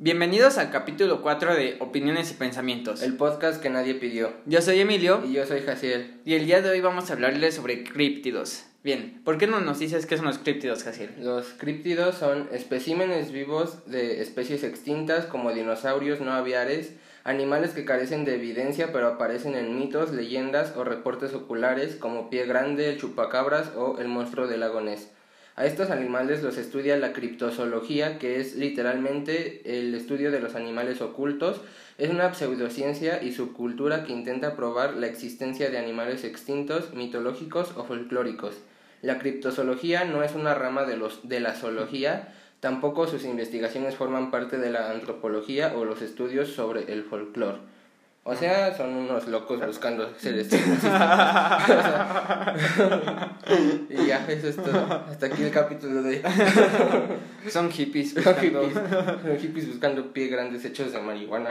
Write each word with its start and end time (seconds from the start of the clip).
Bienvenidos 0.00 0.58
al 0.58 0.70
capítulo 0.70 1.22
4 1.22 1.56
de 1.56 1.76
Opiniones 1.80 2.30
y 2.30 2.34
Pensamientos. 2.34 3.02
El 3.02 3.16
podcast 3.16 3.60
que 3.60 3.68
nadie 3.68 3.96
pidió. 3.96 4.32
Yo 4.46 4.62
soy 4.62 4.78
Emilio 4.78 5.24
Y 5.26 5.32
yo 5.32 5.44
soy 5.44 5.60
Jaciel. 5.60 6.20
y 6.24 6.34
el 6.34 6.46
día 6.46 6.62
de 6.62 6.70
hoy 6.70 6.80
vamos 6.80 7.10
a 7.10 7.14
hablarles 7.14 7.56
sobre 7.56 7.82
críptidos. 7.82 8.62
Bien, 8.84 9.20
¿por 9.24 9.38
qué 9.38 9.48
no 9.48 9.58
nos 9.58 9.80
dices 9.80 10.06
qué 10.06 10.16
son 10.16 10.26
los 10.26 10.38
críptidos, 10.38 10.84
Jaciel? 10.84 11.10
Los 11.18 11.48
críptidos 11.48 12.14
son 12.14 12.48
especímenes 12.52 13.32
vivos 13.32 13.90
de 13.90 14.22
especies 14.22 14.62
extintas 14.62 15.26
como 15.26 15.52
dinosaurios 15.52 16.20
no 16.20 16.30
aviares, 16.30 16.92
animales 17.24 17.72
que 17.72 17.84
carecen 17.84 18.24
de 18.24 18.36
evidencia 18.36 18.92
pero 18.92 19.08
aparecen 19.08 19.56
en 19.56 19.76
mitos, 19.76 20.12
leyendas 20.12 20.76
o 20.76 20.84
reportes 20.84 21.34
oculares 21.34 21.96
como 21.96 22.30
Pie 22.30 22.46
Grande, 22.46 22.90
el 22.90 23.00
Chupacabras 23.00 23.72
o 23.74 23.98
el 23.98 24.06
monstruo 24.06 24.46
del 24.46 24.60
lago 24.60 24.80
Ness. 24.80 25.08
A 25.58 25.66
estos 25.66 25.90
animales 25.90 26.44
los 26.44 26.56
estudia 26.56 26.96
la 26.98 27.12
criptozoología, 27.12 28.20
que 28.20 28.38
es 28.38 28.54
literalmente 28.54 29.60
el 29.64 29.92
estudio 29.92 30.30
de 30.30 30.38
los 30.38 30.54
animales 30.54 31.00
ocultos. 31.00 31.60
Es 31.98 32.10
una 32.10 32.32
pseudociencia 32.32 33.20
y 33.24 33.32
subcultura 33.32 34.04
que 34.04 34.12
intenta 34.12 34.54
probar 34.54 34.94
la 34.94 35.08
existencia 35.08 35.68
de 35.68 35.78
animales 35.78 36.22
extintos, 36.22 36.94
mitológicos 36.94 37.72
o 37.76 37.82
folclóricos. 37.82 38.54
La 39.02 39.18
criptozoología 39.18 40.04
no 40.04 40.22
es 40.22 40.36
una 40.36 40.54
rama 40.54 40.84
de, 40.84 40.96
los, 40.96 41.28
de 41.28 41.40
la 41.40 41.56
zoología, 41.56 42.32
tampoco 42.60 43.08
sus 43.08 43.24
investigaciones 43.24 43.96
forman 43.96 44.30
parte 44.30 44.58
de 44.58 44.70
la 44.70 44.92
antropología 44.92 45.76
o 45.76 45.84
los 45.84 46.02
estudios 46.02 46.50
sobre 46.50 46.92
el 46.92 47.02
folclore. 47.02 47.58
O 48.30 48.34
sea, 48.34 48.76
son 48.76 48.94
unos 48.94 49.26
locos 49.26 49.58
buscando 49.64 50.12
seres. 50.18 50.48
y 50.52 50.56
ya, 54.06 54.26
eso 54.28 54.48
es 54.48 54.56
todo. 54.56 55.02
Hasta 55.08 55.28
aquí 55.28 55.44
el 55.44 55.50
capítulo 55.50 56.02
de 56.02 56.22
Son 57.48 57.70
hippies. 57.70 58.12
Son 58.12 58.22
buscando- 58.22 58.64
hippies, 58.64 59.22
son 59.22 59.38
hippies 59.38 59.68
buscando 59.68 60.12
pie 60.12 60.28
grandes 60.28 60.62
hechos 60.66 60.92
de 60.92 61.00
marihuana. 61.00 61.48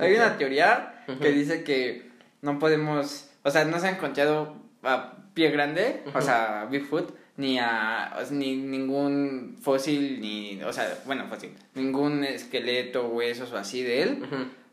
Hay 0.00 0.14
una 0.16 0.36
teoría 0.36 1.04
que 1.22 1.30
dice 1.30 1.62
que 1.62 2.10
no 2.42 2.58
podemos, 2.58 3.30
o 3.44 3.52
sea, 3.52 3.66
no 3.66 3.78
se 3.78 3.86
ha 3.86 3.90
encontrado 3.92 4.56
a 4.82 5.12
pie 5.34 5.50
grande, 5.50 6.02
o 6.12 6.20
sea, 6.20 6.66
Bigfoot, 6.68 7.14
ni 7.36 7.58
a 7.58 8.16
o 8.20 8.24
sea, 8.24 8.36
ni 8.36 8.56
ningún 8.56 9.56
fósil, 9.60 10.20
ni, 10.20 10.62
o 10.62 10.72
sea, 10.72 10.98
bueno, 11.06 11.26
fósil, 11.28 11.50
ningún 11.74 12.24
esqueleto, 12.24 13.08
huesos 13.08 13.52
o 13.52 13.56
así 13.56 13.82
de 13.82 14.02
él, 14.02 14.24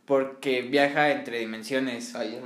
porque 0.06 0.62
viaja 0.62 1.12
entre 1.12 1.40
dimensiones. 1.40 2.16
Ay. 2.16 2.40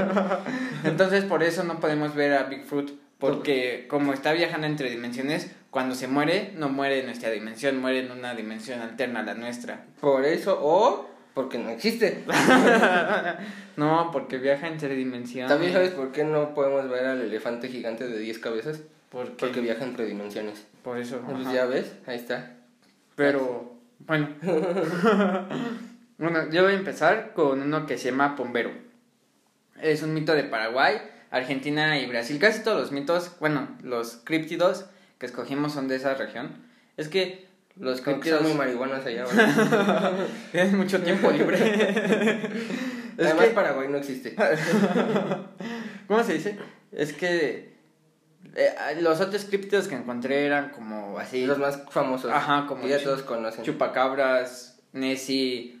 Entonces, 0.84 1.24
por 1.24 1.42
eso 1.42 1.64
no 1.64 1.80
podemos 1.80 2.14
ver 2.14 2.34
a 2.34 2.44
Bigfoot, 2.44 2.92
porque 3.18 3.86
como 3.88 4.12
está 4.12 4.32
viajando 4.32 4.66
entre 4.66 4.90
dimensiones, 4.90 5.50
cuando 5.70 5.94
se 5.94 6.06
muere, 6.06 6.52
no 6.56 6.68
muere 6.68 7.00
en 7.00 7.06
nuestra 7.06 7.30
dimensión, 7.30 7.80
muere 7.80 8.00
en 8.00 8.12
una 8.12 8.34
dimensión 8.34 8.80
alterna 8.80 9.20
a 9.20 9.24
la 9.24 9.34
nuestra. 9.34 9.84
Por 10.00 10.24
eso, 10.24 10.58
o 10.62 11.10
porque 11.34 11.58
no 11.58 11.70
existe. 11.70 12.24
No, 13.76 14.10
porque 14.12 14.38
viaja 14.38 14.68
entre 14.68 14.94
dimensiones. 14.94 15.50
¿También 15.50 15.72
sabes 15.72 15.90
por 15.90 16.12
qué 16.12 16.22
no 16.22 16.54
podemos 16.54 16.88
ver 16.88 17.06
al 17.06 17.20
elefante 17.20 17.66
gigante 17.66 18.06
de 18.06 18.20
10 18.20 18.38
cabezas? 18.38 18.82
¿Por 19.14 19.28
qué? 19.28 19.46
Porque 19.46 19.60
viaja 19.60 19.84
entre 19.84 20.06
dimensiones. 20.06 20.66
Por 20.82 20.98
eso. 20.98 21.20
Pues 21.20 21.42
ajá. 21.42 21.54
ya 21.54 21.66
ves, 21.66 21.94
ahí 22.04 22.16
está. 22.16 22.56
Pero, 23.14 23.78
bueno. 24.00 24.28
bueno, 26.18 26.50
yo 26.50 26.64
voy 26.64 26.72
a 26.72 26.76
empezar 26.76 27.32
con 27.32 27.62
uno 27.62 27.86
que 27.86 27.96
se 27.96 28.10
llama 28.10 28.34
Pombero. 28.34 28.72
Es 29.80 30.02
un 30.02 30.14
mito 30.14 30.34
de 30.34 30.42
Paraguay, 30.42 30.96
Argentina 31.30 31.96
y 32.00 32.06
Brasil. 32.06 32.40
Casi 32.40 32.64
todos 32.64 32.80
los 32.80 32.90
mitos, 32.90 33.36
bueno, 33.38 33.68
los 33.84 34.16
críptidos 34.24 34.86
que 35.18 35.26
escogimos 35.26 35.72
son 35.72 35.86
de 35.86 35.94
esa 35.94 36.14
región. 36.14 36.50
Es 36.96 37.06
que 37.06 37.46
los 37.76 38.00
críptidos 38.00 38.40
son 38.40 38.48
muy 38.48 38.58
marihuanas 38.58 39.06
allá. 39.06 39.26
mucho 40.72 41.00
tiempo 41.00 41.30
libre. 41.30 41.56
es 43.16 43.26
Además, 43.26 43.46
que, 43.46 43.54
Paraguay 43.54 43.88
no 43.88 43.98
existe. 43.98 44.34
¿cómo 46.08 46.24
se 46.24 46.34
dice? 46.34 46.58
Es 46.90 47.12
que 47.12 47.73
eh, 48.56 48.74
los 49.00 49.20
otros 49.20 49.44
críptidos 49.44 49.88
que 49.88 49.94
encontré 49.96 50.46
eran 50.46 50.70
como 50.70 51.18
así. 51.18 51.44
Los 51.46 51.58
más 51.58 51.80
famosos. 51.90 52.30
Ajá, 52.30 52.66
como 52.66 52.82
que 52.82 52.88
ya 52.90 53.02
todos 53.02 53.22
conocen. 53.22 53.64
Chupacabras, 53.64 54.78
Nessie, 54.92 55.78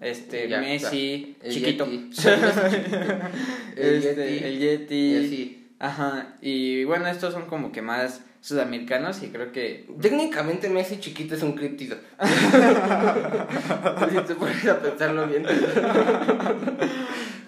este, 0.00 0.48
Ya, 0.48 0.60
Messi, 0.60 1.36
el 1.42 1.52
chiquito. 1.52 1.84
Yeti. 1.86 2.10
El 3.76 3.94
Este, 4.04 4.32
Yeti. 4.34 4.44
el 4.44 4.58
Yeti. 4.58 5.54
Ajá, 5.80 6.34
y 6.40 6.82
bueno, 6.84 7.06
estos 7.06 7.32
son 7.32 7.46
como 7.46 7.70
que 7.70 7.82
más 7.82 8.22
sudamericanos 8.40 9.22
y 9.22 9.28
creo 9.28 9.52
que... 9.52 9.86
Técnicamente 10.00 10.68
Messi 10.68 10.98
chiquito 10.98 11.34
es 11.36 11.42
un 11.42 11.52
críptido. 11.52 11.96
si 14.10 14.16
te 14.26 14.34
pones 14.34 14.66
a 14.68 14.80
pensarlo 14.80 15.26
bien. 15.26 15.44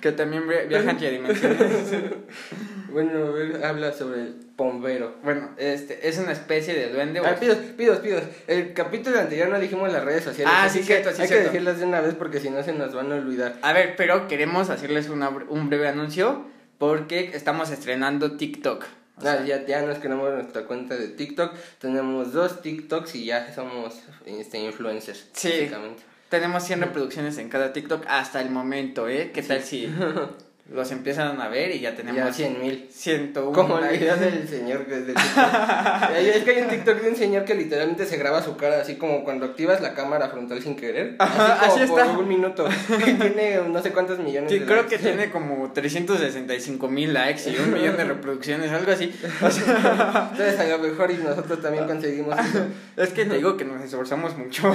Que 0.01 0.13
también 0.13 0.45
vi- 0.49 0.69
viajan 0.69 0.91
entre 0.97 1.11
dimensiones. 1.11 1.95
Bueno, 2.91 3.33
ver, 3.33 3.65
habla 3.65 3.93
sobre 3.93 4.21
el 4.23 4.35
pombero. 4.57 5.15
bueno, 5.23 5.51
este, 5.57 6.09
es 6.09 6.19
una 6.19 6.33
especie 6.33 6.75
de 6.75 6.91
duende. 6.93 7.21
Ah, 7.25 7.37
pidos, 7.39 7.57
pidos, 7.77 7.99
pidos. 7.99 8.23
El 8.47 8.73
capítulo 8.75 9.19
anterior 9.19 9.49
no 9.49 9.59
dijimos 9.61 9.93
las 9.93 10.05
redes 10.05 10.25
sociales. 10.25 10.53
Ah, 10.57 10.65
así 10.65 10.81
sí, 10.81 10.87
que 10.87 10.95
cierto, 10.95 11.11
sí, 11.15 11.23
Hay 11.23 11.29
cierto. 11.29 11.45
que 11.45 11.51
decirlas 11.53 11.79
de 11.79 11.87
una 11.87 12.01
vez 12.01 12.15
porque 12.15 12.41
si 12.41 12.51
no 12.51 12.63
se 12.63 12.73
nos 12.73 12.95
van 12.95 13.11
a 13.13 13.17
olvidar. 13.17 13.57
A 13.63 13.73
ver, 13.73 13.95
pero 13.97 14.29
queremos 14.29 14.71
hacerles 14.71 15.09
una, 15.09 15.29
un 15.29 15.69
breve 15.69 15.89
anuncio 15.89 16.45
porque 16.79 17.31
estamos 17.35 17.71
estrenando 17.71 18.37
TikTok. 18.37 18.83
O 18.83 18.87
Ah, 19.29 19.37
sea, 19.37 19.45
ya, 19.45 19.67
ya 19.67 19.83
nos 19.83 19.99
creamos 19.99 20.33
nuestra 20.33 20.65
cuenta 20.65 20.97
de 20.97 21.09
TikTok. 21.09 21.55
Tenemos 21.79 22.33
dos 22.33 22.63
TikToks 22.63 23.15
y 23.17 23.27
ya 23.27 23.53
somos 23.55 24.01
este, 24.25 24.59
influencers. 24.59 25.27
Sí. 25.35 25.71
Tenemos 26.31 26.63
100 26.65 26.81
reproducciones 26.83 27.37
en 27.39 27.49
cada 27.49 27.73
TikTok 27.73 28.05
hasta 28.09 28.41
el 28.41 28.51
momento, 28.51 29.09
¿eh? 29.09 29.31
¿Qué 29.35 29.43
tal 29.43 29.63
si 29.63 29.93
los 30.71 30.91
empiezan 30.93 31.41
a 31.41 31.49
ver 31.49 31.75
y 31.75 31.81
ya 31.81 31.97
tenemos 31.97 32.17
Ya 32.25 32.33
100 32.33 32.61
mil. 32.61 32.87
101 32.91 33.53
Como 33.53 33.79
el 33.81 33.99
video 33.99 34.17
del 34.17 34.47
señor 34.49 34.87
que 34.87 34.95
es 36.31 36.45
que 36.45 36.51
hay 36.53 36.63
un 36.63 36.69
TikTok 36.69 37.01
de 37.01 37.11
un 37.11 37.17
señor 37.17 37.45
que 37.45 37.55
literalmente 37.57 38.07
se 38.07 38.17
graba 38.17 38.41
su 38.43 38.57
cara 38.57 38.81
así 38.81 38.95
como 38.97 39.25
cuando 39.25 39.47
activas 39.47 39.81
la 39.81 39.95
cámara 39.95 40.29
frontal 40.29 40.63
sin 40.63 40.77
querer. 40.77 41.17
Ajá, 41.19 41.55
así, 41.63 41.71
como 41.71 41.83
así 41.83 41.91
por 41.91 42.01
está. 42.01 42.19
un 42.19 42.29
minuto. 42.29 42.69
Y 43.01 43.13
tiene 43.15 43.61
no 43.69 43.83
sé 43.83 43.91
cuántos 43.93 44.21
millones 44.21 44.51
Sí, 44.53 44.61
de 44.61 44.65
creo 44.65 44.83
likes. 44.83 44.97
que 44.97 45.03
tiene 45.03 45.31
como 45.31 45.73
365 45.73 46.89
mil 46.89 47.13
likes 47.15 47.51
y 47.51 47.57
un 47.57 47.73
millón 47.75 47.97
de 47.97 48.05
reproducciones, 48.05 48.71
algo 48.71 48.93
así. 48.93 49.13
O 49.43 49.51
sea, 49.51 50.29
Entonces 50.31 50.61
a 50.61 50.65
lo 50.69 50.79
mejor 50.79 51.11
y 51.11 51.15
nosotros 51.15 51.61
también 51.61 51.87
conseguimos 51.87 52.39
eso. 52.39 52.65
es 52.97 53.09
que 53.11 53.25
te 53.25 53.35
digo 53.37 53.57
que 53.57 53.65
nos 53.65 53.83
esforzamos 53.83 54.37
mucho. 54.39 54.73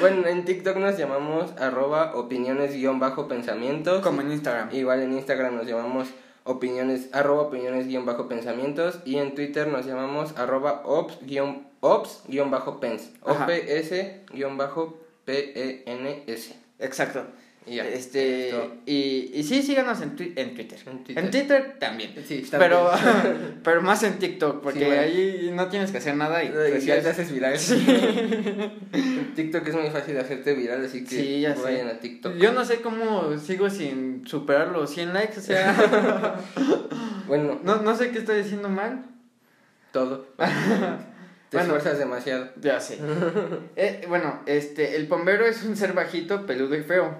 Bueno, 0.00 0.26
en 0.28 0.44
TikTok 0.46 0.76
nos 0.78 0.96
llamamos 0.96 1.52
arroba 1.60 2.14
opiniones-pensamientos. 2.14 4.00
Como 4.02 4.20
en 4.22 4.32
Instagram. 4.32 4.61
Igual 4.70 5.02
en 5.02 5.14
Instagram 5.14 5.56
nos 5.56 5.66
llamamos 5.66 6.06
opiniones, 6.44 7.08
arroba 7.12 7.42
opiniones-pensamientos. 7.42 9.00
Y 9.04 9.16
en 9.16 9.34
Twitter 9.34 9.66
nos 9.68 9.84
llamamos 9.86 10.38
arroba 10.38 10.82
ops-ops-pens. 10.84 13.10
Ajá. 13.24 13.44
O-P-S-P-E-N-S. 13.44 14.92
Exacto. 16.78 17.26
Y 17.64 17.76
ya. 17.76 17.86
Este, 17.88 18.52
y, 18.86 19.30
y 19.34 19.42
sí, 19.44 19.62
síganos 19.62 20.00
en, 20.02 20.16
twi- 20.16 20.32
en 20.36 20.54
Twitter. 20.54 20.78
En 20.84 21.04
Twitter. 21.04 21.24
En 21.24 21.30
Twitter 21.30 21.76
también. 21.78 22.12
Sí, 22.26 22.44
Pero, 22.50 22.90
pero 23.62 23.82
más 23.82 24.02
en 24.02 24.18
TikTok, 24.18 24.60
porque 24.62 24.80
Sí, 24.80 24.84
bueno. 24.86 25.00
ahí 25.02 25.50
no 25.54 25.68
tienes 25.68 25.92
que 25.92 25.98
hacer 25.98 26.16
nada 26.16 26.42
y 26.42 26.48
Y 26.48 26.80
ya 26.84 27.00
te 27.00 27.08
haces 27.10 27.30
viral. 27.32 27.54
En 28.92 29.32
TikTok 29.36 29.66
es 29.68 29.74
muy 29.74 29.90
fácil 29.90 30.18
hacerte 30.18 30.54
viral, 30.54 30.84
así 30.84 31.04
que 31.04 31.10
Sí, 31.16 31.42
sé. 31.42 31.54
vayan 31.62 31.88
a 31.88 32.00
TikTok. 32.00 32.34
Yo 32.36 32.52
no 32.52 32.64
sé 32.64 32.80
cómo 32.80 33.38
sigo 33.38 33.70
sin 33.70 34.26
superar 34.26 34.68
los 34.68 34.90
100 34.90 35.14
likes, 35.14 35.38
o 35.38 35.42
sea, 35.42 36.36
Bueno, 37.28 37.60
no, 37.62 37.76
no 37.82 37.96
sé 37.96 38.10
qué 38.10 38.18
estoy 38.18 38.38
diciendo 38.42 38.68
mal. 38.68 39.04
todo. 39.92 40.26
Te 40.36 41.58
Bueno. 41.58 41.74
esfuerzas 41.76 41.98
demasiado. 41.98 42.48
Ya 42.60 42.80
sé. 42.80 42.98
Eh, 43.76 44.04
bueno, 44.08 44.40
este, 44.46 44.96
el 44.96 45.06
pombero 45.06 45.44
es 45.46 45.62
un 45.64 45.76
ser 45.76 45.92
bajito, 45.92 46.46
peludo 46.46 46.74
y 46.76 46.82
feo, 46.82 47.14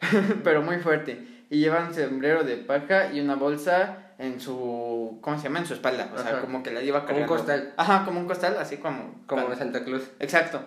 pero 0.44 0.62
muy 0.62 0.78
fuerte. 0.78 1.26
Y 1.50 1.58
lleva 1.60 1.84
un 1.86 1.92
sombrero 1.94 2.44
de 2.44 2.56
paja 2.56 3.12
y 3.12 3.20
una 3.20 3.34
bolsa 3.34 4.12
en 4.18 4.40
su, 4.40 5.18
¿cómo 5.20 5.36
se 5.38 5.44
llama? 5.44 5.58
En 5.60 5.66
su 5.66 5.74
espalda. 5.74 6.10
O 6.14 6.18
sea, 6.18 6.32
Ajá. 6.32 6.40
como 6.42 6.62
que 6.62 6.70
la 6.70 6.80
lleva 6.80 7.04
Como 7.06 7.18
un 7.18 7.22
cargando. 7.26 7.36
costal. 7.36 7.74
Ajá, 7.76 8.04
como 8.04 8.20
un 8.20 8.26
costal, 8.26 8.56
así 8.58 8.76
como. 8.76 9.22
Como 9.26 9.42
cuando- 9.42 9.56
Santa 9.56 9.82
Claus. 9.84 10.10
Exacto. 10.20 10.62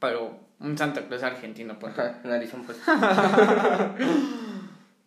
Pero 0.00 0.38
un 0.58 0.76
Santa 0.76 1.02
Claus 1.06 1.22
argentino, 1.22 1.78
pues. 1.78 1.98
Ajá, 1.98 2.18
narizón 2.24 2.64
pues. 2.64 2.78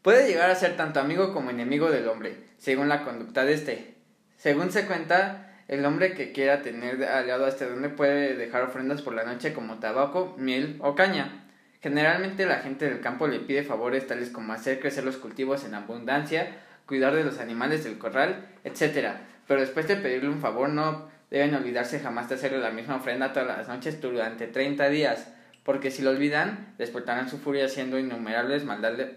Puede 0.01 0.27
llegar 0.27 0.49
a 0.49 0.55
ser 0.55 0.75
tanto 0.75 0.99
amigo 0.99 1.33
como 1.33 1.49
enemigo 1.49 1.89
del 1.89 2.07
hombre, 2.09 2.43
según 2.57 2.89
la 2.89 3.03
conducta 3.03 3.45
de 3.45 3.53
este. 3.53 3.95
Según 4.37 4.71
se 4.71 4.85
cuenta, 4.85 5.53
el 5.69 5.85
hombre 5.85 6.13
que 6.13 6.33
quiera 6.33 6.61
tener 6.61 6.97
de 6.97 7.07
aliado 7.07 7.45
a 7.45 7.49
este 7.49 7.65
duende 7.69 7.87
puede 7.89 8.35
dejar 8.35 8.63
ofrendas 8.63 9.01
por 9.01 9.13
la 9.13 9.23
noche 9.23 9.53
como 9.53 9.79
tabaco, 9.79 10.35
miel 10.37 10.77
o 10.81 10.93
caña. 10.95 11.42
Generalmente 11.83 12.45
la 12.45 12.59
gente 12.59 12.85
del 12.85 13.01
campo 13.01 13.27
le 13.27 13.41
pide 13.41 13.61
favores 13.61 14.07
tales 14.07 14.29
como 14.29 14.53
hacer 14.53 14.79
crecer 14.79 15.03
los 15.03 15.17
cultivos 15.17 15.65
en 15.65 15.73
abundancia, 15.73 16.47
cuidar 16.85 17.13
de 17.13 17.25
los 17.25 17.39
animales 17.39 17.83
del 17.83 17.97
corral, 17.97 18.47
etc. 18.63 19.09
Pero 19.49 19.59
después 19.59 19.85
de 19.89 19.97
pedirle 19.97 20.29
un 20.29 20.39
favor 20.39 20.69
no 20.69 21.09
deben 21.29 21.53
olvidarse 21.53 21.99
jamás 21.99 22.29
de 22.29 22.35
hacerle 22.35 22.59
la 22.59 22.71
misma 22.71 22.95
ofrenda 22.95 23.33
todas 23.33 23.57
las 23.57 23.67
noches 23.67 23.99
durante 23.99 24.47
30 24.47 24.87
días, 24.87 25.27
porque 25.63 25.91
si 25.91 26.01
lo 26.03 26.11
olvidan, 26.11 26.73
despertarán 26.77 27.29
su 27.29 27.37
furia 27.37 27.65
haciendo 27.65 27.99
innumerables 27.99 28.63
maldades, 28.63 29.09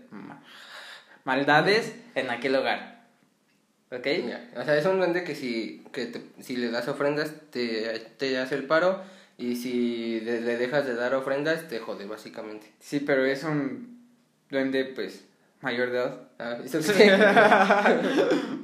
maldades 1.22 1.94
en 2.16 2.30
aquel 2.30 2.56
hogar. 2.56 3.04
¿Ok? 3.92 4.08
O 4.56 4.64
sea, 4.64 4.76
es 4.76 4.84
un 4.86 4.98
duende 4.98 5.22
que 5.22 5.36
si, 5.36 5.84
que 5.92 6.12
si 6.40 6.56
le 6.56 6.72
das 6.72 6.88
ofrendas 6.88 7.32
te, 7.52 7.96
te 8.18 8.38
hace 8.38 8.56
el 8.56 8.64
paro 8.64 9.04
y 9.38 9.56
si 9.56 10.20
le, 10.20 10.40
dejas 10.40 10.86
de 10.86 10.94
dar 10.94 11.14
ofrendas 11.14 11.68
te 11.68 11.78
jode 11.78 12.06
básicamente. 12.06 12.72
Sí, 12.80 13.00
pero 13.00 13.24
es 13.24 13.44
un 13.44 14.00
duende, 14.50 14.84
pues, 14.86 15.24
mayor 15.60 15.90
de 15.90 15.98
edad. 15.98 16.20
Ah. 16.38 16.56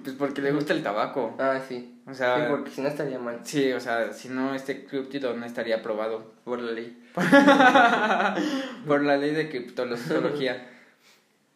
Pues 0.02 0.16
porque 0.16 0.42
le 0.42 0.52
gusta 0.52 0.72
el 0.72 0.82
tabaco. 0.82 1.36
ah, 1.38 1.60
sí. 1.68 1.88
O 2.04 2.10
Sí, 2.12 2.18
sea, 2.18 2.48
porque 2.48 2.70
si 2.70 2.80
no 2.80 2.88
estaría 2.88 3.18
mal 3.20 3.38
sí, 3.44 3.70
o 3.72 3.78
sea, 3.78 4.12
si 4.12 4.28
no, 4.28 4.56
este 4.56 4.84
criptido 4.84 5.34
no 5.34 5.46
estaría 5.46 5.76
aprobado 5.76 6.32
por 6.44 6.60
la 6.60 6.72
ley. 6.72 6.98
por 8.86 9.02
la 9.02 9.16
ley 9.16 9.30
de 9.30 9.48
criptología. 9.48 10.66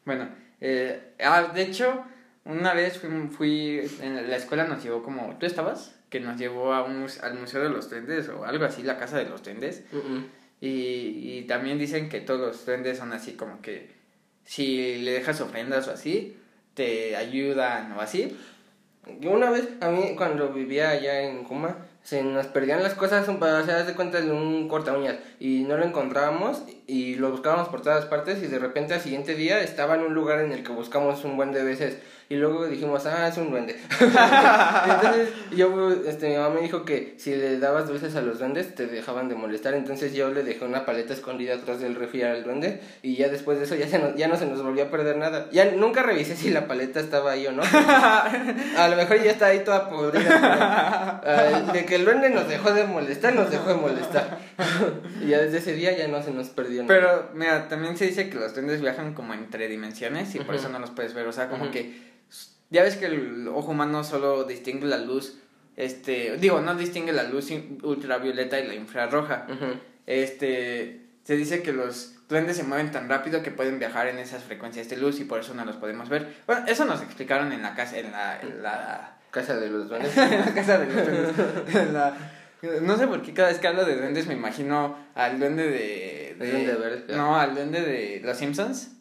bueno, 0.05 0.29
eh, 0.61 1.15
ah, 1.25 1.51
de 1.53 1.63
hecho, 1.63 2.05
una 2.45 2.75
vez 2.75 2.99
fui, 2.99 3.11
fui, 3.37 3.91
en 4.01 4.31
la 4.31 4.37
escuela 4.37 4.65
nos 4.65 4.85
llevó 4.85 5.03
como, 5.03 5.37
¿tú 5.41 5.47
estabas? 5.47 5.96
Que 6.09 6.21
nos 6.21 6.39
llevó 6.39 6.73
a 6.73 6.85
un, 6.85 7.07
al 7.23 7.35
Museo 7.35 7.63
de 7.63 7.71
los 7.71 7.91
Duendes 7.91 8.29
o 8.29 8.45
algo 8.45 8.65
así, 8.65 8.83
la 8.83 8.99
Casa 8.99 9.19
de 9.19 9.29
los 9.29 9.43
Duendes. 9.43 9.85
Mm, 9.93 9.97
mm. 9.97 10.31
Y, 10.61 11.39
y 11.39 11.45
también 11.47 11.79
dicen 11.79 12.09
que 12.09 12.21
todos 12.21 12.41
los 12.41 12.65
duendes 12.65 12.97
son 12.97 13.13
así 13.13 13.33
como 13.33 13.61
que 13.61 13.91
si 14.45 14.97
le 15.03 15.13
dejas 15.13 15.41
ofrendas 15.41 15.87
o 15.89 15.91
así, 15.91 16.39
te 16.75 17.17
ayudan 17.17 17.93
o 17.93 18.01
así. 18.01 18.37
Yo 19.21 19.33
una 19.33 19.51
vez, 19.51 19.69
a 19.81 19.91
mí 19.91 20.15
cuando 20.17 20.53
vivía 20.53 20.91
allá 20.91 21.23
en 21.23 21.45
Kuma, 21.45 21.77
se 22.03 22.23
nos 22.23 22.47
perdían 22.47 22.83
las 22.83 22.95
cosas, 22.95 23.29
o 23.29 23.65
sea, 23.65 23.83
de 23.85 23.95
cuenta 23.95 24.21
de 24.21 24.31
un 24.31 24.69
corta 24.69 24.97
uñas, 24.97 25.17
y 25.39 25.65
no 25.65 25.77
lo 25.77 25.85
encontrábamos, 25.85 26.63
y 26.87 27.17
lo 27.17 27.31
buscábamos 27.31 27.69
por 27.69 27.83
todas 27.83 28.05
partes, 28.07 28.43
y 28.43 28.47
de 28.47 28.59
repente 28.59 28.95
al 28.95 29.01
siguiente 29.01 29.35
día 29.35 29.61
estaba 29.61 29.95
en 29.97 30.03
un 30.03 30.15
lugar 30.15 30.41
en 30.41 30.53
el 30.53 30.63
que 30.63 30.73
buscamos 30.73 31.25
un 31.25 31.37
buen 31.37 31.53
de 31.53 31.63
veces, 31.65 31.97
y 32.29 32.35
luego 32.37 32.67
dijimos, 32.67 33.07
ah, 33.07 33.29
es 33.29 33.37
un 33.39 33.51
duende. 33.53 33.77
entonces, 34.01 35.29
yo, 35.55 35.93
este, 36.07 36.29
mi 36.29 36.37
mamá 36.37 36.57
me 36.57 36.61
dijo 36.61 36.85
que 36.85 37.15
si 37.19 37.35
le 37.37 37.59
dabas 37.61 37.87
dulces 37.89 38.17
a 38.17 38.23
los 38.23 38.39
duendes, 38.41 38.75
te 38.75 38.87
dejaban 38.87 39.29
de 39.29 39.37
molestar, 39.37 39.75
entonces 39.75 40.13
yo 40.13 40.31
le 40.31 40.43
dejé 40.43 40.65
una 40.65 40.85
paleta 40.85 41.13
escondida 41.13 41.55
atrás 41.55 41.79
del 41.81 41.95
refri 41.95 42.23
al 42.23 42.43
duende, 42.45 42.81
y 43.03 43.17
ya 43.17 43.29
después 43.29 43.59
de 43.59 43.65
eso 43.65 43.75
ya, 43.77 43.89
se 43.89 43.99
nos- 44.01 44.17
ya 44.17 44.27
no 44.29 44.37
se 44.37 44.47
nos 44.47 44.63
volvió 44.63 44.85
a 44.85 44.91
perder 44.91 45.17
nada. 45.17 45.49
Ya 45.53 45.71
nunca 45.73 46.03
revisé 46.03 46.35
si 46.37 46.51
la 46.51 46.67
paleta 46.67 46.99
estaba 47.01 47.33
ahí 47.33 47.47
o 47.47 47.53
no. 47.53 47.63
A 48.77 48.89
lo 48.91 48.97
mejor 48.97 49.23
ya 49.23 49.31
está 49.31 49.47
ahí 49.47 49.61
toda 49.65 49.89
podrida. 49.89 51.21
pero, 51.23 51.57
ah, 51.67 51.73
de 51.73 51.85
que 51.85 51.95
el 51.97 52.05
duende 52.05 52.31
nos 52.31 52.49
dejó 52.49 52.73
de 52.73 52.85
molestar, 52.85 53.35
nos 53.35 53.51
dejó 53.51 53.69
de 53.71 53.75
molestar. 53.77 54.39
y 55.23 55.29
ya 55.29 55.39
desde 55.39 55.59
ese 55.59 55.75
día 55.75 55.97
ya 55.97 56.09
no 56.09 56.23
se 56.23 56.31
nos 56.33 56.49
perdió 56.49 56.76
Pero, 56.87 57.31
mira, 57.35 57.69
también 57.69 57.97
se 57.97 58.07
dice 58.07 58.29
que 58.29 58.37
los 58.39 58.53
duendes 58.55 58.81
viajan 58.81 59.15
como 59.15 59.33
entre 59.35 59.69
dimensiones 59.69 60.35
y 60.35 60.41
por 60.41 60.55
eso 60.55 60.69
no 60.69 60.79
los 60.79 60.91
puedes 60.91 61.15
ver. 61.15 61.27
O 61.27 61.33
sea, 61.33 61.49
como 61.49 61.71
que. 61.71 62.15
Ya 62.71 62.83
ves 62.83 62.97
que 62.97 63.07
el 63.07 63.47
ojo 63.49 63.71
humano 63.71 64.03
solo 64.05 64.45
distingue 64.45 64.87
la 64.87 64.99
luz. 64.99 65.39
Este. 65.77 66.37
Digo, 66.39 66.61
no 66.61 66.75
distingue 66.75 67.13
la 67.13 67.23
luz 67.23 67.51
ultravioleta 67.83 68.59
y 68.61 68.67
la 68.67 68.75
infrarroja. 68.75 69.47
Este. 70.07 71.03
Se 71.25 71.37
dice 71.37 71.63
que 71.63 71.73
los 71.73 72.13
duendes 72.29 72.57
se 72.57 72.63
mueven 72.65 72.91
tan 72.93 73.09
rápido 73.09 73.43
que 73.43 73.51
pueden 73.51 73.79
viajar 73.79 74.07
en 74.09 74.19
esas 74.19 74.43
frecuencias 74.45 74.89
de 74.89 74.97
luz 74.97 75.19
y 75.21 75.25
por 75.25 75.41
eso 75.41 75.55
no 75.55 75.65
los 75.65 75.77
podemos 75.77 76.09
ver. 76.09 76.35
Bueno, 76.47 76.65
eso 76.67 76.85
nos 76.85 77.03
explicaron 77.03 77.53
en 77.53 77.63
la 77.63 77.75
casa. 77.75 77.99
En 77.99 78.13
la. 78.13 78.41
En 78.41 78.63
la, 78.63 79.13
Casa 79.31 79.57
de 79.57 79.69
los 79.69 79.89
duendes. 79.89 80.17
en 80.17 80.41
la 80.41 80.55
casa 80.55 80.79
de 80.79 80.87
los 80.87 80.95
duendes. 81.07 81.75
En 81.77 81.93
la- 81.93 82.17
no 82.83 82.97
sé 82.97 83.07
por 83.07 83.23
qué 83.23 83.33
cada 83.35 83.49
vez 83.49 83.59
que 83.59 83.69
hablo 83.69 83.85
de 83.85 83.97
duendes 83.97 84.27
me 84.27 84.35
imagino 84.35 84.97
al 85.15 85.39
duende 85.39 85.69
de... 85.69 86.31
El 86.33 86.39
duende 86.51 86.75
verde. 86.75 87.17
No, 87.17 87.37
al 87.39 87.55
duende 87.55 87.81
de 87.83 88.21
los 88.25 88.37
Simpsons. 88.37 88.93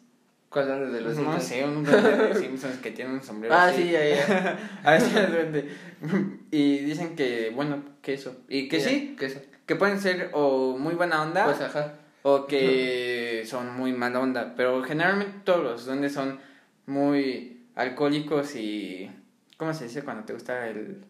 ¿Cuál 0.48 0.68
duende 0.68 0.90
de 0.92 1.00
los 1.00 1.16
no 1.16 1.22
Simpsons? 1.40 1.44
sé, 1.44 1.64
un 1.64 1.84
duende 1.84 2.16
de 2.28 2.34
Simpsons 2.40 2.76
que 2.78 2.90
tiene 2.92 3.12
un 3.14 3.22
sombrero 3.22 3.54
Ah, 3.54 3.66
así. 3.66 3.82
sí, 3.84 3.90
ya, 3.90 4.04
ya. 4.08 4.58
A 4.84 4.96
ese 4.96 5.26
duende. 5.26 5.68
Y 6.50 6.78
dicen 6.78 7.16
que, 7.16 7.50
bueno, 7.54 7.82
que 8.02 8.14
eso. 8.14 8.36
Y 8.48 8.68
que 8.68 8.78
Ya, 8.80 8.88
sí, 8.88 9.16
Que 9.18 9.26
eso. 9.26 9.40
que 9.66 9.76
pueden 9.76 10.00
ser 10.00 10.30
o 10.32 10.76
muy 10.78 10.94
buena 10.94 11.22
onda 11.22 11.44
Pues 11.46 11.60
ajá. 11.60 11.94
o 12.22 12.46
que 12.46 13.42
son 13.46 13.76
muy 13.76 13.92
mala 13.92 14.20
onda. 14.20 14.54
Pero 14.56 14.82
generalmente 14.84 15.40
todos 15.44 15.62
los 15.64 15.84
duendes 15.86 16.12
son 16.12 16.38
muy 16.86 17.66
alcohólicos 17.74 18.54
y... 18.56 19.10
¿Cómo 19.56 19.72
se 19.74 19.84
dice 19.84 20.02
cuando 20.02 20.24
te 20.24 20.32
gusta 20.34 20.68
el, 20.68 21.04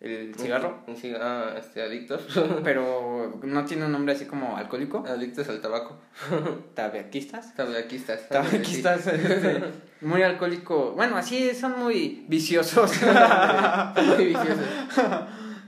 el 0.00 0.34
cigarro? 0.34 0.82
Un 0.86 0.96
ciga- 0.96 1.18
ah, 1.20 1.54
este, 1.58 1.82
adictos. 1.82 2.22
Pero 2.64 3.38
no 3.42 3.64
tiene 3.64 3.84
un 3.84 3.92
nombre 3.92 4.14
así 4.14 4.24
como 4.24 4.56
alcohólico. 4.56 5.04
adictos 5.06 5.48
al 5.48 5.60
tabaco. 5.60 5.98
Tabaquistas. 6.74 7.54
Tabaquistas. 7.54 8.28
Tabaquistas. 8.28 9.06
este, 9.06 9.62
muy 10.00 10.22
alcohólico. 10.22 10.92
Bueno, 10.92 11.16
así 11.16 11.54
son 11.54 11.78
muy 11.78 12.24
viciosos. 12.28 12.92
Muy 14.16 14.24
viciosos. 14.26 14.64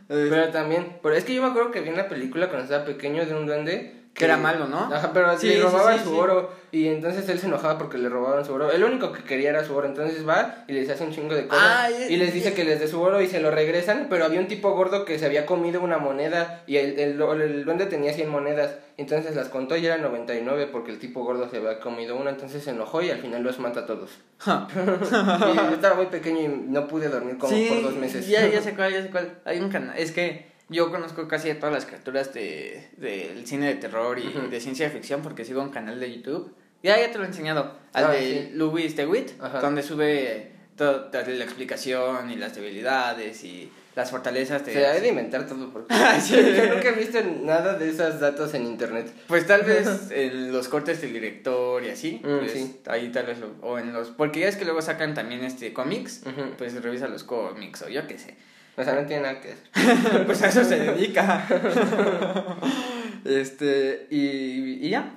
Pero 0.08 0.48
también, 0.50 0.98
pero 1.02 1.14
es 1.14 1.24
que 1.24 1.34
yo 1.34 1.42
me 1.42 1.48
acuerdo 1.48 1.70
que 1.70 1.80
vi 1.80 1.88
una 1.90 2.08
película 2.08 2.48
cuando 2.48 2.64
estaba 2.64 2.84
pequeño 2.84 3.24
de 3.24 3.34
un 3.34 3.46
duende 3.46 4.01
Que 4.14 4.26
era 4.26 4.36
malo, 4.36 4.66
¿no? 4.68 4.92
Ajá, 4.94 5.10
pero 5.14 5.38
Sí, 5.38 5.48
le 5.48 5.62
robaban 5.62 5.98
sí, 5.98 6.04
su 6.04 6.14
oro 6.16 6.50
y 6.70 6.88
entonces 6.88 7.26
él 7.30 7.38
se 7.38 7.46
enojaba 7.46 7.78
porque 7.78 7.96
le 7.96 8.10
robaban 8.10 8.44
su 8.44 8.52
oro. 8.52 8.70
El 8.70 8.84
único 8.84 9.10
que 9.10 9.24
quería 9.24 9.48
era 9.50 9.64
su 9.64 9.74
oro, 9.74 9.86
entonces 9.86 10.28
va 10.28 10.64
y 10.68 10.72
les 10.74 10.88
hace 10.90 11.04
un 11.04 11.12
chingo 11.12 11.34
de 11.34 11.46
cosas 11.48 11.64
Ah, 11.66 11.90
y- 11.90 12.16
les 12.16 12.32
dice 12.34 12.52
que 12.52 12.64
les 12.64 12.78
dé 12.78 12.88
su 12.88 13.00
oro 13.00 13.22
y 13.22 13.26
se 13.26 13.40
lo 13.40 13.50
regresan, 13.50 14.08
pero 14.10 14.26
había 14.26 14.38
un 14.40 14.48
tipo 14.48 14.70
gordo 14.72 15.06
que 15.06 15.18
se 15.18 15.24
había 15.24 15.46
comido 15.46 15.80
una 15.80 15.96
moneda 15.96 16.62
y 16.66 16.76
el, 16.76 16.98
el, 16.98 17.20
el 17.22 17.64
duende 17.64 17.86
tenía 17.86 18.12
100 18.12 18.28
monedas, 18.28 18.76
entonces 18.98 19.34
las 19.34 19.48
contó 19.48 19.76
y 19.76 19.86
eran 19.86 20.02
99 20.02 20.68
porque 20.70 20.90
el 20.90 20.98
tipo 20.98 21.24
gordo 21.24 21.48
se 21.48 21.56
había 21.56 21.80
comido 21.80 22.14
una, 22.14 22.30
entonces 22.30 22.62
se 22.62 22.70
enojó 22.70 23.00
y 23.02 23.10
al 23.10 23.18
final 23.18 23.42
los 23.42 23.58
mata 23.60 23.80
a 23.80 23.86
todos. 23.86 24.10
y 24.46 25.56
yo 25.56 25.74
estaba 25.74 25.94
muy 25.94 26.06
pequeño 26.06 26.40
y 26.40 26.48
no 26.48 26.86
pude 26.86 27.08
dormir 27.08 27.38
como 27.38 27.56
por 27.68 27.82
dos 27.82 27.96
meses. 27.96 28.26
Ya, 28.28 28.46
ya 28.46 28.60
sé 28.62 28.74
cuál, 28.74 28.92
ya 28.92 29.02
sé 29.02 29.10
cuál. 29.10 29.38
Hay 29.46 29.58
un 29.60 29.70
canal. 29.70 29.96
Es 29.96 30.12
que 30.12 30.51
yo 30.72 30.90
conozco 30.90 31.28
casi 31.28 31.50
a 31.50 31.58
todas 31.58 31.74
las 31.74 31.86
criaturas 31.86 32.32
de, 32.34 32.88
del 32.96 33.46
cine 33.46 33.66
de 33.68 33.74
terror 33.76 34.18
y 34.18 34.28
de 34.50 34.60
ciencia 34.60 34.90
ficción 34.90 35.22
porque 35.22 35.44
sigo 35.44 35.62
un 35.62 35.70
canal 35.70 36.00
de 36.00 36.14
YouTube. 36.16 36.54
Ya, 36.82 36.98
ya 36.98 37.12
te 37.12 37.18
lo 37.18 37.24
he 37.24 37.28
enseñado. 37.28 37.76
Al 37.92 38.04
Ah, 38.06 38.10
de 38.10 38.20
sí. 38.20 38.50
Louis 38.54 38.96
DeWitt, 38.96 39.40
Ajá. 39.40 39.60
donde 39.60 39.82
sube 39.84 40.50
to- 40.76 41.02
toda 41.10 41.24
la 41.28 41.44
explicación 41.44 42.30
y 42.30 42.36
las 42.36 42.54
debilidades 42.56 43.44
y 43.44 43.70
las 43.94 44.10
fortalezas 44.10 44.64
de. 44.66 44.72
Se 44.72 44.86
ha 44.86 44.94
de 44.94 45.06
inventar 45.08 45.46
todo 45.46 45.70
porque 45.72 45.94
Sí. 46.20 46.34
yo 46.34 46.74
nunca 46.74 46.88
he 46.88 46.92
visto 46.92 47.18
nada 47.42 47.74
de 47.78 47.90
esos 47.90 48.18
datos 48.18 48.54
en 48.54 48.66
internet. 48.66 49.12
Pues 49.28 49.46
tal 49.46 49.62
vez 49.62 49.86
en 50.10 50.50
los 50.52 50.68
cortes 50.68 51.00
del 51.02 51.12
director 51.12 51.84
y 51.84 51.90
así, 51.90 52.20
Mm, 52.24 52.38
pues 52.38 52.52
sí. 52.52 52.80
ahí 52.86 53.10
tal 53.12 53.26
vez 53.26 53.38
lo- 53.38 53.54
o 53.60 53.78
en 53.78 53.92
los 53.92 54.08
porque 54.08 54.40
ya 54.40 54.48
es 54.48 54.56
que 54.56 54.64
luego 54.64 54.82
sacan 54.82 55.14
también 55.14 55.44
este 55.44 55.72
cómics, 55.72 56.22
pues 56.58 56.74
revisa 56.82 57.06
los 57.06 57.22
cómics 57.22 57.82
o 57.82 57.88
yo 57.88 58.06
qué 58.08 58.18
sé. 58.18 58.34
O 58.76 58.82
sea, 58.84 58.94
no 58.94 59.06
tiene 59.06 59.22
nada 59.22 59.40
que 59.40 59.52
hacer. 59.52 60.24
pues 60.26 60.42
a 60.42 60.48
eso 60.48 60.64
se 60.64 60.78
dedica. 60.78 61.46
este 63.24 64.06
y, 64.10 64.86
y 64.86 64.90
ya. 64.90 65.12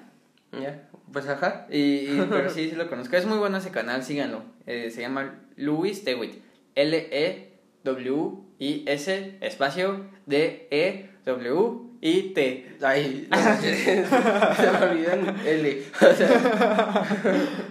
Ya, 0.52 0.88
pues 1.12 1.28
ajá. 1.28 1.68
Y, 1.70 1.78
y- 1.80 2.28
pero 2.30 2.50
sí, 2.50 2.70
sí 2.70 2.76
lo 2.76 2.90
conozco. 2.90 3.16
Es 3.18 3.26
muy 3.26 3.38
bueno 3.38 3.58
ese 3.58 3.72
canal, 3.72 4.04
síganlo. 4.04 4.44
Eh, 4.66 4.90
se 4.92 5.02
llama 5.02 5.40
Louis 5.56 6.04
DeWitt. 6.06 6.42
L 6.76 7.08
E 7.12 7.52
W 7.84 8.32
I 8.60 8.84
S 8.88 9.38
espacio 9.42 10.06
D 10.26 10.68
I 12.08 12.34
T. 12.36 12.78
Ay, 12.84 13.28
no 13.32 13.38
se 13.62 14.72
me 14.72 14.86
olvidó 14.86 15.12
en 15.14 15.36
L. 15.48 15.84
O 16.02 16.14
sea, 16.14 17.04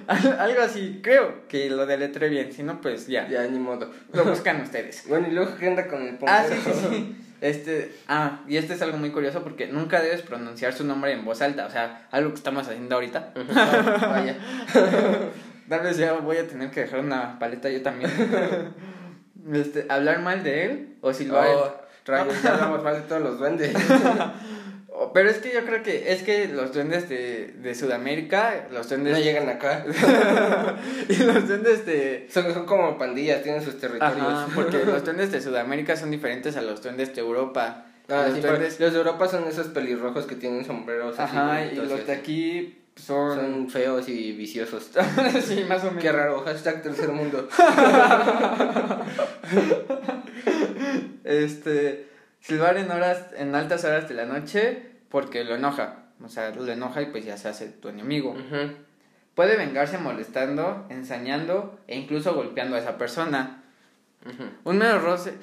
Al- 0.09 0.41
Algo 0.41 0.63
así, 0.63 0.99
creo 1.03 1.47
que 1.47 1.71
lo 1.71 1.87
deletré 1.87 2.29
bien, 2.29 2.53
si 2.53 2.65
no 2.65 2.81
pues 2.81 3.07
ya. 3.07 3.29
ya, 3.29 3.47
ni 3.47 3.59
modo. 3.61 3.91
Lo 4.13 4.25
buscan 4.25 4.61
ustedes. 4.63 5.05
Bueno, 5.09 5.29
y 5.29 5.33
luego 5.33 5.55
qué 5.57 5.69
anda 5.69 5.87
con 5.87 6.03
el 6.03 6.17
puntero. 6.17 6.33
Ah, 6.33 6.45
sí, 6.49 6.57
sí, 6.65 6.73
sí. 6.91 7.17
Este, 7.41 7.95
ah, 8.09 8.41
y 8.49 8.57
este 8.57 8.75
es 8.75 8.83
algo 8.83 8.97
muy 8.97 9.11
curioso 9.11 9.43
porque 9.45 9.67
nunca 9.69 10.01
debes 10.03 10.23
pronunciar 10.23 10.73
su 10.73 10.83
nombre 10.85 11.13
en 11.13 11.25
voz 11.25 11.41
alta, 11.43 11.67
o 11.67 11.71
sea, 11.71 12.09
algo 12.11 12.31
que 12.31 12.37
estamos 12.37 12.67
haciendo 12.67 12.95
ahorita. 12.95 13.35
Ah, 13.55 14.09
Vaya. 14.11 14.37
Tal 15.69 15.81
vez 15.83 15.97
ya 15.97 16.15
voy 16.15 16.39
a 16.39 16.49
tener 16.49 16.71
que 16.71 16.81
dejar 16.81 17.01
una 17.01 17.39
paleta 17.39 17.69
yo 17.71 17.83
también. 17.83 18.11
Este, 19.53 19.87
hablar 19.91 20.21
mal 20.23 20.43
de 20.43 20.65
él 20.65 20.97
o 21.03 21.13
silbar. 21.13 21.47
Oh, 21.49 21.84
rayos, 22.05 22.43
ya 22.43 22.55
hablamos 22.55 22.83
mal 22.83 22.95
de 22.95 23.01
todos 23.03 23.23
los 23.23 23.39
duendes. 23.39 23.75
Oh, 24.97 25.13
Pero 25.13 25.29
es 25.29 25.39
que 25.39 25.53
yo 25.53 25.65
creo 25.65 25.83
que 25.83 26.13
es 26.13 26.23
que 26.23 26.47
los 26.47 26.73
duendes 26.73 27.09
de, 27.09 27.49
de 27.49 27.75
Sudamérica, 27.75 28.69
los 28.71 28.89
duendes 28.89 29.15
No 29.15 29.19
llegan 29.19 29.49
acá. 29.49 29.85
y 31.09 31.17
los 31.17 31.49
duendes 31.49 31.85
de 31.85 32.29
Son, 32.33 32.55
son 32.55 32.65
como 32.65 32.97
pandillas, 32.97 33.43
tienen 33.43 33.61
sus 33.61 33.81
territorios. 33.81 34.17
Ajá, 34.21 34.47
porque 34.55 34.85
los 34.87 35.05
duendes 35.05 35.33
de 35.33 35.41
Sudamérica 35.41 35.97
son 35.97 36.13
diferentes 36.13 36.57
a 36.57 36.63
los 36.63 36.81
duendes 36.81 37.13
de 37.13 37.23
Europa. 37.23 37.87
Ah, 38.09 38.27
los 38.27 38.35
sí, 38.35 38.39
pero 38.41 38.53
duendes 38.55 38.79
los 38.79 38.93
de 38.93 38.99
Europa 38.99 39.27
son 39.27 39.49
esos 39.49 39.67
pelirrojos 39.67 40.27
que 40.27 40.37
tienen 40.37 40.65
sombreros 40.65 41.19
así 41.19 41.37
Ajá, 41.37 41.63
y 41.63 41.75
bonitos 41.75 41.89
los 41.89 42.07
de 42.07 42.13
así. 42.13 42.21
aquí 42.21 42.79
son, 42.95 43.35
Son 43.37 43.71
feos 43.71 44.09
y 44.09 44.31
viciosos. 44.31 44.91
sí, 45.45 45.65
más 45.69 45.83
o 45.83 45.87
menos. 45.87 46.03
Qué 46.05 46.13
raro, 46.13 46.41
hashtag 46.45 46.83
tercer 46.83 47.09
mundo. 47.09 47.49
Este, 51.25 52.09
silbar 52.41 52.77
en 52.77 52.91
horas, 52.91 53.27
en 53.37 53.55
altas 53.55 53.85
horas 53.85 54.09
de 54.09 54.15
la 54.15 54.27
noche 54.27 54.91
porque 55.09 55.45
lo 55.45 55.55
enoja. 55.57 56.05
O 56.23 56.29
sea, 56.29 56.51
lo 56.51 56.67
enoja 56.71 57.03
y 57.03 57.07
pues 57.07 57.25
ya 57.25 57.37
se 57.37 57.49
hace 57.49 57.69
tu 57.69 57.89
enemigo. 57.89 58.31
Ujú. 58.31 58.73
Puede 59.35 59.57
vengarse 59.57 59.99
molestando, 59.99 60.87
ensañando 60.91 61.81
e 61.89 61.97
incluso 61.97 62.35
golpeando 62.35 62.77
a 62.77 62.79
esa 62.79 62.99
persona. 62.99 63.65
Ujú. 64.25 64.45
Un 64.65 64.79
mero 64.79 65.01
roce. 65.01 65.35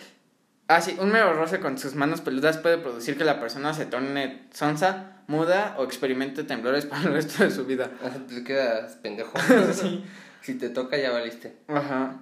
Ah, 0.68 0.80
sí, 0.80 0.96
un 1.00 1.12
mero 1.12 1.34
roce 1.34 1.60
con 1.60 1.78
sus 1.78 1.96
manos 1.96 2.22
peludas 2.22 2.58
puede 2.58 2.78
producir 2.78 3.18
que 3.18 3.26
la 3.26 3.40
persona 3.42 3.74
se 3.74 3.86
torne 3.86 4.48
sonsa, 4.54 5.24
muda 5.28 5.76
o 5.78 5.84
experimente 5.84 6.44
temblores 6.44 6.86
para 6.88 7.04
el 7.04 7.14
resto 7.14 7.44
de 7.44 7.52
su 7.52 7.66
vida. 7.66 7.92
Sea, 8.02 8.26
te 8.28 8.44
quedas 8.44 8.96
pendejo. 8.98 9.34
Si 10.42 10.56
te 10.56 10.70
toca, 10.70 10.98
ya 10.98 11.12
valiste. 11.12 11.56
Ajá. 11.68 12.16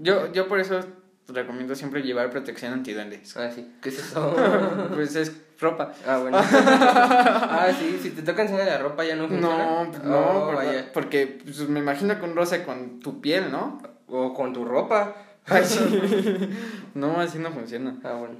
Yo, 0.00 0.32
yo 0.32 0.48
por 0.48 0.58
eso 0.58 0.80
recomiendo 1.28 1.74
siempre 1.74 2.02
llevar 2.02 2.30
protección 2.30 2.72
antiduendes. 2.72 3.36
Ah, 3.36 3.50
sí. 3.54 3.70
¿Qué 3.82 3.90
es 3.90 3.98
eso? 3.98 4.34
pues 4.94 5.14
es 5.16 5.32
ropa. 5.60 5.92
Ah, 6.06 6.18
bueno. 6.18 6.38
ah, 6.42 7.68
sí, 7.78 7.98
si 8.02 8.10
te 8.10 8.22
toca 8.22 8.42
encima 8.42 8.60
de 8.60 8.66
la 8.66 8.78
ropa 8.78 9.04
ya 9.04 9.16
no 9.16 9.28
funciona. 9.28 9.56
No, 9.84 9.90
pues 9.90 10.04
no, 10.04 10.16
Oh, 10.18 10.46
¿verdad? 10.48 10.64
vaya. 10.66 10.92
porque 10.92 11.40
pues, 11.44 11.68
me 11.68 11.80
imagino 11.80 12.18
que 12.18 12.24
un 12.24 12.34
roce 12.36 12.64
con 12.64 13.00
tu 13.00 13.20
piel, 13.20 13.50
¿no? 13.50 13.80
O 14.08 14.32
con 14.34 14.52
tu 14.52 14.64
ropa. 14.64 15.14
Ay, 15.46 15.64
sí. 15.64 16.50
no, 16.94 17.20
así 17.20 17.38
no 17.38 17.50
funciona, 17.50 17.96
Ah, 18.04 18.12
bueno. 18.18 18.36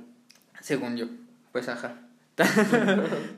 según 0.60 0.96
yo. 0.96 1.06
Pues 1.52 1.68
ajá. 1.68 1.94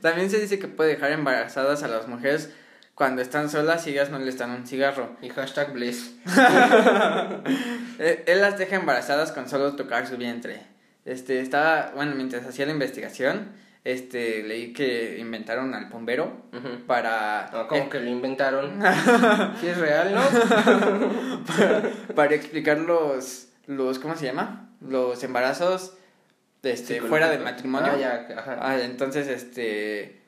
También 0.03 0.29
se 0.31 0.39
dice 0.41 0.59
que 0.59 0.69
puede 0.69 0.91
dejar 0.91 1.13
embarazadas 1.13 1.83
a 1.83 1.89
las 1.89 2.07
mujeres 2.09 2.53
cuando 3.01 3.23
están 3.23 3.49
solas 3.49 3.87
ellas 3.87 4.11
no 4.11 4.19
les 4.19 4.37
dan 4.37 4.51
un 4.51 4.67
cigarro. 4.67 5.17
Y 5.23 5.31
hashtag 5.31 5.73
bless. 5.73 6.17
Eh, 7.99 8.25
Él 8.27 8.43
las 8.43 8.59
deja 8.59 8.77
embarazadas 8.77 9.33
con 9.33 9.49
solo 9.49 9.75
tocar 9.75 10.07
su 10.07 10.19
vientre. 10.19 10.61
Este, 11.07 11.41
estaba, 11.41 11.93
bueno, 11.95 12.15
mientras 12.15 12.47
hacía 12.47 12.67
la 12.67 12.73
investigación, 12.73 13.53
este, 13.85 14.43
leí 14.43 14.75
que 14.75 15.19
inventaron 15.19 15.75
al 15.75 15.87
bombero 15.87 16.43
para... 16.87 17.51
No, 17.53 17.69
como 17.69 17.85
eh, 17.85 17.89
que 17.91 18.01
lo 18.01 18.11
inventaron. 18.11 18.83
Si 19.61 19.67
es 19.67 19.79
real, 19.79 20.15
¿no? 20.15 20.21
para 22.15 22.35
explicar 22.35 22.79
los, 22.79 23.49
los, 23.67 23.99
¿cómo 23.99 24.15
se 24.15 24.27
llama? 24.27 24.71
Los 24.87 25.23
embarazos, 25.25 25.95
este, 26.63 27.01
fuera 27.01 27.31
del 27.31 27.41
matrimonio. 27.41 27.93
Ah, 27.95 27.99
ya, 27.99 28.29
ajá. 28.39 28.59
Ah, 28.61 28.79
entonces, 28.79 29.27
este, 29.27 30.20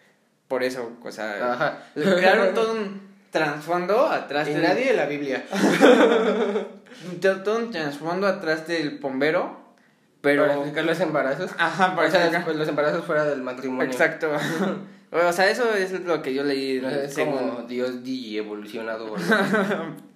por 0.52 0.62
eso, 0.62 0.92
o 1.02 1.10
sea, 1.10 1.54
Ajá. 1.54 1.78
crearon 1.94 2.52
todo 2.52 2.74
un 2.74 3.00
trasfondo 3.30 4.04
atrás 4.04 4.46
Y 4.46 4.52
del... 4.52 4.62
nadie 4.62 4.88
de 4.88 4.92
la 4.92 5.06
Biblia. 5.06 5.46
todo 7.22 7.56
un 7.56 7.70
trasfondo 7.70 8.26
atrás 8.26 8.66
del 8.66 8.98
bombero, 8.98 9.56
pero... 10.20 10.42
Para 10.42 10.56
explicar 10.56 10.84
los 10.84 11.00
embarazos. 11.00 11.52
Ajá, 11.56 11.96
para 11.96 12.06
o 12.06 12.10
sea, 12.10 12.20
explicar- 12.20 12.44
pues, 12.44 12.56
los 12.58 12.68
embarazos 12.68 13.02
fuera 13.06 13.24
del 13.24 13.40
matrimonio. 13.40 13.90
Exacto. 13.90 14.30
o 15.10 15.32
sea, 15.32 15.48
eso 15.48 15.72
es 15.72 15.98
lo 16.02 16.20
que 16.20 16.34
yo 16.34 16.44
leí. 16.44 16.82
No, 16.82 16.90
Es 16.90 17.14
según- 17.14 17.38
como 17.38 17.62
Dios 17.62 18.04
di 18.04 18.36
evolucionado. 18.36 19.16
Dios, 19.16 19.34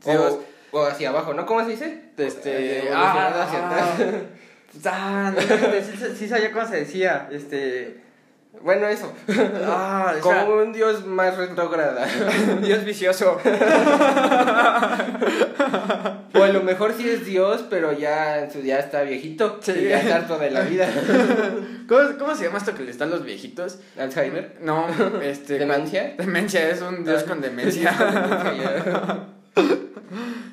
o, 0.72 0.78
o 0.78 0.84
hacia 0.84 1.08
abajo, 1.08 1.32
¿no? 1.32 1.46
¿Cómo 1.46 1.64
se 1.64 1.70
dice? 1.70 2.10
este... 2.18 2.88
Evolucionado 2.88 3.40
ah, 3.40 3.44
hacia 3.44 3.58
ah, 3.58 3.94
atrás. 3.94 4.12
ah, 4.84 5.32
no, 5.34 5.40
sí, 5.40 6.14
sí 6.14 6.28
sabía 6.28 6.52
cómo 6.52 6.68
se 6.68 6.76
decía. 6.76 7.26
Este... 7.32 8.04
Bueno, 8.62 8.86
eso. 8.88 9.12
Ah, 9.64 10.14
o 10.16 10.20
Como 10.20 10.34
sea, 10.34 10.44
un 10.48 10.72
dios 10.72 11.04
más 11.06 11.36
retrógrada. 11.36 12.06
Dios 12.62 12.84
vicioso. 12.84 13.38
O 16.34 16.42
a 16.42 16.48
lo 16.48 16.62
mejor 16.62 16.94
sí 16.94 17.08
es 17.08 17.24
Dios, 17.24 17.64
pero 17.70 17.92
ya 17.92 18.40
en 18.40 18.50
su 18.50 18.60
día 18.60 18.78
está 18.78 19.02
viejito. 19.02 19.58
Sí. 19.62 19.72
Y 19.72 19.88
ya 19.88 20.00
está 20.00 20.16
harto 20.16 20.38
de 20.38 20.50
la 20.50 20.62
vida. 20.62 20.88
¿Cómo, 21.88 22.00
¿Cómo 22.18 22.34
se 22.34 22.44
llama 22.44 22.58
esto 22.58 22.74
que 22.74 22.82
le 22.82 22.90
están 22.90 23.10
los 23.10 23.24
viejitos? 23.24 23.78
Alzheimer. 23.98 24.56
No, 24.60 24.86
este... 25.22 25.58
¿Demencia? 25.58 26.14
Demencia, 26.18 26.68
es 26.68 26.82
un 26.82 27.04
dios 27.04 27.22
con 27.28 27.40
demencia. 27.40 27.94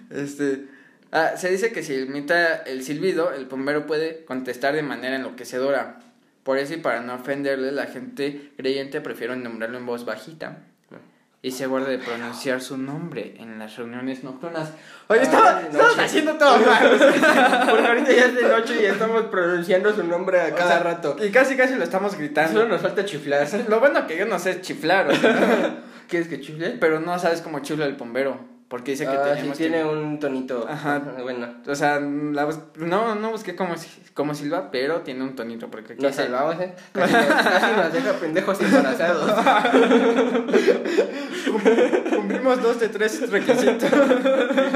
Este, 0.09 0.65
ah, 1.11 1.31
se 1.35 1.49
dice 1.49 1.71
que 1.71 1.83
si 1.83 1.95
imita 1.95 2.57
el 2.57 2.83
silbido, 2.83 3.33
el 3.33 3.45
bombero 3.45 3.85
puede 3.85 4.23
contestar 4.25 4.75
de 4.75 4.83
manera 4.83 5.15
enloquecedora. 5.15 5.99
Por 6.43 6.57
eso 6.57 6.73
y 6.73 6.77
para 6.77 7.01
no 7.01 7.15
ofenderle, 7.15 7.71
la 7.71 7.85
gente 7.85 8.51
creyente 8.57 8.99
prefiere 9.01 9.35
nombrarlo 9.35 9.77
en 9.77 9.85
voz 9.85 10.05
bajita. 10.05 10.57
Y 11.45 11.51
se 11.51 11.67
guarda 11.67 11.89
de 11.89 11.97
pronunciar 11.99 12.61
su 12.61 12.77
nombre 12.77 13.35
en 13.37 13.59
las 13.59 13.75
reuniones 13.75 14.23
nocturnas. 14.23 14.71
Oye, 15.09 15.23
estamos 15.23 15.73
noche. 15.73 16.01
haciendo 16.01 16.35
todo 16.35 16.57
mal. 16.59 16.89
Porque 17.69 17.85
ahorita 17.87 18.11
ya 18.13 18.25
es 18.27 18.35
de 18.35 18.43
noche 18.47 18.81
y 18.81 18.85
estamos 18.85 19.23
pronunciando 19.23 19.93
su 19.93 20.05
nombre 20.05 20.39
a 20.39 20.47
O 20.47 20.55
cada 20.55 20.67
sea, 20.69 20.79
rato. 20.83 21.17
Y 21.21 21.31
casi 21.31 21.57
casi 21.57 21.75
lo 21.75 21.83
estamos 21.83 22.13
Solo 22.13 22.23
gritando. 22.23 22.65
nos 22.65 22.81
falta 22.81 23.03
chiflar. 23.03 23.45
Lo 23.69 23.81
bueno 23.81 24.07
que 24.07 24.15
yo 24.17 24.25
no 24.25 24.39
sé 24.39 24.61
chiflar, 24.61 25.09
o 25.09 25.13
sea, 25.15 25.81
¿Quieres 26.07 26.29
que 26.29 26.39
chifle? 26.39 26.77
pero 26.79 27.01
no 27.01 27.19
sabes 27.19 27.41
cómo 27.41 27.59
chifla 27.59 27.87
el 27.87 27.95
bombero. 27.95 28.39
Porque 28.73 28.93
dice 28.93 29.05
que 29.05 29.11
Ah, 29.15 29.35
sí, 29.39 29.51
tiene 29.55 29.85
un 29.85 30.17
tonito. 30.19 30.65
Ajá. 30.67 30.99
Bueno. 31.21 31.47
O 31.67 31.75
sea, 31.75 31.99
la 31.99 32.45
bus- 32.45 32.57
no, 32.77 33.13
no 33.13 33.29
busqué 33.29 33.55
cómo, 33.55 33.77
si- 33.77 34.01
cómo 34.15 34.33
silba, 34.33 34.71
pero 34.71 35.01
tiene 35.01 35.21
un 35.23 35.35
tonito. 35.35 35.69
Porque 35.69 35.93
aquí 35.93 36.01
Nos 36.01 36.15
sale- 36.15 36.29
salvamos, 36.29 36.59
¿eh? 36.59 36.73
Casi, 36.91 37.13
casi 37.13 37.71
nos 37.77 37.93
deja 37.93 38.13
pendejos 38.13 38.59
embarazados. 38.61 39.31
Cumplimos 42.15 42.63
dos 42.63 42.79
de 42.79 42.89
tres 42.89 43.29
requisitos. 43.29 43.91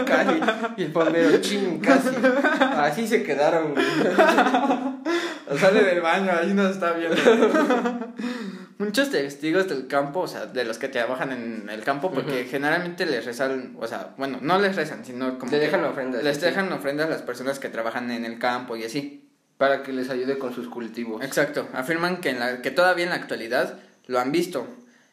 Casi. 0.05 0.39
Y 0.77 0.83
el 0.83 0.91
bombero, 0.91 1.35
ching, 1.41 1.79
casi. 1.79 2.09
Así 2.75 3.07
se 3.07 3.23
quedaron, 3.23 3.73
güey. 3.73 3.83
Sale 5.59 5.83
del 5.83 6.01
baño, 6.01 6.31
ahí 6.39 6.53
nos 6.53 6.73
está 6.73 6.91
viendo. 6.93 7.17
Muchos 8.79 9.09
testigos 9.09 9.67
del 9.67 9.87
campo, 9.87 10.19
o 10.19 10.27
sea, 10.27 10.45
de 10.45 10.63
los 10.63 10.77
que 10.77 10.87
trabajan 10.87 11.31
en 11.31 11.67
el 11.69 11.83
campo, 11.83 12.11
porque 12.11 12.45
generalmente 12.45 13.07
les 13.07 13.25
rezan, 13.25 13.75
o 13.79 13.87
sea, 13.87 14.13
bueno, 14.17 14.37
no 14.41 14.59
les 14.59 14.75
rezan, 14.75 15.03
sino 15.03 15.39
como. 15.39 15.51
Le 15.51 15.57
dejan 15.57 15.83
ofrendas, 15.83 16.23
Les 16.23 16.37
sí. 16.37 16.45
dejan 16.45 16.71
ofrendas 16.71 17.07
a 17.07 17.09
las 17.09 17.23
personas 17.23 17.57
que 17.57 17.69
trabajan 17.69 18.11
en 18.11 18.23
el 18.23 18.37
campo 18.37 18.75
y 18.75 18.83
así. 18.83 19.23
Para 19.57 19.81
que 19.81 19.91
les 19.91 20.11
ayude 20.11 20.37
con 20.37 20.53
sus 20.53 20.69
cultivos. 20.69 21.23
Exacto. 21.23 21.67
Afirman 21.73 22.17
que, 22.17 22.29
en 22.29 22.39
la, 22.39 22.61
que 22.61 22.69
todavía 22.69 23.05
en 23.05 23.09
la 23.09 23.15
actualidad 23.15 23.79
lo 24.05 24.19
han 24.19 24.31
visto. 24.31 24.67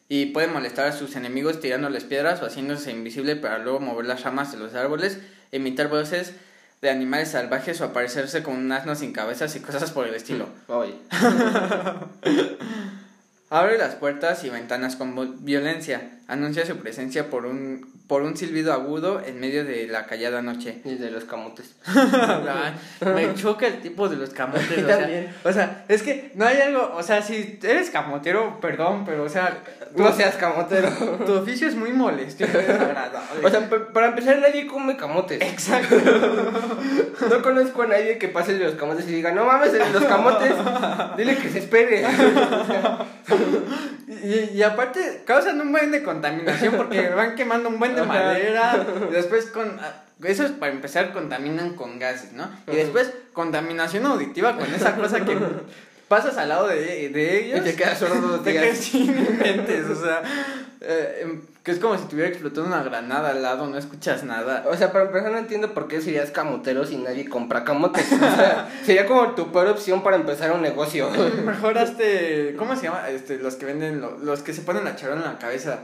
Y 0.06 0.26
pueden 0.26 0.52
molestar 0.52 0.86
a 0.86 0.92
sus 0.92 1.16
enemigos 1.16 1.60
tirándoles 1.60 2.04
piedras 2.04 2.42
o 2.42 2.46
haciéndose 2.46 2.92
invisible 2.92 3.36
para 3.36 3.58
luego 3.58 3.80
mover 3.80 4.04
las 4.04 4.22
ramas 4.22 4.52
de 4.52 4.58
los 4.58 4.74
árboles, 4.74 5.18
imitar 5.50 5.88
voces 5.88 6.34
de 6.82 6.90
animales 6.90 7.30
salvajes 7.30 7.80
o 7.80 7.84
aparecerse 7.84 8.42
con 8.42 8.56
un 8.56 8.70
asno 8.70 8.94
sin 8.94 9.14
cabezas 9.14 9.56
y 9.56 9.60
cosas 9.60 9.90
por 9.90 10.06
el 10.06 10.14
estilo. 10.14 10.48
Oye. 10.68 10.94
Abre 13.50 13.78
las 13.78 13.94
puertas 13.94 14.44
y 14.44 14.50
ventanas 14.50 14.96
con 14.96 15.44
violencia. 15.44 16.18
Anuncia 16.26 16.66
su 16.66 16.76
presencia 16.78 17.30
por 17.30 17.46
un, 17.46 17.93
por 18.14 18.22
un 18.22 18.36
silbido 18.36 18.72
agudo 18.72 19.20
en 19.26 19.40
medio 19.40 19.64
de 19.64 19.88
la 19.88 20.06
callada 20.06 20.40
noche. 20.40 20.80
Y 20.84 20.94
de 20.94 21.10
los 21.10 21.24
camotes. 21.24 21.74
Me 23.04 23.34
choca 23.34 23.66
el 23.66 23.80
tipo 23.80 24.08
de 24.08 24.14
los 24.14 24.30
camotes. 24.30 24.84
O 24.84 24.86
sea, 24.86 25.32
o 25.42 25.52
sea, 25.52 25.84
es 25.88 26.02
que 26.04 26.30
no 26.36 26.44
hay 26.46 26.60
algo. 26.60 26.92
O 26.94 27.02
sea, 27.02 27.22
si 27.22 27.58
eres 27.60 27.90
camotero, 27.90 28.60
perdón, 28.60 29.02
pero 29.04 29.24
o 29.24 29.28
sea, 29.28 29.58
No 29.96 30.12
seas 30.12 30.36
camotero. 30.36 30.90
tu 31.26 31.32
oficio 31.34 31.66
es 31.66 31.74
muy 31.74 31.92
molesto. 31.92 32.44
O 33.42 33.50
sea, 33.50 33.68
pa- 33.68 33.88
para 33.92 34.06
empezar, 34.10 34.38
nadie 34.38 34.68
come 34.68 34.96
camotes. 34.96 35.42
Exacto. 35.42 35.96
No 37.28 37.42
conozco 37.42 37.82
a 37.82 37.86
nadie 37.86 38.18
que 38.18 38.28
pase 38.28 38.52
de 38.56 38.64
los 38.64 38.74
camotes 38.74 39.08
y 39.08 39.12
diga, 39.12 39.32
no 39.32 39.44
mames, 39.44 39.72
de 39.72 39.78
los 39.92 40.04
camotes, 40.04 40.52
dile 41.16 41.36
que 41.36 41.48
se 41.48 41.58
espere. 41.58 42.04
Y, 44.06 44.56
y 44.58 44.62
aparte 44.62 45.22
causan 45.26 45.60
un 45.60 45.72
buen 45.72 45.90
de 45.90 46.02
contaminación 46.02 46.74
porque 46.76 47.08
van 47.10 47.34
quemando 47.34 47.68
un 47.68 47.78
buen 47.78 47.94
de 47.94 48.02
Madera. 48.06 48.86
Y 49.10 49.12
después 49.12 49.46
con 49.46 49.78
ah, 49.80 50.02
eso 50.22 50.44
es 50.44 50.52
para 50.52 50.72
empezar 50.72 51.12
contaminan 51.12 51.74
con 51.74 51.98
gases, 51.98 52.32
¿no? 52.32 52.48
Y 52.66 52.76
después 52.76 53.10
contaminación 53.32 54.06
auditiva 54.06 54.56
con 54.56 54.72
esa 54.74 54.94
cosa 54.96 55.24
que 55.24 55.36
pasas 56.08 56.36
al 56.36 56.48
lado 56.50 56.68
de, 56.68 57.08
de 57.08 57.38
ellos. 57.46 57.60
Y 57.60 57.62
te 57.62 57.74
quedas 57.74 57.98
sordo 57.98 58.20
dos 58.28 58.44
Te 58.44 58.50
días. 58.52 58.64
quedas 58.64 58.78
sin 58.78 59.38
mentes, 59.38 59.86
o 59.86 59.96
sea, 59.96 60.22
eh, 60.80 61.20
em, 61.22 61.42
que 61.64 61.70
es 61.72 61.78
como 61.78 61.96
si 61.96 62.04
te 62.04 62.14
hubiera 62.14 62.28
explotado 62.30 62.66
una 62.66 62.82
granada 62.82 63.30
al 63.30 63.40
lado, 63.42 63.66
no 63.66 63.78
escuchas 63.78 64.22
nada. 64.22 64.64
O 64.68 64.76
sea, 64.76 64.92
para 64.92 65.06
empezar 65.06 65.32
no 65.32 65.38
entiendo 65.38 65.72
por 65.72 65.88
qué 65.88 66.02
serías 66.02 66.30
camotero 66.30 66.84
si 66.84 66.98
nadie 66.98 67.26
compra 67.28 67.64
camotes. 67.64 68.12
O 68.12 68.18
sea, 68.18 68.68
sería 68.84 69.06
como 69.06 69.30
tu 69.34 69.50
peor 69.50 69.68
opción 69.68 70.02
para 70.02 70.16
empezar 70.16 70.52
un 70.52 70.60
negocio. 70.60 71.10
Mejor 71.44 71.78
hazte, 71.78 72.54
¿cómo 72.58 72.76
se 72.76 72.82
llama? 72.82 73.08
Este, 73.08 73.38
los 73.38 73.54
que 73.56 73.64
venden, 73.64 74.02
lo- 74.02 74.18
los 74.18 74.42
que 74.42 74.52
se 74.52 74.60
ponen 74.60 74.84
la 74.84 74.94
charola 74.94 75.22
en 75.22 75.32
la 75.32 75.38
cabeza. 75.38 75.78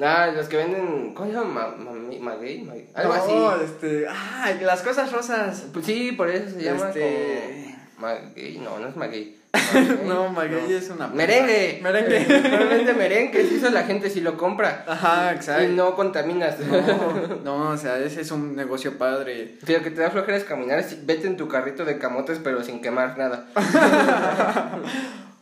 Ah, 0.00 0.28
los 0.34 0.48
que 0.48 0.56
venden, 0.56 1.14
¿cómo 1.14 1.28
se 1.30 1.36
llama? 1.36 1.68
Ma- 1.78 1.92
ma- 1.92 2.32
maguey, 2.34 2.68
algo 2.94 3.14
No, 3.14 3.48
así. 3.50 3.64
este, 3.64 4.06
ah, 4.08 4.52
las 4.60 4.82
cosas 4.82 5.12
rosas. 5.12 5.66
Pues 5.72 5.86
sí, 5.86 6.12
por 6.12 6.28
eso 6.30 6.50
se 6.50 6.62
llama 6.64 6.88
Este- 6.88 7.74
como 7.96 8.08
maguey, 8.08 8.58
no, 8.58 8.78
no 8.80 8.88
es 8.88 8.96
maguey. 8.96 9.40
no, 10.04 10.30
maguey 10.30 10.72
es 10.72 10.90
una... 10.90 11.06
Merengue. 11.06 11.78
Merengue. 11.80 12.24
Realmente 12.42 12.92
merengue, 12.92 13.40
eso 13.40 13.70
la 13.70 13.84
gente 13.84 14.10
sí 14.10 14.20
lo 14.20 14.36
compra. 14.36 14.84
Ajá, 14.88 15.32
exacto. 15.32 15.62
Y 15.62 15.68
no 15.68 15.94
contaminas. 15.94 16.58
No, 16.58 17.36
no, 17.44 17.68
o 17.70 17.76
sea, 17.76 17.98
ese 17.98 18.22
es 18.22 18.32
un 18.32 18.56
negocio 18.56 18.98
padre. 18.98 19.54
Pero 19.64 19.80
que 19.84 19.92
te 19.92 20.00
da 20.00 20.10
flojera 20.10 20.36
es 20.36 20.42
caminar, 20.44 20.84
vete 21.04 21.28
en 21.28 21.36
tu 21.36 21.46
carrito 21.46 21.84
de 21.84 21.98
camotes 21.98 22.40
pero 22.42 22.64
sin 22.64 22.80
quemar 22.82 23.16
nada. 23.16 23.46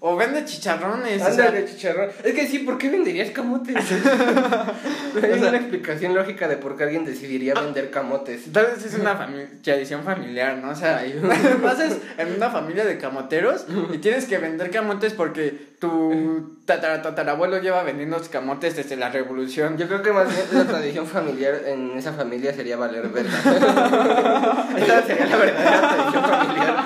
O 0.05 0.17
vende 0.17 0.45
chicharrones. 0.45 1.23
o 1.23 1.25
Anda 1.27 1.37
sea, 1.37 1.51
de 1.53 1.65
chicharrón. 1.65 2.11
Es 2.25 2.35
que 2.35 2.49
sí, 2.49 2.59
¿por 2.59 2.77
qué 2.77 2.91
venderías 2.91 3.31
camotes? 3.31 3.77
Hay 5.23 5.31
O 5.33 5.49
una 5.49 5.57
explicación 5.59 6.13
lógica 6.15 6.49
de 6.49 6.57
por 6.57 6.77
qué 6.77 6.83
alguien 6.85 7.05
decidiría 7.05 7.55
vender 7.55 7.89
camotes. 7.93 8.53
Tal 8.53 8.67
vez 8.67 8.85
es 8.85 8.95
una 8.99 9.15
fami- 9.17 9.63
tradición 9.63 10.03
familiar, 10.03 10.59
¿no? 10.59 10.71
O 10.71 10.75
sea, 10.75 11.05
naces 11.63 11.99
en 12.19 12.35
una 12.35 12.51
familia 12.51 12.85
de 12.85 12.99
camoteros 12.99 13.65
y 13.93 13.99
tienes 13.99 14.25
que 14.25 14.39
vender 14.39 14.71
camotes 14.73 15.13
porque 15.13 15.73
tu 15.79 16.57
tatara- 16.67 17.01
tatarabuelo 17.03 17.59
lleva 17.61 17.83
vendiendo 17.85 18.21
camotes 18.31 18.75
desde 18.77 18.97
la 18.97 19.11
revolución. 19.11 19.77
Yo 19.79 19.87
creo 19.87 20.03
que 20.03 20.13
más 20.13 20.27
bien 20.29 20.47
la 20.53 20.65
tradición 20.65 21.07
familiar 21.07 21.61
en 21.67 21.97
esa 21.97 22.13
familia 22.13 22.53
sería 22.55 22.77
valer 22.77 23.09
verga. 23.09 23.39
Esa 24.77 25.03
sería 25.03 25.27
la 25.27 25.37
verdadera 25.37 25.89
tradición 25.89 26.25
familiar. 26.25 26.85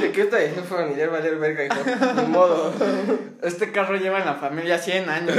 ¿De 0.00 0.12
qué 0.12 0.24
tradición 0.26 0.64
familiar 0.64 1.10
valer 1.26 1.38
verga, 1.38 1.64
hijo? 1.64 1.76
Ni 2.20 2.26
modo. 2.28 2.72
Este 3.42 3.72
carro 3.72 3.96
lleva 3.96 4.18
en 4.20 4.26
la 4.26 4.34
familia 4.34 4.78
100 4.78 5.08
años. 5.08 5.36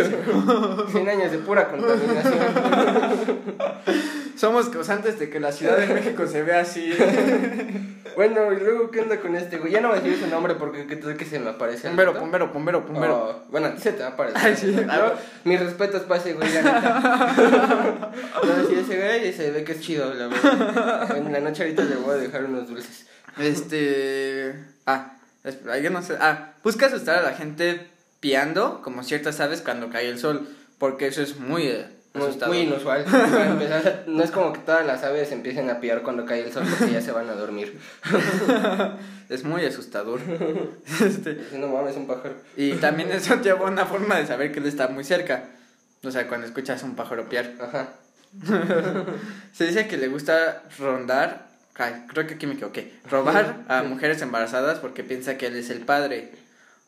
100 0.92 1.10
años 1.10 1.32
de 1.32 1.38
pura 1.40 1.70
contaminación. 1.70 2.38
Somos 4.36 4.70
causantes 4.70 5.18
de 5.20 5.30
que 5.30 5.40
la 5.40 5.52
Ciudad 5.52 5.78
de 5.78 5.88
México 5.88 6.28
se 6.28 6.44
vea 6.44 6.60
así. 6.62 6.94
Bueno, 8.16 8.52
y 8.52 8.60
luego, 8.60 8.90
¿qué 8.92 9.02
onda 9.02 9.20
con 9.20 9.36
este 9.36 9.58
güey? 9.58 9.72
Ya 9.72 9.82
no 9.82 9.90
me 9.90 10.00
decir 10.00 10.20
su 10.20 10.28
nombre 10.28 10.56
porque 10.56 10.88
qué 10.88 10.96
tal 10.96 11.18
que 11.18 11.26
se 11.26 11.40
me 11.40 11.52
aparece. 11.52 11.88
Pumbero, 11.88 12.14
pumbero, 12.18 12.52
pumbero, 12.52 12.86
pumbero. 12.86 13.16
Oh, 13.16 13.46
bueno, 13.52 13.68
a 13.68 13.76
ti 13.76 13.82
se 13.82 13.94
te 13.94 14.02
va 14.02 14.10
a 14.10 14.12
aparecer. 14.14 14.42
Ay, 14.44 14.56
sí. 14.56 14.74
Yo, 14.74 15.14
mis 15.44 15.60
respetos 15.60 16.04
para 16.04 16.20
ese 16.20 16.34
güey, 16.34 16.52
la 16.52 16.62
neta. 16.62 18.12
No, 18.44 18.68
sí, 18.68 18.76
ese 18.80 18.98
güey 18.98 19.34
se 19.34 19.52
ve 19.52 19.64
que 19.64 19.74
es 19.74 19.82
chido, 19.82 20.14
la 20.14 20.28
verdad. 20.28 21.18
En 21.18 21.32
la 21.32 21.40
noche 21.40 21.64
ahorita 21.64 21.84
le 21.84 21.96
voy 21.96 22.16
a 22.16 22.18
dejar 22.18 22.46
unos 22.46 22.68
dulces. 22.68 23.08
Este. 23.38 24.54
Ah, 24.88 25.17
yo 25.44 25.90
no 25.90 26.02
sé. 26.02 26.18
Ah, 26.20 26.54
busca 26.64 26.88
asustar 26.88 27.18
a 27.20 27.22
la 27.22 27.34
gente 27.36 27.88
piando, 28.20 28.82
como 28.82 29.04
ciertas 29.04 29.40
aves, 29.40 29.62
cuando 29.62 29.90
cae 29.90 30.10
el 30.10 30.20
sol. 30.20 30.48
Porque 30.78 31.08
eso 31.08 31.22
es 31.24 31.40
muy 31.40 31.64
eh, 31.64 31.88
asustador. 32.14 32.56
muy 32.56 32.64
inusual. 32.66 33.04
Empezar, 33.48 34.04
no 34.08 34.24
es 34.24 34.32
como 34.32 34.54
que 34.54 34.60
todas 34.60 34.86
las 34.86 35.04
aves 35.04 35.32
empiecen 35.32 35.70
a 35.70 35.80
piar 35.80 36.04
cuando 36.04 36.26
cae 36.26 36.44
el 36.46 36.52
sol 36.54 36.64
porque 36.70 36.94
ya 36.94 37.02
se 37.02 37.12
van 37.12 37.30
a 37.30 37.34
dormir. 37.34 37.80
Es 39.30 39.44
muy 39.44 39.66
asustador. 39.66 40.22
Este, 41.06 41.48
No 41.54 41.68
mames, 41.68 41.98
un 41.98 42.08
pájaro. 42.08 42.36
y 42.56 42.74
también 42.74 43.12
eso 43.12 43.42
lleva 43.42 43.66
una 43.66 43.86
forma 43.86 44.16
de 44.18 44.26
saber 44.26 44.52
que 44.54 44.60
él 44.60 44.66
está 44.68 44.88
muy 44.88 45.04
cerca. 45.04 45.44
O 46.04 46.12
sea, 46.12 46.28
cuando 46.28 46.48
escuchas 46.48 46.84
un 46.84 46.96
pájaro 46.96 47.28
piar. 47.28 47.54
Ajá. 47.60 47.90
Se 49.52 49.66
dice 49.66 49.88
que 49.88 49.98
le 49.98 50.08
gusta 50.08 50.64
rondar. 50.78 51.47
Creo 52.08 52.28
que 52.28 52.34
aquí 52.36 52.48
me 52.48 52.54
equivoqué. 52.56 52.94
Robar 53.10 53.64
a 53.68 53.84
mujeres 53.84 54.22
embarazadas 54.22 54.80
porque 54.80 55.04
piensa 55.04 55.38
que 55.38 55.48
él 55.48 55.56
es 55.56 55.70
el 55.70 55.80
padre. 55.82 56.32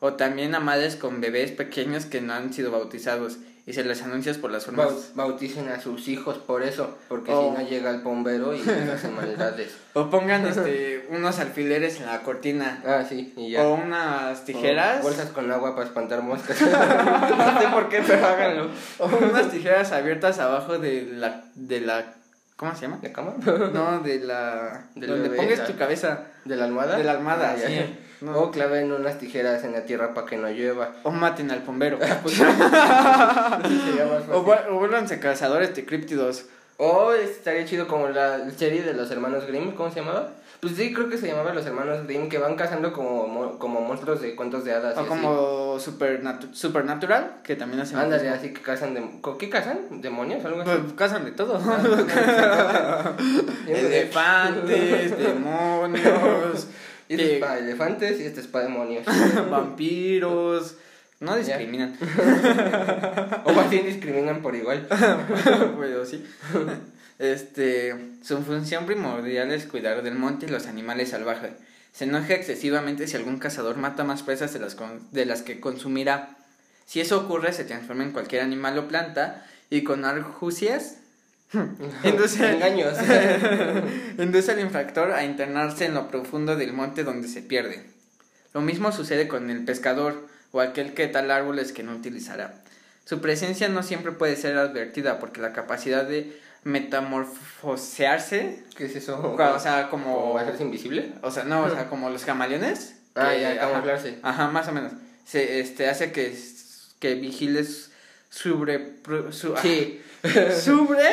O 0.00 0.14
también 0.14 0.54
a 0.54 0.60
madres 0.60 0.96
con 0.96 1.20
bebés 1.20 1.50
pequeños 1.52 2.06
que 2.06 2.20
no 2.20 2.32
han 2.32 2.52
sido 2.52 2.70
bautizados. 2.70 3.38
Y 3.66 3.74
se 3.74 3.84
les 3.84 4.02
anuncias 4.02 4.38
por 4.38 4.50
las 4.50 4.64
formas. 4.64 4.88
Bau- 4.88 5.14
Bauticen 5.14 5.68
a 5.68 5.80
sus 5.80 6.08
hijos 6.08 6.38
por 6.38 6.62
eso, 6.62 6.96
porque 7.08 7.30
Oh. 7.32 7.54
si 7.56 7.62
no 7.62 7.68
llega 7.68 7.90
el 7.90 8.00
bombero 8.00 8.54
y 8.54 8.60
hace 8.92 9.08
maldades. 9.08 9.76
O 9.92 10.08
pongan 10.10 10.46
este, 10.46 11.06
unos 11.10 11.38
alfileres 11.38 12.00
en 12.00 12.06
la 12.06 12.22
cortina. 12.22 12.82
Ah, 12.84 13.04
sí, 13.06 13.32
y 13.36 13.50
ya. 13.50 13.62
O 13.68 13.74
unas 13.74 14.44
tijeras. 14.46 15.00
O 15.00 15.02
bolsas 15.04 15.28
con 15.30 15.52
agua 15.52 15.76
para 15.76 15.86
espantar 15.86 16.22
moscas. 16.22 16.60
no 16.62 17.60
sé 17.60 17.68
por 17.68 17.88
qué, 17.90 18.02
pero 18.04 18.26
háganlo. 18.26 18.70
O 18.98 19.06
unas 19.06 19.50
tijeras 19.50 19.92
abiertas 19.92 20.38
abajo 20.40 20.78
de 20.78 21.02
la. 21.12 21.44
De 21.54 21.80
la 21.80 22.14
¿Cómo 22.60 22.74
se 22.74 22.82
llama? 22.82 22.98
¿De 23.00 23.10
cama? 23.10 23.32
No, 23.72 24.00
de 24.00 24.20
la. 24.20 24.84
Del 24.94 25.08
donde 25.08 25.30
bebé, 25.30 25.42
pongas 25.42 25.66
tu 25.66 25.78
cabeza. 25.78 26.24
¿De 26.44 26.56
la 26.56 26.66
almohada? 26.66 26.98
De 26.98 27.04
la 27.04 27.12
almohada, 27.12 27.54
Ah, 27.56 27.58
sí. 27.58 27.98
No. 28.20 28.38
O 28.38 28.50
claven 28.50 28.92
unas 28.92 29.16
tijeras 29.18 29.64
en 29.64 29.72
la 29.72 29.86
tierra 29.86 30.12
para 30.12 30.26
que 30.26 30.36
no 30.36 30.46
llueva. 30.50 30.92
O 31.04 31.10
maten 31.10 31.50
al 31.50 31.60
bombero. 31.60 31.98
Sería 32.26 34.04
más 34.04 34.28
o, 34.30 34.40
o 34.40 35.20
cazadores 35.22 35.74
de 35.74 35.86
críptidos. 35.86 36.44
O 36.76 37.14
estaría 37.14 37.64
chido 37.64 37.88
como 37.88 38.08
la 38.10 38.50
serie 38.50 38.82
de 38.82 38.92
los 38.92 39.10
hermanos 39.10 39.46
Grimm, 39.46 39.70
¿cómo 39.72 39.90
se 39.90 40.00
llamaba? 40.00 40.32
Pues 40.60 40.76
sí, 40.76 40.92
creo 40.92 41.08
que 41.08 41.16
se 41.16 41.26
llamaba 41.26 41.54
Los 41.54 41.64
Hermanos 41.64 42.06
Grimm, 42.06 42.28
que 42.28 42.36
van 42.38 42.54
cazando 42.54 42.92
como, 42.92 43.26
mo- 43.26 43.58
como 43.58 43.80
monstruos 43.80 44.20
de 44.20 44.36
cuentos 44.36 44.62
de 44.64 44.74
hadas. 44.74 44.94
O 44.96 45.00
así. 45.00 45.08
como 45.08 45.78
supernatu- 45.78 46.52
Supernatural, 46.52 47.38
que 47.42 47.56
también 47.56 47.80
hacen. 47.80 47.98
Ándale, 47.98 48.28
así 48.28 48.52
que 48.52 48.60
cazan. 48.60 49.20
¿co- 49.22 49.38
¿Qué 49.38 49.48
cazan? 49.48 50.02
¿Demonios 50.02 50.44
algo 50.44 50.60
así? 50.60 50.70
Pues 50.70 50.92
cazan 50.94 51.24
de 51.24 51.32
todo. 51.32 51.58
De- 53.66 53.80
Elefantes, 53.86 55.18
demonios, 55.18 56.66
Y 57.08 57.14
este 57.14 57.34
es 57.36 57.40
para 57.40 57.58
elefantes 57.58 58.20
y 58.20 58.24
este 58.24 58.40
es 58.40 58.46
para 58.46 58.64
demonios. 58.64 59.04
vampiros. 59.50 60.76
No 61.20 61.36
discriminan. 61.36 61.98
o 63.44 63.52
más 63.52 63.68
bien 63.68 63.84
discriminan 63.86 64.40
por 64.40 64.54
igual. 64.56 64.86
Pero 65.78 66.06
sí. 66.06 66.24
Este, 67.20 67.94
su 68.22 68.38
función 68.42 68.86
primordial 68.86 69.52
es 69.52 69.66
cuidar 69.66 70.02
del 70.02 70.14
monte 70.14 70.46
y 70.46 70.48
los 70.48 70.66
animales 70.66 71.10
salvajes. 71.10 71.50
Se 71.92 72.04
enoja 72.04 72.32
excesivamente 72.32 73.06
si 73.06 73.16
algún 73.16 73.38
cazador 73.38 73.76
mata 73.76 74.04
más 74.04 74.22
presas 74.22 74.54
de 74.54 74.58
las, 74.58 74.74
con- 74.74 75.06
de 75.12 75.26
las 75.26 75.42
que 75.42 75.60
consumirá. 75.60 76.36
Si 76.86 76.98
eso 77.00 77.20
ocurre, 77.20 77.52
se 77.52 77.64
transforma 77.64 78.04
en 78.04 78.12
cualquier 78.12 78.40
animal 78.42 78.78
o 78.78 78.88
planta 78.88 79.44
y 79.68 79.84
con 79.84 80.06
argucias 80.06 80.96
induce, 82.04 82.50
Engaños. 82.54 82.96
induce 84.18 84.52
al 84.52 84.60
infractor 84.60 85.12
a 85.12 85.22
internarse 85.24 85.84
en 85.84 85.94
lo 85.94 86.08
profundo 86.08 86.56
del 86.56 86.72
monte 86.72 87.04
donde 87.04 87.28
se 87.28 87.42
pierde. 87.42 87.84
Lo 88.54 88.62
mismo 88.62 88.92
sucede 88.92 89.28
con 89.28 89.50
el 89.50 89.64
pescador 89.66 90.26
o 90.52 90.60
aquel 90.62 90.94
que 90.94 91.06
tal 91.06 91.30
árboles 91.30 91.72
que 91.72 91.82
no 91.82 91.92
utilizará. 91.94 92.54
Su 93.04 93.20
presencia 93.20 93.68
no 93.68 93.82
siempre 93.82 94.12
puede 94.12 94.36
ser 94.36 94.56
advertida 94.56 95.18
porque 95.18 95.40
la 95.42 95.52
capacidad 95.52 96.04
de 96.04 96.40
metamorfosearse, 96.64 98.62
¿Qué 98.76 98.84
es 98.86 98.96
eso? 98.96 99.20
o 99.36 99.58
sea, 99.58 99.88
como... 99.90 100.14
¿Como 100.20 100.38
hacerse 100.38 100.62
invisible? 100.62 101.12
O 101.22 101.30
sea, 101.30 101.44
no, 101.44 101.62
o 101.64 101.70
sea, 101.70 101.88
como 101.88 102.10
los 102.10 102.24
camaleones. 102.24 102.96
Ah, 103.14 103.30
que- 103.32 103.40
ya, 103.40 103.50
ajá, 103.52 103.70
camuflarse. 103.72 104.18
Ajá, 104.22 104.48
más 104.48 104.68
o 104.68 104.72
menos. 104.72 104.92
Se, 105.24 105.60
este, 105.60 105.88
hace 105.88 106.12
que, 106.12 106.36
que 106.98 107.14
vigiles 107.14 107.90
sobre... 108.28 108.94
Su, 109.30 109.56
Sí. 109.56 110.00
¿Sobre 110.62 111.04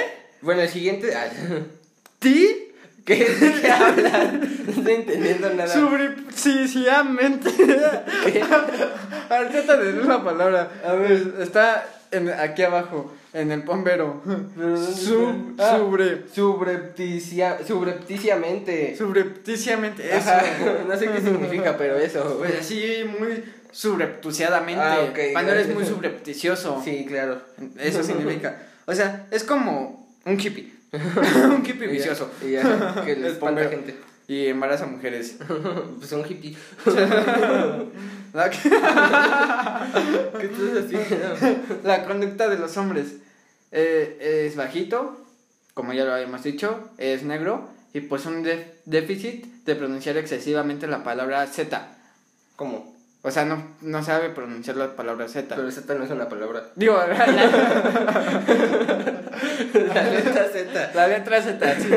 Bueno, 0.41 0.61
el 0.61 0.69
siguiente. 0.69 1.15
ah, 1.15 1.27
ti? 2.19 2.63
¿Qué, 3.05 3.15
¿De 3.23 3.61
qué 3.61 3.71
hablas? 3.71 4.33
No 4.33 4.71
estoy 4.73 4.93
entendiendo 4.95 5.49
nada. 5.53 5.73
Subrepticiamente. 5.73 7.49
A 9.29 9.39
ver, 9.39 9.49
trata 9.51 9.77
de 9.77 9.85
decir 9.85 10.01
una 10.01 10.21
palabra. 10.23 10.69
A 10.85 10.91
ver, 10.93 11.35
está 11.39 11.87
en, 12.11 12.29
aquí 12.29 12.63
abajo, 12.63 13.13
en 13.39 13.51
el 13.51 13.61
bombero. 13.61 14.21
Sub, 14.95 15.55
Ah. 15.59 15.77
Subrepticia, 16.33 17.57
subrepticiamente. 17.65 18.95
subrepticiamente. 18.97 20.07
Eso. 20.15 20.29
Ajá, 20.29 20.43
no 20.87 20.97
sé 20.97 21.07
qué 21.09 21.21
significa, 21.21 21.77
pero 21.77 21.95
eso. 21.97 22.35
Pues 22.39 22.59
así, 22.59 23.03
muy 23.19 23.43
subrepticiadamente. 23.71 24.81
Ah, 24.83 24.99
ok, 25.09 25.19
Cuando 25.33 25.51
eres 25.51 25.73
muy 25.73 25.85
subrepticioso. 25.85 26.81
Sí, 26.83 27.05
claro. 27.07 27.41
Eso 27.79 28.03
significa. 28.03 28.61
O 28.85 28.93
sea, 28.95 29.27
es 29.31 29.43
como 29.43 30.07
un 30.25 30.39
hippie. 30.39 30.73
un 30.93 31.63
hippie 31.65 31.85
Y 31.85 31.87
ya- 31.87 31.91
vicioso. 31.93 32.31
Y 32.45 32.51
ya, 32.51 33.01
que 33.05 33.15
le 33.15 33.27
Es 33.27 33.33
espanta 33.33 33.67
gente. 33.69 33.95
Y 34.29 34.47
embaraza 34.47 34.85
mujeres. 34.85 35.37
Pues 35.99 36.11
un 36.11 36.25
hippie. 36.25 36.55
La, 38.33 38.49
¿Qué 38.49 38.57
estás 40.45 40.85
haciendo? 40.85 41.79
la 41.83 42.03
conducta 42.05 42.49
de 42.49 42.57
los 42.57 42.75
hombres 42.77 43.15
eh, 43.71 44.45
es 44.47 44.55
bajito, 44.55 45.17
como 45.73 45.93
ya 45.93 46.05
lo 46.05 46.13
habíamos 46.13 46.43
dicho, 46.43 46.89
es 46.97 47.23
negro 47.23 47.69
y 47.93 48.01
pues 48.01 48.25
un 48.25 48.47
déficit 48.85 49.45
de 49.65 49.75
pronunciar 49.75 50.17
excesivamente 50.17 50.87
la 50.87 51.03
palabra 51.03 51.45
Z. 51.47 51.87
¿Cómo? 52.55 52.95
O 53.23 53.31
sea, 53.31 53.45
no, 53.45 53.61
no 53.81 54.03
sabe 54.03 54.29
pronunciar 54.29 54.77
la 54.77 54.95
palabra 54.95 55.27
Z. 55.27 55.55
Pero 55.55 55.69
Z 55.71 55.93
no 55.95 56.03
es 56.03 56.11
una 56.11 56.29
palabra. 56.29 56.63
Digo, 56.75 56.95
la, 57.07 57.07
La 59.93 60.03
letra 60.09 60.45
Z. 60.51 60.91
la 60.93 61.07
letra 61.07 61.41
Z, 61.41 61.79
sí. 61.79 61.89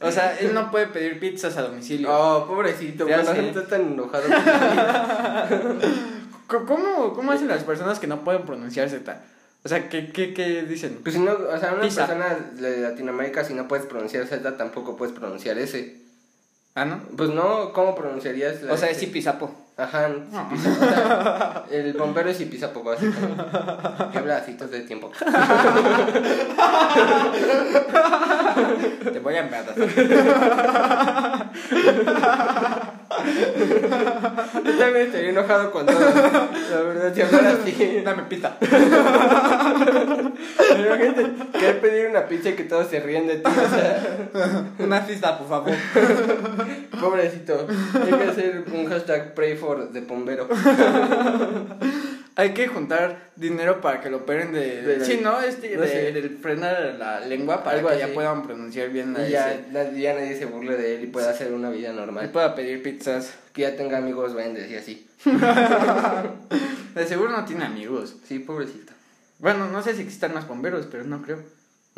O 0.00 0.10
sea, 0.10 0.38
él 0.38 0.54
no 0.54 0.70
puede 0.70 0.86
pedir 0.86 1.18
pizzas 1.20 1.56
a 1.56 1.62
domicilio. 1.62 2.08
Oh, 2.10 2.46
pobrecito. 2.46 3.08
Ya 3.08 3.22
Bueno, 3.22 3.34
no 3.42 3.48
está 3.48 3.66
tan 3.66 3.82
enojado. 3.82 4.24
¿Cómo, 6.46 7.12
¿Cómo 7.14 7.32
hacen 7.32 7.48
las 7.48 7.64
personas 7.64 7.98
que 7.98 8.06
no 8.06 8.24
pueden 8.24 8.42
pronunciar 8.42 8.88
Z? 8.88 9.22
O 9.62 9.68
sea, 9.68 9.88
¿qué, 9.88 10.10
qué, 10.10 10.32
qué 10.32 10.62
dicen? 10.62 11.00
Pues 11.02 11.14
si 11.14 11.20
no, 11.20 11.32
o 11.32 11.58
sea, 11.58 11.72
una 11.74 11.82
Pizza. 11.82 12.06
persona 12.06 12.34
de 12.54 12.78
Latinoamérica, 12.80 13.44
si 13.44 13.52
no 13.54 13.68
puedes 13.68 13.86
pronunciar 13.86 14.26
Z, 14.26 14.56
tampoco 14.56 14.96
puedes 14.96 15.14
pronunciar 15.14 15.58
S. 15.58 16.00
Ah, 16.74 16.84
¿no? 16.84 17.02
Pues 17.16 17.30
no, 17.30 17.72
¿cómo 17.72 17.94
pronunciarías 17.94 18.62
la 18.62 18.72
O 18.72 18.76
sea, 18.76 18.88
es 18.90 18.98
Zipizapo. 18.98 19.54
Ajá, 19.80 20.08
No. 20.08 20.48
O 20.52 20.56
sea, 20.56 21.64
el 21.70 21.92
bombero 21.94 22.28
es 22.30 22.38
Zipizapo, 22.38 22.82
básicamente. 22.82 23.44
Que 24.12 24.18
habla 24.18 24.36
así 24.38 24.54
todo 24.54 24.74
el 24.76 24.86
tiempo. 24.86 25.10
Te 29.12 29.18
voy 29.20 29.34
a 29.34 29.40
enviar. 29.40 29.64
Yo 34.64 34.78
también 34.78 35.06
estaría 35.06 35.30
enojado 35.30 35.70
con 35.70 35.86
todo. 35.86 35.98
La 36.00 36.80
verdad, 36.82 37.14
si 37.14 37.22
hablara 37.22 37.50
así. 37.52 38.02
Dame 38.04 38.22
pita. 38.24 38.56
Imagínate, 40.78 41.26
querer 41.58 41.80
pedir 41.80 42.06
una 42.10 42.26
pizza 42.26 42.50
y 42.50 42.52
que 42.54 42.64
todos 42.64 42.88
se 42.88 43.00
ríen 43.00 43.26
de 43.26 43.36
ti. 43.36 43.50
O 43.50 43.68
sea, 43.74 44.64
Una 44.78 45.06
pista, 45.06 45.38
por 45.38 45.48
favor. 45.48 45.72
pobrecito. 47.00 47.66
Hay 47.94 48.12
que 48.18 48.24
hacer 48.30 48.64
un 48.72 48.86
hashtag 48.88 49.34
pray 49.34 49.56
for 49.56 49.69
de 49.76 50.00
bombero. 50.02 50.48
Hay 52.36 52.54
que 52.54 52.68
juntar 52.68 53.30
dinero 53.36 53.80
para 53.80 54.00
que 54.00 54.08
lo 54.08 54.18
operen 54.18 54.52
de... 54.52 54.82
De 54.82 55.04
sí, 55.04 55.20
¿no? 55.22 55.40
Este, 55.42 55.76
no 55.76 55.82
de, 55.82 56.38
frenar 56.40 56.94
la 56.98 57.20
lengua 57.20 57.62
para 57.62 57.76
Algo 57.78 57.90
que 57.90 57.98
ya 57.98 58.08
puedan 58.14 58.42
pronunciar 58.44 58.88
bien 58.90 59.12
la 59.12 59.28
Y 59.28 59.32
ya, 59.32 59.60
nadie- 59.70 60.00
ya 60.00 60.14
nadie 60.14 60.36
se 60.38 60.46
burle 60.46 60.76
de 60.76 60.94
él 60.94 61.04
y 61.04 61.06
pueda 61.08 61.30
hacer 61.30 61.52
una 61.52 61.68
vida 61.70 61.92
Y 61.92 61.96
normal. 61.96 62.30
pueda 62.30 62.54
pedir 62.54 62.82
pizzas. 62.82 63.34
Que 63.52 63.62
ya 63.62 63.76
tenga 63.76 63.98
amigos 63.98 64.34
vendes 64.34 64.70
y 64.70 64.76
así. 64.76 65.06
De 66.94 67.06
seguro 67.06 67.30
no 67.30 67.44
tiene 67.44 67.64
amigos. 67.64 68.16
Sí, 68.26 68.38
pobrecito. 68.38 68.92
Bueno, 69.38 69.68
no 69.68 69.82
sé 69.82 69.94
si 69.94 70.02
existan 70.02 70.32
más 70.32 70.46
bomberos, 70.48 70.86
pero 70.90 71.04
no 71.04 71.20
creo. 71.22 71.42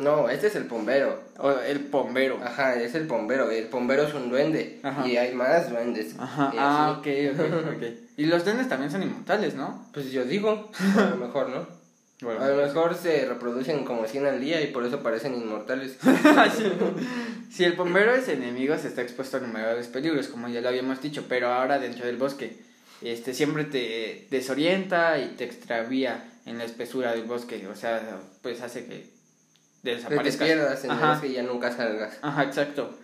No, 0.03 0.29
este 0.29 0.47
es 0.47 0.55
el 0.55 0.65
bombero. 0.65 1.21
O 1.37 1.51
el 1.51 1.79
bombero. 1.79 2.39
Ajá, 2.43 2.75
es 2.81 2.95
el 2.95 3.07
bombero. 3.07 3.49
El 3.49 3.67
bombero 3.67 4.03
es 4.03 4.13
un 4.13 4.29
duende. 4.29 4.79
Ajá. 4.83 5.07
Y 5.07 5.17
hay 5.17 5.33
más 5.33 5.69
duendes. 5.69 6.15
Ajá. 6.19 6.51
Ah, 6.57 6.97
así. 7.01 7.27
ok, 7.29 7.39
ok, 7.39 7.67
ok. 7.77 7.83
Y 8.17 8.25
los 8.25 8.43
duendes 8.43 8.69
también 8.69 8.91
son 8.91 9.03
inmortales, 9.03 9.55
¿no? 9.55 9.87
Pues 9.93 10.11
yo 10.11 10.25
digo, 10.25 10.69
a 10.97 11.09
lo 11.09 11.17
mejor, 11.17 11.49
¿no? 11.49 11.83
Bueno, 12.21 12.41
A 12.41 12.47
lo 12.47 12.55
mejor 12.55 12.95
se 12.95 13.25
reproducen 13.25 13.83
como 13.83 14.05
100 14.05 14.25
al 14.25 14.39
día 14.39 14.61
y 14.61 14.67
por 14.67 14.85
eso 14.85 15.01
parecen 15.01 15.35
inmortales. 15.35 15.97
Sí. 16.57 16.71
Si 17.49 17.63
el 17.63 17.73
bombero 17.73 18.13
es 18.15 18.27
enemigo, 18.29 18.75
se 18.77 18.87
está 18.87 19.01
expuesto 19.01 19.37
a 19.37 19.39
innumerables 19.39 19.87
peligros, 19.87 20.27
como 20.27 20.47
ya 20.47 20.61
lo 20.61 20.69
habíamos 20.69 21.01
dicho, 21.01 21.25
pero 21.29 21.47
ahora 21.49 21.77
dentro 21.79 22.05
del 22.05 22.17
bosque. 22.17 22.57
Este, 23.01 23.33
siempre 23.33 23.65
te 23.65 24.27
desorienta 24.31 25.19
y 25.19 25.35
te 25.35 25.43
extravía 25.43 26.23
en 26.45 26.57
la 26.57 26.63
espesura 26.63 27.11
del 27.11 27.23
bosque, 27.23 27.67
o 27.67 27.75
sea, 27.75 28.01
pues 28.41 28.61
hace 28.61 28.85
que 28.85 29.12
Que 29.83 29.89
te 29.89 29.95
desaparezcas. 29.95 30.47
pierdas 30.47 30.85
Ajá. 30.85 31.25
y 31.25 31.33
ya 31.33 31.43
nunca 31.43 31.71
salgas. 31.71 32.17
Ajá, 32.21 32.43
exacto. 32.43 32.97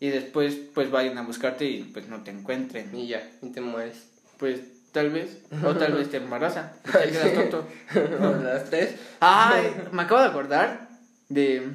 Y 0.00 0.08
después, 0.08 0.56
pues 0.74 0.90
vayan 0.90 1.16
a 1.18 1.22
buscarte 1.22 1.64
y 1.64 1.84
pues 1.84 2.08
no 2.08 2.22
te 2.22 2.30
encuentren. 2.30 2.94
Y 2.94 3.06
ya, 3.08 3.22
y 3.40 3.50
te 3.50 3.60
mueres. 3.60 4.08
Pues 4.38 4.60
tal 4.92 5.10
vez, 5.10 5.38
o 5.64 5.74
tal 5.74 5.94
vez 5.94 6.10
te 6.10 6.18
embaraza, 6.18 6.72
y 6.86 6.90
te 6.90 7.10
quedas 7.10 7.34
tonto. 7.34 7.68
Las 8.42 8.70
3. 8.70 8.94
Ay, 9.20 9.74
me 9.92 10.02
acabo 10.02 10.20
de 10.20 10.28
acordar 10.28 10.88
de, 11.28 11.68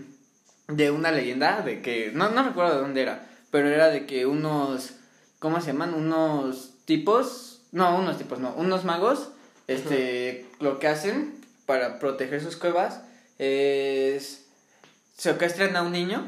de 0.67 0.91
una 0.91 1.12
leyenda 1.12 1.62
de 1.62 1.82
que, 1.82 2.12
no, 2.13 2.30
no 2.30 2.43
recuerdo 2.43 2.76
de 2.76 2.82
dónde 2.82 3.02
era, 3.02 3.28
pero 3.52 3.69
era 3.69 3.89
de 3.89 4.06
que 4.06 4.26
unos, 4.26 4.91
¿cómo 5.39 5.60
se 5.60 5.67
llaman? 5.67 5.93
Unos 5.93 6.76
tipos, 6.86 7.62
no, 7.72 7.98
unos 7.98 8.17
tipos, 8.17 8.39
no, 8.39 8.54
unos 8.54 8.86
magos, 8.86 9.32
este, 9.67 10.45
lo 10.60 10.80
que 10.80 10.88
hacen 10.88 11.36
para 11.65 12.00
proteger 12.00 12.41
sus 12.41 12.56
cuevas 12.56 13.02
es 13.38 14.38
secuestran 15.19 15.75
a 15.75 15.82
un 15.82 15.91
niño 15.91 16.25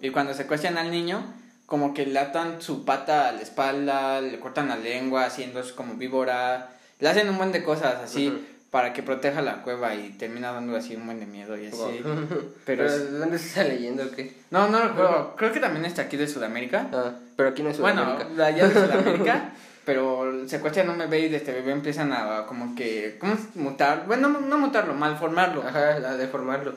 y 0.00 0.10
cuando 0.10 0.32
secuestran 0.34 0.78
al 0.78 0.90
niño, 0.90 1.22
como 1.66 1.92
que 1.94 2.06
le 2.06 2.18
atan 2.18 2.62
su 2.62 2.84
pata 2.84 3.28
a 3.28 3.32
la 3.32 3.40
espalda, 3.42 4.20
le 4.20 4.38
cortan 4.40 4.68
la 4.68 4.76
lengua, 4.76 5.24
haciendo 5.26 5.60
como 5.74 5.94
víbora, 5.94 6.70
le 7.00 7.08
hacen 7.08 7.28
un 7.28 7.36
buen 7.38 7.50
de 7.52 7.62
cosas 7.62 7.96
así 8.02 8.32
para 8.70 8.92
que 8.92 9.02
proteja 9.02 9.42
la 9.42 9.62
cueva 9.62 9.96
y 9.96 10.10
termina 10.10 10.52
dando 10.52 10.76
así 10.76 10.94
un 10.94 11.04
buen 11.06 11.18
de 11.18 11.26
miedo 11.26 11.58
y 11.58 11.66
así. 11.66 11.76
Pero, 12.04 12.52
Pero 12.64 12.86
es- 12.86 13.12
¿de 13.12 13.18
dónde 13.18 13.36
está 13.36 13.64
leyendo 13.64 14.04
o 14.04 14.10
qué? 14.12 14.32
No, 14.50 14.68
no 14.68 14.80
recuerdo, 14.80 15.34
creo 15.36 15.52
que 15.52 15.58
también 15.58 15.84
está 15.84 16.02
aquí 16.02 16.16
de 16.16 16.28
Sudamérica. 16.28 16.86
Ah, 16.92 17.12
pero 17.36 17.48
aquí 17.48 17.62
no 17.64 17.70
es 17.70 17.78
Bueno, 17.80 18.02
Sudamérica. 18.04 18.34
de 18.36 18.44
allá 18.44 18.68
de 18.68 18.74
Sudamérica, 18.86 19.50
pero 19.84 20.48
secuestran 20.48 20.88
a 20.88 20.92
un 20.92 20.98
bebé 20.98 21.20
y 21.20 21.28
de 21.30 21.38
este 21.38 21.52
bebé 21.52 21.72
empiezan 21.72 22.12
a 22.12 22.46
como 22.46 22.76
que, 22.76 23.16
¿cómo 23.20 23.36
mutar? 23.56 24.04
Bueno, 24.06 24.28
no, 24.28 24.40
no 24.40 24.58
mutarlo, 24.58 24.94
malformarlo. 24.94 25.62
Ajá, 25.66 25.94
a 25.96 26.16
deformarlo. 26.16 26.74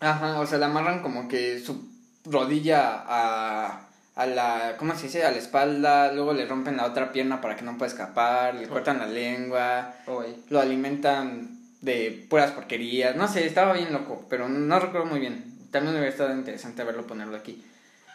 Ajá, 0.00 0.38
o 0.40 0.46
sea, 0.46 0.58
le 0.58 0.64
amarran 0.66 1.02
como 1.02 1.28
que 1.28 1.58
su 1.58 1.88
rodilla 2.24 3.02
a, 3.06 3.88
a 4.14 4.26
la, 4.26 4.76
¿cómo 4.78 4.94
se 4.94 5.04
dice? 5.06 5.24
A 5.24 5.30
la 5.32 5.38
espalda, 5.38 6.12
luego 6.12 6.32
le 6.34 6.46
rompen 6.46 6.76
la 6.76 6.86
otra 6.86 7.10
pierna 7.12 7.40
para 7.40 7.56
que 7.56 7.62
no 7.64 7.76
pueda 7.78 7.90
escapar, 7.90 8.54
le 8.54 8.68
cortan 8.68 8.98
la 8.98 9.06
lengua, 9.06 9.94
Oh, 10.06 10.22
lo 10.50 10.60
alimentan 10.60 11.58
de 11.80 12.26
puras 12.28 12.52
porquerías, 12.52 13.16
no 13.16 13.26
sé, 13.28 13.46
estaba 13.46 13.72
bien 13.72 13.92
loco, 13.92 14.26
pero 14.28 14.48
no 14.48 14.78
recuerdo 14.80 15.06
muy 15.06 15.20
bien. 15.20 15.44
También 15.70 15.92
me 15.94 16.00
hubiera 16.00 16.12
estado 16.12 16.32
interesante 16.34 16.82
verlo 16.84 17.06
ponerlo 17.06 17.36
aquí. 17.36 17.64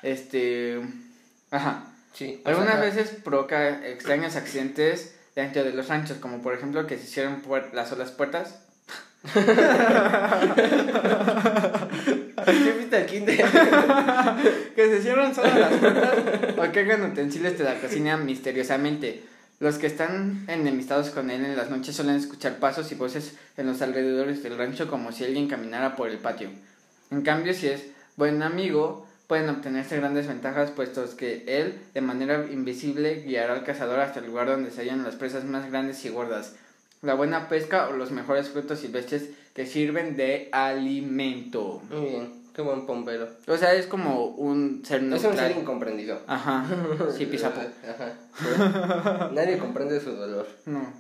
Este, 0.01 0.81
ajá. 1.51 1.85
Sí. 2.13 2.41
Algunas 2.45 2.79
veces 2.79 3.09
provoca 3.23 3.85
extraños 3.87 4.35
accidentes 4.35 5.15
dentro 5.35 5.63
de 5.63 5.73
los 5.73 5.87
ranchos, 5.87 6.17
como 6.17 6.41
por 6.41 6.53
ejemplo 6.53 6.85
que 6.87 6.97
se 6.97 7.27
puer- 7.41 7.71
las 7.73 7.89
solas 7.89 8.11
puertas. 8.11 8.59
¿Qué 12.45 12.71
viste 12.77 12.97
al 12.97 13.05
kinder? 13.05 13.37
que 14.75 14.89
se 14.89 15.01
cierran 15.01 15.33
solas 15.33 15.59
las 15.59 15.73
puertas 15.73 16.17
o 16.57 16.71
que 16.71 16.79
hagan 16.79 17.11
utensilios 17.11 17.57
de 17.57 17.63
la 17.63 17.75
cocina 17.75 18.17
misteriosamente. 18.17 19.23
Los 19.59 19.77
que 19.77 19.87
están 19.87 20.45
enemistados 20.47 21.09
con 21.09 21.29
él 21.29 21.45
en 21.45 21.55
las 21.55 21.69
noches 21.69 21.95
suelen 21.95 22.15
escuchar 22.15 22.57
pasos 22.59 22.91
y 22.91 22.95
voces 22.95 23.35
en 23.55 23.67
los 23.67 23.81
alrededores 23.81 24.43
del 24.43 24.57
rancho 24.57 24.89
como 24.89 25.11
si 25.11 25.23
alguien 25.23 25.47
caminara 25.47 25.95
por 25.95 26.09
el 26.09 26.17
patio. 26.17 26.49
En 27.11 27.21
cambio, 27.21 27.53
si 27.53 27.67
es 27.67 27.85
buen 28.17 28.41
amigo, 28.43 29.07
pueden 29.27 29.49
obtenerse 29.49 29.97
grandes 29.97 30.27
ventajas 30.27 30.71
puestos 30.71 31.15
que 31.15 31.43
él, 31.47 31.79
de 31.93 32.01
manera 32.01 32.45
invisible, 32.51 33.23
guiará 33.25 33.53
al 33.53 33.63
cazador 33.63 33.99
hasta 33.99 34.19
el 34.19 34.25
lugar 34.25 34.47
donde 34.47 34.71
se 34.71 34.81
hallan 34.81 35.03
las 35.03 35.15
presas 35.15 35.45
más 35.45 35.69
grandes 35.69 36.03
y 36.05 36.09
gordas. 36.09 36.55
La 37.01 37.13
buena 37.13 37.49
pesca 37.49 37.87
o 37.89 37.93
los 37.93 38.11
mejores 38.11 38.49
frutos 38.49 38.79
silvestres 38.79 39.29
que 39.53 39.65
sirven 39.65 40.15
de 40.17 40.49
alimento. 40.51 41.81
Muy 41.91 42.01
bien, 42.09 42.33
qué 42.55 42.61
buen 42.61 42.85
bombero. 42.85 43.27
O 43.47 43.57
sea, 43.57 43.73
es 43.73 43.85
como 43.87 44.25
un 44.27 44.83
ser 44.85 44.97
Es 44.97 45.03
un 45.03 45.09
neutral. 45.09 45.37
ser 45.37 45.57
incomprendido. 45.57 46.19
Ajá, 46.27 46.65
sí, 47.17 47.25
pisapo. 47.31 47.61
Ajá. 47.87 49.29
Nadie 49.31 49.57
comprende 49.57 49.99
su 49.99 50.11
dolor. 50.11 50.47
No. 50.65 50.91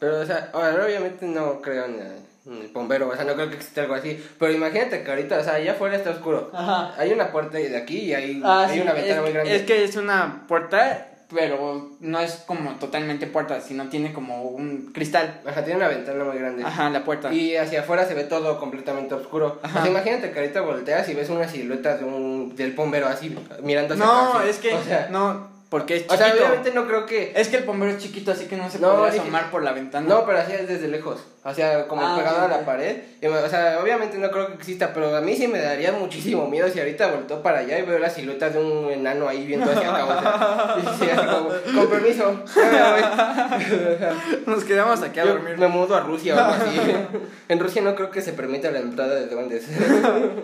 Pero, 0.00 0.20
o 0.20 0.26
sea, 0.26 0.50
ahora 0.52 0.84
obviamente 0.84 1.26
no 1.26 1.60
creo 1.60 1.84
en 1.84 1.94
el, 2.00 2.52
en 2.54 2.62
el 2.62 2.68
bombero, 2.72 3.08
o 3.08 3.14
sea, 3.14 3.24
no 3.24 3.34
creo 3.34 3.48
que 3.50 3.56
exista 3.56 3.82
algo 3.82 3.94
así. 3.94 4.20
Pero 4.38 4.52
imagínate 4.52 5.02
que 5.04 5.10
ahorita, 5.10 5.38
o 5.38 5.44
sea, 5.44 5.54
allá 5.54 5.72
afuera 5.72 5.96
está 5.96 6.10
oscuro. 6.10 6.50
Ajá. 6.52 6.92
Hay 7.00 7.12
una 7.12 7.30
puerta 7.30 7.58
de 7.58 7.76
aquí 7.76 7.98
y 7.98 8.14
hay, 8.14 8.40
Ah, 8.44 8.66
hay 8.68 8.76
sí, 8.76 8.80
una 8.82 8.92
ventana 8.94 9.16
es, 9.16 9.22
muy 9.22 9.32
grande. 9.32 9.54
es 9.56 9.62
que 9.62 9.84
es 9.84 9.94
una 9.96 10.44
puerta, 10.48 11.11
pero 11.34 11.90
no 12.00 12.20
es 12.20 12.32
como 12.46 12.72
totalmente 12.76 13.26
puerta, 13.26 13.60
sino 13.60 13.88
tiene 13.88 14.12
como 14.12 14.42
un 14.42 14.90
cristal. 14.92 15.40
Ajá, 15.46 15.64
tiene 15.64 15.78
una 15.78 15.88
ventana 15.88 16.24
muy 16.24 16.38
grande. 16.38 16.64
Ajá, 16.64 16.90
la 16.90 17.04
puerta. 17.04 17.32
Y 17.32 17.56
hacia 17.56 17.80
afuera 17.80 18.06
se 18.06 18.14
ve 18.14 18.24
todo 18.24 18.58
completamente 18.58 19.14
oscuro. 19.14 19.60
Ajá. 19.62 19.80
O 19.80 19.82
sea, 19.82 19.90
imagínate 19.90 20.30
que 20.30 20.38
ahorita 20.38 20.60
volteas 20.60 21.08
y 21.08 21.14
ves 21.14 21.28
una 21.30 21.48
silueta 21.48 21.96
de 21.96 22.04
un, 22.04 22.54
del 22.56 22.72
bombero 22.72 23.06
así 23.08 23.34
mirando 23.62 23.94
hacia 23.94 24.06
No, 24.06 24.34
acá, 24.34 24.46
es 24.48 24.58
que 24.58 24.74
O 24.74 24.82
sea, 24.82 25.08
no, 25.10 25.48
porque 25.68 25.96
es 25.96 26.02
o 26.02 26.06
chiquito. 26.14 26.24
sea, 26.24 26.34
obviamente 26.34 26.72
no 26.72 26.86
creo 26.86 27.06
que... 27.06 27.32
Es 27.34 27.48
que 27.48 27.56
el 27.56 27.64
bombero 27.64 27.92
es 27.92 27.98
chiquito, 27.98 28.32
así 28.32 28.44
que 28.46 28.56
no 28.56 28.70
se 28.70 28.78
No, 28.78 28.94
puede 28.96 29.12
dije- 29.12 29.22
asomar 29.22 29.50
por 29.50 29.62
la 29.62 29.72
ventana. 29.72 30.06
No, 30.08 30.26
pero 30.26 30.38
así 30.38 30.52
es 30.52 30.68
desde 30.68 30.88
lejos. 30.88 31.20
O 31.44 31.52
sea, 31.52 31.88
como 31.88 32.02
Ah, 32.06 32.14
pegado 32.16 32.42
a 32.42 32.48
la 32.48 32.64
pared. 32.64 32.98
Y, 33.20 33.26
o 33.26 33.48
sea, 33.48 33.80
obviamente 33.82 34.16
no 34.16 34.30
creo 34.30 34.46
que 34.46 34.54
exista, 34.54 34.92
pero 34.94 35.16
a 35.16 35.20
mí 35.20 35.34
sí 35.34 35.48
me 35.48 35.58
daría 35.58 35.90
muchísimo 35.90 36.48
miedo 36.48 36.68
si 36.68 36.78
ahorita 36.78 37.08
volteo 37.10 37.42
para 37.42 37.58
allá 37.58 37.80
y 37.80 37.82
veo 37.82 37.98
la 37.98 38.08
silueta 38.10 38.48
de 38.50 38.60
un 38.60 38.88
enano 38.92 39.26
ahí 39.28 39.44
viendo 39.44 39.68
hacia 39.70 39.92
acá. 39.92 40.04
O 40.06 40.20
sea, 40.20 40.76
y 40.78 41.04
sí, 41.04 41.10
así 41.10 41.26
como, 41.26 41.48
con 41.48 41.90
permiso. 41.90 42.44
Nos 44.46 44.64
quedamos 44.64 45.02
aquí 45.02 45.18
a 45.20 45.24
Yo 45.24 45.32
dormir. 45.32 45.58
me 45.58 45.66
mudo 45.68 45.96
a 45.96 46.00
Rusia 46.00 46.36
o 46.36 46.38
algo 46.38 46.52
así. 46.64 46.78
En 47.48 47.58
Rusia 47.60 47.82
no 47.82 47.94
creo 47.94 48.10
que 48.10 48.22
se 48.22 48.32
permita 48.32 48.70
la 48.70 48.78
entrada 48.78 49.14
de 49.14 49.26
duendes. 49.26 49.66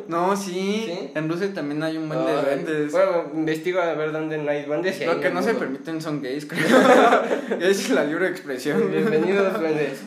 No, 0.08 0.36
sí. 0.36 0.84
¿Sí? 0.86 1.10
En 1.14 1.28
Rusia 1.30 1.48
también 1.54 1.82
hay 1.82 1.96
un 1.96 2.06
buen 2.08 2.26
de 2.26 2.32
duendes. 2.42 2.92
Bueno, 2.92 3.24
investigo 3.32 3.80
a 3.80 3.94
ver 3.94 4.12
dónde 4.12 4.36
no 4.36 4.50
hay 4.50 4.64
duendes. 4.64 5.00
y 5.00 5.04
Lo 5.06 5.18
que 5.20 5.30
no 5.30 5.42
se 5.42 5.54
permiten 5.54 6.02
son 6.02 6.20
gays, 6.20 6.44
creo. 6.44 6.66
es 7.60 7.88
la 7.90 8.04
libre 8.04 8.28
expresión. 8.28 8.90
Bienvenidos, 8.90 9.58
duendes. 9.58 10.00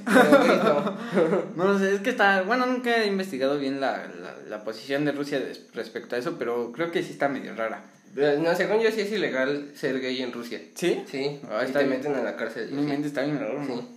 No 1.56 1.78
sé, 1.80 1.96
es 1.96 2.02
que 2.02 2.10
está. 2.12 2.42
Bueno, 2.44 2.66
nunca 2.66 2.96
he 3.04 3.08
investigado 3.08 3.58
bien 3.60 3.80
la, 3.82 4.08
la, 4.22 4.36
la 4.50 4.64
posición 4.64 5.06
de 5.06 5.12
Rusia 5.12 5.42
respecto 5.74 6.16
a 6.16 6.20
eso, 6.20 6.38
pero 6.38 6.72
creo 6.72 6.92
que 6.92 7.04
sí 7.04 7.12
está 7.12 7.28
medio 7.30 7.56
rara. 7.56 7.84
No, 8.16 8.54
según 8.56 8.82
yo 8.82 8.92
sí 8.92 9.02
es 9.02 9.12
ilegal 9.12 9.72
ser 9.76 10.00
gay 10.02 10.22
en 10.22 10.34
Rusia. 10.34 10.60
¿Sí? 10.76 11.02
Sí, 11.10 11.40
Ah, 11.50 11.60
ahí 11.60 11.68
está 11.68 11.80
te 11.80 11.86
bien. 11.86 11.98
meten 12.00 12.16
a 12.16 12.22
la 12.24 12.36
cárcel. 12.36 12.70
Mi 12.72 12.82
mente 12.82 13.08
está 13.08 13.22
bien 13.22 13.40
raro, 13.40 13.60
¿no? 13.64 13.78
Sí. 13.78 13.88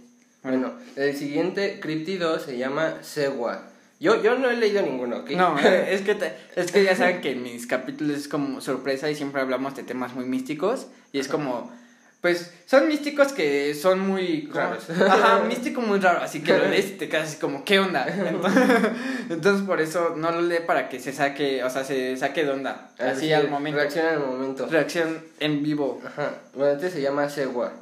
Bueno, 0.45 0.73
el 0.97 1.17
siguiente 1.17 1.81
críptido 1.81 2.39
se 2.39 2.57
llama 2.59 2.99
Sewa. 3.03 3.71
Yo, 3.99 4.23
yo 4.23 4.37
no 4.39 4.51
he 4.51 4.57
leído 4.57 4.83
ninguno, 4.83 5.19
¿ok? 5.19 5.31
No, 5.31 5.59
eh, 5.65 5.95
es 5.95 6.03
que, 6.03 6.15
te- 6.15 6.33
es 6.55 6.71
que 6.71 6.85
ya 6.85 6.95
saben 6.95 7.21
que 7.23 7.35
mis 7.35 7.67
capítulos 7.67 8.17
es 8.19 8.29
como 8.29 8.61
sorpresa 8.61 9.11
y 9.11 9.15
siempre 9.17 9.41
hablamos 9.41 9.75
de 9.75 9.83
temas 9.83 10.15
muy 10.15 10.27
místicos 10.27 10.87
y 11.13 11.19
es 11.19 11.27
como, 11.29 11.73
pues 12.25 12.51
son 12.65 12.89
místicos 12.89 13.35
que 13.35 13.75
son 13.75 14.01
muy. 14.01 14.49
Raros. 14.51 14.89
Ajá, 15.09 15.41
místico 15.41 15.83
muy 15.83 15.99
raro, 15.99 16.23
así 16.23 16.43
que 16.43 16.57
lo 16.57 16.69
lees 16.69 16.87
y 16.87 16.93
te 16.93 17.07
quedas 17.07 17.29
así 17.29 17.37
como, 17.37 17.67
¿qué 17.67 17.79
onda? 17.79 18.07
Entonces, 18.09 18.63
entonces 19.29 19.67
por 19.67 19.83
eso 19.83 20.15
no 20.17 20.31
lo 20.31 20.41
lee 20.41 20.61
para 20.67 20.89
que 20.89 21.01
se 21.01 21.13
saque, 21.13 21.63
o 21.63 21.69
sea, 21.69 21.85
se 21.85 22.17
saque 22.17 22.45
de 22.45 22.53
onda, 22.53 22.89
así 22.99 23.31
al 23.31 23.51
momento. 23.51 23.79
Reacciona 23.79 24.13
al 24.13 24.21
momento. 24.21 24.65
Reacción 24.65 25.23
en 25.39 25.63
vivo. 25.63 26.01
Ajá. 26.03 26.31
Bueno, 26.55 26.73
este 26.73 26.89
se 26.89 27.03
llama 27.03 27.29
Segua. 27.29 27.75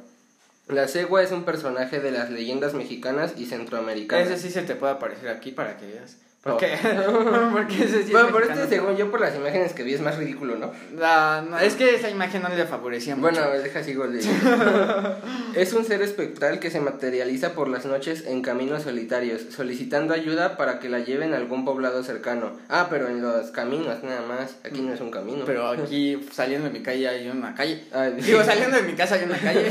La 0.67 0.89
Segua 0.89 1.23
es 1.23 1.31
un 1.31 1.45
personaje 1.45 2.01
de 2.01 2.11
las 2.11 2.29
leyendas 2.29 2.73
mexicanas 2.73 3.35
y 3.37 3.45
centroamericanas. 3.45 4.27
Ese 4.27 4.49
sí 4.49 4.53
se 4.53 4.63
te 4.63 4.75
puede 4.75 4.91
aparecer 4.91 5.29
aquí 5.29 5.51
para 5.51 5.77
que 5.77 5.85
veas. 5.85 6.17
Porque, 6.43 6.77
porque 7.53 7.87
sí 7.87 8.11
bueno, 8.11 8.27
pero 8.33 8.51
este, 8.51 8.67
según 8.67 8.97
yo, 8.97 9.09
por 9.09 9.21
las 9.21 9.33
imágenes 9.33 9.71
que 9.71 9.83
vi, 9.83 9.93
es 9.93 10.01
más 10.01 10.17
ridículo, 10.17 10.57
¿no? 10.57 10.73
No, 10.91 11.57
es 11.57 11.75
que 11.75 11.95
esa 11.95 12.09
imagen 12.09 12.41
no 12.41 12.49
le 12.49 12.65
favorecía 12.65 13.15
mucho. 13.15 13.31
Bueno, 13.31 13.49
deja 13.63 13.81
sigo 13.81 14.03
es 15.55 15.71
un 15.71 15.85
ser 15.85 16.01
espectral 16.01 16.59
que 16.59 16.69
se 16.69 16.81
materializa 16.81 17.53
por 17.53 17.69
las 17.69 17.85
noches 17.85 18.25
en 18.27 18.41
caminos 18.41 18.83
solitarios, 18.83 19.41
solicitando 19.55 20.13
ayuda 20.13 20.57
para 20.57 20.79
que 20.79 20.89
la 20.89 20.99
lleven 20.99 21.33
a 21.33 21.37
algún 21.37 21.63
poblado 21.63 22.03
cercano. 22.03 22.57
Ah, 22.67 22.87
pero 22.89 23.07
en 23.07 23.21
los 23.21 23.51
caminos 23.51 24.03
nada 24.03 24.23
más. 24.27 24.57
Aquí 24.65 24.81
no 24.81 24.93
es 24.93 24.99
un 24.99 25.11
camino. 25.11 25.45
Pero 25.45 25.69
aquí 25.69 26.27
saliendo 26.33 26.67
de 26.67 26.73
mi 26.73 26.83
calle 26.83 27.07
hay 27.07 27.29
una 27.29 27.55
calle. 27.55 27.85
Digo, 28.17 28.43
saliendo 28.43 28.75
de 28.75 28.83
mi 28.83 28.93
casa 28.95 29.15
hay 29.15 29.23
una 29.23 29.37
calle. 29.37 29.69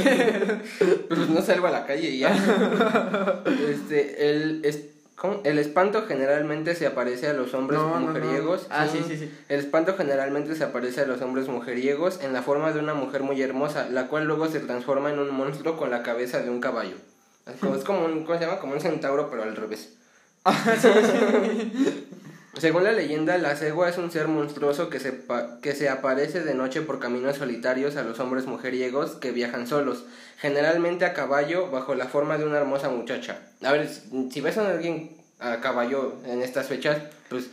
Pues 1.07 1.29
no 1.29 1.43
salgo 1.43 1.67
a 1.67 1.71
la 1.71 1.85
calle 1.85 2.09
y 2.09 2.21
ya. 2.21 2.35
este, 3.69 4.67
es- 4.67 4.92
¿cómo? 5.23 5.41
el 5.45 5.59
espanto 5.59 6.05
generalmente 6.07 6.75
se 6.75 6.85
aparece 6.87 7.29
a 7.29 7.33
los 7.33 7.55
hombres 7.55 7.79
No, 7.81 7.91
no, 7.91 8.01
no. 8.01 8.07
mujeriegos. 8.09 8.67
Ah, 8.71 8.89
sí, 8.91 8.99
sí, 9.07 9.17
sí. 9.17 9.33
El 9.49 9.61
espanto 9.61 9.95
generalmente 9.97 10.55
se 10.57 10.65
aparece 10.65 11.03
a 11.03 11.07
los 11.07 11.23
hombres 11.23 11.47
mujeriegos 11.49 12.21
en 12.23 12.33
la 12.33 12.43
forma 12.43 12.73
de 12.73 12.81
una 12.81 12.95
mujer 12.95 13.23
muy 13.23 13.41
hermosa, 13.41 13.89
la 13.89 14.09
cual 14.09 14.25
luego 14.25 14.49
se 14.49 14.59
transforma 14.61 15.11
en 15.13 15.21
un 15.21 15.31
monstruo 15.31 15.77
con 15.77 15.91
la 15.91 16.03
cabeza 16.03 16.41
de 16.43 16.51
un 16.51 16.61
caballo. 16.61 16.97
Es 17.47 17.57
como, 17.61 17.75
es 17.77 17.85
como 17.85 18.05
un, 18.05 18.25
¿cómo 18.25 18.37
se 18.39 18.45
llama? 18.47 18.59
Como 18.59 18.73
un 18.75 18.81
centauro, 18.81 19.31
pero 19.31 19.45
al 19.45 19.55
revés. 19.57 19.95
Según 22.63 22.85
la 22.85 22.93
leyenda, 22.93 23.39
la 23.39 23.57
cegua 23.57 23.89
es 23.89 23.99
un 23.99 24.13
ser 24.13 24.29
monstruoso 24.29 24.89
que 24.89 25.01
se, 25.01 25.23
que 25.63 25.75
se 25.75 25.89
aparece 25.89 26.45
de 26.45 26.55
noche 26.55 26.81
por 26.81 27.01
caminos 27.01 27.39
solitarios 27.39 27.97
a 27.97 28.05
los 28.05 28.21
hombres 28.21 28.47
mujeriegos 28.47 29.17
que 29.17 29.33
viajan 29.33 29.67
solos, 29.67 30.05
generalmente 30.39 31.05
a 31.05 31.13
caballo 31.13 31.73
bajo 31.73 31.97
la 31.97 32.07
forma 32.07 32.39
de 32.39 32.45
una 32.45 32.59
hermosa 32.59 32.89
muchacha. 32.89 33.41
A 33.65 33.73
ver, 33.73 33.89
si 33.89 34.41
ves 34.41 34.59
a 34.59 34.71
alguien 34.71 35.11
a 35.41 35.57
caballo 35.57 36.15
en 36.25 36.41
estas 36.41 36.69
fechas, 36.69 36.99
pues, 37.29 37.51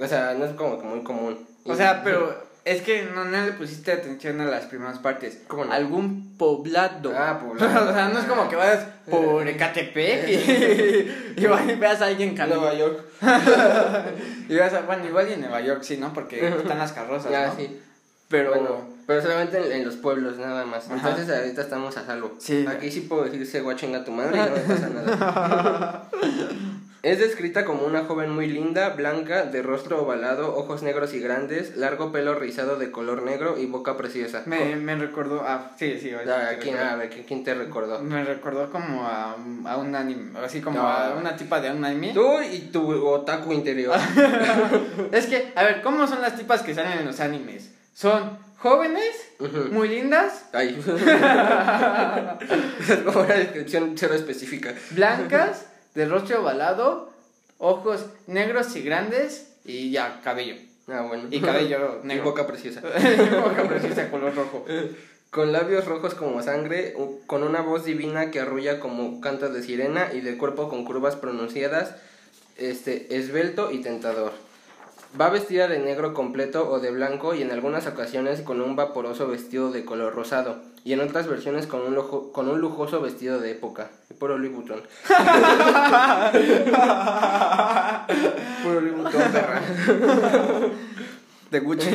o 0.00 0.06
sea, 0.08 0.34
no 0.34 0.46
es 0.46 0.54
como 0.54 0.78
muy 0.78 1.04
común. 1.04 1.46
O 1.62 1.76
sea, 1.76 2.02
pero 2.02 2.49
es 2.64 2.82
que 2.82 3.04
no, 3.14 3.24
no 3.24 3.44
le 3.46 3.52
pusiste 3.52 3.92
atención 3.92 4.40
a 4.40 4.44
las 4.44 4.66
primeras 4.66 4.98
partes. 4.98 5.40
¿Cómo 5.48 5.64
no? 5.64 5.72
Algún 5.72 6.36
poblado. 6.36 7.12
Ah, 7.16 7.38
poblado. 7.40 7.90
o 7.90 7.92
sea, 7.94 8.08
no 8.08 8.18
es 8.18 8.24
como 8.26 8.48
que 8.48 8.56
vayas 8.56 8.86
por 9.10 9.46
Ecatepec 9.48 10.28
y, 10.28 10.32
y 10.34 11.44
y 11.44 11.74
veas 11.76 12.00
a 12.02 12.06
alguien 12.06 12.34
caminando. 12.34 12.66
Nueva 12.70 12.78
York. 12.78 13.04
Y 14.48 14.56
vas 14.56 14.72
a, 14.74 14.80
bueno, 14.82 15.06
igual 15.06 15.28
y 15.30 15.34
en 15.34 15.42
Nueva 15.42 15.60
York 15.60 15.82
sí, 15.82 15.96
¿no? 15.96 16.12
Porque 16.12 16.48
están 16.48 16.78
las 16.78 16.92
carrozas, 16.92 17.30
Ya, 17.30 17.46
¿no? 17.46 17.56
sí. 17.56 17.80
Pero 18.28 18.50
Bueno, 18.50 18.88
pero 19.06 19.22
solamente 19.22 19.58
en, 19.58 19.72
en 19.72 19.84
los 19.84 19.96
pueblos 19.96 20.38
nada 20.38 20.64
más. 20.64 20.86
Ajá. 20.90 20.94
Entonces 21.10 21.36
ahorita 21.36 21.62
estamos 21.62 21.96
a 21.96 22.04
salvo. 22.06 22.34
Sí. 22.38 22.64
Aquí 22.68 22.90
sí 22.90 23.00
puedo 23.02 23.24
decir 23.24 23.44
segua 23.46 23.74
chinga 23.76 24.04
tu 24.04 24.12
madre 24.12 24.38
y 24.38 24.40
no 24.40 24.50
me 24.56 24.60
pasa 24.62 24.88
nada. 24.88 26.10
Es 27.02 27.18
descrita 27.18 27.64
como 27.64 27.84
una 27.84 28.04
joven 28.04 28.30
muy 28.30 28.46
linda, 28.46 28.90
blanca, 28.90 29.44
de 29.44 29.62
rostro 29.62 30.02
ovalado, 30.02 30.54
ojos 30.56 30.82
negros 30.82 31.14
y 31.14 31.20
grandes, 31.20 31.76
largo 31.76 32.12
pelo 32.12 32.34
rizado 32.34 32.76
de 32.76 32.90
color 32.90 33.22
negro 33.22 33.56
y 33.58 33.66
boca 33.66 33.96
preciosa. 33.96 34.42
me, 34.46 34.76
me 34.76 34.94
recordó, 34.96 35.42
ah, 35.46 35.70
sí, 35.78 35.98
sí. 36.00 36.10
Ahorita 36.12 36.36
Ah, 36.36 36.50
te 36.50 36.58
¿quién, 36.58 36.76
a 36.76 36.96
ver, 36.96 37.08
¿quién, 37.26 37.44
te 37.44 37.54
recordó? 37.54 38.00
Me 38.00 38.22
recordó 38.24 38.70
como 38.70 39.06
a, 39.06 39.36
a 39.64 39.76
un 39.78 39.94
anime, 39.94 40.38
así 40.40 40.60
como 40.60 40.78
No. 40.78 40.88
a 40.88 41.14
una 41.14 41.36
tipa 41.36 41.60
de 41.60 41.70
un 41.70 41.84
anime. 41.84 42.12
Tú 42.12 42.40
y 42.42 42.58
tu 42.72 42.90
otaku 43.06 43.52
interior. 43.52 43.96
Es 45.12 45.26
que, 45.26 45.52
a 45.56 45.64
ver, 45.64 45.82
¿cómo 45.82 46.06
son 46.06 46.20
las 46.20 46.36
tipas 46.36 46.62
que 46.62 46.74
salen 46.74 46.98
en 46.98 47.06
los 47.06 47.20
animes? 47.20 47.70
Son 47.94 48.38
jóvenes, 48.58 49.14
muy 49.72 49.88
lindas, 49.88 50.44
Ay. 50.52 50.78
Esa 50.78 52.34
es 52.94 53.00
como 53.04 53.20
una 53.20 53.34
descripción 53.34 53.94
cero 53.96 54.14
específica. 54.14 54.74
blancas, 54.90 55.66
de 55.94 56.06
rostro 56.06 56.40
ovalado, 56.40 57.10
ojos 57.58 58.06
negros 58.26 58.74
y 58.76 58.82
grandes 58.82 59.52
y 59.64 59.90
ya, 59.90 60.20
cabello. 60.22 60.56
Ah, 60.88 61.02
bueno. 61.06 61.28
Y 61.30 61.40
cabello 61.40 62.00
Y 62.04 62.06
negro. 62.06 62.24
boca 62.24 62.46
preciosa. 62.46 62.80
Boca 63.44 63.68
preciosa, 63.68 64.10
color 64.10 64.34
rojo. 64.34 64.64
Con 65.30 65.52
labios 65.52 65.84
rojos 65.84 66.14
como 66.14 66.42
sangre, 66.42 66.94
con 67.26 67.44
una 67.44 67.60
voz 67.60 67.84
divina 67.84 68.32
que 68.32 68.40
arrulla 68.40 68.80
como 68.80 69.20
canto 69.20 69.48
de 69.48 69.62
sirena 69.62 70.08
y 70.12 70.20
de 70.20 70.36
cuerpo 70.36 70.68
con 70.68 70.84
curvas 70.84 71.14
pronunciadas, 71.14 71.94
este, 72.56 73.16
esbelto 73.16 73.70
y 73.70 73.80
tentador. 73.80 74.32
Va 75.18 75.28
vestida 75.28 75.66
de 75.68 75.78
negro 75.80 76.14
completo 76.14 76.68
o 76.70 76.78
de 76.78 76.90
blanco 76.92 77.34
y 77.34 77.42
en 77.42 77.50
algunas 77.50 77.86
ocasiones 77.86 78.42
con 78.42 78.60
un 78.60 78.76
vaporoso 78.76 79.26
vestido 79.28 79.70
de 79.72 79.84
color 79.84 80.14
rosado 80.14 80.58
y 80.84 80.92
en 80.92 81.00
otras 81.00 81.26
versiones 81.26 81.66
con 81.66 81.80
un, 81.80 81.94
lujo- 81.94 82.30
con 82.32 82.48
un 82.48 82.60
lujoso 82.60 83.00
vestido 83.00 83.40
de 83.40 83.50
época. 83.50 83.88
Puro 84.18 84.38
Louis 84.38 84.52
Vuitton. 84.54 84.82
Puro 88.62 88.80
Louis 88.80 88.94
Vuitton, 88.94 89.32
perra. 89.32 89.60
De 91.50 91.58
Gucci. 91.60 91.88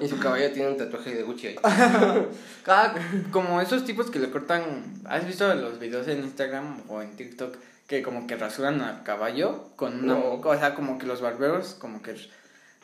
Y 0.00 0.08
su 0.08 0.18
caballo 0.18 0.50
tiene 0.52 0.70
un 0.70 0.78
tatuaje 0.78 1.14
de 1.14 1.22
Gucci 1.22 1.48
ahí. 1.48 1.56
Cada- 2.64 2.94
como 3.30 3.60
esos 3.60 3.84
tipos 3.84 4.10
que 4.10 4.18
le 4.18 4.30
cortan. 4.30 4.62
¿Has 5.04 5.26
visto 5.26 5.52
los 5.54 5.78
videos 5.78 6.08
en 6.08 6.20
Instagram 6.20 6.80
o 6.88 7.02
en 7.02 7.10
TikTok 7.16 7.54
que 7.90 8.02
como 8.04 8.28
que 8.28 8.36
rasuran 8.36 8.80
al 8.82 9.02
caballo 9.02 9.64
con 9.74 10.04
una. 10.04 10.14
No. 10.14 10.34
O 10.34 10.56
sea, 10.56 10.76
como 10.76 10.96
que 10.96 11.06
los 11.06 11.20
barberos, 11.20 11.74
como 11.74 12.00
que. 12.00 12.14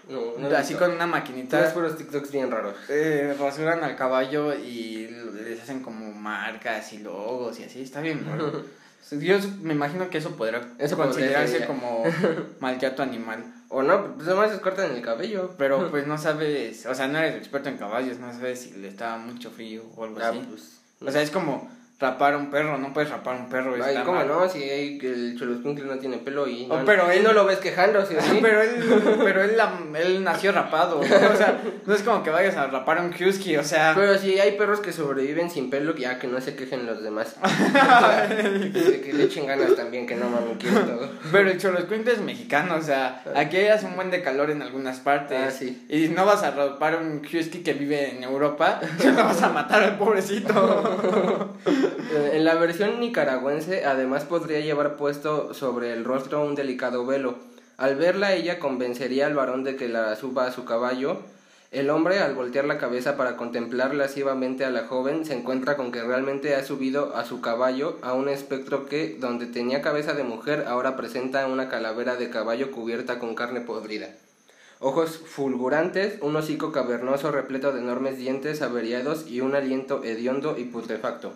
No, 0.08 0.36
no 0.36 0.56
así 0.56 0.74
con 0.74 0.90
una 0.90 1.06
maquinita. 1.06 1.72
puros 1.72 1.96
TikToks 1.96 2.32
bien 2.32 2.50
raros. 2.50 2.74
eh, 2.88 3.36
rasuran 3.38 3.84
al 3.84 3.94
caballo 3.94 4.52
y 4.52 5.06
les 5.44 5.62
hacen 5.62 5.80
como 5.80 6.12
marcas 6.12 6.92
y 6.92 6.98
logos 6.98 7.60
y 7.60 7.64
así. 7.64 7.82
Está 7.82 8.00
bien. 8.00 8.20
Yo 9.12 9.38
me 9.62 9.74
imagino 9.74 10.10
que 10.10 10.18
eso 10.18 10.34
podrá 10.34 10.60
Eso 10.78 10.96
considerarse 10.96 11.64
como 11.66 12.02
maltrato 12.58 13.04
animal. 13.04 13.44
O 13.68 13.84
no, 13.84 14.16
pues 14.16 14.26
nomás 14.26 14.50
les 14.50 14.58
cortan 14.58 14.90
el 14.90 15.02
cabello. 15.02 15.54
Pero 15.56 15.88
pues 15.92 16.08
no 16.08 16.18
sabes, 16.18 16.84
o 16.86 16.94
sea, 16.96 17.06
no 17.06 17.18
eres 17.18 17.36
experto 17.36 17.68
en 17.68 17.78
caballos, 17.78 18.18
no 18.18 18.32
sabes 18.32 18.62
si 18.62 18.72
le 18.72 18.88
está 18.88 19.16
mucho 19.18 19.52
frío 19.52 19.84
o 19.94 20.02
algo 20.02 20.18
Ah, 20.20 20.30
así. 20.30 20.44
pues. 20.50 20.80
O 21.00 21.12
sea, 21.12 21.22
es 21.22 21.30
como 21.30 21.70
rapar 21.98 22.34
a 22.34 22.36
un 22.36 22.50
perro, 22.50 22.76
no 22.76 22.92
puedes 22.92 23.08
rapar 23.08 23.36
a 23.36 23.38
un 23.38 23.48
perro. 23.48 23.74
Ay, 23.76 23.80
está 23.94 24.04
¿cómo 24.04 24.18
mal. 24.18 24.28
no? 24.28 24.46
Si 24.50 24.62
el 24.62 25.34
Choloscuincle 25.38 25.86
no 25.86 25.96
tiene 25.98 26.18
pelo 26.18 26.46
y 26.46 26.66
Oh, 26.70 26.78
no, 26.80 26.84
pero 26.84 27.10
él- 27.10 27.22
no 27.22 27.32
lo 27.32 27.46
ves 27.46 27.58
quejándose, 27.58 28.20
¿sí? 28.20 28.38
Pero 28.42 28.60
él, 28.60 29.16
pero 29.24 29.42
él, 29.42 29.56
la- 29.56 29.72
él 29.98 30.22
nació 30.22 30.52
rapado, 30.52 30.96
¿no? 30.96 31.02
o 31.04 31.36
sea, 31.36 31.58
no 31.86 31.94
es 31.94 32.02
como 32.02 32.22
que 32.22 32.28
vayas 32.28 32.54
a 32.56 32.66
rapar 32.66 32.98
a 32.98 33.02
un 33.02 33.14
husky, 33.14 33.56
o 33.56 33.64
sea, 33.64 33.92
Pero 33.96 34.18
si 34.18 34.38
hay 34.38 34.52
perros 34.58 34.80
que 34.80 34.92
sobreviven 34.92 35.48
sin 35.50 35.70
pelo, 35.70 35.94
ya 35.96 36.18
que 36.18 36.26
no 36.26 36.38
se 36.42 36.54
quejen 36.54 36.84
los 36.84 37.02
demás. 37.02 37.36
que, 38.28 39.00
que 39.00 39.12
le 39.14 39.24
echen 39.24 39.46
ganas 39.46 39.74
también, 39.74 40.06
que 40.06 40.16
no 40.16 40.26
quiero 40.58 40.80
todo. 40.82 41.08
pero 41.32 41.50
el 41.50 41.58
Choloscuincle 41.58 42.12
es 42.12 42.20
mexicano, 42.20 42.74
o 42.76 42.82
sea, 42.82 43.22
aquí 43.34 43.56
hace 43.68 43.86
un 43.86 43.96
buen 43.96 44.10
de 44.10 44.22
calor 44.22 44.50
en 44.50 44.60
algunas 44.60 45.00
partes, 45.00 45.38
Ah, 45.46 45.50
sí. 45.50 45.86
y 45.88 46.08
no 46.08 46.26
vas 46.26 46.42
a 46.42 46.50
rapar 46.50 46.94
a 46.94 46.98
un 46.98 47.22
husky 47.24 47.60
que 47.62 47.72
vive 47.72 48.10
en 48.16 48.22
Europa, 48.22 48.80
no 49.04 49.14
vas 49.24 49.42
a 49.42 49.48
matar 49.48 49.82
al 49.82 49.96
pobrecito. 49.96 51.54
Eh, 51.86 52.30
En 52.34 52.44
la 52.44 52.54
versión 52.54 53.00
nicaragüense, 53.00 53.84
además 53.84 54.24
podría 54.24 54.60
llevar 54.60 54.96
puesto 54.96 55.54
sobre 55.54 55.92
el 55.92 56.04
rostro 56.04 56.44
un 56.44 56.54
delicado 56.54 57.06
velo. 57.06 57.36
Al 57.76 57.96
verla, 57.96 58.34
ella 58.34 58.58
convencería 58.58 59.26
al 59.26 59.34
varón 59.34 59.64
de 59.64 59.76
que 59.76 59.88
la 59.88 60.16
suba 60.16 60.46
a 60.46 60.52
su 60.52 60.64
caballo. 60.64 61.18
El 61.72 61.90
hombre, 61.90 62.20
al 62.20 62.34
voltear 62.34 62.64
la 62.64 62.78
cabeza 62.78 63.16
para 63.16 63.36
contemplar 63.36 63.94
lascivamente 63.94 64.64
a 64.64 64.70
la 64.70 64.86
joven, 64.86 65.24
se 65.24 65.34
encuentra 65.34 65.76
con 65.76 65.92
que 65.92 66.02
realmente 66.02 66.54
ha 66.54 66.64
subido 66.64 67.14
a 67.16 67.24
su 67.24 67.40
caballo 67.40 67.98
a 68.02 68.14
un 68.14 68.28
espectro 68.28 68.86
que, 68.86 69.16
donde 69.20 69.46
tenía 69.46 69.82
cabeza 69.82 70.14
de 70.14 70.24
mujer, 70.24 70.64
ahora 70.68 70.96
presenta 70.96 71.46
una 71.46 71.68
calavera 71.68 72.16
de 72.16 72.30
caballo 72.30 72.70
cubierta 72.70 73.18
con 73.18 73.34
carne 73.34 73.60
podrida. 73.60 74.08
Ojos 74.78 75.18
fulgurantes, 75.18 76.18
un 76.22 76.36
hocico 76.36 76.70
cavernoso 76.70 77.30
repleto 77.30 77.72
de 77.72 77.80
enormes 77.80 78.16
dientes 78.16 78.62
averiados 78.62 79.26
y 79.26 79.40
un 79.40 79.54
aliento 79.54 80.04
hediondo 80.04 80.56
y 80.58 80.64
putrefacto. 80.64 81.32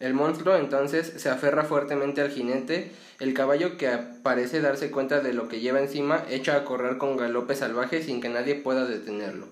El 0.00 0.14
monstruo 0.14 0.56
entonces 0.56 1.12
se 1.16 1.28
aferra 1.28 1.64
fuertemente 1.64 2.20
al 2.20 2.30
jinete, 2.30 2.92
el 3.18 3.34
caballo 3.34 3.76
que 3.76 3.90
parece 4.22 4.60
darse 4.60 4.92
cuenta 4.92 5.20
de 5.20 5.32
lo 5.32 5.48
que 5.48 5.60
lleva 5.60 5.80
encima 5.80 6.24
echa 6.30 6.54
a 6.54 6.64
correr 6.64 6.98
con 6.98 7.16
galope 7.16 7.56
salvaje 7.56 8.02
sin 8.02 8.20
que 8.20 8.28
nadie 8.28 8.54
pueda 8.54 8.84
detenerlo. 8.84 9.48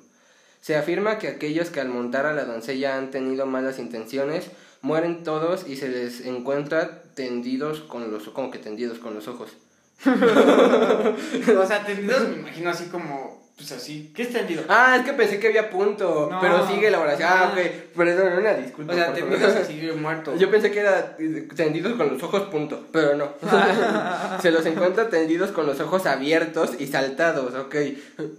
Se 0.61 0.77
afirma 0.77 1.19
que 1.19 1.29
aquellos 1.29 1.71
que 1.71 1.81
al 1.81 1.89
montar 1.89 2.27
a 2.27 2.33
la 2.33 2.45
doncella 2.45 2.97
han 2.97 3.11
tenido 3.11 3.47
malas 3.47 3.79
intenciones 3.79 4.51
mueren 4.83 5.25
todos 5.25 5.67
y 5.67 5.77
se 5.77 5.89
les 5.89 6.25
encuentra 6.27 7.03
tendidos 7.15 7.81
con 7.81 8.11
los 8.11 8.29
como 8.29 8.51
que 8.51 8.59
tendidos 8.59 8.99
con 8.99 9.15
los 9.15 9.27
ojos. 9.27 9.57
o 10.07 11.67
sea, 11.67 11.85
tendidos 11.87 12.29
me 12.29 12.37
imagino 12.37 12.71
así 12.71 12.87
como, 12.87 13.36
pues 13.57 13.73
así. 13.73 14.13
¿Qué 14.15 14.23
es 14.25 14.33
tendido? 14.33 14.65
Ah, 14.69 14.97
es 14.99 15.05
que 15.07 15.15
pensé 15.15 15.39
que 15.41 15.47
había 15.47 15.71
punto, 15.71 16.29
No. 16.31 16.41
pero 16.41 16.67
sigue 16.69 16.91
la 16.91 17.01
oración. 17.01 17.29
Ah, 17.33 17.51
ok, 17.53 17.59
perdón, 17.97 18.39
una 18.39 18.53
disculpa. 18.53 18.93
O 18.93 18.97
sea, 18.97 19.07
favor. 19.07 19.21
tendidos 19.21 19.57
así 19.57 19.91
muertos. 19.97 20.39
Yo 20.39 20.51
pensé 20.51 20.71
que 20.71 20.81
era 20.81 21.17
tendidos 21.57 21.95
con 21.95 22.13
los 22.13 22.23
ojos 22.23 22.43
punto, 22.51 22.87
pero 22.93 23.17
no. 23.17 23.31
Se 24.43 24.51
los 24.51 24.67
encuentra 24.67 25.09
tendidos 25.09 25.53
con 25.53 25.67
los 25.67 25.81
ojos 25.81 26.05
abiertos 26.05 26.73
y 26.79 26.87
saltados, 26.87 27.55
ok. 27.55 27.75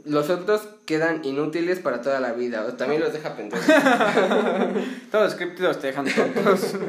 Los 0.05 0.29
otros 0.29 0.67
quedan 0.85 1.25
inútiles 1.25 1.79
para 1.79 2.01
toda 2.01 2.19
la 2.19 2.33
vida, 2.33 2.63
o 2.63 2.73
también 2.73 3.01
los 3.01 3.11
deja 3.11 3.35
pendejos. 3.35 3.65
Todos 5.11 5.25
los 5.25 5.35
críptidos 5.35 5.79
te 5.79 5.87
dejan 5.87 6.05
tontos. 6.05 6.75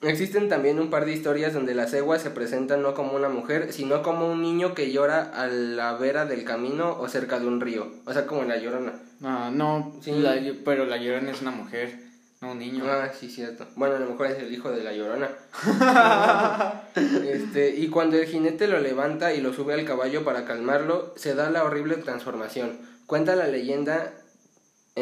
Existen 0.00 0.48
también 0.48 0.78
un 0.78 0.90
par 0.90 1.04
de 1.06 1.12
historias 1.12 1.52
donde 1.52 1.74
la 1.74 1.88
cegua 1.88 2.18
se 2.20 2.30
presenta 2.30 2.76
no 2.76 2.94
como 2.94 3.14
una 3.16 3.28
mujer, 3.28 3.72
sino 3.72 4.02
como 4.02 4.30
un 4.30 4.40
niño 4.42 4.72
que 4.74 4.92
llora 4.92 5.22
a 5.34 5.48
la 5.48 5.94
vera 5.94 6.24
del 6.24 6.44
camino 6.44 6.96
o 7.00 7.08
cerca 7.08 7.40
de 7.40 7.46
un 7.48 7.60
río, 7.60 7.88
o 8.04 8.12
sea, 8.12 8.24
como 8.26 8.44
la 8.44 8.58
llorona. 8.58 8.92
No, 9.18 9.50
no, 9.50 9.96
Sí. 10.00 10.12
la- 10.12 10.36
pero 10.64 10.84
la 10.86 10.98
llorona 10.98 11.32
es 11.32 11.42
una 11.42 11.50
mujer, 11.50 11.98
no 12.40 12.52
un 12.52 12.60
niño. 12.60 12.84
Ah, 12.86 13.08
sí, 13.18 13.28
cierto. 13.28 13.66
Bueno, 13.74 13.96
a 13.96 13.98
lo 13.98 14.06
mejor 14.06 14.28
es 14.28 14.38
el 14.38 14.54
hijo 14.54 14.70
de 14.70 14.84
la 14.84 14.92
llorona. 14.92 15.28
este, 16.94 17.74
y 17.76 17.88
cuando 17.88 18.16
el 18.16 18.26
jinete 18.26 18.68
lo 18.68 18.78
levanta 18.78 19.34
y 19.34 19.40
lo 19.40 19.52
sube 19.52 19.74
al 19.74 19.84
caballo 19.84 20.22
para 20.24 20.44
calmarlo, 20.44 21.12
se 21.16 21.34
da 21.34 21.50
la 21.50 21.64
horrible 21.64 21.96
transformación. 21.96 22.78
Cuenta 23.06 23.34
la 23.34 23.48
leyenda 23.48 24.12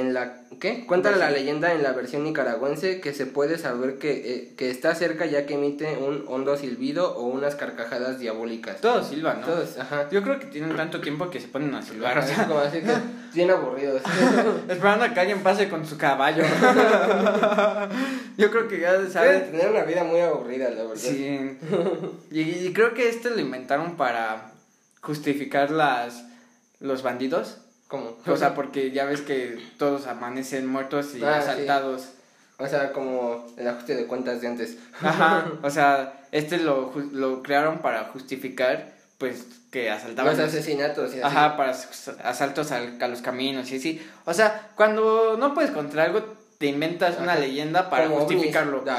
en 0.00 0.14
la 0.14 0.42
¿qué? 0.61 0.87
Cuenta 0.87 1.11
la 1.11 1.30
leyenda 1.30 1.72
en 1.72 1.82
la 1.82 1.92
versión 1.92 2.24
nicaragüense 2.24 3.00
que 3.00 3.12
se 3.12 3.26
puede 3.26 3.59
saber 3.59 3.98
que, 3.98 4.35
eh, 4.35 4.54
que 4.56 4.70
está 4.70 4.94
cerca 4.94 5.26
ya 5.26 5.46
que 5.46 5.54
emite 5.54 5.96
un 5.96 6.24
hondo 6.28 6.56
silbido 6.56 7.16
o 7.16 7.26
unas 7.26 7.54
carcajadas 7.54 8.18
diabólicas. 8.18 8.80
Todos 8.80 9.09
silban, 9.09 9.40
¿no? 9.40 9.46
Todos, 9.46 9.78
ajá. 9.78 10.09
Yo 10.11 10.22
creo 10.22 10.38
que 10.38 10.46
tienen 10.46 10.76
tanto 10.76 11.00
tiempo 11.00 11.30
que 11.30 11.40
se 11.40 11.48
ponen 11.48 11.74
a 11.74 11.82
silbar, 11.82 12.18
o 12.18 12.22
sea, 12.22 12.46
como 12.46 12.61
así 12.61 12.80
que 12.80 12.94
bien 13.35 13.50
aburridos. 13.50 14.02
esperando 14.68 15.04
a 15.04 15.14
que 15.14 15.20
alguien 15.20 15.42
pase 15.42 15.68
con 15.68 15.87
su 15.87 15.96
caballo. 15.96 16.44
Yo 18.37 18.50
creo 18.50 18.68
que 18.68 18.80
ya 18.80 19.06
saben. 19.09 19.50
tener 19.50 19.70
una 19.70 19.85
vida 19.85 20.04
muy 20.04 20.20
aburrida, 20.20 20.68
la 20.70 20.82
verdad. 20.82 20.96
Sí. 20.96 21.59
Y, 22.30 22.40
y 22.40 22.72
creo 22.72 22.94
que 22.94 23.09
este 23.09 23.30
lo 23.30 23.40
inventaron 23.40 23.96
para 23.96 24.52
justificar 25.00 25.70
las 25.70 26.24
los 26.80 27.02
bandidos. 27.02 27.59
¿Cómo? 27.88 28.16
O 28.27 28.37
sea, 28.37 28.55
porque 28.57 28.90
ya 28.90 29.05
ves 29.05 29.20
que 29.22 29.59
todos 29.79 30.07
amanecen 30.07 30.66
muertos 30.66 31.14
y 31.14 31.22
Ah, 31.25 31.40
sí. 31.42 31.49
asaltados. 31.51 32.09
O 32.59 32.66
sea, 32.66 32.92
como 32.92 33.46
el 33.59 33.68
ajuste 33.68 33.94
de 33.94 34.07
cuentas 34.07 34.40
de 34.40 34.46
antes. 34.49 34.79
Ajá. 35.03 35.46
O 35.62 35.70
sea, 35.70 36.20
este 36.33 36.59
lo, 36.59 36.92
lo 37.12 37.42
crearon 37.42 37.79
para 37.79 38.05
justificar, 38.05 38.94
pues, 39.18 39.46
que 39.70 39.90
asaltaban. 39.90 40.37
Los 40.37 40.46
asesinatos 40.49 41.11
y 41.14 41.20
así. 41.20 41.22
Ajá, 41.22 41.57
para 41.57 41.70
as- 41.72 42.09
asaltos 42.25 42.72
al- 42.72 43.01
a 43.03 43.09
los 43.09 43.20
caminos 43.20 43.70
y 43.72 43.77
así. 43.77 44.07
O 44.25 44.33
sea, 44.33 44.70
cuando 44.75 45.37
no 45.38 45.53
puedes 45.55 45.70
contra 45.70 46.05
algo, 46.05 46.22
te 46.59 46.66
inventas 46.68 47.18
una 47.20 47.35
leyenda 47.37 47.90
para 47.90 48.05
Como 48.07 48.20
justificarlo. 48.20 48.83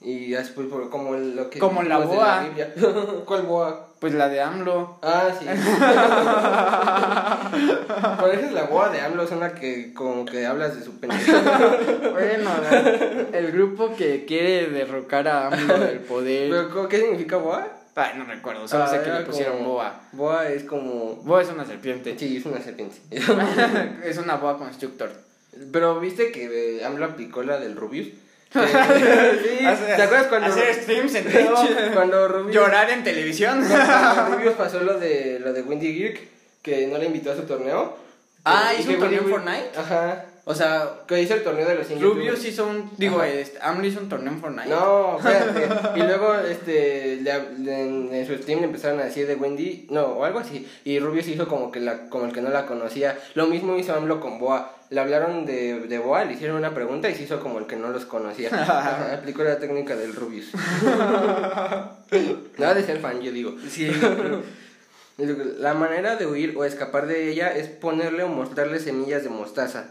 y 0.00 0.30
después 0.30 0.66
como 0.90 1.14
lo 1.14 1.50
que 1.50 1.58
Como 1.58 1.82
la 1.82 1.98
boa. 1.98 2.46
¿Cuál 3.26 3.42
boa? 3.42 3.86
Pues 4.00 4.14
la 4.14 4.30
de 4.30 4.40
AMLO. 4.40 4.98
Ah, 5.02 5.28
sí. 5.38 5.44
Por 8.20 8.30
eso 8.34 8.46
es 8.46 8.52
la 8.52 8.64
boa 8.64 8.88
de 8.88 9.00
AMLO, 9.00 9.22
es 9.24 9.30
una 9.30 9.52
que 9.54 9.92
como 9.92 10.24
que 10.24 10.46
hablas 10.46 10.76
de 10.76 10.82
su 10.84 10.92
pendejada. 11.00 11.58
Bueno, 12.12 12.50
la- 12.62 13.38
el 13.38 13.52
grupo 13.52 13.94
que 13.96 14.24
quiere 14.24 14.68
derrocar 14.70 15.28
a 15.28 15.48
AMLO 15.48 15.78
del 15.78 15.98
poder. 16.00 16.50
Pero, 16.50 16.70
¿cómo- 16.70 16.88
¿Qué 16.88 17.00
significa 17.00 17.36
boa? 17.36 17.66
No 18.16 18.24
recuerdo, 18.24 18.66
solo 18.66 18.84
Ah, 18.84 18.88
sé 18.88 19.02
que 19.02 19.10
le 19.10 19.20
pusieron 19.20 19.58
como- 19.58 19.72
boa. 19.72 20.00
Boa 20.12 20.48
es 20.48 20.64
como... 20.64 21.16
Boa 21.16 21.42
es 21.42 21.50
una 21.50 21.66
serpiente. 21.66 22.18
Sí, 22.18 22.38
es 22.38 22.46
una 22.46 22.58
serpiente. 22.60 22.96
es 24.04 24.16
una 24.16 24.36
boa 24.36 24.56
constructor. 24.56 25.10
Pero 25.70 26.00
viste 26.00 26.32
que 26.32 26.80
AMLO 26.82 27.04
aplicó 27.04 27.42
la 27.42 27.58
del 27.60 27.76
Rubius. 27.76 28.08
Sí, 28.52 28.58
Hace- 29.66 29.84
¿te 29.96 30.02
acuerdas 30.02 30.26
cuando 30.28 30.48
Hacer 30.48 30.74
streams 30.82 31.14
en 31.14 31.24
Twitch. 31.30 31.92
cuando 31.94 32.28
Rubius 32.28 32.54
Llorar 32.54 32.90
en 32.90 33.04
televisión. 33.04 33.64
cuando 33.68 34.36
Rubius 34.36 34.54
pasó 34.54 34.80
lo 34.80 34.98
de 34.98 35.38
lo 35.40 35.52
de 35.52 35.62
Wendy 35.62 35.92
Girk 35.94 36.20
que 36.62 36.86
no 36.86 36.98
le 36.98 37.06
invitó 37.06 37.32
a 37.32 37.36
su 37.36 37.42
torneo? 37.42 37.96
Ah, 38.44 38.72
¿hizo 38.78 38.90
un 38.90 38.98
torneo 38.98 39.22
en 39.22 39.28
Fortnite? 39.28 39.70
Ajá. 39.76 40.24
O 40.44 40.54
sea, 40.54 41.02
Que 41.06 41.20
hizo 41.20 41.34
el 41.34 41.42
torneo 41.42 41.68
de 41.68 41.74
los 41.74 41.86
100 41.86 42.00
Rubius 42.00 42.44
hizo 42.44 42.66
un. 42.66 42.90
Digo, 42.96 43.22
este, 43.22 43.58
AMLO 43.60 43.86
hizo 43.86 44.00
un 44.00 44.08
torneo 44.08 44.32
en 44.32 44.40
Fortnite. 44.40 44.68
No, 44.68 45.18
espérate. 45.18 45.68
y 46.00 46.02
luego 46.02 46.34
este 46.34 47.16
le 47.16 47.30
en, 47.30 48.26
su 48.26 48.34
stream 48.36 48.60
le 48.60 48.66
empezaron 48.66 49.00
a 49.00 49.04
decir 49.04 49.26
de 49.26 49.34
Wendy, 49.36 49.86
no, 49.90 50.02
o 50.02 50.24
algo 50.24 50.38
así. 50.38 50.66
Y 50.84 50.98
Rubius 50.98 51.28
hizo 51.28 51.46
como 51.46 51.70
que 51.70 51.80
la 51.80 52.08
como 52.08 52.24
el 52.24 52.32
que 52.32 52.40
no 52.40 52.50
la 52.50 52.66
conocía. 52.66 53.18
Lo 53.34 53.46
mismo 53.46 53.76
hizo 53.76 53.94
AMLO 53.94 54.20
con 54.20 54.38
Boa. 54.38 54.76
Le 54.88 55.00
hablaron 55.00 55.46
de, 55.46 55.80
de 55.80 55.98
Boa, 55.98 56.24
le 56.24 56.32
hicieron 56.32 56.56
una 56.56 56.74
pregunta 56.74 57.08
y 57.08 57.14
se 57.14 57.22
hizo 57.22 57.38
como 57.38 57.60
el 57.60 57.66
que 57.66 57.76
no 57.76 57.90
los 57.90 58.06
conocía. 58.06 58.48
Ajá, 58.52 59.14
aplicó 59.14 59.44
la 59.44 59.58
técnica 59.58 59.94
del 59.94 60.14
Rubius. 60.14 60.50
Nada 62.58 62.74
de 62.74 62.82
ser 62.82 62.98
fan, 62.98 63.20
yo 63.20 63.30
digo. 63.30 63.54
Sí. 63.68 63.88
La 65.58 65.74
manera 65.74 66.16
de 66.16 66.26
huir 66.26 66.54
o 66.56 66.64
escapar 66.64 67.06
de 67.06 67.30
ella 67.30 67.54
es 67.54 67.68
ponerle 67.68 68.24
o 68.24 68.28
mostrarle 68.28 68.80
semillas 68.80 69.22
de 69.22 69.28
mostaza. 69.28 69.90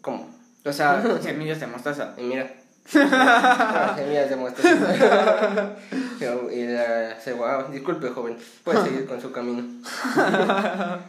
¿Cómo? 0.00 0.28
O 0.64 0.72
sea, 0.72 1.02
semillas 1.22 1.60
de 1.60 1.66
mostaza. 1.66 2.14
Y 2.16 2.22
mira. 2.22 2.52
Ah, 2.94 3.94
semillas 3.96 4.30
de 4.30 4.36
mostaza. 4.36 5.76
Y 6.18 6.66
la 6.66 7.20
cegua, 7.20 7.66
ah, 7.66 7.70
disculpe 7.70 8.08
joven, 8.08 8.38
puede 8.64 8.82
seguir 8.82 9.06
con 9.06 9.20
su 9.20 9.32
camino. 9.32 9.62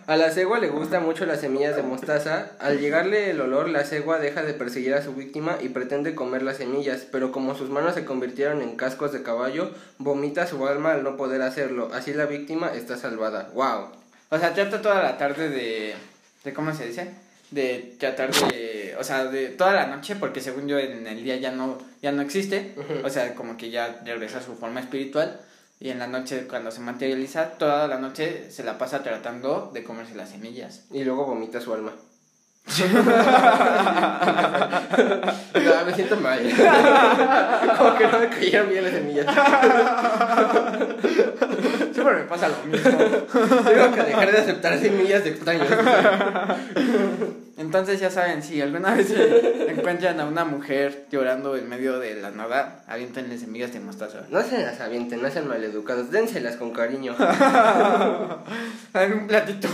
A 0.06 0.18
la 0.18 0.32
cegua 0.32 0.60
le 0.60 0.68
gusta 0.68 1.00
mucho 1.00 1.26
las 1.26 1.40
semillas 1.40 1.76
de 1.78 1.84
mostaza. 1.84 2.52
Al 2.60 2.80
llegarle 2.80 3.30
el 3.30 3.40
olor, 3.40 3.70
la 3.70 3.86
cegua 3.86 4.20
deja 4.20 4.44
de 4.44 4.54
perseguir 4.54 4.94
a 4.94 5.02
su 5.02 5.14
víctima 5.14 5.58
y 5.62 5.70
pretende 5.70 6.14
comer 6.14 6.44
las 6.44 6.58
semillas, 6.58 7.08
pero 7.10 7.32
como 7.32 7.56
sus 7.56 7.70
manos 7.70 7.96
se 7.96 8.04
convirtieron 8.04 8.62
en 8.62 8.76
cascos 8.76 9.14
de 9.14 9.24
caballo, 9.24 9.72
vomita 9.98 10.46
su 10.46 10.68
alma 10.68 10.92
al 10.92 11.04
no 11.04 11.16
poder 11.16 11.42
hacerlo. 11.42 11.90
Así 11.94 12.14
la 12.14 12.26
víctima 12.26 12.74
está 12.76 12.98
salvada. 12.98 13.50
¡Wow! 13.54 13.92
O 14.30 14.38
sea, 14.38 14.54
trata 14.54 14.82
toda 14.82 15.02
la 15.02 15.18
tarde 15.18 15.50
de. 15.50 15.96
de 16.44 16.54
¿Cómo 16.54 16.74
se 16.74 16.88
dice? 16.88 17.12
De 17.52 17.96
tratar 17.98 18.32
de. 18.34 18.77
O 19.00 19.04
sea, 19.04 19.26
de 19.26 19.50
toda 19.50 19.74
la 19.74 19.88
noche, 19.88 20.16
porque 20.16 20.42
según 20.42 20.68
yo 20.68 20.80
en 20.80 21.06
el 21.08 21.24
día 21.24 21.38
ya 21.38 21.52
no, 21.52 21.78
ya 22.02 22.12
no 22.12 22.22
existe. 22.22 22.76
O 23.04 23.10
sea, 23.10 23.36
como 23.36 23.58
que 23.58 23.70
ya 23.70 24.02
regresa 24.06 24.40
a 24.40 24.42
su 24.42 24.56
forma 24.56 24.80
espiritual. 24.80 25.40
Y 25.80 25.90
en 25.90 26.00
la 26.00 26.08
noche, 26.08 26.48
cuando 26.48 26.72
se 26.72 26.80
materializa, 26.80 27.52
toda 27.52 27.88
la 27.88 28.00
noche 28.00 28.50
se 28.50 28.64
la 28.64 28.78
pasa 28.78 29.04
tratando 29.04 29.72
de 29.74 29.84
comerse 29.84 30.16
las 30.16 30.30
semillas. 30.30 30.86
Y 30.92 31.04
luego 31.04 31.26
vomita 31.26 31.62
su 31.62 31.74
alma. 31.74 31.94
Me 35.86 35.94
siento 35.94 36.18
mal. 36.18 36.40
Como 37.78 37.96
que 37.96 38.08
no 38.08 38.20
me 38.20 38.30
cayeron 38.30 38.70
bien 38.70 38.84
las 38.84 38.94
semillas. 38.94 39.26
Siempre 41.98 42.16
me 42.18 42.24
pasa 42.26 42.48
lo 42.48 42.56
mismo. 42.72 42.92
Tengo 42.92 43.92
que 43.96 44.04
dejar 44.04 44.32
de 44.32 44.38
aceptar 44.38 44.78
semillas 44.78 45.24
de 45.24 45.32
extraños. 45.32 45.68
Entonces 47.58 48.00
ya 48.00 48.12
saben, 48.12 48.44
si 48.44 48.62
alguna 48.62 48.94
vez 48.94 49.08
se 49.08 49.72
encuentran 49.72 50.20
a 50.20 50.26
una 50.26 50.46
mujer 50.46 51.08
llorando 51.10 51.58
en 51.58 51.68
medio 51.68 51.98
de 51.98 52.14
la 52.22 52.30
nada, 52.30 52.84
aviéntenle 52.88 53.36
semillas 53.40 53.74
de 53.74 53.80
mostaza. 53.80 54.20
No 54.30 54.44
se 54.44 54.60
las 54.64 54.80
avienten, 54.80 55.24
no 55.24 55.32
sean 55.32 55.48
maleducados, 55.48 56.12
dénselas 56.12 56.56
con 56.58 56.70
cariño. 56.72 57.16
En 58.94 59.14
un 59.14 59.28
platito. 59.28 59.68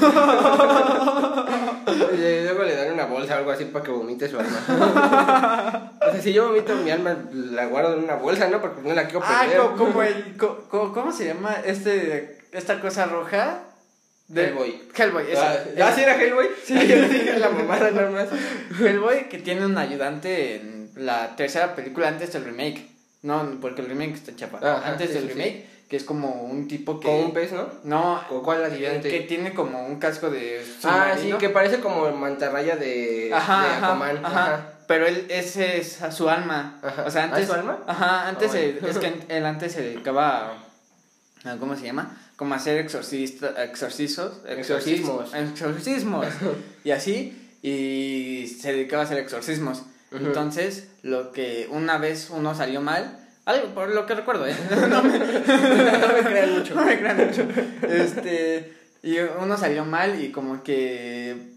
Y 2.13 2.43
luego 2.43 2.63
le 2.63 2.75
dan 2.75 2.93
una 2.93 3.05
bolsa 3.05 3.35
o 3.35 3.37
algo 3.37 3.51
así 3.51 3.65
para 3.65 3.85
que 3.85 3.91
vomite 3.91 4.27
su 4.27 4.37
alma. 4.39 5.91
O 6.01 6.11
sea, 6.11 6.21
si 6.21 6.33
yo 6.33 6.47
vomito 6.49 6.75
mi 6.75 6.91
alma, 6.91 7.15
la 7.31 7.65
guardo 7.67 7.93
en 7.97 8.03
una 8.03 8.15
bolsa, 8.15 8.49
¿no? 8.49 8.59
Porque 8.59 8.81
no 8.81 8.93
la 8.93 9.05
quiero 9.05 9.21
Ah, 9.25 9.41
perder. 9.43 9.57
co- 9.61 9.75
como 9.77 10.03
el. 10.03 10.35
co- 10.37 10.65
co- 10.69 10.91
¿Cómo 10.93 11.11
se 11.11 11.25
llma 11.27 11.55
este 11.65 12.12
esta 12.53 12.79
cosa 12.79 13.05
roja? 13.05 13.59
Hellboy. 14.33 14.81
Hellboy, 14.95 15.31
eso. 15.31 15.41
Ah, 15.43 15.57
¿ah, 15.83 15.91
sí 15.93 16.01
era 16.01 16.15
Hellboy? 16.21 16.47
Sí. 16.65 16.73
yo 16.87 17.01
dije 17.07 17.37
la 17.37 17.49
mamada 17.49 17.91
nada 17.91 18.09
más. 18.09 18.27
Hellboy 18.79 19.27
que 19.29 19.37
tiene 19.39 19.65
un 19.65 19.77
ayudante 19.77 20.55
en 20.55 20.91
la 20.95 21.35
tercera 21.35 21.75
película 21.75 22.07
antes 22.07 22.31
del 22.33 22.45
remake. 22.45 22.87
No, 23.21 23.57
porque 23.61 23.81
el 23.81 23.87
remake 23.89 24.13
está 24.13 24.35
chapa. 24.35 24.59
Antes 24.85 25.09
sí, 25.09 25.13
del 25.15 25.23
sí, 25.23 25.29
sí. 25.29 25.33
remake, 25.39 25.65
que 25.89 25.95
es 25.97 26.03
como 26.03 26.43
un 26.43 26.67
tipo 26.67 26.99
que. 26.99 27.07
Con 27.07 27.15
un 27.25 27.33
pez, 27.33 27.51
¿no? 27.51 27.67
No, 27.83 28.23
¿Con 28.27 28.41
cuál 28.43 28.63
ayudante? 28.63 29.09
que 29.09 29.21
tiene 29.21 29.53
como 29.53 29.85
un 29.85 29.99
casco 29.99 30.29
de. 30.29 30.65
Ah, 30.83 31.13
sí, 31.19 31.31
que 31.39 31.49
parece 31.49 31.79
como 31.79 32.09
mantarraya 32.11 32.75
de, 32.75 33.29
Ajá, 33.33 33.61
de 33.61 33.67
ajá, 33.69 33.85
Aquaman. 33.85 34.25
ajá. 34.25 34.43
Ajá. 34.45 34.69
Pero 34.87 35.05
él, 35.07 35.25
ese 35.29 35.77
es 35.79 36.01
a 36.01 36.11
su 36.11 36.29
alma. 36.29 36.79
Ajá. 36.83 37.03
O 37.05 37.11
sea, 37.11 37.21
¿Ah, 37.23 37.25
antes. 37.25 37.41
es 37.43 37.47
su 37.47 37.53
alma? 37.53 37.79
Ajá, 37.87 38.27
antes 38.27 38.51
Ah, 38.53 38.57
bueno. 38.57 38.87
es 38.87 38.97
que 38.97 39.13
él 39.37 39.45
antes 39.45 39.71
se 39.71 39.81
dedicaba 39.81 40.53
a, 41.45 41.51
a- 41.51 41.57
¿Cómo 41.57 41.75
se 41.77 41.85
llama? 41.85 42.17
Como 42.43 42.55
hacer 42.55 42.77
exorcista, 42.77 43.63
exorcizos. 43.63 44.41
Exorcismos. 44.45 45.33
Exorcismos. 45.33 46.27
y 46.83 46.91
así. 46.91 47.57
Y 47.61 48.53
se 48.59 48.73
dedicaba 48.73 49.03
a 49.03 49.05
hacer 49.05 49.17
exorcismos. 49.17 49.83
Entonces, 50.11 50.89
lo 51.03 51.31
que 51.31 51.69
una 51.71 51.97
vez 51.99 52.29
uno 52.31 52.53
salió 52.53 52.81
mal, 52.81 53.17
Algo, 53.45 53.73
por 53.73 53.87
lo 53.87 54.05
que 54.05 54.15
recuerdo, 54.15 54.45
¿eh? 54.45 54.53
No 54.89 55.03
me, 55.03 55.19
crean 55.19 56.59
mucho. 56.59 56.75
No 56.75 56.83
me 56.83 56.99
crean 56.99 57.17
mucho. 57.27 57.47
Este, 57.87 58.73
y 59.03 59.19
uno 59.19 59.57
salió 59.57 59.85
mal 59.85 60.21
y 60.21 60.33
como 60.33 60.63
que 60.63 61.53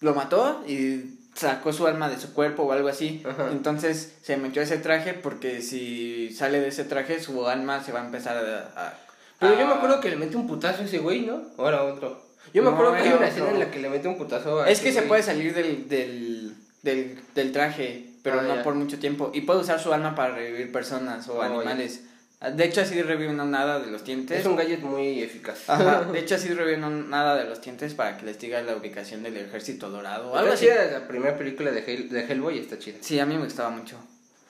lo 0.00 0.12
mató 0.12 0.64
y 0.66 1.20
sacó 1.36 1.72
su 1.72 1.86
alma 1.86 2.08
de 2.08 2.18
su 2.18 2.34
cuerpo 2.34 2.64
o 2.64 2.72
algo 2.72 2.88
así. 2.88 3.22
Entonces 3.52 4.16
se 4.22 4.36
metió 4.38 4.60
ese 4.60 4.78
traje 4.78 5.14
porque 5.14 5.62
si 5.62 6.34
sale 6.34 6.58
de 6.58 6.66
ese 6.66 6.82
traje 6.82 7.22
su 7.22 7.46
alma 7.46 7.84
se 7.84 7.92
va 7.92 8.02
a 8.02 8.06
empezar 8.06 8.38
a... 8.38 9.05
Pero 9.38 9.58
yo 9.58 9.66
me 9.66 9.74
acuerdo 9.74 10.00
que 10.00 10.10
le 10.10 10.16
mete 10.16 10.36
un 10.36 10.46
putazo 10.46 10.82
a 10.82 10.84
ese 10.86 10.98
güey, 10.98 11.26
¿no? 11.26 11.42
Era 11.58 11.84
otro. 11.84 12.24
Yo 12.54 12.62
me 12.62 12.70
acuerdo 12.70 12.92
que 12.94 13.00
hay 13.00 13.12
una 13.12 13.28
escena 13.28 13.50
en 13.50 13.58
la 13.58 13.70
que 13.70 13.80
le 13.80 13.90
mete 13.90 14.08
un 14.08 14.16
putazo 14.16 14.60
a 14.60 14.70
Es 14.70 14.80
que 14.80 14.92
se 14.92 15.02
puede 15.02 15.22
salir 15.22 15.54
del, 15.54 15.88
del, 15.88 16.54
del, 16.82 17.18
del 17.34 17.52
traje 17.52 18.16
pero 18.26 18.40
ah, 18.40 18.56
no 18.56 18.62
por 18.64 18.74
mucho 18.74 18.98
tiempo. 18.98 19.30
Y 19.32 19.42
puede 19.42 19.60
usar 19.60 19.78
su 19.78 19.92
alma 19.92 20.16
para 20.16 20.34
revivir 20.34 20.72
personas 20.72 21.28
o 21.28 21.40
animales. 21.40 22.02
De 22.40 22.64
hecho, 22.64 22.80
así 22.80 23.00
revive 23.00 23.30
una 23.30 23.44
nada 23.44 23.78
de 23.78 23.86
los 23.86 24.04
dientes. 24.04 24.40
Es 24.40 24.46
un 24.46 24.56
gadget 24.56 24.80
muy 24.80 25.22
eficaz. 25.22 25.60
De 26.12 26.18
hecho, 26.18 26.34
así 26.34 26.52
revive 26.52 26.76
una 26.78 26.90
nada 26.90 27.36
de 27.36 27.44
los 27.44 27.62
dientes 27.62 27.94
para 27.94 28.16
que 28.18 28.26
les 28.26 28.38
diga 28.40 28.60
la 28.62 28.74
ubicación 28.74 29.22
del 29.22 29.36
ejército 29.36 29.90
dorado. 29.90 30.36
Algo 30.36 30.52
así. 30.52 30.66
la 30.66 31.06
primera 31.06 31.38
película 31.38 31.70
de, 31.70 31.82
de 31.82 32.20
Hellboy 32.24 32.58
está 32.58 32.80
chida. 32.80 32.98
Sí, 33.00 33.20
a 33.20 33.26
mí 33.26 33.36
me 33.36 33.44
gustaba 33.44 33.70
mucho. 33.70 33.96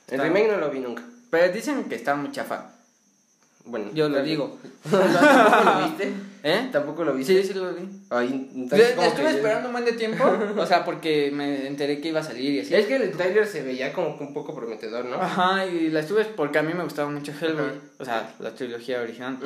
El 0.08 0.20
remake 0.22 0.48
no 0.48 0.56
lo 0.56 0.70
vi 0.70 0.80
nunca. 0.80 1.02
Pero 1.28 1.52
dicen 1.52 1.84
que 1.84 1.96
estaba 1.96 2.16
muy 2.16 2.32
chafa. 2.32 2.75
Bueno, 3.66 3.90
yo 3.92 4.08
lo 4.08 4.22
digo. 4.22 4.58
¿Tampoco 4.90 5.64
lo 5.64 5.86
viste? 5.86 6.12
¿Eh? 6.44 6.68
¿Tampoco 6.70 7.04
lo 7.04 7.14
viste? 7.14 7.42
Sí, 7.42 7.48
sí 7.48 7.54
lo 7.54 7.74
vi. 7.74 7.88
Ay, 8.08 8.68
estuve 8.70 9.30
esperando 9.30 9.68
un 9.68 9.72
buen 9.72 9.84
de 9.84 9.94
tiempo, 9.94 10.24
o 10.56 10.64
sea, 10.64 10.84
porque 10.84 11.32
me 11.32 11.66
enteré 11.66 12.00
que 12.00 12.08
iba 12.08 12.20
a 12.20 12.22
salir 12.22 12.54
y 12.54 12.60
así. 12.60 12.72
Es 12.72 12.86
que 12.86 12.94
el 12.94 13.10
trailer 13.10 13.48
se 13.48 13.64
veía 13.64 13.92
como 13.92 14.16
un 14.16 14.32
poco 14.32 14.54
prometedor, 14.54 15.04
¿no? 15.06 15.16
Ajá, 15.16 15.66
y 15.66 15.90
la 15.90 16.00
estuve 16.00 16.24
porque 16.24 16.58
a 16.58 16.62
mí 16.62 16.72
me 16.72 16.84
gustaba 16.84 17.10
mucho 17.10 17.32
Hellboy, 17.32 17.72
o 17.98 18.04
sea, 18.04 18.32
la 18.38 18.54
trilogía 18.54 19.00
original. 19.00 19.38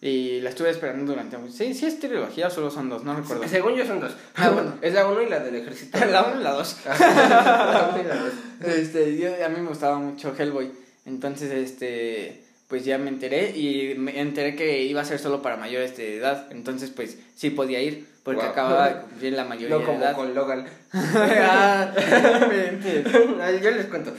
Y 0.00 0.40
la 0.42 0.50
estuve 0.50 0.70
esperando 0.70 1.12
durante 1.12 1.36
Sí, 1.50 1.74
sí 1.74 1.86
es 1.86 1.98
trilogía, 1.98 2.48
solo 2.48 2.70
son 2.70 2.88
dos, 2.88 3.02
no 3.02 3.16
recuerdo. 3.16 3.48
Según 3.48 3.74
yo 3.74 3.84
son 3.84 3.98
dos. 3.98 4.14
Ah, 4.36 4.50
bueno. 4.50 4.74
Es 4.80 4.94
la 4.94 5.08
uno 5.08 5.22
y 5.22 5.28
la 5.28 5.40
del 5.40 5.56
ejército. 5.56 5.98
la 5.98 6.22
uno 6.22 6.40
y 6.40 6.44
la 6.44 6.52
dos. 6.52 6.76
la 6.86 7.90
uno 7.90 8.00
y 8.00 8.06
la 8.06 8.16
dos. 8.16 8.32
Este, 8.64 9.44
a 9.44 9.48
mí 9.48 9.60
me 9.60 9.68
gustaba 9.68 9.98
mucho 9.98 10.32
Hellboy. 10.38 10.70
Entonces, 11.04 11.50
este 11.50 12.43
pues 12.68 12.84
ya 12.84 12.98
me 12.98 13.08
enteré 13.08 13.50
y 13.56 13.94
me 13.96 14.20
enteré 14.20 14.56
que 14.56 14.82
iba 14.82 15.00
a 15.00 15.04
ser 15.04 15.18
solo 15.18 15.42
para 15.42 15.56
mayores 15.56 15.96
de 15.96 16.16
edad. 16.16 16.46
Entonces, 16.50 16.90
pues 16.90 17.18
sí 17.34 17.50
podía 17.50 17.80
ir 17.80 18.06
porque 18.22 18.42
acababa 18.42 18.88
de 18.88 19.00
cumplir 19.02 19.32
la 19.34 19.44
mayoría 19.44 19.76
no, 19.76 19.84
como 19.84 19.98
de 19.98 20.04
edad. 20.04 20.14
con 20.14 20.34
Logan. 20.34 20.66
ah, 20.92 21.92
yo 23.62 23.70
les 23.70 23.86
cuento. 23.86 24.14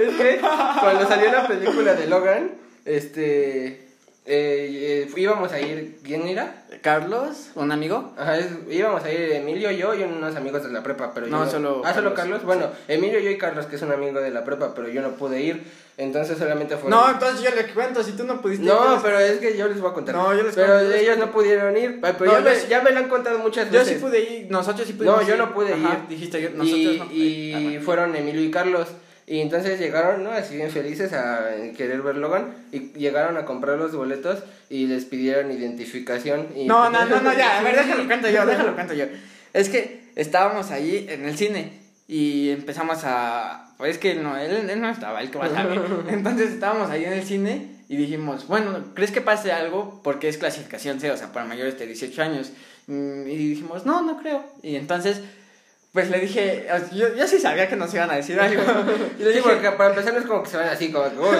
es 0.00 0.16
que 0.16 0.40
cuando 0.80 1.08
salió 1.08 1.32
la 1.32 1.48
película 1.48 1.94
de 1.94 2.06
Logan, 2.06 2.52
este 2.84 3.91
eh, 4.24 5.08
eh, 5.08 5.20
íbamos 5.20 5.50
a 5.52 5.60
ir, 5.60 5.98
¿quién 6.04 6.28
era? 6.28 6.64
Carlos, 6.80 7.50
un 7.56 7.72
amigo. 7.72 8.12
Ajá, 8.16 8.38
íbamos 8.70 9.02
a 9.02 9.12
ir 9.12 9.32
Emilio, 9.32 9.70
yo 9.72 9.94
y 9.94 10.04
unos 10.04 10.36
amigos 10.36 10.62
de 10.62 10.70
la 10.70 10.82
prepa, 10.82 11.12
pero 11.12 11.26
no, 11.26 11.48
solo. 11.50 11.82
Ah, 11.84 11.92
solo 11.92 12.14
Carlos. 12.14 12.44
Bueno, 12.44 12.70
Emilio, 12.86 13.18
yo 13.18 13.30
y 13.30 13.38
Carlos, 13.38 13.66
que 13.66 13.76
es 13.76 13.82
un 13.82 13.90
amigo 13.90 14.20
de 14.20 14.30
la 14.30 14.44
prepa, 14.44 14.74
pero 14.74 14.88
yo 14.88 15.02
no 15.02 15.10
pude 15.10 15.40
ir. 15.40 15.64
Entonces 15.96 16.38
solamente 16.38 16.76
fue. 16.76 16.88
No, 16.88 17.10
entonces 17.10 17.42
yo 17.42 17.50
le 17.54 17.66
cuento, 17.66 18.02
si 18.02 18.12
tú 18.12 18.24
no 18.24 18.40
pudiste 18.40 18.64
No, 18.64 19.00
pero 19.02 19.18
es 19.18 19.38
que 19.38 19.56
yo 19.56 19.68
les 19.68 19.80
voy 19.80 19.90
a 19.90 19.94
contar. 19.94 20.14
No, 20.14 20.32
yo 20.34 20.44
les 20.44 20.54
Pero 20.54 20.80
ellos 20.80 21.18
no 21.18 21.32
pudieron 21.32 21.76
ir. 21.76 22.00
Pero 22.00 22.38
ya, 22.68 22.80
me, 22.80 22.92
lo 22.92 23.00
han 23.00 23.08
contado 23.08 23.38
muchas 23.40 23.70
veces. 23.70 23.88
Yo 23.88 23.94
sí 23.94 24.00
pude 24.00 24.20
ir, 24.20 24.50
nosotros 24.50 24.86
sí 24.86 24.92
pudimos 24.94 25.20
No, 25.20 25.28
yo 25.28 25.36
no 25.36 25.52
pude 25.52 25.76
ir. 25.76 26.08
Dijiste, 26.08 26.40
yo, 26.40 26.50
nosotros 26.50 27.08
y, 27.10 27.52
no. 27.52 27.60
Y 27.60 27.78
fueron 27.80 28.14
Emilio 28.14 28.42
y 28.42 28.50
Carlos. 28.52 28.86
Y 29.26 29.40
entonces 29.40 29.78
llegaron, 29.78 30.24
¿no? 30.24 30.32
Así 30.32 30.56
bien 30.56 30.70
felices 30.70 31.12
a 31.12 31.50
querer 31.76 32.02
ver 32.02 32.16
Logan. 32.16 32.54
Y 32.72 32.92
llegaron 32.92 33.36
a 33.36 33.44
comprar 33.44 33.78
los 33.78 33.94
boletos 33.94 34.42
y 34.68 34.86
les 34.86 35.04
pidieron 35.04 35.50
identificación. 35.52 36.48
Y 36.56 36.66
no, 36.66 36.90
no, 36.90 37.04
no, 37.04 37.20
no, 37.20 37.32
ya. 37.32 37.60
A 37.60 37.62
ver, 37.62 37.76
déjalo 37.84 38.06
cuento 38.06 38.28
yo, 38.28 38.44
déjalo 38.44 38.74
cuento 38.74 38.94
yo. 38.94 39.06
Es 39.52 39.68
que 39.68 40.10
estábamos 40.16 40.70
ahí 40.70 41.06
en 41.08 41.24
el 41.24 41.36
cine 41.36 41.80
y 42.08 42.50
empezamos 42.50 43.00
a... 43.04 43.74
Pues 43.78 43.92
es 43.92 43.98
que 43.98 44.14
no, 44.14 44.36
él, 44.36 44.68
él 44.68 44.80
no 44.80 44.88
estaba, 44.88 45.22
él 45.22 45.30
que 45.30 45.38
va 45.38 45.46
a 45.46 46.08
Entonces 46.08 46.50
estábamos 46.50 46.90
ahí 46.90 47.04
en 47.04 47.12
el 47.14 47.24
cine 47.24 47.68
y 47.88 47.96
dijimos, 47.96 48.46
bueno, 48.46 48.78
¿crees 48.94 49.10
que 49.10 49.20
pase 49.20 49.52
algo? 49.52 50.00
Porque 50.02 50.28
es 50.28 50.38
clasificación 50.38 51.00
C, 51.00 51.10
o 51.10 51.16
sea, 51.16 51.32
para 51.32 51.46
mayores 51.46 51.78
de 51.78 51.86
18 51.86 52.22
años. 52.22 52.52
Mm, 52.86 53.26
y 53.26 53.36
dijimos, 53.36 53.86
no, 53.86 54.02
no 54.02 54.18
creo. 54.18 54.44
Y 54.62 54.76
entonces 54.76 55.20
pues 55.92 56.08
le 56.08 56.20
dije, 56.20 56.66
yo, 56.94 57.14
yo 57.14 57.28
sí 57.28 57.38
sabía 57.38 57.68
que 57.68 57.76
nos 57.76 57.92
iban 57.92 58.10
a 58.10 58.14
decir 58.14 58.40
algo. 58.40 58.62
Y 59.18 59.24
le 59.24 59.28
dije, 59.28 59.42
porque 59.42 59.70
para 59.72 59.90
empezar 59.90 60.14
no 60.14 60.20
es 60.20 60.26
como 60.26 60.42
que 60.42 60.48
se 60.48 60.56
van 60.56 60.68
así, 60.68 60.90
como, 60.90 61.04
oh, 61.04 61.32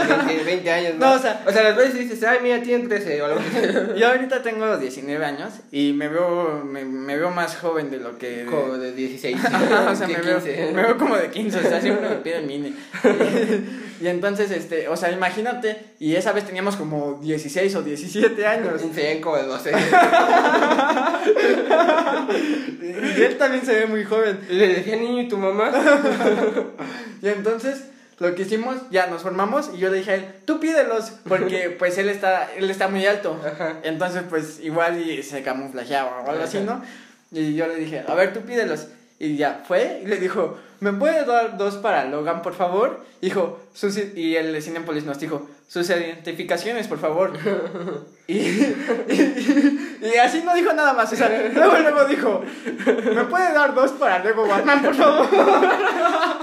20, 0.45 0.71
años. 0.71 0.95
¿no? 0.97 1.15
o 1.15 1.19
sea, 1.19 1.43
o 1.47 1.51
sea, 1.51 1.63
las 1.63 1.77
veces 1.77 1.95
dices, 1.95 2.23
ay, 2.23 2.41
mira, 2.43 2.61
tienen 2.63 2.87
13 2.87 3.23
o 3.23 3.25
algo 3.25 3.41
así. 3.41 3.69
Yo 3.99 4.09
ahorita 4.09 4.43
tengo 4.43 4.77
19 4.77 5.25
años 5.25 5.55
y 5.71 5.95
me 5.95 6.09
veo, 6.09 6.63
me, 6.65 6.85
me 6.85 7.17
veo 7.17 7.31
más 7.31 7.57
joven 7.57 7.91
de 7.91 7.99
lo 7.99 8.19
que. 8.19 8.45
Como 8.45 8.77
de 8.77 8.93
16. 8.93 9.39
o 9.91 9.97
sea, 9.97 10.07
me, 10.07 10.17
Veo, 10.17 10.41
me 10.73 10.83
veo 10.83 10.99
como 10.99 11.17
de 11.17 11.31
15, 11.31 11.59
o 11.59 11.63
sea, 11.63 11.81
siempre 11.81 12.11
me 12.11 12.17
piden 12.17 12.47
mini. 12.47 12.77
Y, 14.03 14.07
entonces, 14.07 14.51
este, 14.51 14.87
o 14.89 14.97
sea, 14.97 15.11
imagínate, 15.13 15.92
y 16.03 16.17
esa 16.17 16.33
vez 16.33 16.45
teníamos 16.45 16.75
como 16.75 17.21
16 17.23 17.77
o 17.77 17.83
17 17.83 18.45
años. 18.45 18.83
Sí, 18.93 19.21
como 19.21 19.37
de 19.37 19.45
12. 19.45 19.71
y 23.17 23.23
él 23.23 23.39
también 23.39 23.65
se 23.65 23.73
ve 23.73 23.87
muy 23.87 24.03
joven. 24.03 24.41
Le 24.51 24.67
decía 24.67 24.97
niño 24.97 25.23
y 25.23 25.29
tu 25.29 25.39
mamá. 25.39 25.71
y 27.23 27.29
entonces 27.29 27.85
lo 28.19 28.35
que 28.35 28.43
hicimos, 28.43 28.79
ya 28.91 29.07
nos 29.07 29.23
formamos 29.23 29.71
y 29.73 29.79
yo 29.79 29.91
le 29.91 29.99
dije 29.99 30.11
a 30.11 30.15
él, 30.17 30.27
tú 30.45 30.59
pídelos, 30.59 31.13
porque 31.29 31.71
pues 31.79 31.97
él 31.99 32.09
está, 32.09 32.51
él 32.57 32.69
está 32.69 32.89
muy 32.89 33.07
alto. 33.07 33.41
Entonces 33.85 34.25
pues 34.29 34.59
igual 34.59 35.01
y 35.01 35.23
se 35.23 35.45
camuflajeaba 35.45 36.25
o 36.27 36.31
algo 36.31 36.43
así, 36.43 36.59
¿no? 36.59 36.83
Y 37.31 37.55
yo 37.55 37.69
le 37.69 37.77
dije, 37.77 38.03
a 38.09 38.15
ver, 38.17 38.33
tú 38.33 38.41
pídelos. 38.41 38.89
Y 39.21 39.37
ya 39.37 39.63
fue 39.69 40.01
y 40.03 40.09
le 40.09 40.17
dijo, 40.17 40.59
¿me 40.83 40.93
puede 40.93 41.25
dar 41.25 41.57
dos 41.57 41.77
para 41.77 42.05
Logan, 42.07 42.43
por 42.43 42.55
favor? 42.55 43.05
Dijo, 43.21 43.61
sus, 43.73 43.97
y 43.97 44.35
el 44.35 44.61
Cinepolis 44.61 45.05
nos 45.05 45.21
dijo, 45.21 45.49
sus 45.69 45.89
identificaciones, 45.89 46.89
por 46.89 46.99
favor. 46.99 47.33
y, 48.27 48.37
y, 48.37 50.17
así 50.21 50.43
no 50.45 50.55
dijo 50.55 50.73
nada 50.73 50.93
más. 50.93 51.13
O 51.13 51.17
sea, 51.17 51.29
luego, 51.55 51.79
luego 51.79 52.05
dijo, 52.07 52.43
¿me 53.15 53.25
puede 53.25 53.53
dar 53.53 53.73
dos 53.75 53.93
para 53.93 54.19
Lego 54.25 54.45
Batman, 54.45 54.83
por 54.83 54.95
favor? 54.97 55.29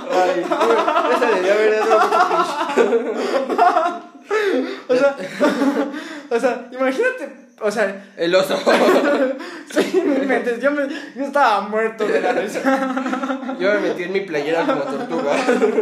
Ay, 0.09 0.45
esa 1.15 1.25
debería 1.27 1.53
haber 1.53 1.79
dado 1.79 1.99
o 4.87 4.95
sea, 4.95 5.17
o 6.29 6.39
sea, 6.39 6.69
imagínate 6.71 7.48
o 7.61 7.71
sea, 7.71 8.05
el 8.17 8.33
oso. 8.35 8.57
sí, 9.71 10.03
me 10.03 10.59
yo, 10.59 10.71
me, 10.71 10.87
yo 11.15 11.25
estaba 11.25 11.61
muerto 11.61 12.07
de 12.07 12.21
la 12.21 12.31
risa. 12.33 12.61
Yo 13.59 13.73
me 13.73 13.79
metí 13.79 14.03
en 14.03 14.13
mi 14.13 14.21
playera 14.21 14.65
como 14.65 14.81
tortuga. 14.81 15.35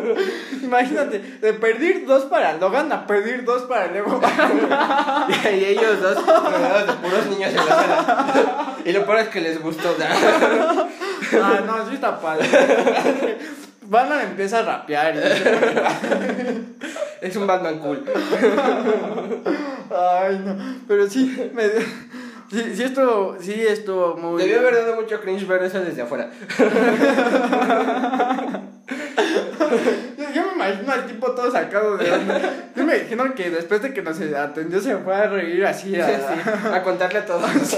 Imagínate, 0.64 1.20
de 1.20 1.54
perder 1.54 2.06
dos 2.06 2.26
para 2.26 2.54
Logan 2.54 2.92
a 2.92 3.06
perder 3.06 3.46
dos 3.46 3.64
para 3.64 3.88
Lego. 3.88 4.20
y 5.54 5.66
ellos 5.66 6.02
dos 6.02 6.26
rodeados 6.26 6.88
de 6.88 6.94
puros 6.94 7.26
niños 7.28 7.52
en 7.52 7.58
la 7.58 7.66
sala. 7.66 8.76
Y 8.84 8.92
lo 8.92 9.06
peor 9.06 9.20
es 9.20 9.28
que 9.30 9.42
les 9.42 9.62
gustó. 9.62 9.96
ah, 10.00 11.60
no, 11.66 11.90
sí 11.90 11.96
está 11.96 12.20
padre. 12.20 12.48
Batman 13.90 14.22
empieza 14.22 14.60
a 14.60 14.64
rapear. 14.64 15.16
Y... 15.16 15.20
es 17.26 17.36
un 17.36 17.48
Batman 17.48 17.80
cool. 17.80 18.04
Ay, 19.90 20.42
no. 20.44 20.58
Pero 20.88 21.10
sí, 21.10 21.52
me... 21.54 21.64
Sí, 22.50 22.76
sí 22.76 22.84
estuvo, 22.84 23.36
sí 23.42 23.54
estuvo 23.54 24.16
muy... 24.16 24.42
Debió 24.42 24.60
haber 24.60 24.76
dado 24.76 24.96
mucho 24.96 25.20
cringe 25.20 25.46
ver 25.46 25.64
eso 25.64 25.82
desde 25.82 26.04
afuera. 26.04 26.30
yo, 30.34 30.46
me 30.46 30.54
imagino 30.56 30.94
al 30.94 31.06
tipo 31.08 31.32
todo 31.32 31.52
sacado 31.52 31.98
de 31.98 32.10
onda. 32.10 32.40
Yo 32.74 32.86
me 32.86 32.98
imagino 33.00 33.36
que 33.36 33.50
después 33.50 33.82
de 33.82 33.94
que 33.94 34.02
nos 34.02 34.22
atendió 34.22 34.80
se 34.80 34.96
fue 34.96 35.14
a 35.14 35.28
reír 35.28 35.66
así 35.66 36.00
a, 36.00 36.08
a 36.76 36.84
contarle 36.84 37.20
a 37.20 37.26
todos. 37.26 37.78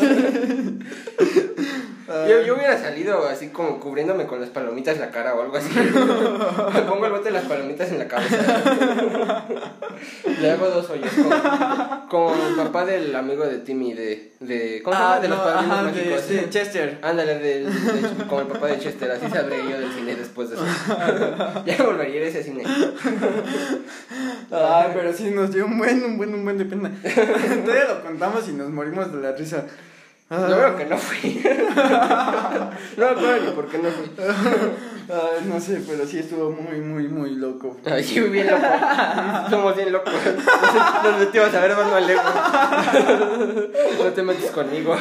Yo, 2.28 2.42
yo 2.42 2.56
hubiera 2.56 2.76
salido 2.76 3.28
así 3.28 3.50
como 3.50 3.80
cubriéndome 3.80 4.26
con 4.26 4.42
las 4.42 4.50
palomitas 4.50 4.98
la 4.98 5.12
cara 5.12 5.36
o 5.36 5.42
algo 5.42 5.58
así. 5.58 5.70
Me 6.74 6.82
pongo 6.82 7.06
el 7.06 7.12
bote 7.12 7.26
de 7.26 7.32
las 7.32 7.46
palomitas 7.46 7.92
en 7.92 8.00
la 8.00 8.08
cabeza. 8.08 9.46
Le 10.42 10.52
hago 10.52 10.70
dos 10.70 10.90
hoyos. 10.90 11.12
Como, 12.10 12.34
el 12.34 12.56
papá 12.56 12.86
del 12.86 13.16
amigo 13.16 13.46
de 13.46 13.60
Timmy 13.60 13.94
de. 13.94 14.34
de 14.40 14.82
¿Cómo 14.84 14.96
se 14.96 15.04
llama? 15.04 15.16
Ah, 15.16 15.20
de 15.20 15.28
los 15.28 15.40
padrinos 15.40 15.84
mágicos. 15.84 16.30
De, 16.30 16.50
Chester. 16.50 16.98
Ándale, 17.04 17.40
de, 17.40 17.68
como 18.28 18.42
el 18.42 18.48
papá 18.48 18.68
de 18.68 18.80
Chester. 18.80 19.12
Así 19.12 19.30
saldré 19.30 19.58
yo 19.70 19.80
del 19.80 19.94
cine 19.94 20.16
después 20.16 20.50
de 20.50 20.56
eso. 20.56 20.66
ya 21.66 21.84
volvería 21.84 22.22
a 22.22 22.26
ese 22.26 22.44
cine. 22.44 22.64
Ay, 24.52 24.92
pero 24.94 25.14
sí 25.14 25.30
nos 25.30 25.54
dio 25.54 25.66
un 25.66 25.78
buen, 25.78 26.04
un 26.04 26.18
buen, 26.18 26.34
un 26.34 26.44
buen 26.44 26.58
de 26.58 26.66
pena. 26.66 26.92
Todavía 27.04 27.86
lo 27.86 28.04
contamos 28.04 28.48
y 28.50 28.54
nos 28.54 28.70
morimos 28.70 29.12
de 29.14 29.22
la 29.22 29.34
risa. 29.34 29.66
Yo 30.30 30.46
creo 30.46 30.76
que 30.78 30.86
no 30.86 30.98
fui. 30.98 31.42
no 31.44 32.72
me 32.98 33.06
acuerdo 33.12 33.46
ni 33.46 33.52
por 33.52 33.68
qué 33.68 33.78
no 33.80 33.90
fui. 33.90 34.12
Ay, 35.10 35.44
no 35.48 35.60
sé, 35.60 35.82
pero 35.88 36.06
sí 36.06 36.20
estuvo 36.20 36.52
muy, 36.52 36.82
muy, 36.82 37.08
muy 37.08 37.32
loco. 37.32 37.76
Ay, 37.84 38.04
sí, 38.04 38.20
bien 38.20 38.46
loco. 38.46 38.62
Somos 39.50 39.76
bien 39.76 39.92
locos. 39.92 40.14
Nos, 41.04 41.18
metimos 41.20 41.52
a 41.56 41.60
ver 41.62 41.76
mal 41.76 42.06
lejos. 42.06 42.32
No 43.98 44.06
te 44.14 44.22
metes 44.22 44.52
conmigo. 44.52 44.92
O 44.94 44.98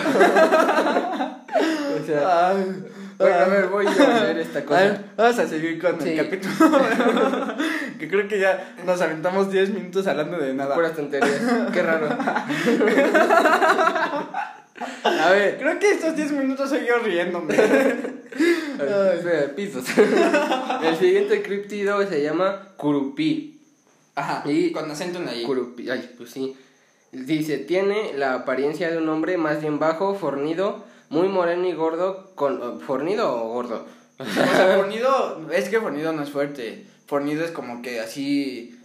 sea, 2.07 2.49
Ay, 2.49 2.85
bueno, 3.19 3.37
a 3.37 3.45
ver, 3.49 3.67
voy 3.67 3.87
a 3.87 3.91
leer 3.91 4.39
esta 4.39 4.61
A 4.61 4.65
cosa. 4.65 4.81
ver, 4.81 5.05
vamos 5.15 5.39
a 5.41 5.47
seguir 5.47 5.79
con 5.79 6.01
Sí. 6.01 6.09
el 6.11 6.17
capítulo. 6.25 6.55
que 7.99 8.09
creo 8.09 8.27
que 8.29 8.41
ya 8.41 8.77
nos 8.87 8.99
aventamos 9.03 9.51
10 9.51 9.75
minutos 9.75 10.07
hablando 10.07 10.39
de 10.39 10.55
nada. 10.55 10.75
Puras 10.75 10.95
tonterías. 10.95 11.39
Qué 11.71 11.83
raro. 11.83 12.09
A 15.05 15.31
ver, 15.31 15.59
Creo 15.59 15.79
que 15.79 15.91
estos 15.91 16.15
10 16.17 16.33
minutos 16.33 16.71
yo 16.71 16.99
riéndome. 16.99 17.55
Ay, 17.57 19.17
espera, 19.19 19.55
pisos. 19.57 19.85
El 20.83 20.97
siguiente 20.97 21.43
criptido 21.43 22.07
se 22.07 22.23
llama 22.23 22.69
Curupí. 22.77 23.61
Ajá. 24.15 24.43
Y- 24.51 24.73
con 24.73 24.91
acento 24.91 25.19
en 25.21 25.29
ahí. 25.29 25.43
Curupí, 25.45 25.89
ay, 25.91 26.15
pues 26.17 26.31
sí. 26.31 26.57
Dice, 27.13 27.59
tiene 27.59 28.13
la 28.15 28.35
apariencia 28.35 28.91
de 28.91 28.99
un 28.99 29.09
hombre 29.09 29.39
más 29.39 29.61
bien 29.61 29.79
bajo, 29.79 30.15
fornido, 30.15 30.85
muy 31.09 31.29
moreno 31.29 31.67
y 31.67 31.73
gordo, 31.73 32.33
con 32.35 32.81
fornido 32.81 33.33
o 33.35 33.49
gordo. 33.49 33.87
O 34.19 34.25
sea, 34.25 34.77
fornido, 34.77 35.41
es 35.53 35.69
que 35.69 35.81
fornido 35.81 36.13
no 36.13 36.23
es 36.23 36.31
fuerte. 36.31 36.85
Fornido 37.07 37.45
es 37.45 37.51
como 37.51 37.81
que 37.83 38.01
así. 38.01 38.78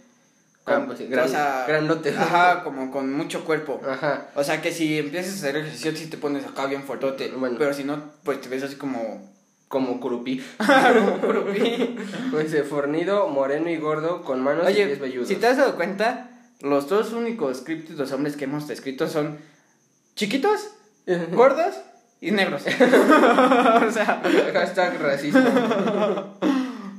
Con- 0.64 0.86
pues 0.86 0.98
sí, 0.98 1.06
gran- 1.08 1.26
o 1.26 1.28
sea, 1.28 1.64
grandote. 1.68 2.10
Ajá, 2.16 2.64
como 2.64 2.90
con 2.90 3.12
mucho 3.12 3.44
cuerpo. 3.44 3.80
Ajá. 3.86 4.28
O 4.34 4.42
sea 4.42 4.62
que 4.62 4.72
si 4.72 4.98
empiezas 4.98 5.32
a 5.32 5.36
hacer 5.36 5.56
ejercicio, 5.58 5.94
sí 5.94 6.06
te 6.06 6.16
pones 6.16 6.46
acá 6.46 6.66
bien 6.66 6.82
fuertote. 6.84 7.30
Bueno. 7.36 7.56
Pero 7.58 7.74
si 7.74 7.84
no, 7.84 8.02
pues 8.24 8.40
te 8.40 8.48
ves 8.48 8.62
así 8.62 8.76
como. 8.76 9.32
Como 9.68 9.98
curupí. 10.00 10.42
como 10.58 11.18
curupí. 11.20 11.96
Dice, 12.42 12.62
fornido, 12.68 13.28
moreno 13.28 13.68
y 13.70 13.76
gordo, 13.76 14.22
con 14.22 14.40
manos 14.42 14.70
y 14.70 14.74
pies 14.74 14.86
Oye, 14.86 14.96
velludos. 14.96 15.28
si 15.28 15.36
te 15.36 15.46
has 15.48 15.56
dado 15.56 15.74
cuenta, 15.74 16.30
los 16.60 16.88
dos 16.88 17.12
únicos 17.12 17.62
críptidos 17.62 18.12
hombres 18.12 18.36
que 18.36 18.44
hemos 18.44 18.68
escrito 18.70 19.08
son 19.08 19.38
chiquitos, 20.14 20.68
gordos 21.32 21.74
y 22.20 22.30
negros. 22.30 22.62
o 22.62 23.90
sea, 23.90 24.22
Hashtag 24.52 25.00
racismo. 25.02 26.38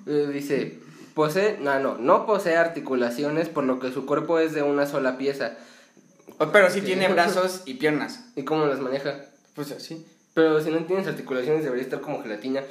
Eh, 0.08 0.30
Dice, 0.34 0.80
posee, 1.16 1.58
no, 1.60 1.80
no, 1.80 1.98
no 1.98 2.28
posee 2.28 2.58
articulaciones, 2.58 3.50
por 3.50 3.64
lo 3.64 3.80
que 3.80 3.92
su 3.92 4.06
cuerpo 4.06 4.38
es 4.38 4.54
de 4.54 4.62
una 4.62 4.86
sola 4.86 5.18
pieza. 5.18 5.54
pero 6.54 6.70
sí 6.70 6.82
tiene 6.82 7.08
brazos 7.08 7.64
y 7.66 7.76
piernas. 7.76 8.26
¿Y 8.36 8.44
cómo 8.44 8.68
las 8.68 8.80
maneja? 8.80 9.16
Pues 9.56 9.72
así. 9.72 10.06
Pero 10.36 10.62
si 10.62 10.70
no 10.70 10.86
tienes 10.86 11.08
articulaciones 11.08 11.64
debería 11.64 11.84
estar 11.84 12.02
como 12.02 12.22
gelatina. 12.22 12.62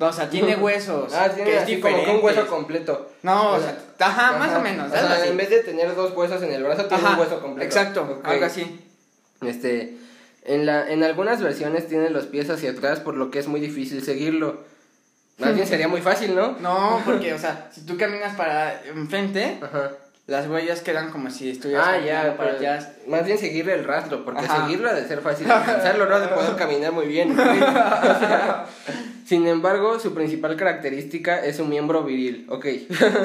No, 0.00 0.08
o 0.08 0.12
sea, 0.12 0.28
tiene 0.28 0.56
huesos. 0.60 1.14
Ah, 1.14 1.30
tiene 1.30 1.50
que 1.64 1.74
es 1.74 1.80
como 1.80 2.04
que 2.04 2.10
un 2.10 2.24
hueso 2.24 2.46
completo. 2.48 3.10
No, 3.22 3.52
o 3.52 3.60
sea, 3.60 3.78
ajá, 4.00 4.38
más 4.38 4.54
o 4.56 4.60
menos. 4.60 4.88
O 4.88 4.90
sea, 4.90 5.00
algo 5.00 5.14
así. 5.14 5.28
en 5.28 5.36
vez 5.36 5.50
de 5.50 5.60
tener 5.60 5.94
dos 5.94 6.12
huesos 6.16 6.42
en 6.42 6.52
el 6.52 6.64
brazo, 6.64 6.86
tiene 6.86 7.04
Ajá, 7.04 7.14
un 7.14 7.20
hueso 7.20 7.40
completo. 7.40 7.64
Exacto, 7.64 8.20
algo 8.24 8.44
así. 8.44 8.80
Este, 9.42 9.96
en, 10.44 10.66
la, 10.66 10.90
en 10.90 11.04
algunas 11.04 11.40
versiones 11.40 11.86
tiene 11.86 12.10
los 12.10 12.26
pies 12.26 12.50
hacia 12.50 12.72
atrás, 12.72 12.98
por 12.98 13.16
lo 13.16 13.30
que 13.30 13.38
es 13.38 13.46
muy 13.46 13.60
difícil 13.60 14.02
seguirlo. 14.02 14.64
Más 15.38 15.54
bien 15.54 15.66
sería 15.66 15.88
muy 15.88 16.00
fácil, 16.00 16.34
¿no? 16.34 16.56
No, 16.60 17.00
porque, 17.04 17.32
o 17.32 17.38
sea, 17.38 17.68
si 17.72 17.82
tú 17.82 17.96
caminas 17.96 18.34
para 18.36 18.82
enfrente, 18.86 19.58
Ajá. 19.62 19.92
las 20.26 20.48
huellas 20.48 20.80
quedan 20.80 21.10
como 21.10 21.30
si 21.30 21.50
estuvieras 21.50 21.86
Ah, 21.88 21.98
ya, 22.04 22.36
para 22.36 22.52
atrás. 22.52 22.88
más 23.06 23.24
bien 23.24 23.38
seguirle 23.38 23.74
el 23.74 23.84
rastro, 23.84 24.24
porque 24.24 24.44
Ajá. 24.44 24.62
seguirlo 24.64 24.90
ha 24.90 24.94
de 24.94 25.06
ser 25.06 25.20
fácil 25.20 25.50
alcanzarlo, 25.50 26.06
no 26.06 26.18
de 26.20 26.28
poder 26.28 26.56
caminar 26.56 26.92
muy 26.92 27.06
bien. 27.06 27.32
O 27.38 28.18
sea, 28.18 28.66
sin 29.26 29.46
embargo, 29.46 30.00
su 30.00 30.14
principal 30.14 30.56
característica 30.56 31.44
es 31.44 31.56
su 31.56 31.64
miembro 31.66 32.02
viril, 32.02 32.46
ok. 32.48 32.66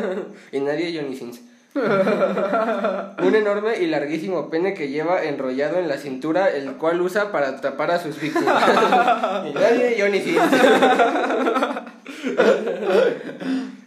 y 0.51 0.59
nadie 0.59 0.95
Johnny 0.99 1.15
Sins. 1.17 1.41
Un 3.23 3.35
enorme 3.35 3.77
y 3.81 3.87
larguísimo 3.87 4.49
pene 4.49 4.73
que 4.73 4.89
lleva 4.89 5.23
enrollado 5.23 5.79
en 5.79 5.87
la 5.87 5.97
cintura, 5.97 6.49
el 6.49 6.73
cual 6.73 7.01
usa 7.01 7.31
para 7.31 7.49
atrapar 7.49 7.89
a 7.91 7.99
sus 7.99 8.19
víctimas. 8.19 8.63
y 9.49 9.53
nadie 9.53 9.95
Johnny 9.99 10.21
Sins. 10.21 10.41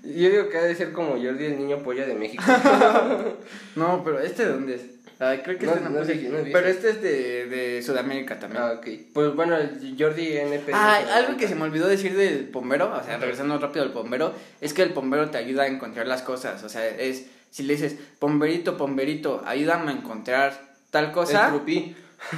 Yo 0.03 0.31
digo 0.31 0.49
que 0.49 0.59
ha 0.59 0.63
de 0.63 0.75
ser 0.75 0.93
como 0.93 1.11
Jordi 1.11 1.45
el 1.45 1.59
niño 1.59 1.79
polla 1.79 2.07
de 2.07 2.15
México. 2.15 2.43
No, 3.77 4.03
pero 4.03 4.19
¿este 4.21 4.47
de 4.47 4.53
dónde 4.53 4.77
es? 4.77 4.96
Ay, 5.19 5.39
creo 5.43 5.59
que 5.59 5.65
No, 5.65 5.73
este 5.73 5.89
no, 5.89 5.99
puse. 5.99 6.51
Pero 6.53 6.69
este 6.69 6.91
es 6.91 7.03
de, 7.03 7.47
de 7.47 7.83
Sudamérica 7.83 8.39
también. 8.39 8.63
Ah, 8.63 8.73
ok. 8.73 8.87
Pues 9.15 9.35
bueno, 9.35 9.57
el 9.57 9.97
Jordi 9.99 10.37
NP. 10.37 10.73
Ah, 10.75 11.01
algo 11.15 11.39
que 11.39 11.49
se 11.49 11.55
me 11.55 11.63
olvidó 11.63 11.89
decir 11.89 12.15
del 12.15 12.51
bombero, 12.53 12.95
o 12.95 13.03
sea, 13.03 13.17
regresando 13.17 13.59
rápido 13.59 13.85
al 13.85 13.93
bombero, 13.93 14.35
es 14.61 14.75
que 14.75 14.83
el 14.83 14.91
bombero 14.91 15.31
te 15.31 15.39
ayuda 15.39 15.63
a 15.63 15.69
encontrar 15.69 16.07
las 16.07 16.21
cosas, 16.21 16.63
o 16.65 16.69
sea, 16.69 16.87
es, 16.87 17.29
si 17.51 17.63
le 17.63 17.73
dices, 17.75 17.97
bomberito, 18.21 18.77
bomberito, 18.77 19.43
ayúdame 19.47 19.93
a 19.93 19.95
encontrar 19.95 20.61
tal 20.91 21.13
cosa, 21.13 21.49
El 21.49 21.97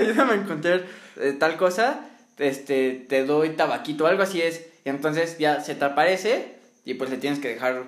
ayúdame 0.00 0.32
a 0.32 0.36
encontrar 0.36 0.84
eh, 1.20 1.34
tal 1.38 1.56
cosa, 1.56 2.08
este, 2.38 3.04
te 3.08 3.24
doy 3.24 3.50
tabaquito, 3.50 4.06
algo 4.06 4.22
así 4.22 4.42
es, 4.42 4.64
y 4.84 4.90
entonces 4.90 5.38
ya 5.38 5.60
se 5.60 5.74
te 5.74 5.84
aparece 5.84 6.54
y 6.84 6.94
pues 6.94 7.10
le 7.10 7.16
tienes 7.16 7.40
que 7.40 7.48
dejar 7.48 7.84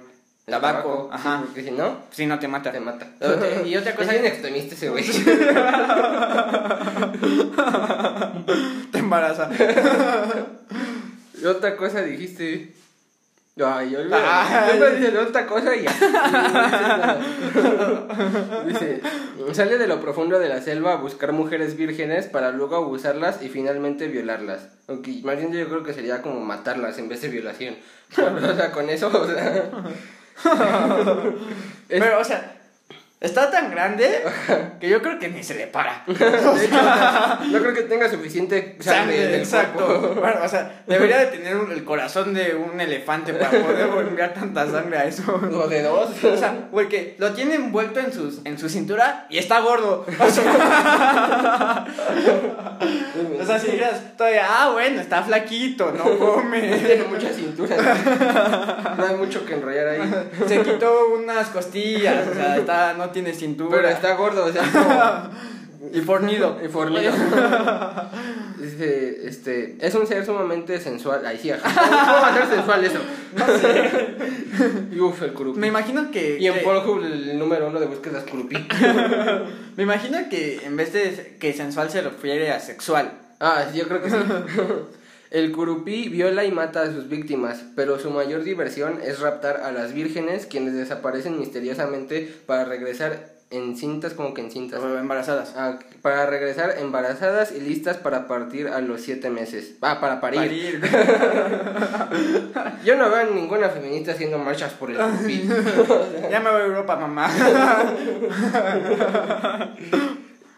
Tabaco, 0.51 1.09
sí, 1.13 1.17
ajá, 1.19 1.43
porque 1.45 1.63
si 1.63 1.71
no, 1.71 1.97
si 2.11 2.27
no 2.27 2.39
te 2.39 2.49
mata. 2.49 2.73
te 2.73 2.81
mata. 2.81 3.07
Y 3.65 3.77
otra 3.77 3.95
cosa- 3.97 4.15
Es 4.15 4.21
bien 4.21 4.33
extremista 4.33 4.75
ese 4.75 4.89
güey. 4.89 5.05
te 8.93 8.99
embaraza. 8.99 9.49
Y 11.41 11.45
otra 11.47 11.77
cosa 11.77 12.03
dijiste. 12.03 12.75
Ay, 13.65 13.91
yo. 13.91 13.99
Siempre 14.01 14.97
dices 14.97 15.15
otra 15.17 15.47
cosa 15.47 15.77
y 15.77 15.85
ya. 15.85 17.21
Dice, 18.67 19.01
sale 19.53 19.79
de 19.79 19.87
lo 19.87 20.01
profundo 20.01 20.41
de 20.41 20.49
la 20.49 20.61
selva 20.61 20.95
a 20.95 20.97
buscar 20.97 21.33
mujeres 21.33 21.77
vírgenes 21.77 22.27
para 22.27 22.51
luego 22.51 22.75
abusarlas 22.75 23.41
y 23.41 23.49
finalmente 23.51 24.09
violarlas. 24.09 24.67
Ok, 24.89 25.07
más 25.23 25.37
bien 25.37 25.53
yo 25.53 25.69
creo 25.69 25.85
que 25.85 25.95
sería 25.95 26.23
como 26.23 26.41
matarlas 26.41 26.99
en 26.99 27.09
vez 27.09 27.23
de 27.23 27.29
violación. 27.29 27.77
o 28.17 28.55
sea, 28.57 28.73
con 28.73 28.91
eso, 28.91 29.07
o 29.07 29.25
sea... 29.27 29.71
Es- 31.89 32.01
Pero, 32.01 32.21
o 32.21 32.25
sea, 32.25 32.58
está 33.21 33.51
tan 33.51 33.71
grande 33.71 34.23
que 34.81 34.89
yo 34.89 35.03
creo 35.03 35.19
que 35.19 35.29
ni 35.29 35.43
se 35.43 35.55
le 35.55 35.67
para. 35.67 36.05
De 36.07 36.13
hecho, 36.15 36.53
o 36.53 36.57
sea, 36.57 37.41
no 37.51 37.59
creo 37.59 37.75
que 37.75 37.83
tenga 37.83 38.09
suficiente 38.09 38.77
sangre, 38.81 38.99
Sangre, 39.01 39.27
del 39.27 39.41
exacto. 39.41 39.87
cuerpo. 39.87 40.21
Bueno, 40.21 40.37
o 40.45 40.49
sea, 40.49 40.83
debería 40.87 41.19
de 41.19 41.27
tener 41.27 41.57
un- 41.57 41.73
el 41.73 41.85
corazón 41.85 42.33
de 42.35 42.55
un 42.55 42.81
elefante 42.81 43.35
para 43.35 43.51
poder 43.51 43.89
enviar 44.09 44.35
tanta 44.35 44.71
sangre 44.71 44.99
a 44.99 45.05
eso. 45.07 45.35
O 45.53 45.67
de 45.69 45.83
dos. 45.83 46.11
O 46.25 46.37
sea, 46.37 46.69
porque 46.71 47.17
lo 47.19 47.33
tiene 47.33 47.55
envuelto 47.57 47.99
en, 48.01 48.13
sus, 48.13 48.41
en 48.45 48.59
su 48.59 48.69
cintura 48.69 49.27
y 49.31 49.39
está 49.39 49.61
gordo. 49.61 50.07
O 50.21 50.31
sea, 50.31 51.87
o 53.41 53.45
sea, 53.47 53.59
si 53.59 53.71
dijeras 53.73 54.01
todavía, 54.17 54.47
ah, 54.49 54.71
bueno, 54.73 55.01
está 55.01 55.23
flaquito, 55.23 55.93
no 55.93 56.19
come. 56.19 56.61
Tiene 56.61 57.05
mucha 57.05 57.33
cintura. 57.33 57.77
No 58.97 59.07
hay 59.07 59.15
mucho 59.17 59.45
que 59.45 59.55
enrollar 59.55 59.89
ahí. 59.89 60.29
Se 60.47 60.63
quitó 60.63 61.09
unas 61.19 61.49
costillas, 61.49 62.27
o 62.29 62.35
sea, 62.35 62.57
está, 62.57 62.95
no 62.95 63.08
tiene 63.11 63.33
cintura. 63.35 63.71
Pero 63.77 63.89
está 63.89 64.15
gordo, 64.15 64.47
o 64.47 64.53
sea, 64.53 64.63
como... 64.73 65.59
Y 65.93 66.01
fornido. 66.01 66.59
Y 66.63 66.69
fornido. 66.69 67.13
Dice, 68.61 69.27
este, 69.29 69.77
es 69.81 69.95
un 69.95 70.07
ser 70.07 70.27
sumamente 70.27 70.81
sensual. 70.81 71.25
Ahí 71.25 71.39
sí, 71.41 71.51
ajá. 71.51 71.73
¿Cómo 71.73 72.21
va 72.21 72.29
a 72.29 72.35
ser 72.37 72.47
sensual 72.57 72.85
eso? 72.85 72.99
No 73.37 73.47
sé. 73.47 73.91
Y 74.93 75.01
uf, 75.01 75.23
el 75.23 75.33
curupi. 75.33 75.59
Me 75.61 75.69
imagino 75.69 76.11
que. 76.11 76.37
Y 76.39 76.47
en 76.49 76.55
que- 76.55 76.61
Pornhub 76.61 77.05
el 77.05 77.39
número 77.39 77.69
uno 77.69 77.79
de 77.81 77.87
búsquedas 77.87 78.25
curupi. 78.25 78.57
Me 79.77 79.83
imagino 79.85 80.19
que 80.29 80.61
en 80.67 80.77
vez 80.77 80.93
de 80.93 81.37
que 81.39 81.53
sensual 81.53 81.91
se 81.91 82.03
refiere 82.03 82.51
a 82.51 82.59
sexual. 82.61 83.13
Ah, 83.41 83.65
yo 83.73 83.87
creo 83.87 84.03
que 84.03 84.11
sí. 84.11 84.17
El 85.31 85.53
curupí 85.53 86.09
viola 86.09 86.45
y 86.45 86.51
mata 86.51 86.83
a 86.83 86.93
sus 86.93 87.09
víctimas, 87.09 87.65
pero 87.77 87.99
su 87.99 88.11
mayor 88.11 88.45
diversión 88.45 89.01
es 89.03 89.21
raptar 89.21 89.59
a 89.59 89.73
las 89.73 89.93
vírgenes, 89.93 90.47
quienes 90.47 90.75
desaparecen 90.75 91.39
misteriosamente 91.39 92.33
para 92.47 92.65
regresar 92.65 93.39
en 93.51 93.77
cintas, 93.77 94.13
como 94.13 94.35
que 94.35 94.43
en 94.43 94.51
cintas. 94.51 94.81
O 94.81 94.99
embarazadas. 94.99 95.55
Ah, 95.57 95.79
para 96.03 96.27
regresar 96.27 96.77
embarazadas 96.79 97.53
y 97.53 97.61
listas 97.61 97.97
para 97.97 98.29
partir 98.29 98.69
a 98.69 98.81
los 98.81 99.01
siete 99.01 99.31
meses. 99.31 99.77
Ah, 99.81 100.01
para 100.01 100.21
parir. 100.21 100.41
Parir. 100.41 100.81
Yo 102.85 102.97
no 102.97 103.11
veo 103.11 103.21
a 103.21 103.25
ninguna 103.25 103.71
feminista 103.71 104.13
haciendo 104.13 104.39
marchas 104.39 104.73
por 104.75 104.91
el 104.91 104.99
curupí. 104.99 105.49
ya 106.31 106.41
me 106.41 106.51
voy 106.51 106.61
a 106.61 106.65
Europa, 106.65 106.97
mamá. 106.97 107.31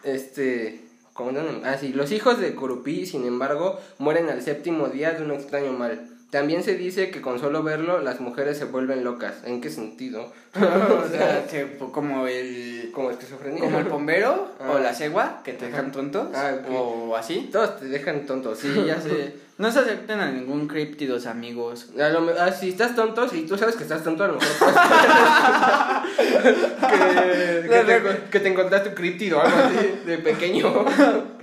Este. 0.03 0.90
¿Cómo 1.13 1.33
no? 1.33 1.41
Ah, 1.65 1.77
sí. 1.79 1.93
Los 1.93 2.13
hijos 2.13 2.39
de 2.41 2.55
Curupí, 2.55 3.07
sin 3.07 3.25
embargo, 3.27 3.79
mueren 3.99 4.29
al 4.31 4.43
séptimo 4.43 4.89
día 4.89 5.13
de 5.13 5.25
un 5.25 5.33
extraño 5.33 5.73
mal. 5.73 6.07
También 6.31 6.63
se 6.63 6.77
dice 6.77 7.11
que 7.11 7.21
con 7.21 7.41
solo 7.41 7.65
verlo 7.65 8.01
las 8.01 8.21
mujeres 8.21 8.57
se 8.57 8.65
vuelven 8.65 9.03
locas. 9.03 9.35
¿En 9.45 9.61
qué 9.61 9.69
sentido? 9.69 10.33
o 10.55 11.09
sea, 11.11 11.45
se- 11.51 11.77
como 11.93 12.29
el 12.29 12.91
Como 12.95 13.11
esquizofrenia. 13.11 13.61
como 13.61 13.79
el 13.79 13.85
bombero 13.87 14.49
Ah. 14.61 14.73
o 14.75 14.79
la 14.79 14.95
cegua 14.95 15.41
que 15.45 15.55
te 15.55 15.67
dejan 15.67 15.91
tontos 15.91 16.29
Ah, 16.35 16.53
ok. 16.61 16.67
o 16.73 17.17
así. 17.17 17.49
Todos 17.53 17.81
te 17.81 17.87
dejan 17.87 18.27
tontos. 18.27 18.59
Sí, 18.59 18.73
ya 18.87 19.01
sé. 19.01 19.35
No 19.61 19.71
se 19.71 19.81
acepten 19.81 20.19
a 20.21 20.31
ningún 20.31 20.67
críptidos, 20.67 21.27
amigos. 21.27 21.89
A 22.01 22.09
lo 22.09 22.23
me- 22.23 22.33
ah, 22.33 22.51
si 22.51 22.71
estás 22.71 22.95
tonto, 22.97 23.29
si 23.29 23.43
tú 23.47 23.59
sabes 23.59 23.77
que 23.77 23.83
estás 23.83 24.03
tonto, 24.03 24.25
a 24.25 24.29
lo 24.29 24.39
mejor 24.39 24.49
que, 26.17 27.69
que, 27.69 27.79
te, 27.85 28.03
que 28.31 28.41
te 28.41 28.49
encontraste 28.49 28.89
un 28.89 28.95
críptido 28.95 29.37
o 29.37 29.43
algo 29.43 29.57
así 29.59 30.01
de 30.07 30.17
pequeño. 30.17 30.87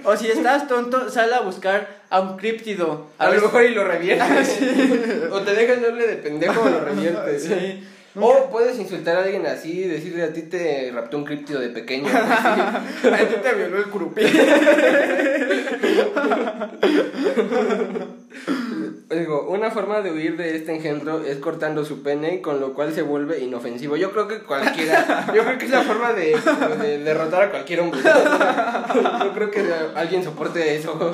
O 0.04 0.18
si 0.18 0.30
estás 0.32 0.68
tonto, 0.68 1.12
sal 1.12 1.32
a 1.32 1.42
buscar 1.42 1.88
a 2.10 2.20
un 2.22 2.38
críptido. 2.38 3.06
A, 3.20 3.30
lo 3.30 3.40
mejor 3.40 3.64
y 3.66 3.76
lo 3.76 3.84
reviertes. 3.84 4.62
O 5.32 5.42
te 5.42 5.54
dejas 5.54 5.80
doble 5.82 6.08
de 6.08 6.16
pendejo 6.16 6.60
o 6.62 6.70
lo 6.70 6.80
reviertes. 6.84 7.44
Sí. 7.44 7.88
O 8.20 8.50
puedes 8.50 8.80
insultar 8.80 9.18
a 9.18 9.24
alguien 9.24 9.46
así 9.46 9.82
y 9.84 9.88
decirle 9.88 10.24
a 10.24 10.34
ti 10.34 10.44
te 10.44 10.92
raptó 10.94 11.18
un 11.18 11.26
críptido 11.26 11.60
de 11.60 11.70
pequeño. 11.70 12.08
A 12.14 12.82
ti 13.18 13.36
te 13.42 13.54
violó 13.54 13.78
el 13.78 13.86
curupí. 13.86 14.22
Digo, 19.10 19.48
una 19.50 19.72
forma 19.72 20.02
de 20.02 20.12
huir 20.12 20.36
de 20.36 20.58
este 20.58 20.76
engendro 20.76 21.24
es 21.24 21.38
cortando 21.38 21.86
su 21.86 22.04
pene, 22.04 22.42
con 22.42 22.60
lo 22.60 22.74
cual 22.74 22.94
se 22.94 23.02
vuelve 23.04 23.40
inofensivo. 23.40 23.96
Yo 23.96 24.12
creo 24.12 24.28
que 24.28 24.40
cualquiera, 24.40 25.28
yo 25.34 25.44
creo 25.44 25.58
que 25.58 25.66
es 25.66 25.72
la 25.72 25.84
forma 25.84 26.14
de, 26.14 26.36
de 26.82 26.98
derrotar 27.00 27.44
a 27.44 27.52
cualquier 27.52 27.82
hombre. 27.82 28.02
Yo 28.04 29.34
creo 29.34 29.52
que 29.52 29.64
alguien 29.96 30.24
soporte 30.24 30.76
eso. 30.76 31.12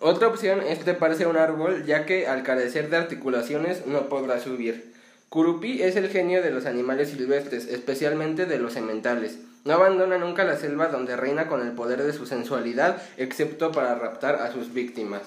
Otra 0.00 0.28
opción 0.28 0.60
es 0.60 0.80
treparse 0.80 1.24
a 1.24 1.28
un 1.28 1.36
árbol, 1.36 1.84
ya 1.86 2.04
que 2.04 2.26
al 2.26 2.42
carecer 2.42 2.90
de 2.90 2.98
articulaciones 2.98 3.86
no 3.86 4.08
podrá 4.08 4.40
subir. 4.40 4.92
Kurupi 5.30 5.82
es 5.82 5.96
el 5.96 6.08
genio 6.08 6.42
de 6.42 6.50
los 6.50 6.66
animales 6.66 7.10
silvestres, 7.10 7.66
especialmente 7.66 8.46
de 8.46 8.58
los 8.58 8.74
sementales. 8.74 9.38
No 9.64 9.74
abandona 9.74 10.18
nunca 10.18 10.44
la 10.44 10.56
selva 10.56 10.86
donde 10.86 11.16
reina 11.16 11.48
con 11.48 11.60
el 11.60 11.72
poder 11.72 12.02
de 12.02 12.12
su 12.12 12.26
sensualidad, 12.26 13.02
excepto 13.16 13.72
para 13.72 13.96
raptar 13.96 14.36
a 14.36 14.52
sus 14.52 14.72
víctimas. 14.72 15.22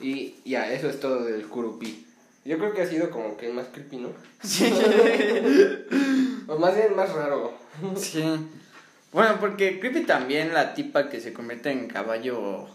Y 0.00 0.36
ya, 0.44 0.72
eso 0.72 0.88
es 0.88 0.98
todo 0.98 1.24
del 1.24 1.46
Kurupi. 1.46 2.06
Yo 2.44 2.58
creo 2.58 2.72
que 2.72 2.82
ha 2.82 2.86
sido 2.86 3.10
como 3.10 3.36
que 3.36 3.50
más 3.50 3.66
creepy, 3.72 3.98
¿no? 3.98 4.08
Sí. 4.42 4.72
O 6.48 6.58
más 6.58 6.74
bien 6.74 6.96
más 6.96 7.12
raro. 7.12 7.54
Sí. 7.96 8.24
Bueno, 9.12 9.36
porque 9.40 9.78
creepy 9.78 10.02
también 10.02 10.52
la 10.52 10.74
tipa 10.74 11.08
que 11.08 11.20
se 11.20 11.32
convierte 11.32 11.70
en 11.70 11.86
caballo. 11.86 12.66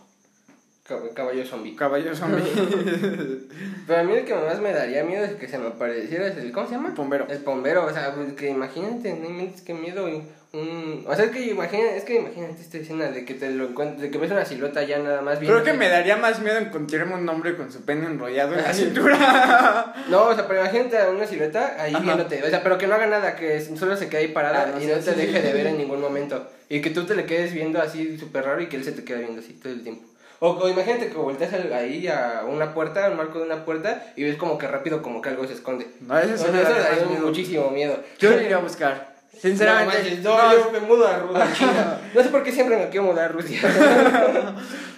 Cab- 0.88 1.14
Caballo 1.14 1.46
zombie. 1.46 1.76
Caballo 1.76 2.16
zombie. 2.16 2.44
Pero 3.88 4.00
a 4.00 4.04
mí 4.04 4.14
el 4.14 4.26
que 4.26 4.34
más 4.36 4.60
me 4.60 4.72
daría 4.72 5.04
miedo 5.04 5.24
es 5.26 5.34
que 5.36 5.48
se 5.48 5.58
me 5.58 5.68
apareciera 5.68 6.28
es 6.28 6.38
el. 6.38 6.52
¿Cómo 6.52 6.68
se 6.68 6.76
llama? 6.76 6.94
Pombero. 6.96 7.28
El 7.30 7.40
pombero, 7.40 7.86
o 7.86 7.92
sea, 7.94 8.14
pues, 8.16 8.34
que 8.34 8.50
imagínate, 8.50 9.14
no 9.14 9.30
inventes 9.30 9.62
qué 9.62 9.74
miedo. 9.74 10.08
y 10.10 10.24
Un... 10.54 11.04
O 11.08 11.14
sea, 11.16 11.26
es 11.26 11.32
que 11.32 11.46
imagina, 11.48 11.92
es 11.92 12.04
que 12.06 12.16
imagínate 12.16 12.62
esta 12.62 12.78
escena 12.78 13.12
de 13.12 13.26
que 13.26 13.34
te 13.34 13.50
lo 13.52 13.66
encuentres, 13.68 14.02
de 14.02 14.10
que 14.12 14.18
ves 14.18 14.32
una 14.32 14.46
silueta 14.46 14.82
ya 14.84 15.00
nada 15.00 15.22
más 15.22 15.40
bien. 15.40 15.52
Creo 15.52 15.64
que 15.64 15.74
me 15.74 15.90
daría 15.90 16.16
más 16.16 16.40
miedo 16.42 16.58
encontrarme 16.58 17.16
un 17.16 17.28
hombre 17.28 17.56
con 17.58 17.70
su 17.72 17.82
pene 17.84 18.06
enrollado 18.06 18.54
en 18.56 18.64
la 18.64 18.74
cintura. 18.74 19.94
No, 20.10 20.28
o 20.28 20.36
sea, 20.36 20.48
pero 20.48 20.62
imagínate 20.62 20.98
a 20.98 21.10
una 21.10 21.28
silueta 21.28 21.76
ahí 21.82 21.94
Ajá. 21.94 22.02
viéndote. 22.04 22.42
O 22.44 22.50
sea, 22.50 22.64
pero 22.64 22.78
que 22.78 22.88
no 22.88 22.96
haga 22.96 23.08
nada, 23.08 23.36
que 23.36 23.60
solo 23.60 23.98
se 23.98 24.08
quede 24.08 24.22
ahí 24.22 24.28
parada 24.30 24.68
Ah, 24.70 24.72
no 24.74 24.82
y 24.82 24.86
no 24.88 24.94
te 24.94 25.02
sí, 25.14 25.20
deje 25.20 25.42
sí. 25.42 25.48
de 25.48 25.54
ver 25.54 25.68
en 25.68 25.78
ningún 25.80 26.00
momento. 26.00 26.50
Y 26.70 26.82
que 26.82 26.90
tú 26.92 27.06
te 27.06 27.16
le 27.16 27.26
quedes 27.26 27.54
viendo 27.54 27.82
así 27.82 28.18
súper 28.18 28.46
raro 28.46 28.62
y 28.62 28.68
que 28.68 28.78
él 28.78 28.84
se 28.86 28.94
te 28.94 29.04
quede 29.04 29.20
viendo 29.20 29.42
así 29.42 29.54
todo 29.54 29.74
el 29.74 29.84
tiempo. 29.84 30.07
O, 30.40 30.50
o 30.52 30.70
imagínate 30.70 31.08
que 31.10 31.16
volteas 31.18 31.52
ahí 31.54 32.08
a 32.08 32.44
una 32.48 32.74
puerta, 32.74 33.06
al 33.06 33.16
marco 33.16 33.40
de 33.40 33.46
una 33.46 33.66
puerta, 33.66 34.14
y 34.16 34.24
ves 34.24 34.36
como 34.38 34.58
que 34.58 34.68
rápido 34.68 35.02
como 35.02 35.22
que 35.22 35.30
algo 35.30 35.48
se 35.48 35.54
esconde. 35.54 35.88
No, 36.02 36.18
eso 36.20 36.46
más 36.52 37.10
miedo. 37.10 37.26
muchísimo 37.26 37.70
miedo. 37.72 37.98
Yo 38.20 38.30
lo 38.32 38.42
iría 38.42 38.58
a 38.58 38.60
buscar. 38.60 39.16
Sinceramente. 39.40 39.98
No, 40.24 40.36
manches, 40.36 40.60
no, 40.60 40.66
yo 40.66 40.72
me 40.72 40.80
mudo 40.80 41.08
a 41.08 41.20
Ru- 41.24 41.36
a 41.36 41.54
China. 41.54 42.02
No 42.14 42.24
sé 42.24 42.30
por 42.30 42.44
qué 42.44 42.52
siempre 42.52 42.78
me 42.78 42.90
quiero 42.90 43.06
mudar 43.08 43.26
a 43.26 43.28
Rusia. 43.30 43.60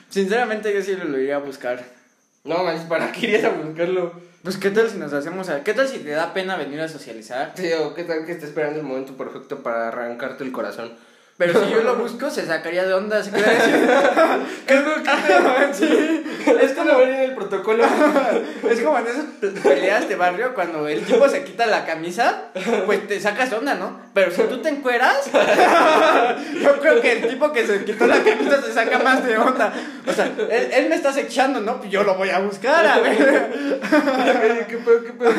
Sinceramente 0.09 0.73
yo 0.73 0.81
sí 0.81 0.95
lo 0.95 1.17
iría 1.19 1.35
a 1.37 1.39
buscar. 1.39 1.83
No, 2.43 2.63
manches, 2.63 2.85
¿para 2.85 3.11
qué 3.11 3.27
irías 3.27 3.43
a 3.45 3.49
buscarlo? 3.49 4.13
Pues 4.43 4.57
qué 4.57 4.69
tal 4.69 4.89
si 4.89 4.97
nos 4.97 5.11
hacemos 5.13 5.49
a... 5.49 5.63
¿Qué 5.63 5.73
tal 5.73 5.87
si 5.87 5.99
te 5.99 6.11
da 6.11 6.33
pena 6.33 6.55
venir 6.55 6.79
a 6.79 6.87
socializar? 6.87 7.51
Sí, 7.55 7.71
o 7.73 7.93
qué 7.93 8.03
tal 8.05 8.25
que 8.25 8.31
esté 8.31 8.45
esperando 8.45 8.79
el 8.79 8.85
momento 8.85 9.17
perfecto 9.17 9.61
para 9.61 9.89
arrancarte 9.89 10.43
el 10.45 10.51
corazón. 10.53 10.93
Pero 11.39 11.63
si 11.63 11.71
yo 11.71 11.81
lo 11.83 11.95
busco, 12.01 12.29
se 12.29 12.45
sacaría 12.45 12.83
de 12.83 12.93
onda, 12.93 13.15
decir... 13.17 13.33
¿Qué 14.67 14.73
es 14.73 14.83
lo 14.83 14.95
que 14.95 15.01
te 15.01 15.73
Sí. 15.73 16.23
Es 16.61 16.73
como 16.73 16.97
ver 16.97 17.09
en 17.09 17.21
el 17.21 17.33
protocolo. 17.33 17.85
Es 18.69 18.81
como 18.81 18.97
en 18.99 19.07
esas 19.07 19.25
peleas 19.63 20.09
de 20.09 20.15
barrio 20.15 20.53
cuando 20.53 20.87
el 20.87 21.01
tipo 21.01 21.27
se 21.29 21.43
quita 21.43 21.65
la 21.65 21.85
camisa, 21.85 22.49
pues 22.85 23.07
te 23.07 23.19
sacas 23.19 23.49
de 23.49 23.55
onda, 23.55 23.73
¿no? 23.75 23.99
Pero 24.13 24.31
si 24.31 24.43
tú 24.43 24.61
te 24.61 24.69
encueras, 24.69 25.29
yo 26.61 26.79
creo 26.79 27.01
que 27.01 27.13
el 27.13 27.27
tipo 27.29 27.51
que 27.51 27.65
se 27.65 27.85
quitó 27.85 28.05
la 28.05 28.21
camisa 28.21 28.61
se 28.61 28.73
saca 28.73 28.99
más 28.99 29.25
de 29.25 29.37
onda. 29.37 29.73
O 30.05 30.11
sea, 30.11 30.25
él, 30.25 30.69
él 30.71 30.89
me 30.89 30.95
está 30.95 31.09
acechando, 31.09 31.61
¿no? 31.61 31.77
Pues 31.77 31.89
yo 31.89 32.03
lo 32.03 32.15
voy 32.15 32.29
a 32.29 32.39
buscar, 32.39 32.85
a 32.85 32.99
ver. 32.99 33.47
¿Qué 34.67 34.77
pedo, 34.77 35.03
qué 35.03 35.13
pedo? 35.13 35.31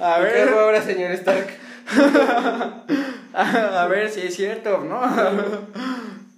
A 0.00 0.16
¿Qué 0.16 0.22
ver, 0.22 0.48
ahora, 0.48 0.82
señor 0.82 1.12
Stark? 1.12 1.67
a 3.34 3.86
ver 3.88 4.10
si 4.10 4.20
es 4.22 4.34
cierto, 4.36 4.78
¿no? 4.84 5.00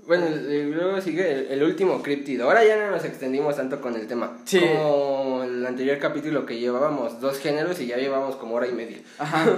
Bueno, 0.07 0.27
luego 0.27 1.01
sigue 1.01 1.31
el, 1.31 1.47
el 1.53 1.63
último 1.63 2.03
críptido. 2.03 2.47
Ahora 2.49 2.65
ya 2.65 2.77
no 2.77 2.91
nos 2.91 3.05
extendimos 3.05 3.55
tanto 3.55 3.81
con 3.81 3.95
el 3.95 4.09
tema. 4.09 4.39
Sí. 4.45 4.59
Como 4.59 5.45
el 5.45 5.65
anterior 5.65 5.99
capítulo 6.01 6.45
que 6.47 6.59
llevábamos 6.59 7.21
dos 7.21 7.39
géneros 7.39 7.79
y 7.81 7.87
ya 7.87 7.97
llevamos 7.97 8.35
como 8.35 8.57
hora 8.57 8.67
y 8.67 8.73
media. 8.73 8.99
Ajá. 9.19 9.47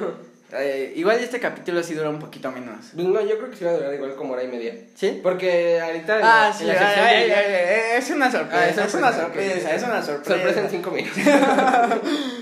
Eh, 0.55 0.93
igual 0.97 1.19
este 1.19 1.41
capítulo 1.41 1.83
sí 1.83 1.95
dura 1.95 2.11
un 2.11 2.19
poquito 2.19 2.53
menos. 2.53 2.91
Pues 2.95 3.07
no, 3.07 3.23
yo 3.23 3.39
creo 3.39 3.49
que 3.49 3.57
sí 3.57 3.65
va 3.65 3.71
a 3.71 3.75
durar 3.75 3.95
igual 3.95 4.15
como 4.17 4.35
hora 4.35 4.43
y 4.45 4.49
media. 4.49 4.75
¿Sí? 4.95 5.19
Porque 5.23 5.81
ahorita 5.81 6.17
Ah, 6.23 6.49
la- 6.49 6.53
sí, 6.53 6.65
la 6.67 6.73
ay, 7.07 7.31
ay, 7.31 7.33
ay, 7.33 7.81
es 7.97 8.11
una 8.11 8.31
sorpresa, 8.31 8.83
Ah, 8.83 8.85
es 8.87 8.95
una 8.95 9.13
sorpresa, 9.15 9.75
es 9.75 9.83
una 9.83 10.03
sorpresa. 10.03 10.35
Sorpresa 10.35 10.61
en 10.61 10.69
cinco 10.69 10.91
minutos. 10.91 11.17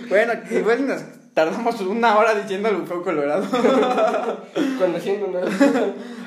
Bueno, 0.09 0.32
igual 0.51 0.88
nos 0.88 1.03
tardamos 1.35 1.81
una 1.81 2.18
hora 2.18 2.35
diciendo 2.35 2.68
el 2.68 2.76
bufeo 2.76 3.03
colorado. 3.03 3.47
Conociendo 4.78 5.26
una... 5.26 5.41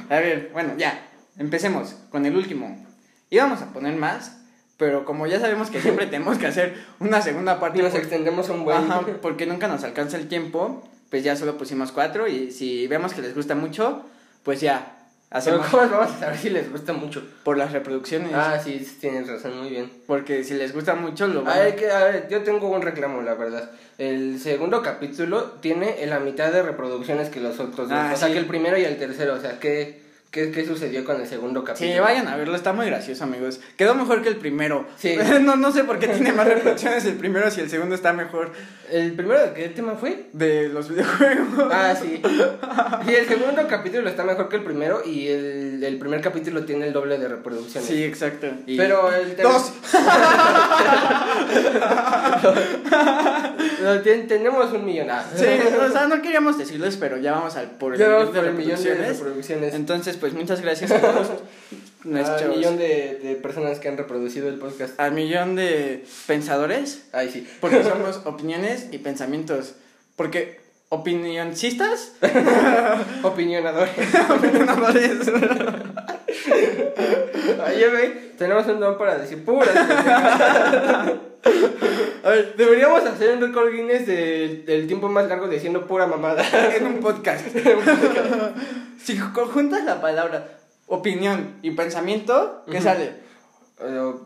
A 0.10 0.20
ver, 0.20 0.50
bueno, 0.54 0.74
ya, 0.78 1.10
empecemos 1.38 1.96
con 2.10 2.26
el 2.26 2.36
último. 2.36 2.86
Íbamos 3.30 3.62
a 3.62 3.74
poner 3.74 3.96
más, 3.96 4.42
pero 4.78 5.06
como 5.06 5.28
ya 5.28 5.40
sabemos 5.40 5.70
que 5.70 5.82
siempre 5.82 6.06
tenemos 6.08 6.38
que 6.38 6.48
hacer 6.48 6.76
una 7.00 7.22
segunda 7.22 7.60
parte, 7.60 7.80
Y 7.80 7.82
nos 7.82 7.96
extendemos 7.96 8.50
un 8.50 8.66
buen... 8.66 8.78
Ajá, 8.78 9.02
porque 9.22 9.46
nunca 9.46 9.68
nos 9.68 9.84
alcanza 9.84 10.18
el 10.18 10.28
tiempo, 10.28 10.84
pues 11.10 11.24
ya 11.24 11.36
solo 11.36 11.58
pusimos 11.58 11.92
cuatro 11.92 12.28
y 12.28 12.52
si 12.52 12.88
vemos 12.88 13.14
que 13.14 13.22
les 13.22 13.36
gusta 13.36 13.56
mucho, 13.56 14.06
pues 14.44 14.62
ya, 14.62 15.03
Pero 15.34 15.62
hacemos 15.62 15.68
¿cómo 15.68 15.90
vamos 15.90 16.16
a 16.16 16.20
saber 16.20 16.38
si 16.38 16.50
les 16.52 16.72
gusta 16.72 16.94
mucho? 16.94 17.24
por 17.44 17.58
las 17.58 17.72
reproducciones. 17.72 18.32
Ah, 18.36 18.60
sí, 18.64 18.86
tienes 19.02 19.28
razón, 19.28 19.58
muy 19.58 19.70
bien. 19.72 19.92
Porque 20.06 20.44
si 20.44 20.54
les 20.54 20.74
gusta 20.74 20.94
mucho, 20.94 21.28
lo 21.28 21.44
van 21.44 21.58
A 21.58 21.62
ver, 21.62 21.76
que, 21.76 21.90
a 21.90 22.04
ver, 22.06 22.28
yo 22.30 22.44
tengo 22.44 22.70
un 22.70 22.84
reclamo, 22.84 23.24
la 23.24 23.34
verdad. 23.34 23.72
El 23.98 24.40
segundo 24.40 24.84
capítulo 24.84 25.54
tiene 25.60 26.06
la 26.06 26.20
mitad 26.20 26.52
de 26.52 26.62
reproducciones 26.62 27.30
que 27.30 27.40
los 27.40 27.60
otros 27.60 27.90
dos. 27.90 27.92
Ah, 27.92 28.12
o 28.14 28.18
sea, 28.18 28.28
sí. 28.28 28.34
que 28.34 28.40
el 28.40 28.46
primero 28.46 28.78
y 28.78 28.84
el 28.86 28.98
tercero. 28.98 29.34
O 29.34 29.40
sea, 29.40 29.60
¿qué, 29.60 30.03
qué, 30.34 30.52
qué 30.52 30.66
sucedió 30.66 31.06
con 31.06 31.22
el 31.22 31.28
segundo 31.28 31.64
capítulo? 31.64 31.94
Sí, 31.94 32.00
vayan 32.00 32.28
a 32.28 32.36
verlo, 32.36 32.56
está 32.56 32.74
muy 32.74 32.88
gracioso, 32.88 33.24
amigos. 33.24 33.60
Quedó 33.78 33.94
mejor 33.94 34.24
que 34.24 34.30
el 34.30 34.36
primero. 34.38 34.86
Sí. 34.98 35.16
no, 35.42 35.56
no 35.56 35.72
sé 35.72 35.84
por 35.84 36.00
qué 36.00 36.08
tiene 36.08 36.34
más 36.34 36.48
reproducciones 36.48 37.06
el 37.06 37.14
primero 37.16 37.50
si 37.52 37.62
el 37.62 37.70
segundo 37.70 37.94
está 37.96 38.12
mejor 38.14 38.52
¿El 38.92 39.14
primero 39.14 39.54
qué 39.54 39.70
tema 39.70 39.94
fue? 39.96 40.26
de 40.34 40.70
los 40.70 40.90
videojuegos. 40.90 41.70
Ah, 41.72 41.96
sí. 42.00 42.22
Y 43.08 43.14
el 43.14 43.28
segundo 43.28 43.66
capítulo 43.68 44.10
está 44.10 44.24
mejor 44.24 44.50
que 44.50 44.56
el 44.58 44.64
primero 44.64 45.02
y 45.06 45.28
el, 45.30 45.84
el 45.84 45.98
primer 45.98 46.22
capítulo 46.22 46.66
tiene 46.66 46.88
el 46.88 46.94
doble 46.94 47.18
de 47.18 47.28
reproducciones. 47.28 47.88
Sí, 47.88 48.04
exacto. 48.04 48.48
Y- 48.66 48.76
Pero 48.78 49.12
el 49.16 49.36
Dos. 49.38 49.72
No, 53.84 54.02
ten- 54.02 54.28
tenemos 54.28 54.72
un 54.74 54.86
millón. 54.86 55.10
Ah. 55.10 55.24
Sí, 55.36 55.46
o 55.46 55.92
sea, 55.92 56.08
no 56.08 56.22
queríamos 56.22 56.58
decirles, 56.58 56.98
pero 56.98 57.18
ya 57.18 57.34
vamos 57.34 57.56
al 57.56 57.72
por 57.72 57.94
el 57.94 58.00
Ya 58.00 58.10
vamos 58.10 58.34
de 58.34 58.40
por 58.40 58.48
el 58.50 58.56
millón 58.56 58.82
de 58.84 58.96
reproducciones. 58.96 59.74
Entonces, 59.74 60.18
pues 60.24 60.34
muchas 60.36 60.62
gracias 60.62 60.90
a 60.90 61.02
todos 61.02 61.28
Al 62.06 62.48
millón 62.56 62.78
de, 62.78 63.20
de 63.22 63.36
personas 63.36 63.80
que 63.80 63.90
han 63.90 63.98
reproducido 63.98 64.48
el 64.48 64.56
podcast. 64.56 64.98
al 64.98 65.12
millón 65.12 65.58
de 65.58 66.06
pensadores, 66.28 67.04
Ay, 67.12 67.30
sí. 67.30 67.46
porque 67.60 67.84
somos 67.84 68.22
opiniones 68.24 68.88
y 68.94 69.00
pensamientos. 69.00 69.74
Porque 70.16 70.62
opinioncistas, 70.88 72.14
Opinionadores. 73.24 73.94
opinionadores. 74.30 75.20
Oye, 77.66 77.90
güey, 77.90 78.14
tenemos 78.38 78.66
un 78.68 78.80
don 78.80 78.98
para 78.98 79.18
decir 79.18 79.44
puras. 79.44 79.70
A 82.24 82.30
ver, 82.30 82.56
deberíamos 82.56 83.04
hacer 83.04 83.36
un 83.36 83.42
récord 83.42 83.72
Guinness 83.72 84.08
del, 84.08 84.66
del 84.66 84.88
tiempo 84.88 85.10
más 85.10 85.28
largo 85.28 85.48
diciendo 85.48 85.86
pura 85.86 86.08
mamada. 86.08 86.44
en 86.76 86.88
un 86.88 87.00
podcast. 87.00 87.46
si 89.04 89.18
conjuntas 89.18 89.84
la 89.84 90.00
palabra 90.02 90.58
opinión 90.88 91.58
y 91.62 91.72
pensamiento, 91.72 92.64
¿qué 92.70 92.78
Ujú. 92.78 92.84
sale? 92.84 93.14
Pero, 93.78 94.26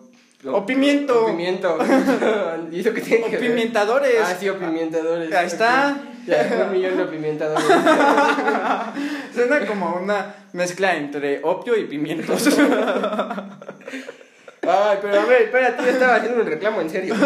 O 0.55 0.65
pimiento. 0.65 1.25
O 1.25 1.27
pimiento. 1.27 1.77
¿Y 2.71 2.79
eso 2.79 2.93
qué 2.93 3.01
tiene 3.01 3.25
O 3.25 3.29
que 3.29 3.37
ver? 3.37 3.51
Ah, 4.25 4.35
sí, 4.39 4.49
o 4.49 4.57
pimientadores. 4.57 5.33
Ahí 5.33 5.47
está. 5.47 5.97
Ya, 6.27 6.65
un 6.65 6.73
millón 6.73 6.97
de 6.97 7.05
pimientadores. 7.05 7.63
Suena 9.33 9.65
como 9.65 9.95
una 9.95 10.35
mezcla 10.51 10.93
entre 10.93 11.39
opio 11.41 11.77
y 11.77 11.85
pimientos. 11.85 12.49
Ay, 14.69 14.97
pero 15.01 15.21
a 15.21 15.25
ver, 15.25 15.43
espérate, 15.43 15.83
yo 15.83 15.89
estaba 15.89 16.15
haciendo 16.15 16.41
un 16.41 16.47
reclamo 16.47 16.81
en 16.81 16.89
serio. 16.89 17.15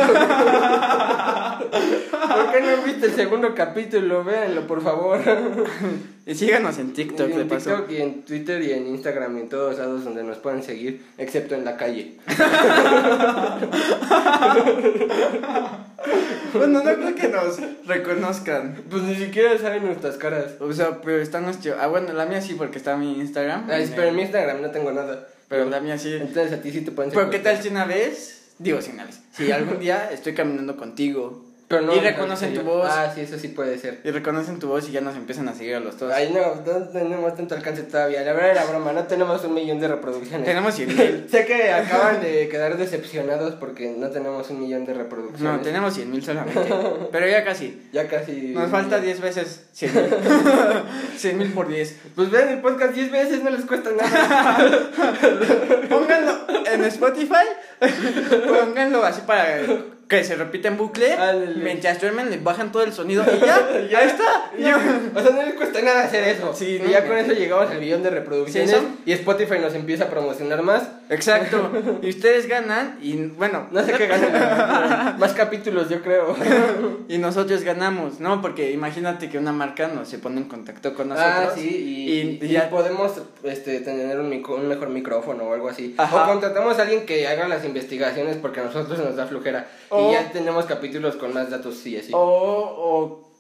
¿Por 1.72 2.52
qué 2.52 2.62
no 2.62 2.84
viste 2.86 3.08
el 3.08 3.16
segundo 3.16 3.56
capítulo? 3.56 4.24
Véanlo, 4.24 4.68
por 4.68 4.82
favor. 4.82 5.20
y 6.26 6.36
síganos 6.36 6.78
en 6.78 6.94
TikTok, 6.94 7.30
Y 7.30 7.34
de 7.34 7.42
en 7.42 7.48
paso. 7.48 7.70
TikTok 7.72 7.92
y 7.92 7.98
en 8.02 8.22
Twitter 8.24 8.62
y 8.62 8.72
en 8.74 8.88
Instagram 8.88 9.38
y 9.38 9.42
en 9.42 9.50
todos 9.50 9.80
lados 9.80 10.04
donde 10.04 10.24
nos 10.24 10.38
pueden 10.38 10.62
seguir, 10.62 11.04
excepto 11.18 11.56
en 11.56 11.66
la 11.66 11.78
calle. 11.78 12.18
Bueno, 16.54 16.84
no 16.84 16.94
creo 16.96 17.16
que 17.16 17.30
nos 17.30 17.60
reconozcan. 17.88 18.76
Pues 18.90 19.04
ni 19.04 19.16
siquiera 19.16 19.58
saben 19.58 19.86
nuestras 19.86 20.18
caras. 20.18 20.56
O 20.60 20.74
sea, 20.74 21.00
pero 21.02 21.22
está 21.22 21.40
nuestro. 21.40 21.76
Ah, 21.80 21.88
bueno, 21.88 22.12
la 22.12 22.26
mía 22.26 22.42
sí, 22.42 22.56
porque 22.56 22.78
está 22.78 22.98
mi 22.98 23.20
Instagram. 23.20 23.70
Ay, 23.70 23.90
pero 23.96 24.10
en 24.10 24.16
mi 24.16 24.24
Instagram 24.24 24.62
no 24.62 24.70
tengo 24.72 24.92
nada. 24.92 25.28
Pero 25.52 25.70
la 25.70 25.82
mía 25.82 25.98
sí. 25.98 26.14
Entonces 26.14 26.54
a 26.54 26.62
ti 26.62 26.72
sí 26.72 26.80
te 26.80 26.92
pueden 26.92 27.12
Pero 27.12 27.30
qué 27.30 27.40
tal 27.40 27.62
si 27.62 27.68
una 27.68 27.84
vez. 27.84 28.54
Digo, 28.58 28.82
si 28.82 28.92
una 28.92 29.04
vez. 29.04 29.20
Si 29.34 29.52
algún 29.52 29.80
día 29.82 30.10
estoy 30.10 30.34
caminando 30.34 30.78
contigo. 30.78 31.51
Pero 31.72 31.82
no, 31.84 31.96
y 31.96 32.00
reconocen 32.00 32.54
tu 32.54 32.62
voz. 32.62 32.88
Ah, 32.90 33.12
sí, 33.16 33.22
eso 33.22 33.40
sí 33.40 33.48
puede 33.48 33.78
ser. 33.78 34.00
Y 34.04 34.12
reconocen 34.12 34.60
tu 34.60 34.68
voz 34.68 34.88
y 34.90 34.92
ya 34.92 35.02
nos 35.02 35.16
empiezan 35.16 35.48
a 35.48 35.54
seguir 35.54 35.76
a 35.76 35.80
los 35.80 35.98
dos. 35.98 36.14
Ay, 36.14 36.32
no, 36.34 36.56
no 36.56 36.88
tenemos 36.90 37.36
tanto 37.36 37.56
alcance 37.56 37.84
todavía. 37.84 38.22
La 38.24 38.34
verdad 38.34 38.52
era 38.52 38.66
broma, 38.66 38.92
no 38.92 39.04
tenemos 39.06 39.44
un 39.46 39.54
millón 39.54 39.80
de 39.80 39.88
reproducciones. 39.88 40.46
Tenemos 40.46 40.76
100 40.76 40.88
mil. 40.98 41.28
Sé 41.30 41.46
que 41.46 41.72
acaban 41.72 42.22
de 42.22 42.50
quedar 42.50 42.78
decepcionados 42.78 43.56
porque 43.56 43.96
no 43.98 44.10
tenemos 44.10 44.50
un 44.50 44.60
millón 44.60 44.86
de 44.86 44.94
reproducciones. 44.94 45.42
No, 45.42 45.62
tenemos 45.62 45.94
100 45.94 46.12
mil 46.12 46.24
solamente. 46.24 46.62
Pero 47.12 47.28
ya 47.28 47.44
casi. 47.44 47.78
Ya 47.94 48.08
casi. 48.08 48.54
Nos 48.54 48.70
falta 48.70 49.00
10 49.00 49.22
veces 49.22 49.66
100 49.74 49.94
mil. 49.94 50.04
100 51.18 51.38
mil 51.38 51.54
por 51.54 51.68
10. 51.68 51.98
Pues 52.16 52.32
vean 52.32 52.50
el 52.50 52.62
podcast 52.62 52.94
10 52.94 53.12
veces, 53.12 53.44
no 53.44 53.50
les 53.50 53.66
cuesta 53.66 53.90
nada. 53.92 54.90
Pónganlo 55.90 56.34
en 56.72 56.84
Spotify. 56.86 57.46
Pónganlo 58.48 59.04
así 59.04 59.22
para 59.26 59.60
que 60.18 60.24
se 60.26 60.36
repita 60.36 60.68
en 60.68 60.78
bucle. 60.78 61.16
Mientras 61.64 62.00
duermen, 62.02 62.30
le 62.30 62.38
bajan 62.38 62.72
todo 62.72 62.84
el 62.84 62.92
sonido 62.94 63.24
y 63.36 63.40
ya. 63.40 63.88
Ya. 63.90 64.00
Ahí 64.00 64.08
está. 64.08 64.52
Ya, 64.60 64.78
o 65.16 65.22
sea, 65.22 65.32
no 65.32 65.42
les 65.44 65.54
cuesta 65.56 65.82
nada 65.82 66.04
hacer 66.04 66.24
eso. 66.28 66.54
Sí, 66.54 66.76
y 66.76 66.80
no, 66.80 66.90
ya 66.90 67.06
con 67.08 67.18
eso 67.18 67.32
llegamos 67.32 67.72
al 67.72 67.80
millón 67.80 68.04
de 68.04 68.10
reproducciones. 68.10 68.72
Sí. 68.72 68.88
Y 69.06 69.14
Spotify 69.14 69.60
nos 69.60 69.74
empieza 69.74 70.04
a 70.06 70.08
promocionar 70.10 70.62
más. 70.62 70.84
Exacto. 71.10 71.72
Y 72.02 72.10
ustedes 72.10 72.48
ganan 72.48 72.98
y 73.02 73.16
bueno. 73.28 73.68
No 73.72 73.84
sé 73.86 73.94
qué 73.94 74.08
ganan. 74.08 75.18
más 75.20 75.34
capítulos, 75.34 75.90
yo 75.90 76.02
creo. 76.02 76.36
Y 77.08 77.18
nosotros 77.18 77.64
ganamos, 77.64 78.20
¿no? 78.20 78.42
Porque 78.42 78.72
imagínate 78.72 79.30
que 79.30 79.38
una 79.38 79.52
marca 79.54 79.88
nos 79.88 80.10
se 80.10 80.18
pone 80.20 80.38
en 80.42 80.48
contacto 80.50 80.94
con 80.94 81.10
nosotros. 81.10 81.34
Ah, 81.50 81.52
sí, 81.56 81.68
y, 81.70 82.12
y 82.12 82.40
y 82.46 82.48
ya- 82.50 82.70
podemos 82.70 83.14
este, 83.44 83.80
tener 83.80 84.20
un, 84.20 84.30
micro- 84.30 84.56
un 84.56 84.68
mejor 84.68 84.90
micrófono 84.90 85.44
o 85.46 85.54
algo 85.54 85.70
así. 85.70 85.96
Ajá. 85.98 86.24
O 86.24 86.28
contratamos 86.32 86.78
a 86.80 86.82
alguien 86.82 87.06
que 87.06 87.28
haga 87.28 87.48
las 87.48 87.64
investigaciones 87.66 88.36
porque 88.38 88.60
a 88.60 88.64
nosotros 88.66 89.00
nos 89.00 89.16
da 89.16 89.26
flojera. 89.26 89.68
O- 90.02 90.10
Y 90.10 90.14
ya 90.14 90.32
tenemos 90.32 90.66
capítulos 90.66 91.16
con 91.16 91.34
más 91.34 91.50
datos, 91.50 91.76
sí, 91.78 91.98
así. 91.98 92.12
O, 92.14 92.20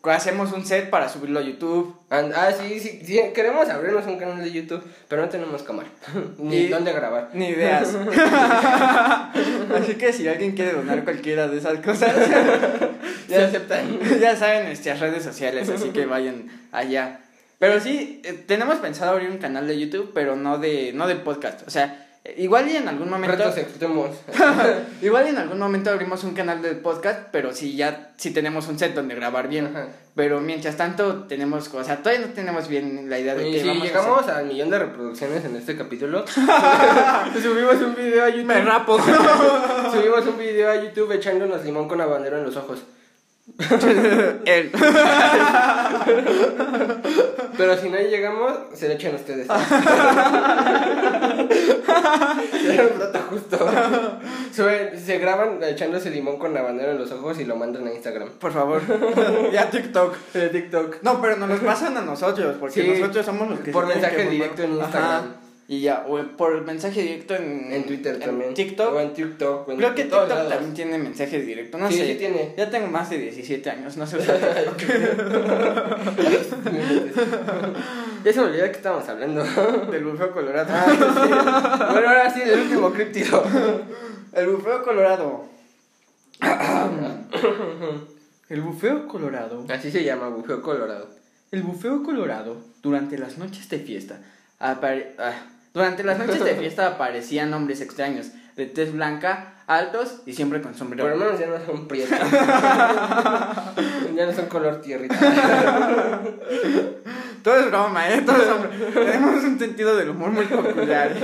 o 0.03 0.09
hacemos 0.09 0.51
un 0.51 0.65
set 0.65 0.89
para 0.89 1.07
subirlo 1.09 1.39
a 1.39 1.43
YouTube. 1.43 1.95
And- 2.09 2.33
ah, 2.35 2.51
sí, 2.51 2.79
sí, 2.79 3.01
sí, 3.05 3.19
queremos 3.35 3.69
abrirnos 3.69 4.05
un 4.07 4.17
canal 4.17 4.43
de 4.43 4.51
YouTube, 4.51 4.83
pero 5.07 5.21
no 5.21 5.29
tenemos 5.29 5.61
cámara. 5.63 5.89
Ni 6.39 6.55
Y- 6.57 6.67
dónde 6.69 6.91
grabar. 6.91 7.29
Ni 7.33 7.49
ideas. 7.49 7.95
Así 9.75 9.95
que 9.95 10.13
si 10.13 10.27
alguien 10.27 10.51
quiere 10.53 10.73
donar 10.73 11.03
cualquiera 11.03 11.47
de 11.47 11.57
esas 11.57 11.79
cosas, 11.79 12.13
Se 13.27 13.35
aceptan. 13.43 13.99
ya 14.19 14.35
saben 14.35 14.65
nuestras 14.65 14.99
redes 14.99 15.23
sociales, 15.23 15.69
así 15.69 15.89
que 15.89 16.05
vayan 16.05 16.47
allá. 16.71 17.21
Pero 17.59 17.79
sí, 17.79 18.21
eh, 18.25 18.33
tenemos 18.33 18.77
pensado 18.77 19.11
abrir 19.11 19.29
un 19.29 19.37
canal 19.37 19.67
de 19.67 19.79
YouTube, 19.79 20.11
pero 20.13 20.35
no 20.35 20.57
de, 20.57 20.91
no 20.93 21.07
de 21.07 21.15
podcast. 21.15 21.65
O 21.67 21.69
sea, 21.71 22.07
igual 22.37 22.69
y 22.69 22.77
en 22.77 22.87
algún 22.87 23.09
momento. 23.09 23.35
Retos 23.35 23.57
extremos. 23.57 24.09
igual 25.01 25.25
y 25.27 25.29
en 25.29 25.37
algún 25.37 25.59
momento 25.59 25.89
abrimos 25.89 26.23
un 26.23 26.33
canal 26.33 26.61
de 26.61 26.73
podcast, 26.75 27.29
pero 27.31 27.53
sí 27.53 27.75
ya 27.75 28.11
sí 28.17 28.31
tenemos 28.31 28.67
un 28.67 28.77
set 28.77 28.93
donde 28.93 29.15
grabar 29.15 29.47
bien. 29.47 29.67
Ajá. 29.67 29.87
Pero 30.13 30.41
mientras 30.41 30.75
tanto 30.75 31.23
tenemos, 31.23 31.73
o 31.73 31.83
sea, 31.83 32.03
todavía 32.03 32.27
no 32.27 32.33
tenemos 32.33 32.67
bien 32.67 33.09
la 33.09 33.17
idea 33.17 33.33
de 33.33 33.47
Y 33.47 33.53
qué 33.53 33.61
si 33.61 33.67
vamos 33.67 33.81
a 33.81 33.85
llegamos 33.85 34.27
al 34.27 34.45
millón 34.45 34.69
de 34.69 34.79
reproducciones 34.79 35.45
en 35.45 35.55
este 35.55 35.77
capítulo, 35.77 36.25
subimos 37.41 37.75
un 37.75 37.95
video 37.95 38.25
a 38.25 38.31
hacer. 38.31 38.45
Me 38.45 38.55
YouTube. 38.55 38.67
rapo. 38.67 38.99
subimos 39.91 40.27
un 40.27 40.37
video 40.37 40.69
a 40.69 40.83
YouTube 40.83 41.13
echándonos 41.13 41.63
limón 41.63 41.87
con 41.87 42.01
habanero 42.01 42.37
en 42.37 42.43
los 42.43 42.57
ojos. 42.57 42.83
Él. 44.45 44.71
Pero 47.57 47.77
si 47.77 47.89
no 47.89 47.97
llegamos, 47.97 48.53
se 48.73 48.87
lo 48.87 48.93
echan 48.93 49.15
ustedes. 49.15 49.47
Era 52.65 52.83
un 52.87 52.99
dato 52.99 53.19
justo. 53.29 53.57
Suben- 54.55 54.97
se 54.97 55.17
graban 55.19 55.59
echándose 55.63 56.09
limón 56.09 56.37
con 56.37 56.55
habanero 56.57 56.91
en 56.91 56.97
los 56.99 57.11
ojos 57.11 57.39
y 57.39 57.45
lo 57.45 57.55
mandan 57.55 57.87
a 57.87 57.93
Instagram. 57.93 58.29
Por 58.39 58.51
favor. 58.51 58.81
y 59.51 59.55
a 59.57 59.69
TikTok. 59.69 60.15
TikTok. 60.51 60.95
No, 61.01 61.21
pero 61.21 61.37
nos 61.37 61.49
los 61.49 61.59
pasan 61.59 61.97
a 61.97 62.01
nosotros, 62.01 62.57
porque 62.59 62.81
Sí, 62.81 62.99
nosotros 62.99 63.25
somos 63.25 63.49
los 63.49 63.59
que 63.59 63.71
por 63.71 63.87
mensaje 63.87 64.25
directo 64.29 64.63
en 64.63 64.81
Ajá. 64.81 65.23
Y 65.71 65.79
ya, 65.79 66.03
o 66.05 66.21
por 66.35 66.65
mensaje 66.65 67.01
directo 67.01 67.33
en, 67.33 67.71
En 67.71 67.85
Twitter 67.85 68.19
también. 68.19 68.53
TikTok. 68.53 68.93
O 68.93 68.99
en 68.99 69.13
TikTok. 69.13 69.69
en 69.69 69.77
Creo 69.77 69.95
que 69.95 70.01
TikTok 70.03 70.27
lados. 70.27 70.49
también 70.49 70.73
tiene 70.73 70.97
mensaje 70.97 71.39
directo, 71.41 71.77
no 71.77 71.89
Sí, 71.89 71.95
sé. 71.97 72.07
sí 72.07 72.15
tiene. 72.15 72.53
Ya 72.57 72.69
tengo 72.69 72.87
más 72.87 73.09
de 73.09 73.17
17 73.19 73.69
años, 73.69 73.95
no 73.95 74.05
sé 74.05 74.17
ya 78.23 78.33
se 78.33 78.39
me 78.41 78.45
olvidó 78.47 78.63
de 78.63 78.71
qué 78.71 78.77
estábamos 78.77 79.07
hablando. 79.07 79.43
Del 79.91 80.03
bufeo 80.03 80.31
colorado. 80.33 80.73
Ah, 80.73 80.85
sí. 80.89 80.97
Bueno, 81.93 82.09
ahora 82.09 82.29
sí, 82.33 82.41
el 82.43 82.59
último 82.59 82.91
críptido. 82.91 83.41
El 84.33 84.47
bufeo 84.47 84.83
colorado. 84.83 85.45
El 88.49 88.61
bufeo 88.61 89.07
colorado. 89.07 89.63
Así 89.69 89.89
se 89.89 90.03
llama, 90.03 90.27
bufeo 90.27 90.61
colorado. 90.61 91.07
El 91.51 91.63
bufeo 91.63 92.03
colorado, 92.03 92.57
durante 92.81 93.17
las 93.17 93.37
noches 93.37 93.69
de 93.69 93.79
fiesta, 93.79 94.19
apare- 94.59 95.13
ah, 95.19 95.45
durante 95.73 96.03
las 96.03 96.19
noches 96.19 96.43
de 96.43 96.55
fiesta 96.59 96.87
aparecían 96.87 97.53
hombres 97.53 97.81
extraños, 97.81 98.27
de 98.55 98.65
tez 98.65 98.91
blanca, 98.93 99.55
altos 99.67 100.21
y 100.25 100.33
siempre 100.33 100.61
con 100.61 100.75
sombrero. 100.75 101.07
Por 101.07 101.17
lo 101.17 101.25
menos 101.25 101.39
ya 101.39 101.47
no 101.47 101.65
son 101.65 101.87
prietos. 101.87 102.19
ya 104.15 104.25
no 104.25 104.33
son 104.33 104.47
color 104.47 104.81
tierrita. 104.81 105.15
Todo 107.43 107.55
es 107.57 107.67
broma, 107.67 108.09
¿eh? 108.09 108.21
Todo 108.21 108.35
es 108.37 108.47
broma. 108.47 108.69
Tenemos 108.93 109.43
un 109.43 109.57
sentido 109.57 109.95
del 109.95 110.09
humor 110.09 110.31
muy 110.31 110.45
popular. 110.45 111.15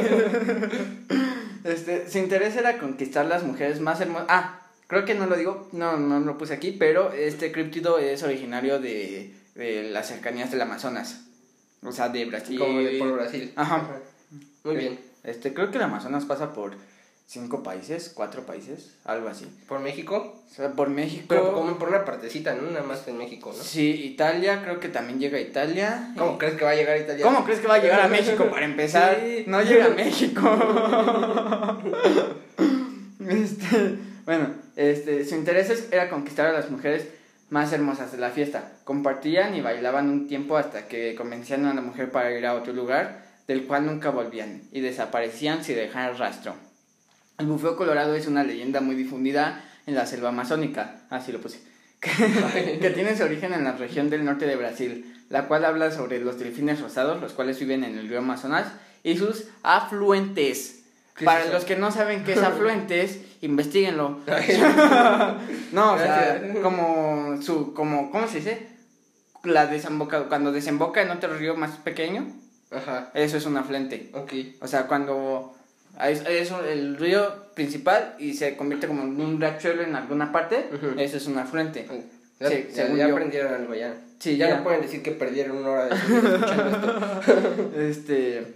Este, 1.63 2.09
su 2.09 2.17
interés 2.17 2.55
era 2.55 2.77
conquistar 2.77 3.25
las 3.25 3.43
mujeres 3.43 3.81
más 3.81 3.99
hermosas. 3.99 4.27
Ah, 4.29 4.61
creo 4.87 5.03
que 5.05 5.13
no 5.13 5.27
lo 5.27 5.35
digo, 5.35 5.67
no, 5.73 5.97
no 5.97 6.19
lo 6.21 6.37
puse 6.37 6.53
aquí, 6.53 6.71
pero 6.71 7.11
este 7.11 7.51
críptido 7.51 7.99
es 7.99 8.23
originario 8.23 8.79
de, 8.79 9.33
de 9.55 9.89
las 9.91 10.07
cercanías 10.07 10.49
del 10.49 10.61
Amazonas. 10.61 11.25
O 11.83 11.91
sea, 11.91 12.09
de 12.09 12.25
Brasil. 12.25 12.57
Como 12.57 12.79
de 12.79 12.97
por 12.97 13.13
Brasil. 13.13 13.51
Ajá. 13.55 13.87
Muy 14.67 14.75
bien. 14.75 14.99
Este, 15.23 15.53
creo 15.53 15.71
que 15.71 15.77
el 15.77 15.83
Amazonas 15.83 16.25
pasa 16.25 16.53
por 16.53 16.75
cinco 17.27 17.61
países, 17.61 18.11
cuatro 18.13 18.43
países, 18.43 18.95
algo 19.03 19.27
así. 19.27 19.45
¿Por 19.67 19.79
México? 19.81 20.41
O 20.49 20.53
sea, 20.53 20.71
por 20.71 20.89
México. 20.89 21.25
Pero 21.27 21.53
como 21.53 21.77
por 21.77 21.89
una 21.89 22.05
partecita, 22.05 22.55
¿no? 22.55 22.71
Nada 22.71 22.85
más 22.85 23.05
en 23.07 23.17
México, 23.17 23.53
¿no? 23.55 23.61
Sí, 23.61 23.91
Italia, 24.05 24.61
creo 24.63 24.79
que 24.79 24.87
también 24.87 25.19
llega 25.19 25.37
a 25.37 25.41
Italia. 25.41 26.13
¿Cómo 26.17 26.37
crees 26.37 26.55
que 26.55 26.63
va 26.63 26.71
a 26.71 26.75
llegar 26.75 26.95
a 26.95 26.99
Italia? 26.99 27.25
¿Cómo 27.25 27.43
crees 27.43 27.59
que 27.59 27.67
va 27.67 27.75
a 27.75 27.79
llegar 27.79 27.99
a 28.01 28.07
México 28.07 28.45
para 28.51 28.65
empezar? 28.65 29.19
Sí. 29.21 29.43
No 29.47 29.61
llega 29.61 29.85
a 29.85 29.89
México. 29.89 30.41
este, 33.27 33.97
bueno, 34.25 34.53
este, 34.77 35.25
su 35.25 35.35
interés 35.35 35.89
era 35.91 36.09
conquistar 36.09 36.47
a 36.47 36.53
las 36.53 36.71
mujeres 36.71 37.07
más 37.49 37.71
hermosas 37.73 38.11
de 38.11 38.17
la 38.17 38.29
fiesta. 38.29 38.71
Compartían 38.83 39.55
y 39.55 39.61
bailaban 39.61 40.09
un 40.09 40.27
tiempo 40.27 40.57
hasta 40.57 40.87
que 40.87 41.15
convencían 41.15 41.65
a 41.65 41.73
la 41.73 41.81
mujer 41.81 42.11
para 42.11 42.31
ir 42.31 42.45
a 42.45 42.55
otro 42.55 42.73
lugar, 42.73 43.26
del 43.47 43.65
cual 43.65 43.85
nunca 43.85 44.09
volvían, 44.09 44.63
y 44.71 44.81
desaparecían 44.81 45.63
sin 45.63 45.75
dejar 45.75 46.17
rastro. 46.19 46.55
El 47.37 47.45
bufeo 47.47 47.77
colorado 47.77 48.15
es 48.15 48.27
una 48.27 48.43
leyenda 48.43 48.81
muy 48.81 48.95
difundida 48.95 49.63
en 49.85 49.95
la 49.95 50.05
selva 50.05 50.29
amazónica, 50.29 51.01
así 51.09 51.31
lo 51.31 51.39
puse, 51.39 51.61
que, 52.01 52.79
que 52.79 52.89
tiene 52.91 53.15
su 53.15 53.23
origen 53.23 53.53
en 53.53 53.63
la 53.63 53.73
región 53.73 54.09
del 54.09 54.25
norte 54.25 54.45
de 54.45 54.55
Brasil, 54.55 55.13
la 55.29 55.47
cual 55.47 55.65
habla 55.65 55.91
sobre 55.91 56.19
los 56.19 56.39
delfines 56.39 56.81
rosados, 56.81 57.21
los 57.21 57.33
cuales 57.33 57.59
viven 57.59 57.83
en 57.83 57.97
el 57.97 58.07
río 58.07 58.19
Amazonas, 58.19 58.67
y 59.03 59.17
sus 59.17 59.45
afluentes. 59.63 60.83
¿Qué 61.15 61.23
es 61.23 61.25
Para 61.25 61.45
los 61.45 61.63
que 61.63 61.75
no 61.75 61.91
saben 61.91 62.23
qué 62.23 62.33
es 62.33 62.39
afluentes, 62.43 63.19
investiguenlo. 63.41 64.19
No, 65.71 65.93
o 65.93 65.97
sea, 65.97 66.41
como 66.61 67.41
su, 67.41 67.73
como, 67.73 68.09
¿cómo 68.09 68.27
se 68.27 68.37
dice? 68.37 68.67
La 69.43 69.67
desemboca, 69.67 70.23
cuando 70.27 70.51
desemboca 70.51 71.01
en 71.01 71.11
otro 71.11 71.37
río 71.37 71.55
más 71.55 71.71
pequeño, 71.77 72.25
Ajá. 72.71 73.11
eso 73.13 73.37
es 73.37 73.45
un 73.45 73.57
afluente. 73.57 74.09
Ok. 74.13 74.33
O 74.61 74.67
sea, 74.67 74.87
cuando 74.87 75.53
Es, 76.03 76.21
es 76.27 76.51
el 76.69 76.97
río 76.97 77.47
principal 77.55 78.15
y 78.19 78.33
se 78.35 78.55
convierte 78.55 78.87
como 78.87 79.01
en 79.03 79.19
un 79.19 79.39
riachuelo 79.41 79.81
en 79.83 79.95
alguna 79.95 80.31
parte. 80.31 80.69
Eso 80.97 81.17
es 81.17 81.25
un 81.27 81.37
afluente. 81.39 81.87
Ya, 82.39 82.49
Sí, 82.49 82.67
ya- 82.73 82.93
ya 82.93 83.05
aprendieron 83.07 83.53
algo 83.53 83.73
ya. 83.73 83.95
Sí, 84.19 84.37
ya, 84.37 84.49
ya. 84.49 84.57
no 84.57 84.63
pueden 84.63 84.81
decir 84.81 85.01
que 85.01 85.11
perdieron 85.11 85.57
una 85.57 85.69
hora 85.69 85.85
de 85.87 85.97
su 85.97 86.07
vida 86.07 86.35
escuchando 86.35 87.19
esto. 87.19 87.71
Este. 87.79 88.53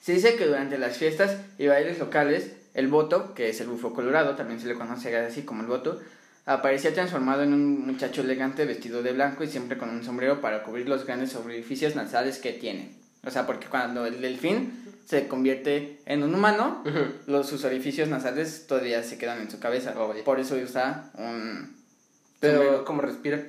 Se 0.00 0.12
dice 0.14 0.36
que 0.36 0.46
durante 0.46 0.78
las 0.78 0.96
fiestas 0.96 1.36
y 1.58 1.66
bailes 1.66 1.98
locales, 1.98 2.52
el 2.72 2.88
voto, 2.88 3.34
que 3.34 3.50
es 3.50 3.60
el 3.60 3.66
bufo 3.68 3.92
colorado, 3.92 4.34
también 4.36 4.60
se 4.60 4.66
le 4.68 4.74
conoce 4.74 5.14
así 5.16 5.42
como 5.42 5.60
el 5.60 5.66
voto, 5.68 6.00
aparecía 6.46 6.94
transformado 6.94 7.42
en 7.42 7.52
un 7.52 7.86
muchacho 7.86 8.22
elegante 8.22 8.64
vestido 8.64 9.02
de 9.02 9.12
blanco 9.12 9.44
y 9.44 9.48
siempre 9.48 9.76
con 9.76 9.90
un 9.90 10.02
sombrero 10.02 10.40
para 10.40 10.62
cubrir 10.62 10.88
los 10.88 11.04
grandes 11.04 11.34
orificios 11.36 11.96
nasales 11.96 12.38
que 12.38 12.52
tiene. 12.54 12.98
O 13.24 13.30
sea, 13.30 13.46
porque 13.46 13.66
cuando 13.66 14.06
el 14.06 14.20
delfín 14.20 14.84
se 15.04 15.28
convierte 15.28 16.00
en 16.06 16.22
un 16.22 16.34
humano, 16.34 16.82
los, 17.26 17.48
sus 17.48 17.64
orificios 17.64 18.08
nasales 18.08 18.66
todavía 18.66 19.02
se 19.02 19.18
quedan 19.18 19.40
en 19.40 19.50
su 19.50 19.58
cabeza. 19.58 19.94
Oh. 19.98 20.14
Por 20.24 20.40
eso 20.40 20.56
usa 20.56 21.10
un. 21.14 21.76
Pero, 22.38 22.58
sombrero. 22.58 22.84
¿cómo 22.84 23.02
respira? 23.02 23.42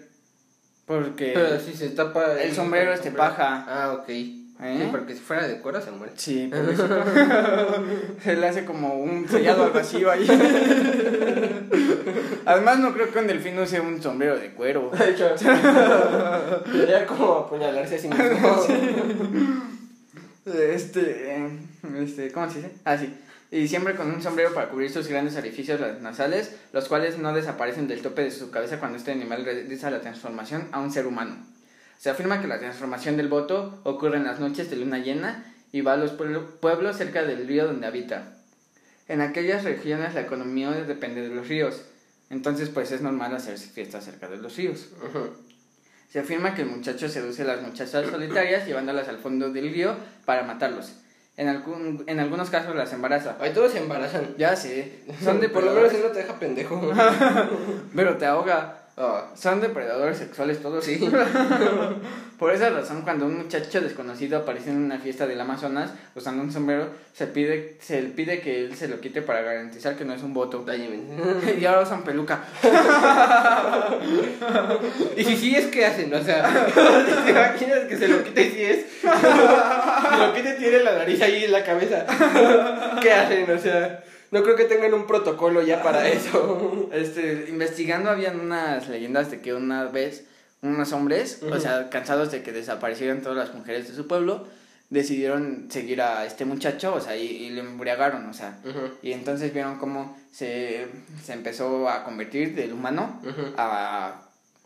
Porque. 0.86 1.32
Pero 1.34 1.60
si 1.60 1.74
se 1.74 1.90
tapa. 1.90 2.42
el 2.42 2.54
sombrero 2.54 2.94
es 2.94 3.04
de 3.04 3.12
paja. 3.12 3.66
Ah, 3.68 3.94
ok. 3.94 4.10
¿Eh? 4.62 4.82
Sí, 4.84 4.90
porque 4.92 5.16
si 5.16 5.20
fuera 5.22 5.48
de 5.48 5.60
cuero 5.60 5.82
se 5.82 5.90
muere. 5.90 6.14
Sí, 6.16 6.48
pobrecito. 6.52 6.88
Se 8.24 8.36
le 8.36 8.48
hace 8.48 8.64
como 8.64 8.94
un 8.94 9.28
sellado 9.28 9.64
al 9.64 9.72
vacío 9.72 10.12
ahí. 10.12 10.28
Además, 12.46 12.78
no 12.78 12.94
creo 12.94 13.12
que 13.12 13.18
un 13.20 13.26
delfín 13.26 13.58
use 13.58 13.82
un 13.82 14.00
sombrero 14.00 14.38
de 14.38 14.52
cuero. 14.52 14.92
De 14.92 15.10
hecho, 15.10 15.36
sería 16.72 17.08
como 17.08 17.34
apuñalarse 17.34 17.96
a 17.96 18.00
sí 18.00 18.08
mismo. 18.08 18.66
Este, 20.46 21.36
eh, 21.36 21.50
este, 22.00 22.32
¿cómo 22.32 22.48
se 22.50 22.58
dice? 22.58 22.72
Ah, 22.86 22.98
sí. 22.98 23.12
Y 23.50 23.68
siempre 23.68 23.96
con 23.96 24.12
un 24.12 24.22
sombrero 24.22 24.54
para 24.54 24.70
cubrir 24.70 24.92
sus 24.92 25.08
grandes 25.08 25.36
orificios 25.36 25.80
nasales, 26.02 26.56
los 26.72 26.88
cuales 26.88 27.18
no 27.18 27.34
desaparecen 27.34 27.88
del 27.88 28.02
tope 28.02 28.24
de 28.24 28.32
su 28.32 28.52
cabeza 28.52 28.80
cuando 28.80 29.00
este 29.00 29.12
animal 29.12 29.44
realiza 29.44 29.90
la 29.90 30.02
transformación 30.02 30.68
a 30.72 30.80
un 30.80 30.92
ser 30.92 31.08
humano. 31.08 31.36
Se 32.02 32.10
afirma 32.10 32.42
que 32.42 32.48
la 32.48 32.58
transformación 32.58 33.16
del 33.16 33.28
voto 33.28 33.80
ocurre 33.84 34.18
en 34.18 34.24
las 34.24 34.40
noches 34.40 34.72
de 34.72 34.76
luna 34.76 34.98
llena 34.98 35.54
y 35.72 35.82
va 35.82 35.94
a 35.94 35.98
los 35.98 36.10
pueblo- 36.14 36.60
pueblos 36.60 36.98
cerca 36.98 37.22
del 37.22 37.46
río 37.48 37.68
donde 37.68 37.86
habita. 37.86 38.38
En 39.08 39.22
aquellas 39.22 39.64
regiones 39.64 40.16
la 40.16 40.22
economía 40.22 40.72
depende 40.72 41.22
de 41.22 41.30
los 41.30 41.48
ríos, 41.48 41.84
entonces 42.32 42.70
pues 42.70 42.92
es 42.92 43.02
normal 43.02 43.36
hacer 43.36 43.56
fiestas 43.56 44.04
cerca 44.06 44.28
de 44.28 44.38
los 44.38 44.58
ríos. 44.58 44.90
Se 46.10 46.18
afirma 46.18 46.56
que 46.56 46.64
el 46.64 46.70
muchacho 46.70 47.08
seduce 47.08 47.44
a 47.44 47.46
las 47.46 47.62
muchachas 47.62 48.08
solitarias 48.10 48.66
llevándolas 48.66 49.08
al 49.08 49.20
fondo 49.20 49.52
del 49.52 49.72
río 49.72 49.94
para 50.26 50.42
matarlos. 50.42 50.94
En, 51.38 51.50
algún, 51.50 52.04
en 52.08 52.20
algunos 52.20 52.50
casos 52.50 52.76
las 52.76 52.94
embaraza. 52.94 53.38
Ay, 53.40 53.54
todos 53.54 53.74
se 53.74 53.78
embarazan. 53.78 54.36
Ya 54.40 54.56
sé, 54.56 55.04
son 55.24 55.40
Por 55.54 55.64
lo 55.64 55.72
menos 55.76 55.94
él 55.94 56.02
no 56.02 56.10
te 56.10 56.18
deja 56.18 56.40
pendejo. 56.40 56.82
pero 57.96 58.18
te 58.18 58.26
ahoga. 58.26 58.81
Ah, 59.04 59.26
Son 59.36 59.60
depredadores 59.60 60.20
sexuales 60.20 60.62
todos. 60.62 60.86
Sí. 60.86 61.00
Por 62.38 62.54
esa 62.54 62.70
razón, 62.70 63.02
cuando 63.02 63.26
un 63.26 63.38
muchacho 63.38 63.82
desconocido 63.82 64.38
aparece 64.38 64.70
en 64.70 64.78
una 64.78 65.00
fiesta 65.00 65.26
del 65.26 65.42
Amazonas 65.42 65.92
usando 66.16 66.44
un 66.44 66.52
sombrero, 66.52 66.90
se 67.14 67.26
pide, 67.26 67.78
se 67.82 68.00
le 68.02 68.10
pide 68.10 68.42
que 68.42 68.66
él 68.66 68.76
se 68.76 68.88
lo 68.88 69.00
quite 69.00 69.24
para 69.24 69.42
garantizar 69.42 69.96
que 69.96 70.06
no 70.06 70.14
es 70.14 70.22
un 70.22 70.36
voto. 70.36 70.64
y 71.60 71.66
ahora 71.66 71.82
usan 71.82 72.04
peluca. 72.04 72.44
Y 75.18 75.24
si 75.24 75.36
sí 75.36 75.56
es, 75.56 75.68
¿qué 75.68 75.86
hacen? 75.86 76.14
O 76.14 76.24
sea, 76.24 76.48
¿te 77.26 77.32
imaginas 77.32 77.80
que 77.88 77.98
se 77.98 78.08
lo 78.08 78.24
quite 78.24 78.52
si 78.52 78.64
es? 78.64 78.86
Se 79.02 80.18
lo 80.18 80.34
quite 80.34 80.54
tiene 80.54 80.80
la 80.84 80.98
nariz 80.98 81.22
ahí 81.22 81.46
en 81.46 81.52
la 81.52 81.64
cabeza. 81.64 82.06
¿Qué 83.02 83.12
hacen? 83.12 83.50
O 83.50 83.58
sea, 83.58 84.04
no 84.32 84.44
creo 84.44 84.56
que 84.56 84.66
tengan 84.66 84.94
un 84.94 85.06
protocolo 85.08 85.62
ya 85.62 85.84
para 85.84 86.08
eso. 86.10 86.90
Este, 86.92 87.46
investigando 87.50 88.10
habían 88.10 88.40
unas 88.40 88.90
leyendas 88.90 89.32
de 89.32 89.40
que 89.40 89.54
una 89.54 89.86
vez 89.86 90.26
unos 90.62 90.92
hombres, 90.92 91.42
o 91.50 91.60
sea, 91.60 91.90
cansados 91.90 92.32
de 92.32 92.44
que 92.44 92.52
desaparecieran 92.52 93.22
todas 93.22 93.38
las 93.38 93.56
mujeres 93.56 93.88
de 93.88 93.96
su 93.96 94.08
pueblo, 94.08 94.46
decidieron 94.90 95.68
seguir 95.72 96.02
a 96.02 96.26
este 96.26 96.44
muchacho, 96.44 96.94
o 96.94 97.00
sea, 97.00 97.16
y, 97.16 97.26
y 97.26 97.50
le 97.52 97.62
embriagaron, 97.62 98.28
o 98.28 98.34
sea, 98.34 98.60
y 99.02 99.14
entonces 99.14 99.54
vieron 99.54 99.78
cómo 99.78 100.18
se, 100.32 100.88
se 101.24 101.34
empezó 101.34 101.90
a 101.90 102.04
convertir 102.04 102.54
del 102.56 102.74
humano 102.74 103.22
a, 103.58 104.22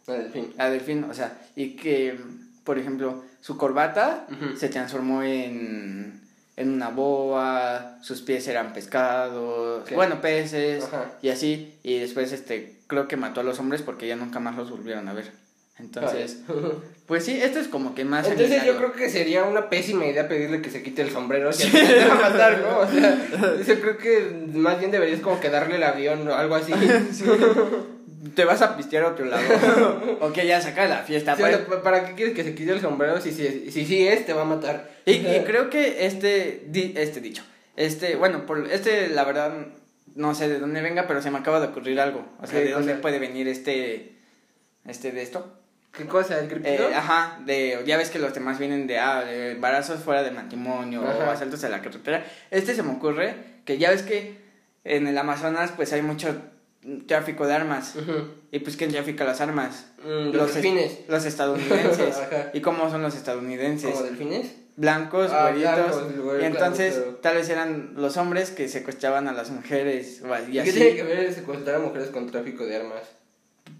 En 0.07 0.31
fin. 0.31 0.53
a 0.57 0.69
delfín, 0.69 1.03
o 1.03 1.13
sea, 1.13 1.37
y 1.55 1.75
que, 1.75 2.19
por 2.63 2.79
ejemplo, 2.79 3.23
su 3.39 3.55
corbata 3.55 4.25
se 4.57 4.69
transformó 4.69 5.21
en, 5.21 6.21
en 6.57 6.71
una 6.71 6.89
boa, 6.89 7.97
sus 8.01 8.21
pies 8.21 8.47
eran 8.47 8.73
pescados, 8.73 9.83
¿Qué? 9.87 9.95
bueno, 9.95 10.21
peces, 10.21 10.85
Ajá. 10.85 11.11
y 11.21 11.29
así, 11.29 11.75
y 11.83 11.99
después 11.99 12.31
este, 12.31 12.75
creo 12.87 13.07
que 13.07 13.17
mató 13.17 13.41
a 13.41 13.43
los 13.43 13.59
hombres 13.59 13.81
porque 13.81 14.07
ya 14.07 14.15
nunca 14.15 14.39
más 14.39 14.55
los 14.55 14.71
volvieron 14.71 15.07
a 15.07 15.13
ver. 15.13 15.31
Entonces, 15.77 16.37
pues 17.05 17.25
sí, 17.25 17.37
esto 17.41 17.59
es 17.59 17.67
como 17.67 17.95
que 17.95 18.05
más... 18.05 18.25
Entonces 18.25 18.63
yo 18.63 18.77
creo 18.77 18.93
que 18.93 19.09
sería 19.09 19.43
una 19.43 19.69
pésima 19.69 20.05
idea 20.05 20.25
pedirle 20.25 20.61
que 20.61 20.69
se 20.69 20.81
quite 20.81 21.01
el 21.01 21.09
sombrero 21.09 21.51
si 21.51 21.69
te 21.69 22.05
va 22.07 22.13
a 22.13 22.29
matar, 22.29 22.59
¿no? 22.61 22.79
O 22.79 22.87
sea, 22.87 23.57
yo 23.57 23.81
creo 23.81 23.97
que 23.97 24.47
más 24.53 24.79
bien 24.79 24.91
deberías 24.91 25.19
como 25.19 25.41
que 25.41 25.49
darle 25.49 25.75
el 25.75 25.83
avión 25.83 26.25
o 26.29 26.33
algo 26.33 26.55
así. 26.55 26.71
Te 28.33 28.45
vas 28.45 28.61
a 28.61 28.75
pistear 28.77 29.03
a 29.03 29.07
otro 29.09 29.25
lado. 29.25 30.17
ok, 30.21 30.35
ya 30.41 30.61
saca 30.61 30.85
la 30.87 31.03
fiesta. 31.03 31.35
Sí, 31.35 31.41
pues. 31.41 31.55
o 31.55 31.69
sea, 31.69 31.81
¿Para 31.83 32.05
qué 32.05 32.13
quieres 32.15 32.33
que 32.33 32.43
se 32.43 32.55
quite 32.55 32.71
el 32.71 32.81
sombrero 32.81 33.19
si 33.21 33.31
si, 33.31 33.69
si, 33.71 33.85
sí 33.85 34.07
es, 34.07 34.25
te 34.25 34.33
va 34.33 34.43
a 34.43 34.45
matar? 34.45 34.89
Y, 35.05 35.11
y 35.13 35.43
creo 35.45 35.69
que 35.69 36.05
este, 36.05 36.63
di- 36.67 36.93
este 36.95 37.19
dicho, 37.21 37.43
este, 37.75 38.15
bueno, 38.15 38.45
por 38.45 38.71
este, 38.71 39.09
la 39.09 39.23
verdad, 39.25 39.53
no 40.15 40.33
sé 40.33 40.47
de 40.47 40.59
dónde 40.59 40.81
venga, 40.81 41.07
pero 41.07 41.21
se 41.21 41.29
me 41.29 41.37
acaba 41.39 41.59
de 41.59 41.67
ocurrir 41.67 41.99
algo. 41.99 42.25
O 42.41 42.47
sea, 42.47 42.59
¿Qué 42.59 42.65
¿de 42.65 42.71
dónde 42.71 42.93
cosa? 42.93 43.01
puede 43.01 43.19
venir 43.19 43.47
este, 43.47 44.13
este 44.87 45.11
de 45.11 45.21
esto? 45.21 45.53
¿Qué 45.91 46.05
cosa? 46.05 46.39
¿El 46.39 46.45
Eh, 46.45 46.47
criptido? 46.49 46.87
ajá, 46.93 47.39
de, 47.45 47.81
ya 47.85 47.97
ves 47.97 48.09
que 48.09 48.19
los 48.19 48.33
demás 48.33 48.59
vienen 48.59 48.85
de, 48.87 48.97
ah, 48.99 49.23
de 49.23 49.51
embarazos 49.51 50.01
fuera 50.01 50.23
de 50.23 50.31
matrimonio 50.31 51.01
o 51.01 51.07
Ajá. 51.07 51.31
asaltos 51.31 51.63
a 51.63 51.69
la 51.69 51.81
carretera. 51.81 52.25
Este 52.51 52.73
se 52.75 52.83
me 52.83 52.91
ocurre 52.91 53.35
que 53.65 53.77
ya 53.77 53.91
ves 53.91 54.01
que 54.01 54.35
en 54.83 55.07
el 55.07 55.17
Amazonas 55.17 55.71
pues 55.75 55.93
hay 55.93 56.01
mucho 56.01 56.35
tráfico 57.07 57.45
de 57.47 57.53
armas. 57.53 57.93
Y 58.51 58.59
pues 58.59 58.77
¿quién 58.77 58.91
trafica 58.91 59.23
las 59.25 59.41
armas? 59.41 59.87
Mm, 60.03 60.31
los 60.35 60.53
delfines. 60.53 60.99
Los 61.07 61.25
estadounidenses. 61.25 62.15
¿Y 62.53 62.61
cómo 62.61 62.89
son 62.89 63.01
los 63.01 63.15
estadounidenses? 63.15 63.91
¿Como 63.91 64.03
delfines? 64.05 64.51
blancos, 64.77 65.31
Ah, 65.31 65.51
güeritos. 65.51 66.11
blancos, 66.11 66.41
y 66.41 66.45
entonces 66.45 66.93
claro, 66.95 67.05
pero- 67.11 67.17
tal 67.21 67.35
vez 67.37 67.47
eran 67.49 67.93
los 67.95 68.17
hombres 68.17 68.51
que 68.51 68.67
secuestraban 68.67 69.29
a 69.29 69.31
las 69.31 69.49
mujeres 69.49 70.21
¿Y 70.51 70.59
así. 70.59 70.69
qué 70.69 70.77
tiene 70.77 70.95
que 70.97 71.03
ver 71.03 71.33
secuestrar 71.33 71.75
a 71.77 71.79
mujeres 71.79 72.09
con 72.09 72.29
tráfico 72.29 72.65
de 72.65 72.75
armas? 72.75 73.03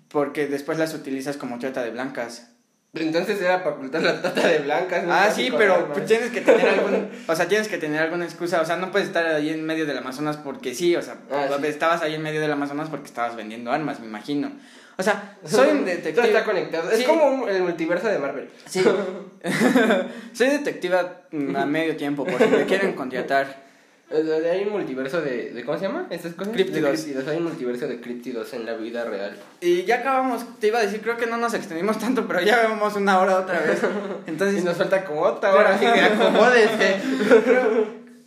Porque 0.08 0.48
después 0.48 0.78
las 0.78 0.94
utilizas 0.94 1.36
como 1.36 1.60
trata 1.60 1.84
de 1.84 1.92
blancas. 1.92 2.52
Entonces 2.96 3.42
era 3.42 3.64
para 3.64 3.76
ocultar 3.76 4.02
la 4.02 4.22
trata 4.22 4.48
de 4.48 4.60
blancas. 4.60 5.04
Ah, 5.10 5.30
sí, 5.34 5.52
pero 5.58 5.92
pues 5.94 6.06
tienes 6.06 6.32
que 6.32 6.42
tener 6.42 6.68
algún, 6.68 7.10
o 7.28 7.36
sea, 7.36 7.48
tienes 7.48 7.68
que 7.68 7.78
tener 7.78 8.02
alguna 8.02 8.26
excusa, 8.26 8.62
o 8.62 8.66
sea, 8.66 8.78
no 8.78 8.92
puedes 8.92 9.08
estar 9.10 9.26
ahí 9.26 9.50
en 9.50 9.66
medio 9.66 9.86
del 9.86 9.98
Amazonas 9.98 10.38
porque 10.38 10.74
sí, 10.74 10.96
o 10.96 11.02
sea, 11.02 11.16
Ah, 11.32 11.48
sí. 11.60 11.68
estabas 11.68 12.02
ahí 12.02 12.16
en 12.16 12.22
medio 12.22 12.40
del 12.42 12.52
Amazonas 12.52 12.90
porque 12.90 13.08
estabas 13.08 13.36
vendiendo 13.36 13.72
armas, 13.72 14.00
me 14.00 14.06
imagino. 14.08 14.52
O 14.98 15.04
sea, 15.04 15.36
soy 15.44 15.70
un 15.72 15.78
Todo 15.80 15.86
detective. 15.88 16.28
está 16.28 16.46
conectado. 16.46 16.90
Es 16.90 17.04
como 17.04 17.26
un- 17.26 17.50
el 17.50 17.64
multiverso 17.64 18.08
de 18.08 18.18
Marvel. 18.18 18.50
Sí. 18.66 18.82
soy 20.34 20.48
detectiva 20.50 21.22
a 21.56 21.66
medio 21.66 21.96
tiempo, 21.98 22.24
por 22.26 22.42
si 22.42 22.48
me 22.50 22.66
quieren 22.66 22.94
contratar. 22.94 23.65
Hay 24.12 24.64
un 24.64 24.72
multiverso 24.72 25.20
de, 25.22 25.50
de. 25.52 25.64
¿Cómo 25.66 25.78
se 25.80 25.86
llama? 25.86 26.06
¿Estas 26.12 26.36
cosas? 26.36 26.54
Críptidos. 26.54 27.06
Hay 27.28 27.38
un 27.38 27.44
multiverso 27.46 27.88
de 27.88 28.00
críptidos 28.00 28.54
en 28.54 28.66
la 28.66 28.74
vida 28.76 29.04
real. 29.04 29.36
Y 29.62 29.84
ya 29.84 29.96
acabamos, 29.98 30.46
te 30.60 30.68
iba 30.68 30.78
a 30.80 30.84
decir, 30.84 31.02
creo 31.02 31.18
que 31.18 31.26
no 31.26 31.38
nos 31.38 31.54
extendimos 31.56 31.98
tanto, 31.98 32.28
pero 32.28 32.40
ya 32.42 32.68
vemos 32.68 32.96
una 32.96 33.20
hora 33.20 33.40
otra 33.40 33.60
vez. 33.62 33.80
Entonces, 34.28 34.62
Y 34.62 34.66
nos 34.66 34.78
falta 34.78 35.04
como 35.06 35.22
otra 35.22 35.54
hora, 35.56 35.76
así 35.76 35.86
que 35.86 36.00
acomódense. 36.02 36.98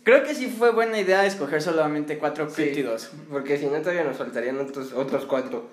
creo 0.03 0.23
que 0.23 0.35
sí 0.35 0.47
fue 0.47 0.71
buena 0.71 0.99
idea 0.99 1.25
escoger 1.25 1.61
solamente 1.61 2.17
cuatro 2.17 2.49
Sí. 2.49 2.55
críptidos. 2.63 3.11
Porque 3.29 3.57
si 3.57 3.67
no, 3.67 3.79
todavía 3.79 4.03
nos 4.03 4.17
faltarían 4.17 4.59
otros, 4.59 4.91
otros 4.93 5.25
cuatro. 5.25 5.69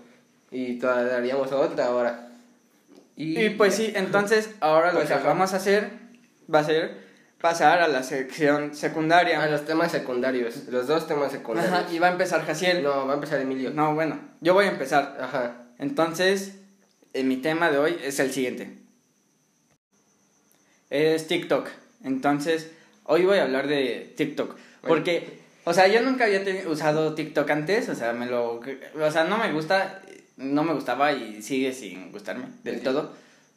Y 0.53 0.79
todavía 0.79 1.13
daríamos 1.13 1.51
otra 1.51 1.91
hora. 1.91 2.29
Y 3.17 3.51
pues 3.51 3.75
sí, 3.75 3.93
entonces 3.97 4.51
ahora 4.61 4.93
lo 4.93 5.01
Pues, 5.01 5.09
que 5.11 5.19
vamos 5.27 5.53
a 5.53 5.57
hacer 5.57 5.91
va 6.55 6.61
a 6.61 6.65
ser 6.65 7.06
pasar 7.41 7.81
a 7.81 7.89
la 7.89 8.03
sección 8.03 8.75
secundaria. 8.75 9.43
A 9.43 9.49
los 9.49 9.65
temas 9.65 9.93
secundarios. 9.93 10.67
Los 10.69 10.87
dos 10.87 11.07
temas 11.07 11.33
secundarios. 11.33 11.73
Ajá, 11.73 11.93
y 11.93 11.99
va 11.99 12.09
a 12.09 12.13
empezar 12.13 12.45
Jaciel. 12.45 12.83
No. 12.83 12.95
No, 12.97 13.07
va 13.07 13.13
a 13.13 13.17
empezar 13.17 13.41
Emilio. 13.41 13.73
bueno, 13.95 14.19
yo 14.41 14.55
voy 14.55 14.67
a 14.67 14.71
empezar. 14.71 15.19
Ajá. 15.21 15.67
Entonces, 15.79 16.55
eh, 17.13 17.23
mi 17.23 17.37
tema 17.37 17.71
de 17.71 17.79
hoy 17.79 17.97
es 18.03 18.19
el 18.19 18.33
siguiente. 18.33 18.79
Es 20.91 21.27
TikTok. 21.27 21.69
Entonces, 22.05 22.71
hoy 23.05 23.25
voy 23.25 23.39
a 23.39 23.43
hablar 23.43 23.67
de 23.67 24.13
TikTok. 24.17 24.57
Porque, 24.83 25.41
o 25.65 25.75
sea, 25.75 25.89
yo 25.89 26.01
nunca 26.03 26.25
había 26.27 26.43
usado 26.69 27.15
TikTok 27.15 27.51
antes. 27.51 27.89
O 27.89 27.95
sea, 27.95 28.13
me 28.13 28.27
lo. 28.27 28.61
O 28.61 29.11
sea, 29.11 29.25
no 29.25 29.39
me 29.39 29.53
gusta. 29.53 30.01
No 30.37 30.65
me 30.65 30.75
gustaba 30.75 31.13
y 31.13 31.43
sigue 31.43 31.73
sin 31.73 32.13
gustarme 32.13 32.47
del 32.63 32.77
Sí. 32.77 32.85
todo. 32.85 33.13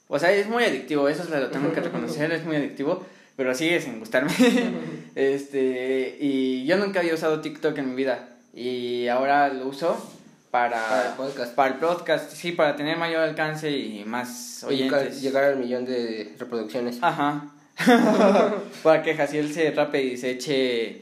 O 0.08 0.18
sea, 0.18 0.32
es 0.32 0.48
muy 0.48 0.64
adictivo. 0.64 1.08
Eso 1.08 1.24
se 1.24 1.40
lo 1.40 1.50
tengo 1.50 1.72
que 1.72 1.82
reconocer. 1.82 2.32
Es 2.32 2.44
muy 2.46 2.56
adictivo. 2.56 3.06
Pero 3.40 3.56
sigue 3.56 3.80
sin 3.80 4.00
gustarme. 4.00 4.34
este, 5.16 6.18
y 6.20 6.66
yo 6.66 6.76
nunca 6.76 7.00
había 7.00 7.14
usado 7.14 7.40
TikTok 7.40 7.78
en 7.78 7.92
mi 7.92 7.96
vida. 7.96 8.28
Y 8.54 9.08
ahora 9.08 9.48
lo 9.48 9.68
uso 9.68 9.96
para, 10.52 10.86
Para 10.86 11.08
el 11.12 11.14
podcast. 11.14 11.56
Para 11.56 11.74
el 11.76 11.80
podcast, 11.80 12.34
sí, 12.34 12.52
para 12.52 12.76
tener 12.76 12.98
mayor 12.98 13.22
alcance 13.22 13.72
y 13.72 14.04
más 14.04 14.66
oyentes. 14.66 15.22
Llegar 15.22 15.46
al 15.46 15.56
millón 15.56 15.86
de 15.86 16.36
reproducciones. 16.38 16.98
Ajá. 17.02 17.46
para 18.84 19.04
que 19.04 19.16
Jaciel 19.16 19.54
se 19.54 19.72
rape 19.72 20.04
y 20.04 20.18
se 20.18 20.32
eche 20.32 21.02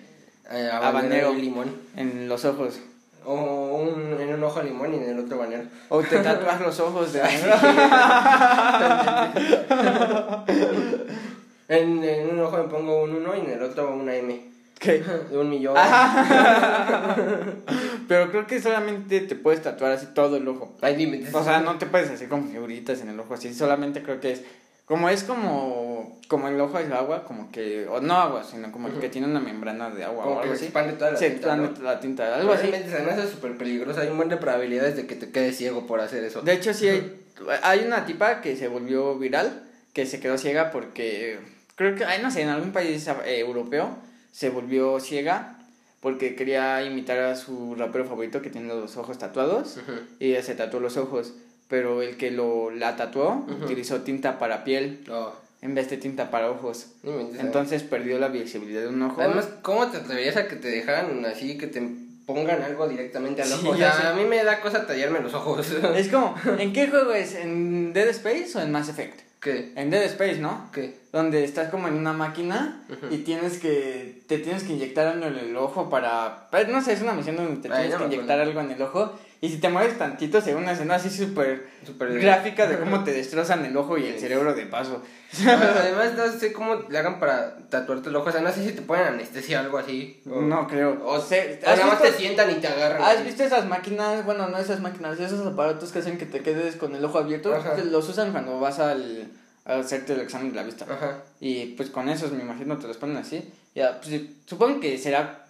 Eh, 0.51 0.69
Habanero. 0.71 1.33
y 1.33 1.41
limón. 1.41 1.75
en 1.95 2.29
los 2.29 2.45
ojos. 2.45 2.79
O 3.25 3.77
un, 3.77 4.21
en 4.21 4.31
un 4.35 4.43
ojo 4.43 4.61
limón 4.61 4.93
y 4.93 4.97
en 4.97 5.09
el 5.09 5.17
otro 5.19 5.39
banero. 5.39 5.63
O 5.89 6.03
te 6.03 6.19
tatuas 6.19 6.61
los 6.61 6.79
ojos 6.79 7.13
de 7.13 7.21
En, 11.69 12.03
en 12.03 12.29
un 12.29 12.39
ojo 12.39 12.57
me 12.57 12.63
pongo 12.69 13.03
un 13.03 13.15
1 13.15 13.35
y 13.35 13.39
en 13.41 13.49
el 13.51 13.61
otro 13.63 13.93
una 13.93 14.15
M. 14.15 14.41
¿Qué? 14.79 15.03
De 15.31 15.37
un 15.37 15.49
millón. 15.49 15.75
Pero 18.07 18.29
creo 18.31 18.47
que 18.47 18.61
solamente 18.61 19.19
te 19.21 19.35
puedes 19.35 19.61
tatuar 19.61 19.91
así 19.91 20.07
todo 20.13 20.37
el 20.37 20.47
ojo. 20.47 20.75
Ay, 20.81 20.95
dime. 20.95 21.23
O 21.33 21.43
sea, 21.43 21.59
no 21.59 21.77
te 21.77 21.85
puedes 21.87 22.09
hacer 22.09 22.29
como 22.29 22.49
figuritas 22.49 23.01
en 23.01 23.09
el 23.09 23.19
ojo 23.19 23.33
así, 23.33 23.53
solamente 23.53 24.01
creo 24.03 24.19
que 24.19 24.31
es 24.33 24.41
como 24.85 25.09
es 25.09 25.23
como 25.25 26.17
como 26.29 26.47
el 26.47 26.59
ojo 26.61 26.79
es 26.79 26.89
agua, 26.91 27.25
como 27.25 27.51
que 27.51 27.85
o 27.87 27.99
no 27.99 28.13
agua, 28.15 28.43
sino 28.45 28.71
como 28.71 28.87
Ujú. 28.87 28.99
que 28.99 29.09
tiene 29.09 29.27
una 29.27 29.41
membrana 29.41 29.89
de 29.89 30.05
agua 30.05 30.23
o 30.23 30.27
Como 30.29 30.35
que 30.41 30.43
algo 30.43 30.53
se 30.55 30.59
así. 30.59 30.65
expande 30.65 30.93
toda 30.93 31.11
la 31.11 31.17
Se 31.17 31.29
tinta, 31.31 31.47
expande 31.55 31.79
¿no? 31.79 31.83
la 31.83 31.99
tinta, 31.99 32.35
algo 32.35 32.53
así. 32.53 32.67
Se 32.71 32.99
me 33.03 33.11
hace 33.11 33.27
súper 33.29 33.57
peligroso. 33.57 33.99
Hay 33.99 34.07
un 34.07 34.15
buen 34.17 34.29
de 34.29 34.37
probabilidades 34.37 34.95
de 34.95 35.05
que 35.05 35.15
te 35.15 35.29
quedes 35.31 35.57
ciego 35.57 35.85
por 35.87 35.99
hacer 35.99 36.23
eso. 36.23 36.41
De 36.41 36.53
hecho 36.53 36.73
sí 36.73 36.87
hay 36.87 37.23
hay 37.63 37.83
una 37.85 38.05
tipa 38.05 38.39
que 38.41 38.55
se 38.55 38.67
volvió 38.69 39.15
viral, 39.17 39.63
que 39.93 40.05
se 40.05 40.19
quedó 40.21 40.37
ciega 40.37 40.71
porque 40.71 41.39
creo 41.77 41.95
que 41.95 42.03
ay 42.03 42.21
no 42.21 42.29
sé, 42.29 42.41
en 42.41 42.49
algún 42.49 42.73
país 42.73 43.07
eh, 43.25 43.39
europeo 43.39 43.95
se 44.33 44.49
volvió 44.49 44.99
ciega 44.99 45.53
porque 46.01 46.35
quería 46.35 46.83
imitar 46.83 47.17
a 47.19 47.35
su 47.35 47.73
rapero 47.75 48.03
favorito 48.05 48.41
que 48.41 48.49
tiene 48.49 48.67
los 48.67 48.97
ojos 48.97 49.17
tatuados. 49.17 49.77
Y 50.19 50.31
ella 50.31 50.43
se 50.43 50.53
tatuó 50.55 50.79
los 50.79 50.95
ojos, 50.97 51.33
pero 51.69 52.01
el 52.01 52.17
que 52.17 52.29
lo 52.31 52.69
la 52.71 52.95
tatuó 52.97 53.45
utilizó 53.63 54.01
tinta 54.01 54.37
para 54.37 54.63
piel 54.63 55.03
No, 55.07 55.31
en 55.61 55.73
vez 55.73 55.89
de 55.89 55.97
tinta 55.97 56.29
para 56.29 56.51
ojos. 56.51 56.87
no 57.03 57.11
inventes, 57.13 57.39
Entonces 57.39 57.81
perdió 57.83 58.19
la 58.19 58.27
visibilidad 58.27 58.81
de 58.81 58.89
un 58.89 59.01
ojo. 59.01 59.19
Además, 59.21 59.49
¿cómo 59.63 59.87
te 59.87 59.97
atreverías 59.97 60.37
a 60.37 60.47
que 60.47 60.55
te 60.57 60.67
dejaran 60.69 61.25
así, 61.25 61.57
que 61.57 61.65
te 61.67 61.81
pongan 62.27 62.61
algo 62.61 62.87
directamente 62.87 63.41
al 63.41 63.47
Sí, 63.47 63.53
ojo? 63.65 63.71
o 63.71 63.75
sea, 63.77 64.11
a 64.11 64.13
mí 64.13 64.23
me 64.25 64.43
da 64.43 64.61
cosa 64.61 64.85
tallarme 64.85 65.19
los 65.19 65.33
ojos. 65.33 65.67
es 65.95 66.09
como, 66.09 66.35
¿en 66.59 66.73
qué 66.73 66.87
juego 66.87 67.11
es? 67.13 67.33
¿En 67.35 67.91
Dead 67.91 68.07
Space 68.09 68.51
o 68.55 68.61
en 68.61 68.71
Mass 68.71 68.89
Effect? 68.89 69.21
¿Qué? 69.39 69.71
En 69.75 69.89
Dead 69.91 70.03
Space, 70.03 70.39
¿no? 70.39 70.69
¿Qué? 70.73 70.97
Donde 71.11 71.43
estás 71.43 71.69
como 71.69 71.87
en 71.87 71.93
una 71.93 72.11
máquina 72.13 72.83
y 73.11 73.17
tienes 73.19 73.59
que 73.59 74.21
te 74.27 74.39
tienes 74.39 74.63
que 74.63 74.73
inyectar 74.73 75.05
algo 75.07 75.27
en 75.27 75.37
el 75.37 75.55
ojo 75.55 75.89
para 75.89 76.47
pues, 76.49 76.67
no 76.69 76.81
sé, 76.81 76.93
es 76.93 77.01
una 77.01 77.13
misión 77.13 77.35
donde 77.35 77.61
te 77.61 77.67
Ay, 77.73 77.81
tienes 77.83 77.91
no 77.93 77.97
que 77.99 78.05
inyectar 78.15 78.39
acuerdo. 78.41 78.59
algo 78.59 78.71
en 78.71 78.75
el 78.75 78.81
ojo 78.81 79.19
y 79.39 79.49
si 79.49 79.57
te 79.57 79.69
mueves 79.69 79.97
tantito 79.97 80.41
se 80.41 80.53
ve 80.53 80.59
una 80.59 80.71
escena 80.71 80.95
así 80.95 81.09
súper 81.09 81.67
gráfica 81.99 82.67
de 82.67 82.79
cómo 82.79 83.03
te 83.03 83.11
destrozan 83.13 83.63
el 83.65 83.77
ojo 83.77 83.97
y 83.97 84.05
el 84.07 84.19
cerebro 84.19 84.53
de 84.53 84.65
paso. 84.65 85.03
Además, 85.45 86.13
no 86.15 86.31
sé 86.31 86.53
cómo 86.53 86.75
le 86.89 86.97
hagan 86.97 87.19
para 87.19 87.57
tatuarte 87.69 88.09
el 88.09 88.15
ojo. 88.15 88.29
O 88.29 88.31
sea, 88.31 88.41
no 88.41 88.51
sé 88.51 88.63
si 88.63 88.71
te 88.71 88.81
ponen 88.81 89.07
anestesia 89.07 89.59
o 89.59 89.63
algo 89.65 89.77
así. 89.77 90.21
O, 90.29 90.41
No 90.41 90.67
creo. 90.67 91.05
O, 91.05 91.19
sé, 91.19 91.59
o 91.63 91.69
nada 91.69 91.85
más 91.85 92.01
te 92.01 92.13
sientan 92.13 92.49
y 92.51 92.55
te 92.55 92.67
agarran. 92.67 93.01
¿Has 93.01 93.17
así. 93.17 93.23
visto 93.25 93.43
esas 93.43 93.65
máquinas? 93.65 94.25
Bueno, 94.25 94.47
no 94.47 94.57
esas 94.57 94.79
máquinas, 94.79 95.19
esos 95.19 95.45
aparatos 95.45 95.91
que 95.91 95.99
hacen 95.99 96.17
que 96.17 96.25
te 96.25 96.41
quedes 96.41 96.77
con 96.77 96.95
el 96.95 97.03
ojo 97.03 97.19
abierto. 97.19 97.53
Ajá. 97.53 97.75
Los 97.77 98.07
usan 98.09 98.31
cuando 98.31 98.59
vas 98.59 98.79
al, 98.79 99.29
a 99.65 99.75
hacerte 99.75 100.13
el 100.13 100.21
examen 100.21 100.49
de 100.49 100.55
la 100.55 100.63
vista. 100.63 100.85
Ajá. 100.89 101.17
Y 101.39 101.75
pues 101.75 101.89
con 101.89 102.07
esos, 102.09 102.31
me 102.31 102.41
imagino, 102.43 102.77
te 102.77 102.87
los 102.87 102.97
ponen 102.97 103.17
así. 103.17 103.51
Ya, 103.75 103.99
pues, 103.99 104.21
supongo 104.45 104.79
que 104.79 104.97
será 104.97 105.46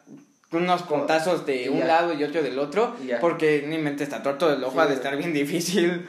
unos 0.51 0.83
contazos 0.83 1.45
de 1.45 1.63
Y 1.63 1.67
un 1.69 1.79
ya. 1.79 1.85
lado 1.87 2.13
y 2.13 2.23
otro 2.23 2.41
del 2.41 2.57
otro. 2.57 2.95
Porque 3.19 3.65
ni 3.67 3.77
mente 3.77 4.05
tatuar 4.07 4.37
todo 4.37 4.53
el 4.53 4.63
ojo 4.63 4.73
Sí, 4.73 4.79
ha 4.79 4.85
de 4.87 4.93
estar 4.93 5.17
bien 5.17 5.33
difícil. 5.33 6.07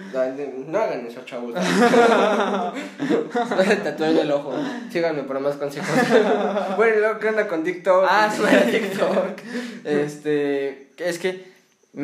No, 0.68 0.78
hagan 0.78 1.05
eso, 1.07 1.22
chavos. 1.24 1.55
Tatúen 3.84 4.18
el 4.18 4.30
ojo. 4.30 4.53
Síganme 4.91 5.24
para 5.24 5.41
más 5.41 5.57
consejos. 5.57 5.89
bueno, 6.76 6.97
y 6.97 7.01
luego, 7.01 7.18
¿qué 7.18 7.28
onda 7.28 7.49
con 7.49 7.64
TikTok? 7.64 8.05
Ah, 8.09 8.30
sí, 8.34 8.43
TikTok. 8.70 9.39
este, 9.84 10.91
es 10.99 11.18
que 11.18 11.49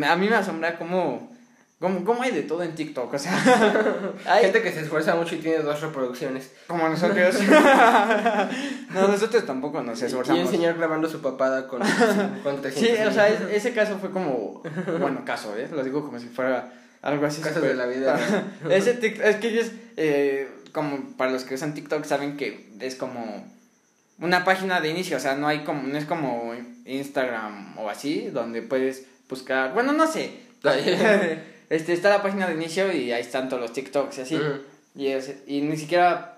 a 0.05 0.17
mí 0.17 0.29
me 0.29 0.37
asombra 0.37 0.77
cómo, 0.77 1.31
cómo, 1.81 2.05
cómo 2.05 2.23
hay 2.23 2.31
de 2.31 2.43
todo 2.43 2.63
en 2.63 2.75
TikTok. 2.75 3.13
O 3.13 3.19
sea, 3.19 3.33
Hay 4.27 4.45
gente 4.45 4.63
que 4.63 4.73
se 4.73 4.81
esfuerza 4.81 5.15
mucho 5.15 5.35
y 5.35 5.39
tiene 5.39 5.59
dos 5.59 5.81
reproducciones. 5.81 6.51
como 6.67 6.89
nosotros. 6.89 7.37
no, 8.95 9.09
nosotros 9.09 9.45
tampoco 9.47 9.83
nos 9.83 9.99
Y 10.01 10.03
un 10.03 10.07
esforzamos. 10.09 10.51
señor 10.51 10.77
grabando 10.77 11.09
su 11.09 11.21
papada 11.21 11.67
con, 11.69 11.81
con 12.43 12.61
300 12.63 12.73
Sí, 12.73 13.05
o 13.07 13.13
sea, 13.13 13.29
es- 13.29 13.41
ese 13.53 13.73
caso 13.73 13.99
fue 13.99 14.11
como, 14.11 14.63
bueno, 15.01 15.23
caso, 15.25 15.57
¿eh? 15.57 15.69
Lo 15.73 15.83
digo 15.85 16.05
como 16.05 16.19
si 16.19 16.27
fuera 16.29 16.73
algo 17.03 17.27
así. 17.27 17.41
Casos 17.43 17.63
de 17.63 17.75
la 17.75 17.87
vida. 17.87 18.19
ese 18.71 18.99
es 19.23 19.37
que 19.37 19.49
ellos, 19.49 19.71
eh, 19.97 20.49
como 20.73 20.99
para 21.17 21.31
los 21.31 21.45
que 21.45 21.55
usan 21.55 21.75
TikTok, 21.75 22.05
saben 22.05 22.37
que 22.37 22.71
es 22.81 22.95
como 22.97 23.47
una 24.21 24.45
página 24.45 24.81
de 24.81 24.89
inicio, 24.91 25.17
o 25.17 25.21
sea, 25.21 25.35
no 25.35 25.49
hay 25.49 25.65
como, 25.65 25.83
no 25.89 25.99
es 25.99 26.05
como 26.05 26.53
Instagram 26.87 27.79
o 27.79 27.91
así, 27.91 28.29
donde 28.33 28.63
puedes 28.63 29.07
buscar, 29.29 29.73
bueno, 29.75 29.93
no 29.93 30.07
sé. 30.07 30.31
Este, 31.71 31.93
está 31.93 32.11
la 32.11 32.23
página 32.23 32.47
de 32.47 32.55
inicio 32.55 32.93
y 32.93 33.13
ahí 33.13 33.21
están 33.23 33.49
todos 33.49 33.61
los 33.63 33.73
TikToks 33.73 34.19
y 34.19 34.21
así. 34.23 34.41
Y, 34.95 35.09
es- 35.09 35.35
y 35.47 35.61
ni 35.63 35.77
siquiera, 35.77 36.37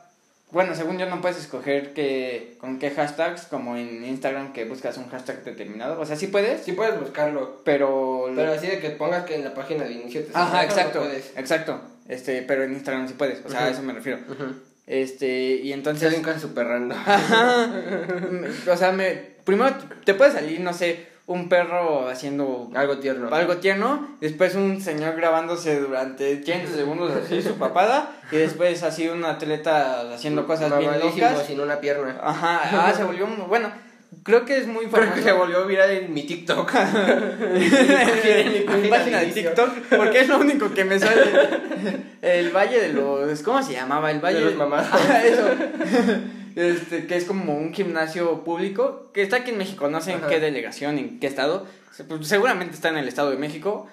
bueno, 0.51 0.75
según 0.75 0.99
yo 0.99 1.07
no 1.07 1.21
puedes 1.21 1.37
escoger 1.39 1.93
que, 1.93 2.57
con 2.59 2.79
qué 2.79 2.91
hashtags, 2.91 3.43
como 3.47 3.77
en 3.77 4.05
Instagram 4.05 4.53
que 4.53 4.65
buscas 4.65 4.97
un 4.97 5.09
hashtag 5.11 5.45
determinado. 5.45 6.01
O 6.01 6.07
sea, 6.07 6.17
sí 6.17 6.29
puedes, 6.29 6.63
Sí 6.63 6.73
puedes 6.73 6.99
buscarlo. 6.99 7.61
pero... 7.65 8.31
Pero 8.35 8.53
así 8.53 8.67
de 8.67 8.79
que 8.81 8.91
pongas 8.91 9.25
que 9.25 9.35
en 9.35 9.45
la 9.45 9.53
página 9.55 9.85
de 9.85 9.93
inicio 9.93 10.23
te 10.25 10.31
Ajá, 10.33 10.51
salga, 10.51 10.63
no 10.63 10.71
exacto, 10.71 11.11
exacto. 11.37 11.81
Este, 12.09 12.43
pero 12.43 12.63
en 12.65 12.73
Instagram 12.73 13.09
sí 13.09 13.15
puedes, 13.19 13.45
o 13.45 13.49
sea, 13.49 13.61
a 13.61 13.65
Ujú. 13.65 13.73
eso 13.75 13.83
me 13.83 13.93
refiero. 13.93 14.19
Ujú. 14.29 14.55
Este, 14.87 15.27
y 15.57 15.73
entonces... 15.73 16.09
hacen 16.09 16.23
cosas 16.23 16.41
súper 16.43 16.67
random. 16.69 16.97
Ajá. 17.07 17.69
O 18.71 18.77
sea, 18.77 18.93
me, 18.93 19.11
primero 19.45 19.75
te 20.05 20.15
puede 20.15 20.31
salir, 20.31 20.61
no 20.61 20.73
sé, 20.73 21.07
un 21.27 21.49
perro 21.49 22.09
haciendo 22.09 22.71
Algo 22.75 22.99
tierno. 22.99 23.35
algo 23.35 23.57
tierno, 23.57 24.17
después 24.21 24.55
un 24.55 24.81
señor 24.81 25.17
grabándose 25.17 25.81
durante 25.81 26.37
30 26.37 26.73
segundos 26.73 27.13
así 27.13 27.43
su 27.43 27.55
papada, 27.57 28.13
y 28.31 28.37
después 28.37 28.83
así 28.85 29.09
un 29.09 29.25
atleta 29.25 30.13
haciendo 30.15 30.47
cosas 30.47 30.77
bien 30.79 30.93
locas. 31.01 31.45
sin 31.47 31.61
una 31.61 31.81
pierna. 31.81 32.17
Ajá, 32.23 32.61
ah, 32.63 32.93
se 32.97 33.03
volvió, 33.03 33.27
bueno, 33.49 33.73
creo 34.23 34.45
que 34.45 34.59
es 34.59 34.69
muy 34.69 34.87
Creo 34.87 35.03
famoso. 35.03 35.15
que 35.15 35.23
se 35.23 35.33
volvió 35.33 35.67
viral 35.67 35.91
en 35.91 36.15
mi 36.15 36.23
TikTok. 36.23 36.73
en 37.55 38.83
mi 38.83 38.89
página 38.89 39.21
de 39.21 39.27
TikTok, 39.27 39.71
porque 39.97 40.21
es 40.21 40.29
lo 40.29 40.39
único 40.39 40.73
que 40.73 40.85
me 40.85 40.97
sale. 40.99 41.23
El 42.23 42.51
Valle 42.51 42.81
de 42.81 42.93
los, 42.93 43.43
¿cómo 43.43 43.61
se 43.63 43.73
llamaba? 43.73 44.13
El 44.13 44.21
Valle 44.21 44.45
De 44.45 44.55
los. 44.55 44.73
Ajá, 44.73 45.27
eso. 45.27 45.43
Este, 46.57 47.07
que 47.07 47.17
es 47.17 47.25
como 47.25 47.55
un 47.55 47.75
gimnasio 47.75 48.43
público 48.43 49.11
que 49.13 49.21
está 49.21 49.37
aquí 49.37 49.51
en 49.51 49.59
México, 49.59 49.91
no 49.91 50.01
sé 50.01 50.13
en 50.13 50.23
qué 50.23 50.41
delegación, 50.41 50.99
en 50.99 51.21
qué 51.21 51.27
estado. 51.27 51.67
Pues, 52.09 52.27
Seguramente 52.27 52.75
está 52.75 52.89
en 52.89 52.97
el 52.97 53.09
Estado 53.09 53.31
de 53.31 53.37
México, 53.37 53.87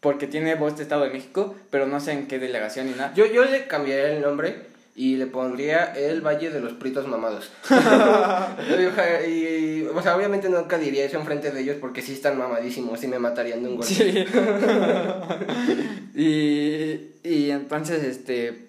porque 0.00 0.26
tiene 0.26 0.56
voz 0.56 0.76
de 0.76 0.82
Estado 0.82 1.04
de 1.04 1.10
México, 1.10 1.54
pero 1.70 1.86
no 1.86 2.00
sé 2.00 2.12
en 2.12 2.26
qué 2.26 2.40
delegación 2.40 2.86
ni 2.86 2.92
nada. 2.92 3.14
Yo, 3.14 3.24
yo 3.26 3.44
le 3.44 3.68
cambiaría 3.68 4.16
el 4.16 4.20
nombre 4.20 4.66
y 4.96 5.14
le 5.14 5.26
pondría 5.26 5.92
el 5.96 6.20
Valle 6.20 6.50
de 6.50 6.60
los 6.60 6.72
Pritos 6.72 7.06
Mamados. 7.06 7.52
y, 9.28 9.30
y, 9.30 9.86
o 9.94 10.02
sea, 10.02 10.16
obviamente 10.16 10.48
nunca 10.48 10.76
diría 10.76 11.04
eso 11.04 11.20
enfrente 11.20 11.52
de 11.52 11.60
ellos 11.60 11.76
porque 11.80 12.02
sí 12.02 12.14
están 12.14 12.36
mamadísimos 12.36 13.00
y 13.04 13.06
me 13.06 13.20
matarían 13.20 13.62
de 13.62 13.68
un 13.68 13.76
golpe. 13.76 13.94
Sí. 13.94 14.24
y, 16.20 17.12
y 17.22 17.50
entonces, 17.52 18.02
este. 18.02 18.67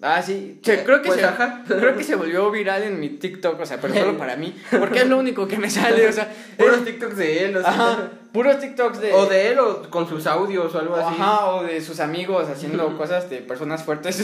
Ah, 0.00 0.22
sí. 0.22 0.60
se- 0.62 0.84
creo, 0.84 1.02
que 1.02 1.08
Pues, 1.08 1.18
se, 1.20 1.26
ajá. 1.26 1.64
creo 1.66 1.96
que 1.96 2.04
se 2.04 2.14
volvió 2.14 2.48
viral 2.52 2.84
en 2.84 3.00
mi 3.00 3.08
TikTok, 3.08 3.58
o 3.60 3.66
sea, 3.66 3.80
pero 3.80 3.94
solo 3.94 4.16
para 4.16 4.36
mí. 4.36 4.54
Porque 4.78 5.00
es 5.00 5.08
lo 5.08 5.18
único 5.18 5.48
que 5.48 5.58
me 5.58 5.68
sale, 5.68 6.06
o 6.06 6.12
sea. 6.12 6.32
Puros 6.56 6.84
TikToks 6.84 7.16
de 7.16 7.44
él, 7.46 7.56
o 7.56 7.60
sea, 7.62 7.70
ajá, 7.70 8.10
puros 8.32 8.60
TikToks 8.60 9.00
de. 9.00 9.12
o 9.12 9.26
de 9.26 9.48
él 9.48 9.58
o 9.58 9.90
con 9.90 10.08
sus 10.08 10.26
audios 10.28 10.72
o 10.72 10.78
algo 10.78 10.94
así. 10.94 11.16
Ajá, 11.20 11.46
o 11.46 11.64
de 11.64 11.80
sus 11.80 11.98
amigos 11.98 12.48
haciendo 12.48 12.96
cosas 12.98 13.28
de 13.28 13.38
personas 13.38 13.82
fuertes. 13.82 14.16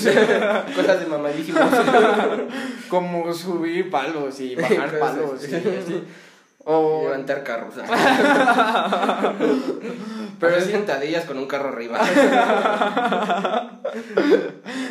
Cosas 0.76 1.00
de 1.00 1.06
mamadísimos. 1.06 1.62
como 2.88 3.32
subir 3.32 3.90
palos 3.90 4.38
y 4.40 4.54
bajar 4.54 4.98
palos. 4.98 5.42
Y 5.48 5.54
así. 5.56 6.04
O. 6.64 7.02
Levantar 7.04 7.44
carros. 7.44 7.74
Pero 10.40 10.60
sí. 10.60 10.72
sentadillas 10.72 11.24
con 11.24 11.38
un 11.38 11.46
carro 11.46 11.68
arriba. 11.68 12.00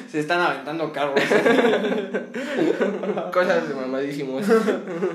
Se 0.09 0.19
están 0.19 0.39
aventando 0.41 0.91
carros. 0.93 1.19
Cosas 3.33 3.67
de 3.67 3.73
mamadísimos. 3.75 4.45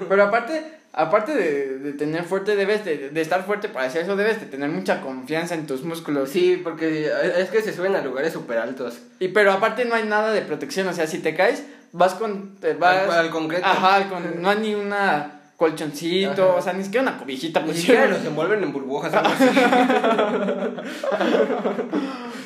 Pero 0.09 0.23
aparte, 0.25 0.65
aparte 0.93 1.35
de, 1.35 1.79
de 1.79 1.93
tener 1.93 2.25
fuerte, 2.25 2.57
debes 2.57 2.85
de, 2.85 3.11
de 3.11 3.21
estar 3.21 3.45
fuerte 3.45 3.69
para 3.69 3.87
hacer 3.87 4.03
eso, 4.03 4.17
debes 4.17 4.41
de 4.41 4.47
tener 4.47 4.69
mucha 4.69 5.01
confianza 5.01 5.55
en 5.55 5.67
tus 5.67 5.83
músculos. 5.85 6.31
Sí, 6.31 6.61
porque 6.63 7.11
es 7.37 7.49
que 7.51 7.63
se 7.63 7.73
suben 7.73 7.95
a 7.97 8.03
lugares 8.03 8.33
súper 8.33 8.59
altos. 8.59 8.99
Y 9.21 9.29
pero 9.29 9.53
aparte 9.53 9.85
no 9.85 9.95
hay 9.95 10.05
nada 10.05 10.33
de 10.33 10.43
protección, 10.43 10.89
o 10.89 10.93
sea, 10.93 11.07
si 11.07 11.19
te 11.21 11.35
caes, 11.35 11.65
vas 11.93 12.15
con. 12.15 12.57
vas, 12.79 13.09
Al- 13.09 13.27
al 13.27 13.31
concreto. 13.31 13.67
Ajá, 13.67 14.09
con, 14.09 14.43
no 14.43 14.51
hay 14.51 14.59
ni 14.59 14.75
una 14.75 15.38
colchoncito, 15.59 16.45
Ajá. 16.51 16.55
o 16.55 16.63
sea, 16.63 16.73
ni 16.73 16.85
siquiera 16.85 17.03
una 17.09 17.19
cobijita. 17.19 17.59
Ni 17.61 17.67
Pues, 17.67 17.79
siquiera 17.81 18.07
los 18.07 18.25
envuelven 18.25 18.63
en 18.63 18.73
burbujas. 18.73 19.13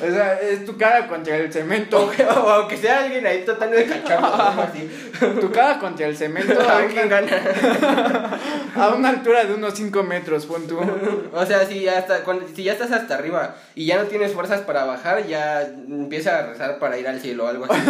o 0.01 0.05
sea, 0.11 0.39
es 0.41 0.65
tu 0.65 0.75
cara 0.77 1.07
contra 1.07 1.37
el 1.37 1.53
cemento. 1.53 1.99
o, 1.99 2.09
o 2.41 2.49
aunque 2.49 2.75
sea 2.75 3.03
alguien 3.03 3.25
ahí 3.27 3.43
tratando 3.45 3.77
de 3.77 3.85
cacharlo. 3.85 4.29
tu 5.39 5.51
cara 5.51 5.77
contra 5.79 6.07
el 6.07 6.17
cemento 6.17 6.59
A 6.59 6.79
una, 6.83 7.03
gana. 7.05 8.39
a 8.75 8.89
una 8.95 9.09
altura 9.09 9.45
de 9.45 9.53
unos 9.53 9.75
5 9.75 10.01
metros, 10.03 10.47
pon 10.47 10.65
tú. 10.67 10.79
O 11.33 11.45
sea, 11.45 11.65
si 11.67 11.81
ya, 11.81 11.99
hasta, 11.99 12.23
cuando, 12.23 12.47
si 12.53 12.63
ya 12.63 12.73
estás 12.73 12.91
hasta 12.91 13.13
arriba 13.15 13.55
y 13.75 13.85
ya 13.85 13.97
no 14.01 14.05
tienes 14.05 14.33
fuerzas 14.33 14.61
para 14.61 14.85
bajar, 14.85 15.25
ya 15.27 15.61
empieza 15.61 16.39
a 16.39 16.47
rezar 16.47 16.79
para 16.79 16.97
ir 16.97 17.07
al 17.07 17.19
cielo 17.21 17.45
o 17.45 17.47
algo 17.47 17.65
así. 17.65 17.79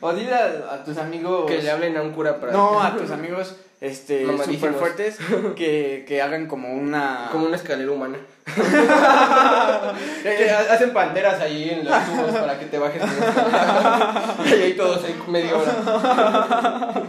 O 0.00 0.12
dile 0.12 0.34
a, 0.34 0.74
a 0.74 0.84
tus 0.84 0.98
amigos. 0.98 1.50
que 1.50 1.62
le 1.62 1.70
hablen 1.70 1.96
a 1.96 2.02
un 2.02 2.12
cura 2.12 2.38
para... 2.38 2.52
No, 2.52 2.78
a 2.82 2.94
tus 2.94 3.10
amigos 3.10 3.56
este 3.84 4.26
super 4.44 4.72
fuertes 4.72 5.18
que, 5.56 6.04
que 6.08 6.22
hagan 6.22 6.46
como 6.46 6.72
una. 6.72 7.28
Como 7.30 7.46
una 7.46 7.56
escalera 7.56 7.90
humana. 7.90 8.18
Que 10.22 10.50
Hacen 10.50 10.92
panteras 10.92 11.40
ahí 11.40 11.70
en 11.70 11.84
los 11.84 12.06
tubos 12.06 12.30
para 12.40 12.58
que 12.58 12.66
te 12.66 12.78
bajes. 12.78 13.02
y 14.46 14.52
ahí 14.62 14.72
todos 14.74 15.04
en 15.04 15.30
media 15.30 15.56
hora. 15.56 17.02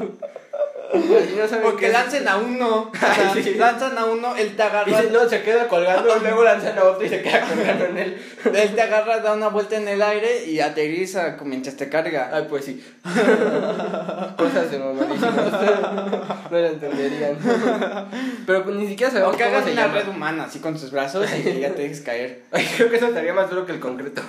No 1.62 1.70
O 1.70 1.76
que 1.76 1.90
lancen 1.90 2.28
a 2.28 2.38
uno. 2.38 2.92
o 2.92 2.98
sea, 2.98 3.32
Ay, 3.34 3.44
sí. 3.44 3.54
Lanzan 3.56 3.98
a 3.98 4.06
uno, 4.06 4.36
él 4.36 4.56
te 4.56 4.64
Y 4.64 4.66
agarra. 4.66 5.02
si 5.02 5.08
no, 5.10 5.28
se 5.30 5.42
queda 5.44 5.68
colgando 5.68 6.16
y 6.18 6.20
luego 6.24 6.44
lanzan 6.44 6.78
a 6.78 6.84
otro 6.84 7.06
y 7.06 7.10
se 7.10 7.22
queda 7.22 7.42
colgando 7.42 7.86
en 7.86 7.98
él. 7.98 8.22
Él 8.56 8.76
te 8.76 8.82
agarra, 8.82 9.20
da 9.20 9.34
una 9.34 9.48
vuelta 9.48 9.76
en 9.76 9.88
el 9.88 10.02
aire 10.02 10.46
y 10.46 10.60
aterriza 10.60 11.36
mientras 11.44 11.76
te 11.76 11.90
carga. 11.90 12.30
Ay, 12.32 12.46
pues 12.50 12.66
sí. 12.66 12.84
Cosas 14.38 14.72
de 14.72 14.80
mamadísimas. 14.80 15.52
No 16.52 16.58
lo 16.60 16.66
entenderían. 16.68 17.38
Pero 18.46 18.64
pues 18.64 18.76
ni 18.76 18.88
siquiera 18.88 19.10
O 19.10 19.14
sabemos 19.14 19.38
que 19.38 19.44
cómo 19.44 19.56
hagas 19.58 19.72
una 19.72 19.82
llama. 19.82 19.94
red 19.96 20.08
humana 20.08 20.44
así 20.46 20.60
con 20.60 20.74
tus 20.80 20.92
brazos 20.92 21.28
y 21.38 21.42
que 21.44 21.60
ya 21.60 21.74
te 21.74 21.82
dejes 21.84 22.02
caer. 22.02 22.44
Ay, 22.52 22.68
creo 22.78 22.90
que 22.90 22.98
eso 22.98 23.08
estaría 23.08 23.34
más 23.34 23.50
duro 23.50 23.66
que 23.66 23.72
el 23.74 23.80
concreto. 23.80 24.22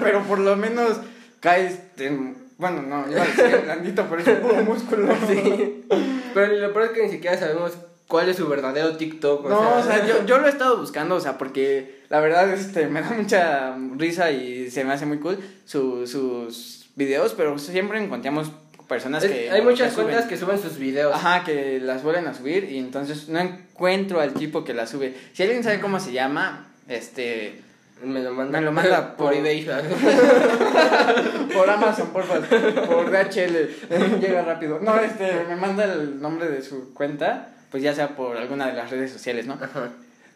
Pero 0.00 0.22
por 0.24 0.38
lo 0.40 0.56
menos 0.56 0.98
caes. 1.40 1.78
en- 1.98 2.49
bueno, 2.60 2.82
no, 2.82 3.10
iba 3.10 3.22
a 3.22 3.26
decir 3.26 3.60
blandito, 3.64 4.06
pero 4.10 4.22
es 4.22 4.38
puro 4.38 4.62
músculo. 4.64 5.08
Sí. 5.26 5.84
Pero 6.34 6.52
lo 6.52 6.72
peor 6.72 6.84
es 6.86 6.90
que 6.92 7.02
ni 7.04 7.10
siquiera 7.10 7.36
sabemos 7.36 7.72
cuál 8.06 8.28
es 8.28 8.36
su 8.36 8.46
verdadero 8.48 8.96
TikTok. 8.96 9.48
No, 9.48 9.78
o 9.78 9.82
sea, 9.82 10.06
yo, 10.06 10.24
yo 10.26 10.38
lo 10.38 10.46
he 10.46 10.50
estado 10.50 10.76
buscando, 10.78 11.16
o 11.16 11.20
sea, 11.20 11.38
porque 11.38 12.02
la 12.08 12.20
verdad 12.20 12.52
este, 12.52 12.86
me 12.86 13.00
da 13.02 13.10
mucha 13.10 13.76
risa 13.96 14.30
y 14.30 14.70
se 14.70 14.84
me 14.84 14.92
hace 14.92 15.06
muy 15.06 15.18
cool 15.18 15.38
su- 15.64 16.06
sus 16.06 16.90
videos, 16.96 17.34
pero 17.34 17.58
siempre 17.58 18.02
encontramos 18.02 18.50
personas 18.88 19.22
Es- 19.24 19.30
que... 19.30 19.50
hay 19.50 19.62
muchas 19.62 19.92
suben. 19.92 20.06
cuentas 20.06 20.26
que 20.26 20.36
suben 20.36 20.58
sus 20.60 20.76
videos. 20.78 21.14
Ajá, 21.14 21.44
que 21.44 21.80
las 21.80 22.02
vuelven 22.02 22.26
a 22.26 22.34
subir 22.34 22.64
y 22.64 22.78
entonces 22.78 23.28
no 23.28 23.38
encuentro 23.40 24.20
al 24.20 24.34
tipo 24.34 24.64
que 24.64 24.74
las 24.74 24.90
sube. 24.90 25.14
Si 25.32 25.42
alguien 25.44 25.62
sabe 25.64 25.80
cómo 25.80 25.98
se 26.00 26.12
llama, 26.12 26.68
este... 26.88 27.60
Me 28.02 28.22
lo 28.22 28.32
manda, 28.32 28.58
Me 28.60 28.64
lo 28.66 28.72
manda 28.72 29.16
por 29.16 29.26
por- 29.28 29.34
eBay. 29.34 29.66
Por 31.52 31.68
Amazon, 31.68 32.08
por 32.10 32.24
favor, 32.24 32.46
por 32.86 33.10
DHL, 33.10 34.20
llega 34.20 34.42
rápido. 34.42 34.78
No, 34.80 34.98
este, 35.00 35.44
me 35.48 35.56
manda 35.56 35.84
el 35.84 36.20
nombre 36.20 36.48
de 36.48 36.62
su 36.62 36.94
cuenta, 36.94 37.48
pues 37.70 37.82
ya 37.82 37.92
sea 37.94 38.10
por 38.16 38.36
alguna 38.36 38.68
de 38.68 38.74
las 38.74 38.90
redes 38.90 39.10
sociales, 39.12 39.46
¿no? 39.46 39.54
Ajá. 39.54 39.88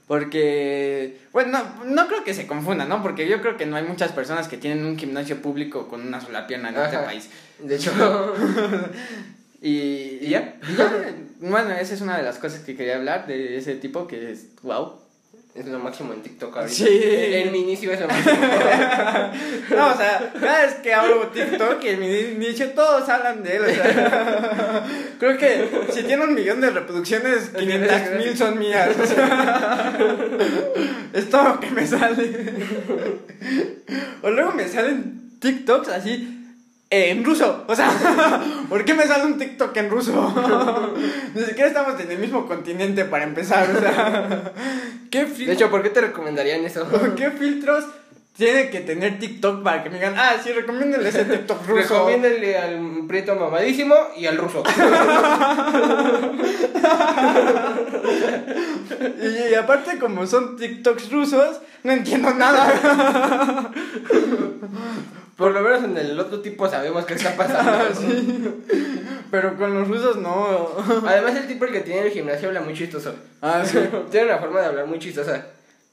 Porque, 0.08 1.18
bueno, 1.32 1.58
no, 1.78 1.84
no 1.84 2.06
creo 2.08 2.24
que 2.24 2.34
se 2.34 2.46
confunda, 2.46 2.84
¿no? 2.84 3.00
Porque 3.02 3.26
yo 3.28 3.40
creo 3.40 3.56
que 3.56 3.64
no 3.64 3.76
hay 3.76 3.84
muchas 3.84 4.12
personas 4.12 4.48
que 4.48 4.58
tienen 4.58 4.84
un 4.84 4.98
gimnasio 4.98 5.40
público 5.40 5.88
con 5.88 6.06
una 6.06 6.20
sola 6.20 6.46
pierna 6.46 6.68
en 6.70 6.76
este 6.76 6.98
país. 6.98 7.30
De 7.60 7.76
hecho, 7.76 7.92
Y, 9.62 10.18
¿Y 10.20 10.28
ya? 10.30 10.56
y 10.68 10.76
ya, 10.76 10.92
bueno, 11.40 11.70
esa 11.70 11.94
es 11.94 12.00
una 12.02 12.18
de 12.18 12.22
las 12.22 12.38
cosas 12.38 12.60
que 12.60 12.76
quería 12.76 12.96
hablar 12.96 13.26
de 13.26 13.56
ese 13.56 13.76
tipo 13.76 14.06
que 14.06 14.32
es, 14.32 14.48
wow. 14.62 14.92
Es 15.54 15.66
lo 15.66 15.78
máximo 15.78 16.12
en 16.12 16.20
TikTok 16.20 16.56
ahorita. 16.56 16.74
Sí. 16.74 17.00
En 17.02 17.52
mi 17.52 17.60
inicio 17.60 17.92
es 17.92 18.00
lo 18.00 18.08
máximo. 18.08 18.36
No, 19.76 19.92
o 19.92 19.96
sea, 19.96 20.32
cada 20.38 20.66
vez 20.66 20.74
que 20.76 20.92
abro 20.92 21.28
TikTok 21.28 21.82
y 21.84 21.88
en 21.88 22.00
mi 22.00 22.06
inicio 22.06 22.70
todos 22.70 23.08
hablan 23.08 23.42
de 23.42 23.56
él, 23.56 23.62
o 23.62 23.70
sea, 23.70 24.84
creo 25.18 25.38
que 25.38 25.68
si 25.90 26.02
tiene 26.02 26.24
un 26.24 26.34
millón 26.34 26.60
de 26.60 26.70
reproducciones, 26.70 27.50
500 27.50 28.00
mil 28.18 28.36
son 28.36 28.58
mías, 28.58 28.90
o 29.00 29.06
sea, 29.06 29.96
es 31.12 31.30
todo 31.30 31.44
lo 31.44 31.60
que 31.60 31.70
me 31.70 31.86
sale. 31.86 32.52
O 34.22 34.30
luego 34.30 34.52
me 34.52 34.68
salen 34.68 35.38
TikToks 35.40 35.88
así 35.88 36.43
en 36.90 37.24
ruso, 37.24 37.64
o 37.66 37.74
sea, 37.74 37.90
¿por 38.68 38.84
qué 38.84 38.94
me 38.94 39.06
sale 39.06 39.24
un 39.24 39.38
TikTok 39.38 39.76
en 39.76 39.90
ruso? 39.90 40.92
Ni 41.34 41.42
siquiera 41.42 41.68
estamos 41.68 42.00
en 42.00 42.10
el 42.10 42.18
mismo 42.18 42.46
continente 42.46 43.04
para 43.04 43.24
empezar, 43.24 43.68
o 43.74 43.80
sea, 43.80 44.52
¿qué 45.10 45.24
De 45.24 45.52
hecho, 45.52 45.70
¿por 45.70 45.82
qué 45.82 45.90
te 45.90 46.00
recomendarían 46.00 46.64
eso? 46.64 46.86
¿Qué 47.16 47.30
filtros 47.30 47.84
tiene 48.36 48.68
que 48.70 48.80
tener 48.80 49.18
TikTok 49.18 49.62
para 49.62 49.82
que 49.82 49.90
me 49.90 49.96
digan, 49.96 50.14
ah, 50.16 50.34
sí, 50.42 50.52
recomiéndale 50.52 51.08
ese 51.08 51.24
TikTok 51.24 51.66
ruso? 51.66 51.94
Recomiéndale 51.94 52.58
al 52.58 53.06
prieto 53.06 53.34
mamadísimo 53.36 53.94
y 54.16 54.26
al 54.26 54.36
ruso. 54.38 54.62
Y, 59.22 59.52
y 59.52 59.54
aparte, 59.54 59.98
como 59.98 60.26
son 60.26 60.56
TikToks 60.56 61.10
rusos, 61.10 61.60
no 61.82 61.92
entiendo 61.92 62.32
nada. 62.34 63.70
Por 65.36 65.50
lo 65.52 65.60
menos 65.62 65.82
en 65.82 65.96
el 65.96 66.18
otro 66.18 66.40
tipo 66.40 66.68
sabemos 66.68 67.04
qué 67.06 67.14
está 67.14 67.36
pasando. 67.36 67.72
Pero 69.30 69.56
con 69.56 69.74
los 69.74 69.88
rusos 69.88 70.16
no. 70.16 70.68
Además, 71.06 71.34
el 71.34 71.48
tipo 71.48 71.64
el 71.64 71.72
que 71.72 71.80
tiene 71.80 72.02
el 72.06 72.12
gimnasio 72.12 72.48
habla 72.48 72.60
muy 72.60 72.74
chistoso. 72.74 73.14
Ah, 73.42 73.64
sí. 73.64 73.78
tiene 74.10 74.26
una 74.26 74.38
forma 74.38 74.60
de 74.60 74.66
hablar 74.66 74.86
muy 74.86 75.00
chistosa. 75.00 75.46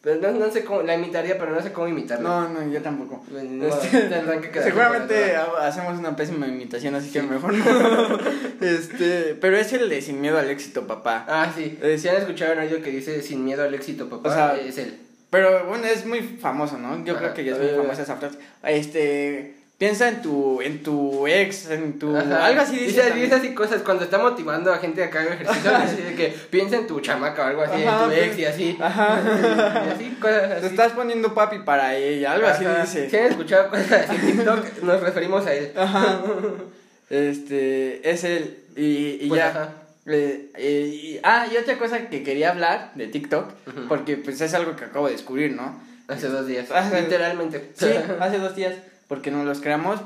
Pero 0.04 0.20
no, 0.20 0.32
no 0.32 0.52
sé 0.52 0.64
cómo, 0.64 0.82
la 0.82 0.96
imitaría, 0.96 1.38
pero 1.38 1.52
no 1.52 1.62
sé 1.62 1.72
cómo 1.72 1.88
imitarla. 1.88 2.28
No, 2.28 2.50
no, 2.50 2.72
yo 2.72 2.82
tampoco. 2.82 3.24
Modo, 3.30 3.68
Este, 3.68 4.50
que 4.52 4.64
seguramente 4.64 5.36
hacemos 5.36 6.00
una 6.00 6.16
pésima 6.16 6.48
imitación, 6.48 6.96
así 6.96 7.12
que 7.12 7.22
mejor 7.22 7.54
no. 7.54 8.20
Este, 8.62 9.36
pero 9.40 9.58
es 9.58 9.72
el 9.74 9.90
de 9.90 10.02
Sin 10.02 10.20
Miedo 10.20 10.40
al 10.40 10.50
Éxito, 10.50 10.88
papá. 10.88 11.26
Ah, 11.28 11.52
sí. 11.56 11.78
Si 11.98 12.08
han 12.08 12.16
escuchado 12.16 12.54
un 12.54 12.60
audio 12.60 12.82
que 12.82 12.90
dice 12.90 13.22
sin 13.22 13.46
miedo 13.46 13.64
al 13.64 13.74
éxito, 13.74 14.10
papá, 14.10 14.30
O 14.30 14.34
sea, 14.34 14.58
es 14.58 14.78
él. 14.80 15.00
Pero 15.32 15.66
bueno, 15.66 15.86
es 15.88 16.06
muy 16.06 16.22
famoso, 16.22 16.78
¿no? 16.78 17.04
Yo 17.04 17.18
creo 17.18 17.34
que 17.34 17.44
ya 17.44 17.54
es 17.54 17.58
muy 17.60 17.70
famosa 17.70 18.04
esa 18.04 18.18
frase. 18.18 18.38
Este, 18.64 19.56
piensa 19.78 20.08
en 20.10 20.22
tu 20.22 20.62
en 20.62 20.84
tu 20.84 21.26
ex, 21.26 21.72
en 21.72 21.98
tu 21.98 22.16
Ajá. 22.16 22.46
algo 22.46 22.62
así 22.62 22.76
dice. 22.76 23.02
Dice, 23.06 23.12
dice 23.16 23.36
así 23.36 23.54
cosas 23.56 23.82
cuando 23.82 24.04
está 24.04 24.18
motivando 24.20 24.72
a 24.74 24.78
gente 24.78 25.04
a 25.04 25.10
que 25.10 25.18
haga 25.18 25.34
ejercicio. 25.36 25.72
dice 25.90 26.04
de 26.04 26.16
que 26.16 26.28
piensa 26.50 26.76
en 26.76 26.86
tu 26.86 27.00
chamaca 27.00 27.44
o 27.44 27.46
algo 27.48 27.62
así, 27.64 27.82
Ajá, 27.84 28.04
en 28.04 28.10
tu 28.10 28.16
ex 28.16 28.38
y 28.40 28.46
así. 28.46 28.78
Ajá. 28.80 29.22
Y 29.88 29.90
así, 29.90 30.18
cosas 30.22 30.52
así. 30.52 30.62
Te 30.62 30.68
estás 30.68 30.92
poniendo 30.92 31.34
papi 31.34 31.60
para 31.60 31.96
ella, 31.96 32.34
algo 32.34 32.48
así 32.48 32.66
dice. 32.66 33.10
Si 33.10 33.18
han 33.18 33.26
escuchado 33.28 33.70
cosas 33.70 33.92
así 34.10 34.16
en 34.18 34.38
TikTok, 34.38 34.84
nos 34.84 35.02
referimos 35.02 35.46
a 35.48 35.54
él. 35.54 35.72
Ajá. 35.78 36.22
Este, 37.10 38.10
es 38.10 38.24
él. 38.24 38.58
Y, 38.76 39.26
y 39.26 39.28
Pues, 39.28 39.40
ya. 39.40 39.48
ajá. 39.50 39.70
Eh, 40.06 40.52
eh, 40.56 40.90
y- 40.92 41.20
ah, 41.24 41.48
y 41.52 41.58
otra 41.58 41.78
cosa 41.78 42.10
que 42.10 42.24
quería 42.24 42.52
hablar 42.52 42.92
de 42.96 43.08
TikTok, 43.08 43.52
porque 43.88 44.18
pues 44.18 44.42
es 44.42 44.54
algo 44.54 44.76
que 44.76 44.86
acabo 44.86 45.08
de 45.08 45.14
descubrir, 45.14 45.52
¿no? 45.54 45.80
Hace 46.08 46.28
dos 46.28 46.48
días. 46.48 46.72
Ajá. 46.72 47.00
Literalmente. 47.00 47.72
Sí, 47.76 47.88
hace 48.20 48.38
dos 48.40 48.56
días, 48.56 48.76
porque 49.08 49.32
nos 49.32 49.46
los 49.46 49.62
creamos. 49.62 50.00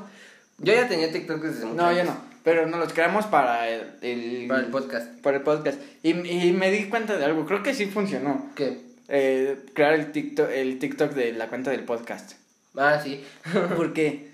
Yo 0.58 0.72
ya 0.74 0.88
tenía 0.88 1.10
TikTok 1.12 1.42
desde 1.42 1.64
mucho 1.66 1.76
No, 1.82 1.92
yo 1.92 2.00
antes. 2.00 2.06
no, 2.14 2.20
pero 2.44 2.66
nos 2.66 2.78
los 2.80 2.92
creamos 2.92 3.26
para 3.26 3.68
el, 3.68 3.82
el- 4.02 4.46
Para 4.48 4.60
el 4.60 4.66
podcast. 4.66 5.20
para 5.20 5.38
el 5.38 5.42
podcast. 5.42 5.78
Y, 6.02 6.10
y 6.10 6.52
me 6.52 6.70
di 6.70 6.84
cuenta 6.88 7.16
de 7.18 7.24
algo, 7.24 7.44
creo 7.46 7.62
que 7.62 7.74
sí 7.74 7.86
funcionó. 7.86 8.50
¿Qué? 8.54 8.84
eh, 9.08 9.56
crear 9.72 9.94
el 9.94 10.10
TikTok, 10.12 10.50
el 10.50 10.78
TikTok 10.80 11.12
de 11.12 11.32
la 11.32 11.48
cuenta 11.48 11.70
del 11.70 11.84
podcast. 11.84 12.32
Ah, 12.76 13.00
sí. 13.02 13.24
Porque 13.76 14.28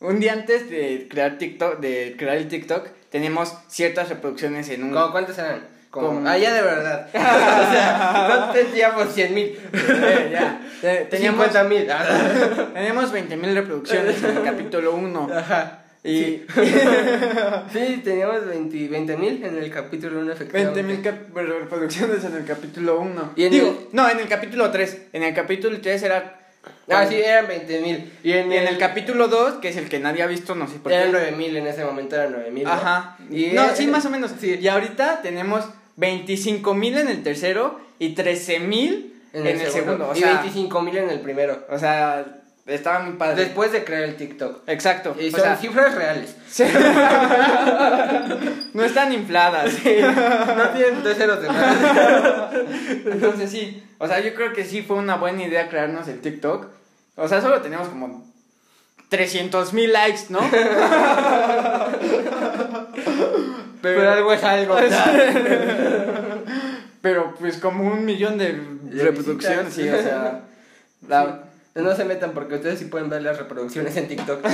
un 0.00 0.20
día 0.20 0.34
antes 0.34 0.68
de 0.70 1.08
crear 1.10 1.38
TikTok, 1.38 1.80
de 1.80 2.14
crear 2.18 2.36
el 2.36 2.46
TikTok, 2.48 2.88
tenemos 3.10 3.54
ciertas 3.68 4.08
reproducciones 4.08 4.68
en 4.70 4.84
un... 4.84 4.90
¿Cómo 4.92 5.12
cuántas 5.12 5.38
eran? 5.38 5.66
Como... 5.90 6.08
Como- 6.08 6.28
Ah, 6.28 6.36
ya 6.36 6.52
de 6.52 6.62
verdad. 6.62 7.08
o 7.14 7.72
sea, 7.72 8.46
no 8.46 8.52
teníamos 8.52 9.12
100 9.14 9.34
mil. 9.34 9.58
Eh, 9.72 10.28
ya. 10.32 10.60
Teníamos, 11.08 11.46
50 11.46 11.64
mil. 11.68 11.86
teníamos 12.74 13.12
20.000 13.12 13.54
reproducciones 13.54 14.22
en 14.22 14.36
el 14.36 14.42
capítulo 14.44 14.94
1. 14.94 15.30
Ajá. 15.34 15.82
Y 16.04 16.44
Sí, 17.72 18.00
teníamos 18.04 18.46
20 18.46 19.16
mil 19.16 19.42
en 19.44 19.58
el 19.58 19.70
capítulo 19.70 20.20
1 20.20 20.32
efectivamente. 20.32 20.84
20.000 20.84 21.02
cap- 21.02 21.34
reproducciones 21.36 22.24
en 22.24 22.36
el 22.36 22.44
capítulo 22.44 23.00
1. 23.00 23.32
Y 23.36 23.44
en 23.44 23.50
Digo, 23.50 23.66
el- 23.68 23.86
no, 23.92 24.08
en 24.08 24.20
el 24.20 24.28
capítulo 24.28 24.70
3. 24.70 24.98
En 25.12 25.22
el 25.24 25.34
capítulo 25.34 25.80
3 25.80 26.02
era... 26.02 26.37
Ah, 26.90 27.06
sí, 27.06 27.16
eran 27.16 27.46
20 27.46 27.80
mil. 27.80 28.12
Y 28.22 28.32
en, 28.32 28.50
Y 28.50 28.56
en 28.56 28.66
el 28.66 28.78
capítulo 28.78 29.28
2, 29.28 29.54
que 29.54 29.68
es 29.68 29.76
el 29.76 29.88
que 29.88 29.98
nadie 29.98 30.22
ha 30.22 30.26
visto, 30.26 30.54
no 30.54 30.66
sé 30.66 30.78
por 30.78 30.90
qué. 30.90 30.98
Eran 30.98 31.12
9 31.12 31.32
mil, 31.32 31.56
en 31.56 31.66
ese 31.66 31.84
momento 31.84 32.16
eran 32.16 32.32
9 32.32 32.50
mil. 32.50 32.66
Ajá. 32.66 33.16
Y 33.30 33.48
no, 33.48 33.64
eh, 33.64 33.70
sí, 33.74 33.86
más 33.86 34.04
o 34.06 34.10
menos. 34.10 34.32
Sí. 34.40 34.58
Y 34.60 34.68
ahorita 34.68 35.20
tenemos 35.22 35.64
25 35.96 36.74
mil 36.74 36.96
en 36.96 37.08
el 37.08 37.22
tercero 37.22 37.80
y 37.98 38.10
13 38.14 38.60
mil 38.60 39.14
en, 39.32 39.46
el 39.46 39.70
segundo. 39.70 40.08
O 40.08 40.16
y 40.16 40.20
sea, 40.20 40.34
25 40.34 40.82
mil 40.82 40.96
en 40.96 41.10
el 41.10 41.20
primero. 41.20 41.66
o 41.68 41.78
sea, 41.78 42.37
estaba 42.68 43.00
muy 43.00 43.14
padre. 43.14 43.44
Después 43.44 43.72
de 43.72 43.84
crear 43.84 44.02
el 44.04 44.16
TikTok. 44.16 44.62
Exacto. 44.68 45.16
Y 45.18 45.28
o 45.28 45.30
son 45.32 45.40
sea, 45.40 45.56
cifras 45.56 45.94
reales. 45.94 46.36
sí. 46.48 46.64
no 48.74 48.84
están 48.84 49.12
infladas. 49.12 49.72
No 49.74 50.68
tienen 50.70 51.02
dos 51.02 51.16
ceros 51.16 51.42
de 51.42 51.48
más. 51.48 51.76
Entonces 53.06 53.50
sí, 53.50 53.82
o 53.98 54.06
sea, 54.06 54.20
yo 54.20 54.34
creo 54.34 54.52
que 54.52 54.64
sí 54.64 54.82
fue 54.82 54.96
una 54.96 55.16
buena 55.16 55.42
idea 55.44 55.68
crearnos 55.68 56.06
el 56.08 56.20
TikTok. 56.20 56.66
O 57.16 57.26
sea, 57.26 57.40
solo 57.40 57.60
teníamos 57.60 57.88
como 57.88 58.24
300 59.08 59.72
mil 59.72 59.92
likes, 59.92 60.26
¿no? 60.28 60.38
Pero 63.82 64.10
algo 64.10 64.32
es 64.32 64.44
algo. 64.44 64.76
Pero 67.00 67.34
pues 67.38 67.58
como 67.58 67.84
un 67.84 68.04
millón 68.04 68.38
de, 68.38 68.60
De 68.82 69.04
reproducciones, 69.04 69.72
sí, 69.72 69.88
o 69.88 70.02
sea... 70.02 70.40
la- 71.08 71.44
No 71.78 71.94
se 71.94 72.04
metan 72.04 72.32
porque 72.32 72.56
ustedes 72.56 72.80
sí 72.80 72.86
pueden 72.86 73.08
ver 73.08 73.22
las 73.22 73.38
reproducciones 73.38 73.96
en 73.96 74.08
TikTok. 74.08 74.44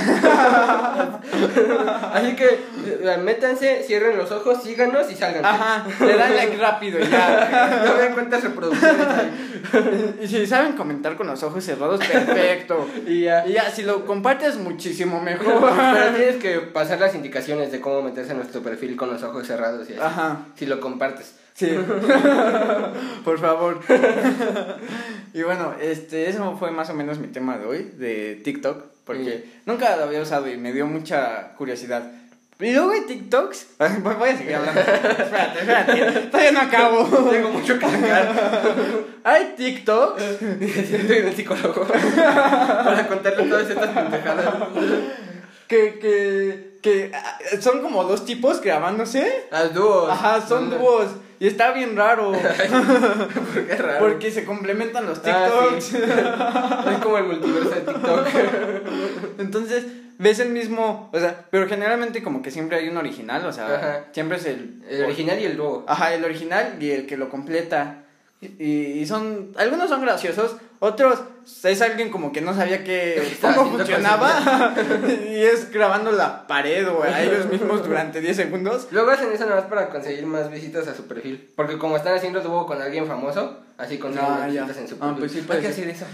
Así 2.13 2.35
que 2.35 2.45
eh, 2.85 3.17
métanse, 3.17 3.81
cierren 3.83 4.15
los 4.15 4.31
ojos, 4.31 4.61
síganos 4.61 5.11
y 5.11 5.15
salgan. 5.15 5.43
Ajá, 5.43 5.87
le 6.05 6.15
dan 6.17 6.35
like 6.35 6.55
rápido 6.57 6.99
y 6.99 7.07
ya. 7.09 7.81
No 7.85 7.95
vean 7.95 8.13
cuántas 8.13 8.43
reproducciones 8.43 9.07
hay. 9.07 9.31
Y 10.21 10.27
si 10.27 10.45
saben 10.45 10.73
comentar 10.73 11.15
con 11.15 11.25
los 11.27 11.41
ojos 11.41 11.63
cerrados, 11.63 11.99
perfecto. 12.05 12.87
Y 13.07 13.21
ya. 13.21 13.47
Y 13.47 13.53
ya, 13.53 13.71
si 13.71 13.81
lo 13.81 14.05
compartes, 14.05 14.57
muchísimo 14.57 15.19
mejor. 15.19 15.73
Pero 15.93 16.15
tienes 16.15 16.35
que 16.35 16.59
pasar 16.59 16.99
las 16.99 17.15
indicaciones 17.15 17.71
de 17.71 17.81
cómo 17.81 18.03
meterse 18.03 18.33
a 18.33 18.35
nuestro 18.35 18.61
perfil 18.61 18.95
con 18.95 19.09
los 19.11 19.23
ojos 19.23 19.47
cerrados 19.47 19.89
y 19.89 19.93
así. 19.93 20.01
Ajá. 20.01 20.45
Si 20.55 20.67
lo 20.67 20.79
compartes. 20.79 21.33
Sí. 21.55 21.67
Por 23.23 23.39
favor. 23.39 23.79
y 25.33 25.41
bueno, 25.41 25.73
este, 25.81 26.29
eso 26.29 26.57
fue 26.57 26.71
más 26.71 26.89
o 26.89 26.93
menos 26.93 27.17
mi 27.17 27.27
tema 27.27 27.57
de 27.57 27.65
hoy, 27.65 27.83
de 27.97 28.41
TikTok, 28.43 28.83
porque 29.05 29.45
nunca 29.65 29.95
lo 29.95 30.03
había 30.03 30.21
usado 30.21 30.49
y 30.49 30.57
me 30.57 30.73
dio 30.73 30.85
mucha 30.85 31.53
curiosidad. 31.57 32.11
Y 32.59 32.71
luego 32.71 32.91
hay 32.91 33.01
TikToks. 33.01 33.67
Voy 34.19 34.29
a 34.29 34.37
seguir 34.37 34.55
hablando. 34.55 34.79
espérate, 34.79 35.59
espérate. 35.59 36.19
Todavía 36.27 36.51
no 36.51 36.61
acabo. 36.61 37.03
Tengo 37.29 37.49
mucho 37.49 37.79
que 37.79 37.89
sacar. 37.89 38.33
Hay 39.23 39.53
TikToks 39.57 40.21
Estoy 40.21 41.17
en 41.17 41.27
el 41.27 41.35
psicólogo. 41.35 41.85
Para 41.85 43.07
contarle 43.07 43.43
todas 43.49 43.69
estas 43.69 43.89
pendejadas. 43.89 44.55
que, 45.67 45.99
que, 45.99 46.79
que 46.81 47.11
ah, 47.13 47.39
son 47.59 47.81
como 47.81 48.05
dos 48.05 48.25
tipos 48.25 48.61
grabándose. 48.61 49.47
Las 49.51 49.73
dúos. 49.73 50.09
Ajá, 50.09 50.45
son 50.45 50.69
dúos. 50.69 51.07
Y 51.39 51.47
está 51.47 51.71
bien 51.73 51.95
raro. 51.97 52.31
¿Por 53.53 53.67
qué 53.67 53.75
raro? 53.75 53.99
Porque 53.99 54.31
se 54.31 54.45
complementan 54.45 55.05
los 55.05 55.19
Ah, 55.25 55.47
TikToks. 55.49 55.83
sí. 55.83 55.97
Es 56.91 56.97
como 57.03 57.17
el 57.17 57.25
multiverso 57.25 57.69
de 57.71 57.81
TikTok. 57.81 58.27
Entonces, 59.39 59.85
ves 60.17 60.39
el 60.39 60.49
mismo, 60.49 61.09
o 61.13 61.19
sea, 61.19 61.45
pero 61.49 61.67
generalmente 61.67 62.23
como 62.23 62.41
que 62.41 62.51
siempre 62.51 62.77
hay 62.77 62.87
un 62.89 62.97
original, 62.97 63.45
o 63.45 63.51
sea, 63.51 63.67
Ajá. 63.75 64.05
siempre 64.13 64.37
es 64.37 64.45
el... 64.45 64.81
El 64.89 65.03
original 65.05 65.39
y 65.39 65.45
el 65.45 65.57
dúo. 65.57 65.83
Ajá, 65.87 66.13
el 66.13 66.23
original 66.23 66.77
y 66.79 66.91
el 66.91 67.05
que 67.05 67.17
lo 67.17 67.29
completa. 67.29 68.04
Y, 68.59 69.05
son, 69.05 69.51
algunos 69.57 69.89
son 69.89 70.01
graciosos, 70.01 70.55
otros 70.79 71.19
es 71.63 71.81
alguien 71.81 72.09
como 72.09 72.31
que 72.31 72.41
no 72.41 72.53
sabía 72.55 72.83
que 72.83 73.37
cómo 73.41 73.71
funcionaba 73.71 74.73
y 75.29 75.35
es 75.37 75.71
grabando 75.71 76.11
la 76.11 76.47
pared 76.47 76.87
o 76.89 77.03
a 77.03 77.21
ellos 77.21 77.45
mismos 77.47 77.83
durante 77.87 78.19
10 78.21 78.35
segundos. 78.35 78.87
Luego 78.91 79.11
hacen 79.11 79.31
eso 79.31 79.45
nada 79.45 79.61
más 79.61 79.69
para 79.69 79.89
conseguir 79.89 80.25
más 80.25 80.49
visitas 80.51 80.87
a 80.87 80.95
su 80.95 81.05
perfil. 81.07 81.49
Porque 81.55 81.77
como 81.77 81.97
están 81.97 82.15
haciendo 82.15 82.41
dúo 82.41 82.65
con 82.65 82.81
alguien 82.81 83.05
famoso, 83.07 83.59
así 83.77 83.97
consiguen 83.97 84.25
Ah, 84.27 84.45
visitas 84.47 84.77
en 84.77 84.87
su 84.87 84.95
Ah, 84.99 85.15
perfil. 85.15 85.19
pues 85.19 85.31
sí, 85.31 85.45
Hay 85.49 85.61
que 85.61 85.67
hacer 85.67 85.89
eso. 85.89 86.05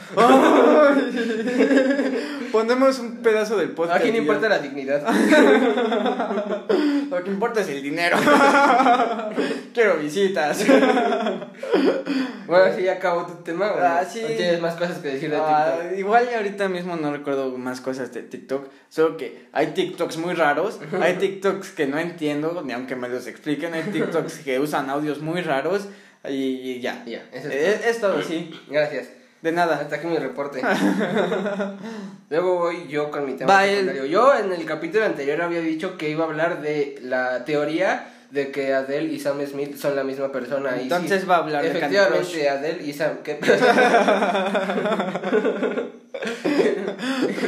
Ponemos 2.51 2.99
un 2.99 3.17
pedazo 3.17 3.57
del 3.57 3.69
podcast. 3.71 3.99
¿A 3.99 4.01
quién 4.01 4.15
y 4.15 4.17
ya. 4.17 4.21
importa 4.23 4.49
la 4.49 4.59
dignidad? 4.59 5.01
Lo 7.09 7.23
que 7.23 7.29
importa 7.29 7.61
es 7.61 7.69
el 7.69 7.81
dinero. 7.81 8.17
Quiero 9.73 9.97
visitas. 9.97 10.65
Bueno, 12.47 12.75
sí, 12.75 12.83
ya 12.83 12.93
acabó 12.93 13.25
tu 13.25 13.35
tema. 13.43 13.71
¿o 13.71 13.79
no? 13.79 13.85
Ah, 13.85 14.03
sí. 14.03 14.21
¿O 14.21 14.27
tienes 14.27 14.59
más 14.59 14.75
cosas 14.75 14.97
que 14.97 15.07
decir 15.07 15.29
de 15.29 15.37
Ah, 15.37 15.77
TikTok? 15.83 15.99
igual 15.99 16.27
ahorita 16.35 16.67
mismo 16.67 16.97
no 16.97 17.13
recuerdo 17.13 17.57
más 17.57 17.79
cosas 17.79 18.11
de 18.13 18.23
TikTok, 18.23 18.67
solo 18.89 19.15
que 19.15 19.45
hay 19.53 19.67
TikToks 19.67 20.17
muy 20.17 20.33
raros, 20.33 20.77
hay 21.01 21.13
TikToks 21.13 21.69
que 21.69 21.87
no 21.87 21.97
entiendo, 21.97 22.61
ni 22.65 22.73
aunque 22.73 22.97
me 22.97 23.07
los 23.07 23.25
expliquen, 23.27 23.73
hay 23.73 23.83
TikToks 23.83 24.39
que 24.39 24.59
usan 24.59 24.89
audios 24.89 25.21
muy 25.21 25.39
raros 25.41 25.87
y, 26.27 26.33
y 26.33 26.81
ya. 26.81 27.05
Ya, 27.05 27.23
eso 27.31 27.47
es 27.47 27.55
Es, 27.79 27.85
es 27.85 28.01
todo, 28.01 28.21
sí. 28.21 28.51
Gracias. 28.69 29.07
De 29.41 29.51
nada. 29.51 29.79
Hasta 29.79 29.95
aquí 29.95 30.07
mi 30.07 30.17
reporte. 30.17 30.61
Luego 32.29 32.59
voy 32.59 32.87
yo 32.87 33.09
con 33.11 33.25
mi 33.25 33.33
tema 33.33 33.53
Va. 33.53 33.65
Yo 33.65 34.35
en 34.35 34.51
el 34.53 34.65
capítulo 34.65 35.05
anterior 35.05 35.41
había 35.41 35.61
dicho 35.61 35.97
que 35.97 36.09
iba 36.09 36.25
a 36.25 36.27
hablar 36.27 36.61
de 36.61 36.99
la 37.01 37.43
teoría 37.43 38.10
de 38.31 38.51
que 38.51 38.73
Adele 38.73 39.13
y 39.13 39.19
Sam 39.19 39.45
Smith 39.45 39.77
son 39.77 39.95
la 39.95 40.03
misma 40.03 40.31
persona. 40.31 40.75
y 40.77 40.83
Entonces 40.83 41.21
sí, 41.21 41.27
va 41.27 41.35
a 41.35 41.39
hablar 41.39 41.63
de 41.63 41.79
Candy 41.79 41.95
Efectivamente, 41.97 42.49
Adele 42.49 42.83
y 42.83 42.93
Sam. 42.93 43.17
¿qué? 43.23 43.39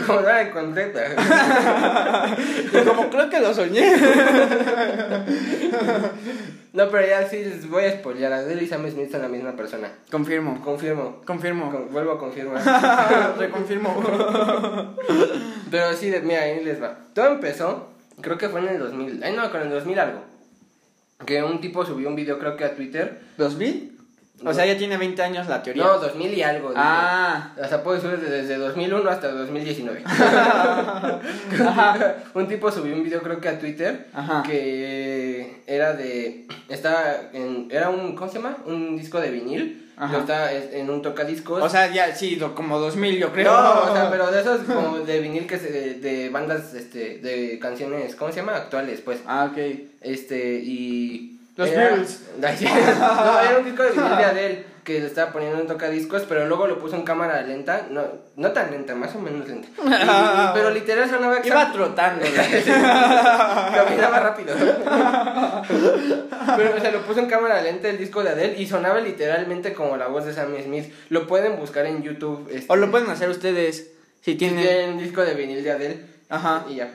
Como 0.07 0.21
no 0.21 0.27
la 0.27 0.41
encontré. 0.41 0.91
Y 2.73 2.77
como 2.85 3.09
creo 3.09 3.29
que 3.29 3.39
lo 3.39 3.53
soñé. 3.53 3.95
No, 6.73 6.89
pero 6.89 7.07
ya 7.07 7.27
sí 7.29 7.37
les 7.43 7.69
voy 7.69 7.85
a 7.85 7.91
spoilear. 7.91 8.33
Adele 8.33 8.63
y 8.63 8.67
Sam 8.67 8.89
Smith 8.89 9.11
son 9.11 9.21
la 9.21 9.27
misma 9.27 9.51
persona. 9.53 9.89
Confirmo. 10.11 10.59
Confirmo. 10.61 11.21
Confirmo. 11.25 11.71
Con- 11.71 11.91
vuelvo 11.93 12.13
a 12.13 12.19
confirmar. 12.19 12.61
Reconfirmo. 13.37 14.03
Pero 15.69 15.93
sí, 15.93 16.13
mira, 16.23 16.41
ahí 16.41 16.63
les 16.63 16.81
va. 16.81 16.97
Todo 17.13 17.27
empezó, 17.27 17.89
creo 18.21 18.37
que 18.37 18.49
fue 18.49 18.61
en 18.61 18.69
el 18.69 18.79
2000, 18.79 19.23
ay 19.23 19.35
no, 19.35 19.51
con 19.51 19.61
el 19.61 19.69
2000 19.69 19.99
algo. 19.99 20.19
Que 21.25 21.43
un 21.43 21.61
tipo 21.61 21.85
subió 21.85 22.09
un 22.09 22.15
video, 22.15 22.39
creo 22.39 22.55
que 22.57 22.65
a 22.65 22.75
Twitter. 22.75 23.21
¿2000? 23.37 23.93
O 24.45 24.53
sea, 24.53 24.65
ya 24.65 24.77
tiene 24.77 24.97
20 24.97 25.21
años 25.21 25.47
la 25.47 25.63
teoría. 25.63 25.83
No, 25.83 25.99
2000 25.99 26.33
y 26.33 26.43
algo. 26.43 26.73
Ah. 26.75 27.53
O 27.57 27.65
sea, 27.65 27.81
puede 27.81 28.01
ser 28.01 28.19
desde 28.19 28.57
2001 28.57 29.09
hasta 29.09 29.31
2019. 29.31 30.03
Ajá. 30.05 31.19
un 32.33 32.47
tipo 32.47 32.71
subió 32.71 32.93
un 32.93 33.03
video, 33.03 33.21
creo 33.21 33.39
que 33.39 33.47
a 33.47 33.59
Twitter, 33.59 34.07
Ajá. 34.13 34.43
que 34.43 35.61
era 35.65 35.93
de. 35.93 36.47
Estaba 36.67 37.29
en. 37.31 37.69
Era 37.71 37.89
un. 37.89 38.15
¿Cómo 38.15 38.29
se 38.29 38.39
llama? 38.39 38.57
Un 38.65 38.97
disco 38.97 39.21
de 39.21 39.31
vinil. 39.31 39.82
Ajá. 39.95 40.17
Estaba 40.19 40.51
en 40.51 40.89
un 40.89 41.01
tocadiscos. 41.01 41.61
O 41.61 41.69
sea, 41.69 41.91
ya, 41.91 42.15
sí, 42.15 42.39
como 42.55 42.79
2000 42.79 43.17
yo 43.17 43.31
creo. 43.31 43.51
No, 43.51 43.81
o 43.83 43.93
sea, 43.93 44.09
pero 44.09 44.31
de 44.31 44.41
esos 44.41 44.61
como 44.61 44.99
de 44.99 45.19
vinil 45.19 45.47
que 45.47 45.59
se, 45.59 45.71
de, 45.71 45.93
de 45.95 46.29
bandas, 46.29 46.73
este, 46.73 47.19
de 47.19 47.59
canciones, 47.59 48.15
¿cómo 48.15 48.31
se 48.31 48.37
llama? 48.39 48.55
Actuales, 48.55 49.01
pues. 49.01 49.19
Ah, 49.25 49.49
ok. 49.51 49.57
Este, 50.01 50.55
y... 50.55 51.39
Los 51.55 51.69
Beatles. 51.69 52.21
No, 52.41 53.39
era 53.39 53.57
un 53.59 53.65
disco 53.65 53.83
de 53.83 53.91
vinil 53.91 54.17
de 54.17 54.23
Adele 54.23 54.72
que 54.83 54.99
le 54.99 55.07
estaba 55.07 55.31
poniendo 55.31 55.59
en 55.59 55.67
tocadiscos, 55.67 56.23
pero 56.27 56.45
luego 56.47 56.67
lo 56.67 56.79
puso 56.79 56.95
en 56.95 57.03
cámara 57.03 57.41
lenta, 57.41 57.87
no, 57.89 58.03
no 58.35 58.51
tan 58.51 58.71
lenta, 58.71 58.95
más 58.95 59.15
o 59.15 59.19
menos 59.19 59.47
lenta. 59.47 59.67
Y- 59.67 60.53
pero 60.53 60.69
literal 60.71 61.09
sonaba 61.09 61.35
Iba 61.37 61.45
exacto. 61.45 61.77
trotando. 61.77 62.25
Caminaba 63.75 64.19
rápido. 64.19 64.55
Pero 66.57 66.79
se 66.81 66.91
lo 66.91 67.01
puso 67.03 67.19
en 67.19 67.27
cámara 67.27 67.61
lenta 67.61 67.89
el 67.89 67.97
disco 67.97 68.23
de 68.23 68.29
Adele 68.31 68.55
y 68.59 68.67
sonaba 68.67 68.99
literalmente 68.99 69.73
como 69.73 69.97
la 69.97 70.07
voz 70.07 70.25
de 70.25 70.33
Sam 70.33 70.53
Smith. 70.63 70.93
Lo 71.09 71.27
pueden 71.27 71.57
buscar 71.57 71.85
en 71.85 72.03
YouTube. 72.03 72.47
este, 72.51 72.65
O 72.71 72.75
lo 72.75 72.91
pueden 72.91 73.09
hacer 73.09 73.29
ustedes. 73.29 73.91
Si 74.21 74.31
si 74.31 74.37
tienen. 74.37 74.61
tienen 74.63 74.89
un 74.91 74.99
disco 74.99 75.21
de 75.21 75.33
vinil 75.33 75.63
de 75.63 75.71
Adele. 75.71 76.12
Ajá. 76.33 76.65
Y 76.69 76.75
ya. 76.75 76.91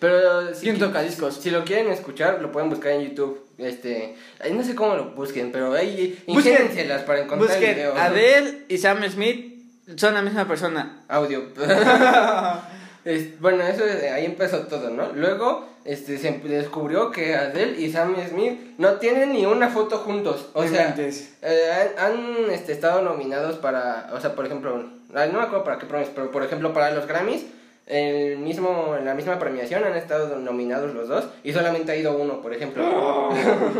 Pero 0.00 0.52
si, 0.54 0.62
¿Quién 0.62 0.78
toca 0.78 1.02
discos? 1.02 1.36
si 1.36 1.50
lo 1.50 1.64
quieren 1.64 1.90
escuchar, 1.92 2.40
lo 2.42 2.50
pueden 2.50 2.68
buscar 2.68 2.92
en 2.92 3.02
YouTube. 3.08 3.46
Este, 3.58 4.16
no 4.50 4.64
sé 4.64 4.74
cómo 4.74 4.96
lo 4.96 5.04
busquen, 5.12 5.52
pero 5.52 5.72
ahí 5.72 6.20
ingénenselas 6.26 7.02
para 7.02 7.20
encontrar 7.20 7.50
el 7.50 7.56
Busquen 7.58 7.74
video. 7.76 7.96
Adele 7.96 8.64
y 8.68 8.78
Sam 8.78 9.04
Smith 9.08 9.62
son 9.96 10.14
la 10.14 10.22
misma 10.22 10.48
persona. 10.48 11.04
Audio. 11.08 11.42
Es- 13.04 13.40
bueno, 13.40 13.64
eso 13.64 13.84
es- 13.84 14.02
ahí 14.12 14.24
empezó 14.24 14.60
todo, 14.68 14.90
¿no? 14.90 15.10
Luego 15.14 15.68
este, 15.84 16.18
se 16.18 16.30
descubrió 16.44 17.10
que 17.10 17.34
Adele 17.34 17.80
y 17.80 17.90
Sam 17.90 18.14
Smith 18.28 18.60
no 18.78 18.92
tienen 18.94 19.32
ni 19.32 19.44
una 19.44 19.68
foto 19.70 19.98
juntos. 19.98 20.50
O 20.52 20.64
sea, 20.66 20.94
eh, 20.96 21.92
han, 21.98 22.12
han, 22.12 22.50
este, 22.52 22.72
estado 22.72 23.02
nominados 23.02 23.56
para, 23.56 24.08
o 24.12 24.20
sea, 24.20 24.36
por 24.36 24.46
ejemplo, 24.46 24.76
no 24.78 24.88
me 25.12 25.22
acuerdo 25.40 25.64
para 25.64 25.78
qué 25.78 25.86
premios, 25.86 26.10
pero 26.14 26.30
por 26.30 26.44
ejemplo 26.44 26.72
para 26.72 26.92
los 26.92 27.06
Grammys, 27.08 27.44
el 27.86 28.38
mismo, 28.38 28.94
en 28.96 29.04
la 29.04 29.14
misma 29.14 29.38
premiación 29.38 29.82
han 29.84 29.96
estado 29.96 30.38
nominados 30.38 30.94
los 30.94 31.08
dos 31.08 31.24
y 31.42 31.52
solamente 31.52 31.92
ha 31.92 31.96
ido 31.96 32.16
uno, 32.16 32.40
por 32.40 32.54
ejemplo. 32.54 33.30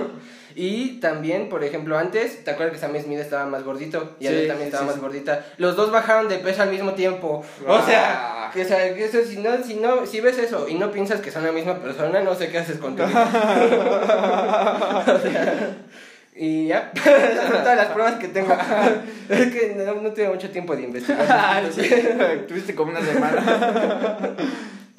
y 0.56 1.00
también, 1.00 1.48
por 1.48 1.62
ejemplo, 1.62 1.96
antes, 1.96 2.42
¿te 2.44 2.50
acuerdas 2.50 2.74
que 2.74 2.80
Sam 2.80 3.00
Smith 3.00 3.20
estaba 3.20 3.46
más 3.46 3.62
gordito? 3.64 4.16
Y 4.18 4.24
Sí, 4.24 4.28
Adele 4.28 4.48
también 4.48 4.66
estaba 4.66 4.82
sí, 4.82 4.86
más 4.86 4.96
sí. 4.96 5.00
gordita. 5.00 5.46
Los 5.56 5.76
dos 5.76 5.92
bajaron 5.92 6.28
de 6.28 6.38
peso 6.38 6.62
al 6.62 6.70
mismo 6.70 6.92
tiempo. 6.92 7.44
O 7.66 7.82
sea, 7.82 8.50
que, 8.52 8.62
o 8.62 8.64
sea, 8.64 8.84
eso, 8.86 9.18
si, 9.24 9.38
no, 9.38 9.62
si, 9.62 9.76
no, 9.76 10.04
si 10.04 10.20
ves 10.20 10.38
eso 10.38 10.68
y 10.68 10.74
no 10.74 10.90
piensas 10.90 11.20
que 11.20 11.30
son 11.30 11.44
la 11.44 11.52
misma 11.52 11.78
persona, 11.78 12.20
no 12.20 12.34
sé 12.34 12.50
qué 12.50 12.58
haces 12.58 12.78
con 12.78 12.96
tu 12.96 13.04
vida. 13.04 13.28
O 15.02 15.18
sea, 15.18 15.76
Y 16.34 16.68
ya, 16.68 16.92
esas 16.94 17.48
son 17.48 17.58
todas 17.58 17.76
las 17.76 17.88
pruebas 17.88 18.14
que 18.14 18.28
tengo. 18.28 18.56
es 19.28 19.52
que 19.52 19.74
no, 19.76 19.94
no 20.00 20.12
tuve 20.12 20.28
mucho 20.28 20.50
tiempo 20.50 20.74
de 20.74 20.82
investigar. 20.84 21.62
Sí, 21.72 21.90
Tuviste 22.48 22.74
como 22.74 22.90
una 22.90 23.02
semana. 23.02 24.34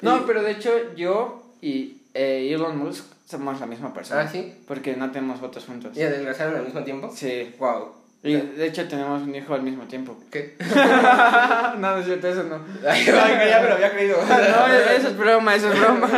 no, 0.00 0.26
pero 0.26 0.42
de 0.42 0.52
hecho 0.52 0.94
yo 0.94 1.42
y 1.60 2.02
eh, 2.14 2.50
Elon 2.52 2.78
Musk 2.78 3.04
somos 3.26 3.58
la 3.58 3.66
misma 3.66 3.92
persona. 3.92 4.22
Ah, 4.22 4.28
¿sí? 4.28 4.54
Porque 4.68 4.94
no 4.96 5.10
tenemos 5.10 5.40
fotos 5.40 5.64
juntos. 5.64 5.96
¿Y 5.96 6.02
adelgazaron 6.02 6.56
al 6.56 6.64
mismo 6.64 6.84
tiempo? 6.84 7.10
Sí. 7.14 7.52
Wow. 7.58 7.92
Y 8.22 8.34
de 8.36 8.66
hecho 8.66 8.86
tenemos 8.88 9.22
un 9.22 9.34
hijo 9.34 9.52
al 9.54 9.62
mismo 9.62 9.84
tiempo. 9.84 10.16
¿Qué? 10.30 10.56
no, 11.78 11.78
no 11.78 11.98
es 11.98 12.06
cierto, 12.06 12.28
eso 12.28 12.44
no. 12.44 12.60
Ay, 12.88 13.04
ya 13.04 13.60
me 13.60 13.68
lo 13.68 13.74
había 13.74 13.90
creído. 13.90 14.16
No, 14.16 14.66
eso 14.66 15.08
es 15.08 15.16
broma, 15.16 15.54
eso 15.56 15.70
es 15.70 15.78
broma. 15.78 16.08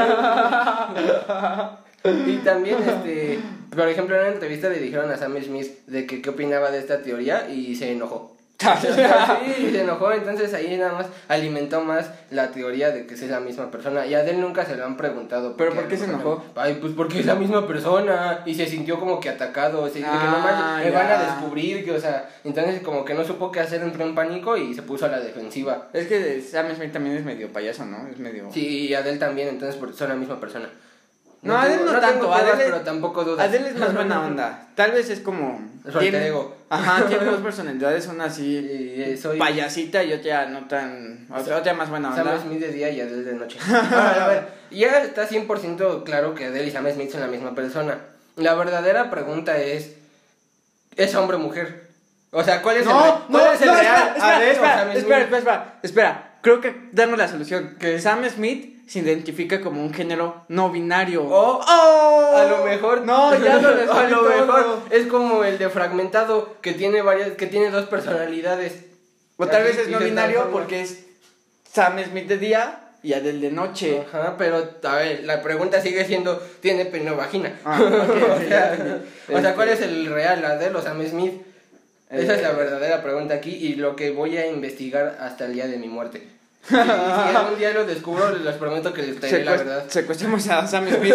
Y 2.26 2.36
también, 2.44 2.78
este, 2.86 3.38
por 3.74 3.88
ejemplo, 3.88 4.16
en 4.16 4.22
una 4.22 4.32
entrevista 4.32 4.68
le 4.68 4.78
dijeron 4.78 5.10
a 5.10 5.16
Sam 5.16 5.36
Smith 5.42 5.86
de 5.86 6.06
que 6.06 6.22
qué 6.22 6.30
opinaba 6.30 6.70
de 6.70 6.78
esta 6.78 7.02
teoría 7.02 7.48
y 7.48 7.74
se 7.76 7.92
enojó. 7.92 8.36
sí, 8.80 9.70
se 9.70 9.82
enojó, 9.82 10.12
entonces 10.12 10.54
ahí 10.54 10.78
nada 10.78 10.92
más 10.94 11.06
alimentó 11.28 11.82
más 11.82 12.10
la 12.30 12.50
teoría 12.52 12.90
de 12.90 13.06
que 13.06 13.12
es 13.12 13.22
la 13.28 13.38
misma 13.40 13.70
persona. 13.70 14.06
Y 14.06 14.14
a 14.14 14.24
él 14.24 14.40
nunca 14.40 14.64
se 14.64 14.76
lo 14.76 14.86
han 14.86 14.96
preguntado. 14.96 15.56
¿Pero 15.58 15.74
por 15.74 15.88
qué 15.88 15.96
se 15.98 16.06
enojó? 16.06 16.42
Ay, 16.54 16.78
pues 16.80 16.94
porque 16.96 17.20
es 17.20 17.26
la 17.26 17.34
misma 17.34 17.66
persona 17.66 18.42
y 18.46 18.54
se 18.54 18.66
sintió 18.66 18.98
como 18.98 19.20
que 19.20 19.28
atacado. 19.28 19.82
O 19.82 19.88
sea, 19.88 20.00
que 20.00 20.08
Ah, 20.08 20.32
no 20.32 20.38
manches, 20.38 20.90
me 20.90 20.98
van 20.98 21.12
a 21.12 21.22
descubrir, 21.24 21.84
que, 21.84 21.92
o 21.92 22.00
sea, 22.00 22.30
entonces 22.44 22.80
como 22.80 23.04
que 23.04 23.12
no 23.12 23.24
supo 23.24 23.52
qué 23.52 23.60
hacer, 23.60 23.82
entró 23.82 24.04
en 24.04 24.14
pánico 24.14 24.56
y 24.56 24.74
se 24.74 24.80
puso 24.80 25.04
a 25.04 25.08
la 25.08 25.20
defensiva. 25.20 25.88
Es 25.92 26.06
que 26.06 26.40
Sam 26.40 26.74
Smith 26.74 26.92
también 26.92 27.16
es 27.16 27.24
medio 27.24 27.52
payaso, 27.52 27.84
¿no? 27.84 28.08
Es 28.10 28.18
medio... 28.18 28.50
Sí, 28.50 28.86
y 28.88 28.94
Adele 28.94 29.18
también, 29.18 29.48
entonces 29.48 29.78
son 29.94 30.08
la 30.08 30.14
misma 30.14 30.40
persona. 30.40 30.70
No, 31.42 31.54
no 31.54 31.60
tanto, 31.68 32.00
tengo 32.00 32.20
pruebas, 32.32 32.42
Adele- 32.42 32.64
pero 32.64 32.80
tampoco 32.80 33.24
dudas. 33.24 33.46
Adele 33.48 33.68
es 33.68 33.76
más 33.76 33.94
buena 33.94 34.20
onda. 34.26 34.68
Tal 34.74 34.92
vez 34.92 35.10
es 35.10 35.20
como... 35.20 35.60
Ego. 36.00 36.56
Ajá, 36.68 37.06
tiene 37.06 37.24
dos 37.24 37.40
personalidades, 37.42 38.06
una 38.08 38.24
así 38.24 38.56
eh, 38.68 39.16
soy 39.16 39.38
payasita 39.38 40.02
y 40.02 40.12
otra 40.12 40.46
no 40.46 40.66
tan... 40.66 41.28
Otra 41.32 41.74
más 41.74 41.88
buena 41.90 42.14
Sam 42.16 42.26
onda. 42.26 42.40
Smith 42.42 42.58
de 42.60 42.72
día 42.72 42.90
y 42.90 43.00
Adele 43.00 43.22
de 43.22 43.34
noche. 43.34 43.58
Ahora, 43.70 44.24
a 44.24 44.28
ver, 44.28 44.48
ya 44.72 44.98
está 45.02 45.28
100% 45.28 46.02
claro 46.02 46.34
que 46.34 46.46
Adele 46.46 46.66
y 46.66 46.70
Sam 46.72 46.90
Smith 46.92 47.12
son 47.12 47.20
la 47.20 47.28
misma 47.28 47.54
persona. 47.54 47.98
La 48.34 48.54
verdadera 48.54 49.08
pregunta 49.10 49.56
es, 49.58 49.92
¿es 50.96 51.14
hombre 51.14 51.36
o 51.36 51.40
mujer? 51.40 51.86
O 52.32 52.42
sea, 52.42 52.60
¿cuál 52.62 52.76
es 52.78 52.82
el, 52.82 52.88
No, 52.88 53.24
cuál 53.30 53.44
no, 53.44 53.52
es 53.52 53.60
el 53.62 53.68
no, 53.68 53.74
real? 53.74 54.08
espera, 54.16 54.16
espera, 54.16 54.36
¿Adele 54.36 54.50
o 54.50 54.54
Sam 54.64 54.90
espera, 54.90 55.20
espera, 55.20 55.38
espera, 55.38 55.74
espera. 55.82 56.26
Creo 56.47 56.60
que 56.60 56.77
damos 56.93 57.18
la 57.18 57.27
solución. 57.27 57.77
Que 57.81 57.98
Sam 58.01 58.24
Smith 58.31 58.86
se 58.89 59.01
identifica 59.01 59.60
como 59.60 59.82
un 59.82 59.93
género 59.93 60.44
no 60.47 60.70
binario. 60.70 61.24
O 61.24 61.60
¡Oh! 61.60 62.36
a 62.36 62.44
lo 62.44 62.64
mejor 62.64 63.05
No, 63.05 63.36
ya 63.44 63.56
lo 63.59 63.93
a 63.93 64.05
lo 64.09 64.16
todo. 64.20 64.28
mejor 64.28 64.78
es 64.93 65.06
como 65.09 65.43
el 65.43 65.59
de 65.59 65.68
fragmentado 65.70 66.55
que 66.62 66.73
tiene 66.73 67.02
varias 67.02 67.31
que 67.32 67.48
tiene 67.48 67.70
dos 67.70 67.86
personalidades. 67.86 68.85
O 69.39 69.48
tal 69.48 69.62
Así, 69.62 69.73
vez 69.73 69.78
es 69.86 69.89
no 69.89 69.98
binario 69.98 70.51
porque 70.52 70.82
es 70.82 71.05
Sam 71.73 71.98
Smith 72.09 72.28
de 72.28 72.39
día 72.39 72.90
y 73.02 73.14
Adele 73.14 73.40
de 73.40 73.51
noche. 73.51 74.05
Ajá, 74.06 74.36
pero 74.39 74.70
a 74.85 74.94
ver, 74.98 75.24
la 75.24 75.43
pregunta 75.43 75.81
sigue 75.81 76.05
siendo 76.05 76.36
¿tiene 76.60 76.85
pene 76.86 77.10
o 77.10 77.16
vagina? 77.16 77.59
Ah, 77.64 77.81
o, 77.82 78.39
sea, 78.48 79.01
o 79.32 79.40
sea, 79.40 79.55
¿cuál 79.56 79.70
Este- 79.70 79.85
es 79.86 79.90
el 79.90 80.06
real, 80.14 80.44
Adele 80.44 80.77
o 80.78 80.81
Sam 80.81 81.05
Smith? 81.09 81.43
Esa 82.10 82.34
es 82.36 82.42
la 82.42 82.50
Eh, 82.50 82.54
verdadera 82.56 83.02
pregunta 83.02 83.34
aquí 83.34 83.50
y 83.50 83.74
lo 83.74 83.96
que 83.96 84.10
voy 84.10 84.36
a 84.36 84.46
investigar 84.46 85.18
hasta 85.20 85.46
el 85.46 85.54
día 85.54 85.66
de 85.66 85.76
mi 85.78 85.88
muerte. 85.88 86.28
Si 86.68 86.74
algún 86.76 87.58
día 87.58 87.70
lo 87.72 87.84
descubro, 87.84 88.30
les 88.36 88.54
prometo 88.56 88.92
que 88.92 89.02
les 89.02 89.20
traeré 89.20 89.44
la 89.44 89.52
verdad. 89.52 89.84
Secuestremos 89.88 90.48
a 90.48 90.66
Sam 90.66 90.86
Smith. 90.98 91.14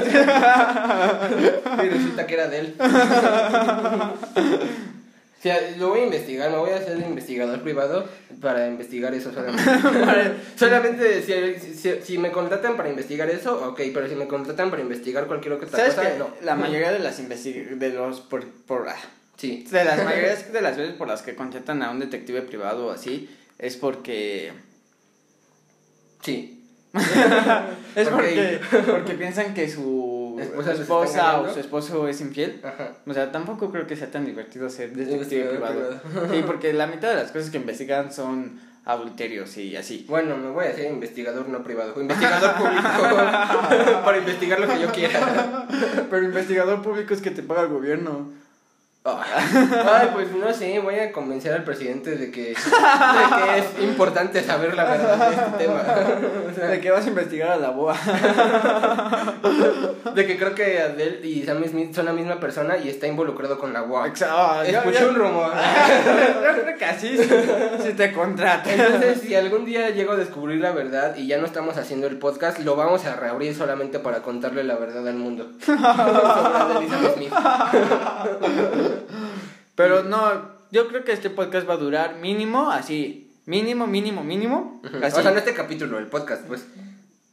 Y 1.84 1.90
resulta 1.90 2.26
que 2.28 2.34
era 2.34 2.48
de 2.48 2.60
él. 2.60 2.76
O 5.40 5.44
sea, 5.44 5.60
lo 5.80 5.90
voy 5.90 6.02
a 6.02 6.04
investigar, 6.04 6.52
me 6.52 6.58
voy 6.58 6.70
a 6.70 6.76
hacer 6.76 7.00
investigador 7.00 7.62
privado 7.62 8.06
para 8.40 8.68
investigar 8.68 9.12
eso 9.16 9.34
solamente. 9.34 9.64
solamente 10.56 11.24
si, 11.24 11.74
si, 11.74 11.96
si 12.04 12.18
me 12.20 12.32
contratan 12.32 12.78
para 12.78 12.90
investigar 12.90 13.28
eso, 13.28 13.70
ok, 13.70 13.82
pero 13.92 14.08
si 14.08 14.14
me 14.14 14.28
contratan 14.28 14.70
para 14.70 14.84
investigar 14.84 15.26
cualquier 15.26 15.54
otra 15.54 15.68
¿Sabes 15.68 15.96
cosa, 15.96 16.12
que 16.12 16.20
no. 16.20 16.28
La 16.44 16.54
mayoría 16.54 16.92
de 16.92 17.00
las 17.00 17.20
investi- 17.20 17.70
de 17.76 17.90
los 17.90 18.22
por, 18.22 18.46
por 18.68 18.88
ah, 18.88 18.96
Sí. 19.42 19.66
de 19.72 19.84
las 19.84 20.04
mayorías 20.06 20.54
de 20.54 20.62
las 20.62 20.78
veces 20.78 20.94
por 20.94 21.08
las 21.08 21.24
que 21.24 21.36
contratan 21.36 21.82
a 21.82 21.90
un 21.90 22.00
detective 22.00 22.44
privado 22.44 22.88
o 22.88 22.92
así 22.92 23.28
es 23.58 23.76
porque 23.76 24.54
Sí. 26.22 26.64
es 27.96 28.08
porque 28.10 28.60
porque 28.86 29.14
piensan 29.16 29.54
que 29.56 29.68
su 29.68 30.22
Esposa 30.40 31.42
o 31.42 31.54
su 31.54 31.60
esposo 31.60 32.08
es 32.08 32.22
infiel. 32.22 32.62
Ajá. 32.64 32.94
O 33.06 33.14
sea, 33.14 33.32
tampoco 33.32 33.72
creo 33.72 33.88
que 33.88 33.96
sea 33.96 34.10
tan 34.10 34.26
divertido 34.26 34.70
ser 34.70 34.94
detective 34.94 35.46
privado. 35.46 36.00
Sí, 36.32 36.44
porque 36.48 36.74
la 36.74 36.88
mitad 36.88 37.10
de 37.10 37.16
las 37.16 37.32
cosas 37.32 37.50
que 37.50 37.58
investigan 37.58 38.12
son 38.12 38.60
adulterios 38.86 39.58
y 39.58 39.76
así. 39.76 40.06
Bueno, 40.10 40.38
me 40.38 40.50
voy 40.50 40.66
a 40.66 40.70
hacer 40.70 40.92
investigador 40.92 41.48
no 41.50 41.64
privado, 41.64 42.00
investigador 42.02 42.56
público 42.56 44.02
para 44.04 44.18
investigar 44.18 44.60
lo 44.60 44.68
que 44.68 44.82
yo 44.82 44.92
quiera. 44.92 45.68
Pero 46.10 46.24
investigador 46.24 46.82
público 46.82 47.14
es 47.14 47.22
que 47.22 47.32
te 47.32 47.44
paga 47.44 47.62
el 47.64 47.70
gobierno. 47.70 48.32
Ay, 49.04 50.10
pues 50.14 50.32
no 50.36 50.54
sé, 50.54 50.80
voy 50.80 51.00
a 51.00 51.12
convencer 51.12 51.54
al 51.54 51.64
presidente 51.64 52.16
de 52.16 52.30
que, 52.30 52.50
de 52.50 52.56
que 52.56 53.58
es 53.58 53.66
importante 53.84 54.44
saber 54.44 54.76
la 54.76 54.84
verdad 54.84 55.30
de 55.30 55.36
este 55.36 55.66
tema. 55.66 55.82
O 56.52 56.54
sea, 56.54 56.68
¿De 56.68 56.82
qué 56.82 56.92
vas 56.92 57.06
a 57.06 57.08
investigar 57.08 57.52
a 57.52 57.58
la 57.58 57.70
boa? 57.70 57.96
de 60.14 60.28
que 60.28 60.38
creo 60.38 60.54
que 60.54 60.82
Adele 60.82 61.26
y 61.26 61.44
Sam 61.44 61.64
Smith 61.66 61.96
son 61.96 62.06
la 62.06 62.14
misma 62.14 62.42
persona 62.42 62.78
y 62.78 62.90
está 62.90 63.08
involucrado 63.08 63.58
con 63.58 63.72
la 63.72 63.84
UAC. 63.84 64.08
Exacto. 64.08 64.64
Escuché 64.64 65.08
un 65.08 65.16
rumor. 65.16 65.54
Yo 65.54 66.62
creo 66.64 66.78
que 66.78 66.86
así 66.86 67.18
sí, 67.18 67.30
sí 67.84 67.94
te 67.94 68.12
contratan. 68.12 68.80
Entonces, 68.80 69.22
si 69.22 69.34
algún 69.34 69.64
día 69.64 69.92
llego 69.92 70.12
a 70.12 70.18
descubrir 70.18 70.60
la 70.60 70.72
verdad 70.72 71.16
y 71.16 71.28
ya 71.28 71.38
no 71.38 71.46
estamos 71.46 71.78
haciendo 71.78 72.08
el 72.08 72.18
podcast, 72.18 72.60
lo 72.60 72.76
vamos 72.76 73.06
a 73.06 73.16
reabrir 73.16 73.56
solamente 73.56 74.00
para 74.00 74.22
contarle 74.22 74.66
la 74.66 74.76
verdad 74.76 75.08
al 75.08 75.16
mundo. 75.16 75.52
Sobre 75.66 75.80
Adele 75.88 76.86
y 76.86 76.90
Sam 76.90 77.14
Smith. 77.16 77.34
Pero 79.76 80.04
no, 80.04 80.50
yo 80.72 80.88
creo 80.88 81.04
que 81.04 81.12
este 81.14 81.30
podcast 81.30 81.68
va 81.68 81.74
a 81.74 81.78
durar 81.78 82.16
mínimo 82.16 82.70
así. 82.72 83.32
Mínimo, 83.46 83.88
mínimo, 83.88 84.24
mínimo. 84.24 84.82
Así. 85.04 85.20
O 85.20 85.24
sea, 85.24 85.32
no 85.32 85.38
este 85.40 85.54
capítulo, 85.54 85.98
el 85.98 86.08
podcast, 86.08 86.44
pues. 86.46 86.66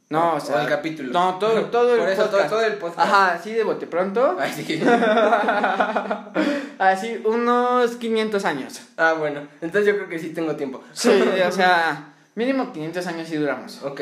No, 0.09 0.35
o 0.35 0.39
sea. 0.39 0.55
o 0.55 0.59
el 0.61 0.67
capítulo. 0.67 1.13
No, 1.13 1.37
todo, 1.37 1.61
todo 1.71 1.93
el 1.93 1.99
Por 1.99 2.09
eso, 2.09 2.23
podcast. 2.23 2.49
todo- 2.49 2.59
todo 2.59 2.67
el 2.67 2.73
podcast. 2.77 2.99
Ajá, 2.99 3.33
así 3.33 3.53
de 3.53 3.63
bote 3.63 3.85
pronto. 3.85 4.37
Ay, 4.39 4.51
sí. 4.55 4.81
Así, 6.79 7.21
unos 7.25 7.91
500 7.97 8.45
años. 8.45 8.81
Ah, 8.97 9.13
bueno. 9.13 9.41
Entonces 9.61 9.85
yo 9.87 9.95
creo 9.97 10.09
que 10.09 10.17
sí 10.19 10.29
tengo 10.29 10.55
tiempo. 10.55 10.81
Sí, 10.93 11.09
o 11.47 11.51
sea, 11.51 12.13
mínimo 12.35 12.71
500 12.71 13.05
años 13.07 13.29
y 13.31 13.35
duramos. 13.35 13.83
Ok. 13.83 14.01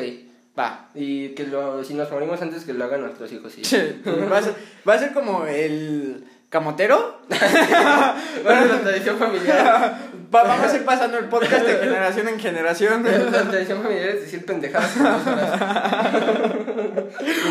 Va. 0.57 0.89
Y 0.95 1.29
que 1.29 1.45
lo, 1.47 1.83
si 1.83 1.93
nos 1.93 2.09
morimos 2.11 2.41
antes, 2.41 2.63
que 2.65 2.73
lo 2.73 2.85
hagan 2.85 3.01
nuestros 3.01 3.31
hijos, 3.31 3.51
sí. 3.51 3.63
Sí, 3.63 4.01
Va 4.31 4.37
a 4.37 4.41
ser, 4.41 4.55
va 4.87 4.93
a 4.93 4.99
ser 4.99 5.13
como 5.13 5.45
el 5.45 6.25
camotero. 6.49 7.16
Bueno, 8.43 8.65
la 8.65 8.79
tradición 8.81 9.17
familiar. 9.17 9.97
Va- 10.33 10.43
vamos 10.43 10.71
a 10.71 10.75
ir 10.75 10.83
pasando 10.85 11.17
el 11.19 11.25
podcast 11.25 11.65
de 11.65 11.77
generación 11.77 12.27
en 12.27 12.37
generación. 12.39 13.03
La 13.31 13.43
tradición 13.43 13.81
familiar 13.81 14.09
es 14.09 14.21
decir 14.21 14.45
pendejadas 14.45 14.91
te 14.97 14.99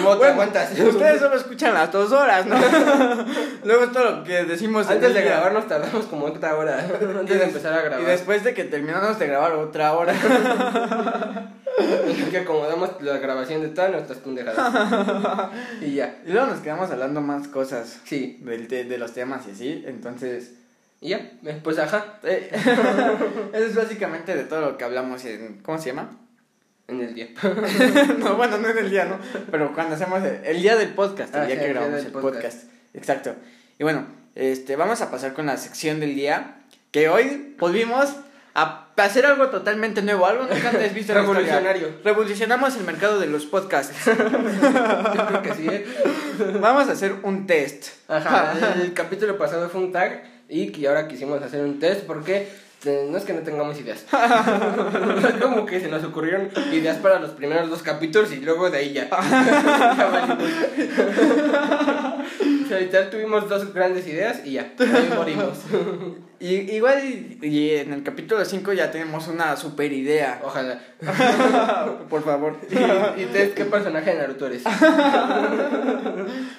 Bueno, 0.02 0.24
aguantas. 0.24 0.78
Ustedes 0.78 1.20
solo 1.20 1.36
escuchan 1.36 1.72
las 1.74 1.90
dos 1.90 2.12
horas, 2.12 2.44
¿no? 2.46 2.56
Luego 3.64 3.88
todo 3.88 4.04
lo 4.04 4.24
que 4.24 4.44
decimos 4.44 4.88
Antes 4.90 5.14
de 5.14 5.22
grabar 5.22 5.52
nos 5.54 5.66
tardamos 5.66 6.04
como 6.06 6.26
otra 6.26 6.54
hora. 6.56 6.86
Antes 7.18 7.38
de 7.38 7.44
empezar 7.44 7.72
a 7.72 7.80
grabar. 7.82 8.00
Y 8.02 8.04
después 8.04 8.44
de 8.44 8.52
que 8.54 8.64
terminamos 8.64 9.18
de 9.18 9.26
grabar 9.26 9.52
otra 9.52 9.94
hora. 9.94 10.12
que 12.30 12.38
acomodamos 12.38 12.90
la 13.00 13.16
grabación 13.18 13.62
de 13.62 13.68
todas 13.68 13.90
nuestras 13.90 14.18
pendejadas. 14.18 15.50
y 15.80 15.94
ya. 15.94 16.16
Y 16.26 16.32
luego 16.32 16.48
nos 16.48 16.60
quedamos 16.60 16.90
hablando 16.90 17.20
más 17.22 17.48
cosas 17.48 18.00
Sí. 18.04 18.38
del 18.42 18.68
te- 18.68 18.84
de 18.84 18.98
los 18.98 19.12
temas 19.12 19.46
y 19.48 19.52
así. 19.52 19.65
Entonces, 19.86 20.52
Y 21.00 21.10
ya. 21.10 21.18
Eh, 21.44 21.60
Pues 21.62 21.78
ajá. 21.78 22.18
eh, 22.24 22.50
eso 23.52 23.64
es 23.66 23.74
básicamente 23.74 24.34
de 24.34 24.44
todo 24.44 24.60
lo 24.62 24.78
que 24.78 24.84
hablamos 24.84 25.24
en. 25.24 25.58
¿Cómo 25.62 25.78
se 25.78 25.90
llama? 25.90 26.18
En 26.88 27.00
el 27.00 27.14
día. 27.14 27.28
no, 28.18 28.36
bueno, 28.36 28.58
no 28.58 28.68
en 28.68 28.78
el 28.78 28.90
día, 28.90 29.04
¿no? 29.06 29.18
Pero 29.50 29.72
cuando 29.74 29.96
hacemos 29.96 30.22
el, 30.22 30.40
el 30.44 30.62
día 30.62 30.76
del 30.76 30.90
podcast, 30.94 31.34
el 31.34 31.40
Ah, 31.42 31.46
día 31.46 31.56
sí, 31.56 31.60
que 31.60 31.66
el 31.66 31.72
día 31.72 31.80
grabamos 31.80 31.96
del 31.98 32.06
el 32.06 32.12
podcast. 32.12 32.34
podcast. 32.34 32.70
Exacto. 32.94 33.34
Y 33.78 33.82
bueno, 33.84 34.06
este, 34.34 34.76
vamos 34.76 35.00
a 35.02 35.10
pasar 35.10 35.34
con 35.34 35.46
la 35.46 35.56
sección 35.56 36.00
del 36.00 36.14
día. 36.14 36.62
Que 36.92 37.08
hoy 37.08 37.54
volvimos 37.58 38.14
a 38.56 38.86
hacer 38.96 39.26
algo 39.26 39.48
totalmente 39.48 40.00
nuevo, 40.00 40.26
algo 40.26 40.44
nunca 40.44 40.70
antes 40.70 40.94
visto 40.94 41.12
en 41.12 41.18
la 41.18 41.24
historia. 41.24 41.60
Revolucionario. 41.60 42.00
Revolucionamos 42.02 42.76
el 42.76 42.84
mercado 42.84 43.20
de 43.20 43.26
los 43.26 43.44
podcasts. 43.44 43.94
Yo 44.06 45.26
creo 45.26 45.42
que 45.42 45.54
sí. 45.54 45.68
¿eh? 45.68 45.86
vamos 46.60 46.88
a 46.88 46.92
hacer 46.92 47.16
un 47.22 47.46
test. 47.46 47.88
Ajá. 48.08 48.54
El 48.82 48.94
capítulo 48.94 49.36
pasado 49.36 49.68
fue 49.68 49.82
un 49.82 49.92
tag 49.92 50.24
y 50.48 50.72
que 50.72 50.88
ahora 50.88 51.06
quisimos 51.06 51.42
hacer 51.42 51.62
un 51.62 51.78
test 51.78 52.06
porque 52.06 52.48
no 52.84 53.16
es 53.16 53.24
que 53.24 53.32
no 53.32 53.40
tengamos 53.40 53.80
ideas. 53.80 54.04
Como 55.40 55.64
que 55.66 55.80
se 55.80 55.88
nos 55.88 56.04
ocurrieron 56.04 56.50
ideas 56.72 56.98
para 56.98 57.18
los 57.18 57.30
primeros 57.30 57.70
dos 57.70 57.82
capítulos 57.82 58.30
y 58.32 58.36
luego 58.36 58.70
de 58.70 58.78
ahí 58.78 58.92
ya. 58.92 59.08
O 62.66 62.68
sea, 62.68 62.80
literal 62.80 63.10
tuvimos 63.10 63.48
dos 63.48 63.72
grandes 63.72 64.08
ideas 64.08 64.44
y 64.44 64.54
ya, 64.54 64.72
ahí 64.80 65.12
morimos. 65.14 65.58
Y, 66.40 66.74
igual 66.74 66.98
y, 67.04 67.38
y 67.46 67.76
en 67.76 67.92
el 67.92 68.02
capítulo 68.02 68.44
5 68.44 68.72
ya 68.72 68.90
tenemos 68.90 69.28
una 69.28 69.56
super 69.56 69.92
idea. 69.92 70.40
Ojalá. 70.42 70.80
Por 72.10 72.24
favor. 72.24 72.56
¿Y, 72.68 73.22
y 73.22 73.26
Tess, 73.26 73.52
qué 73.54 73.66
personaje 73.66 74.10
de 74.10 74.18
Naruto 74.18 74.46
eres? 74.46 74.64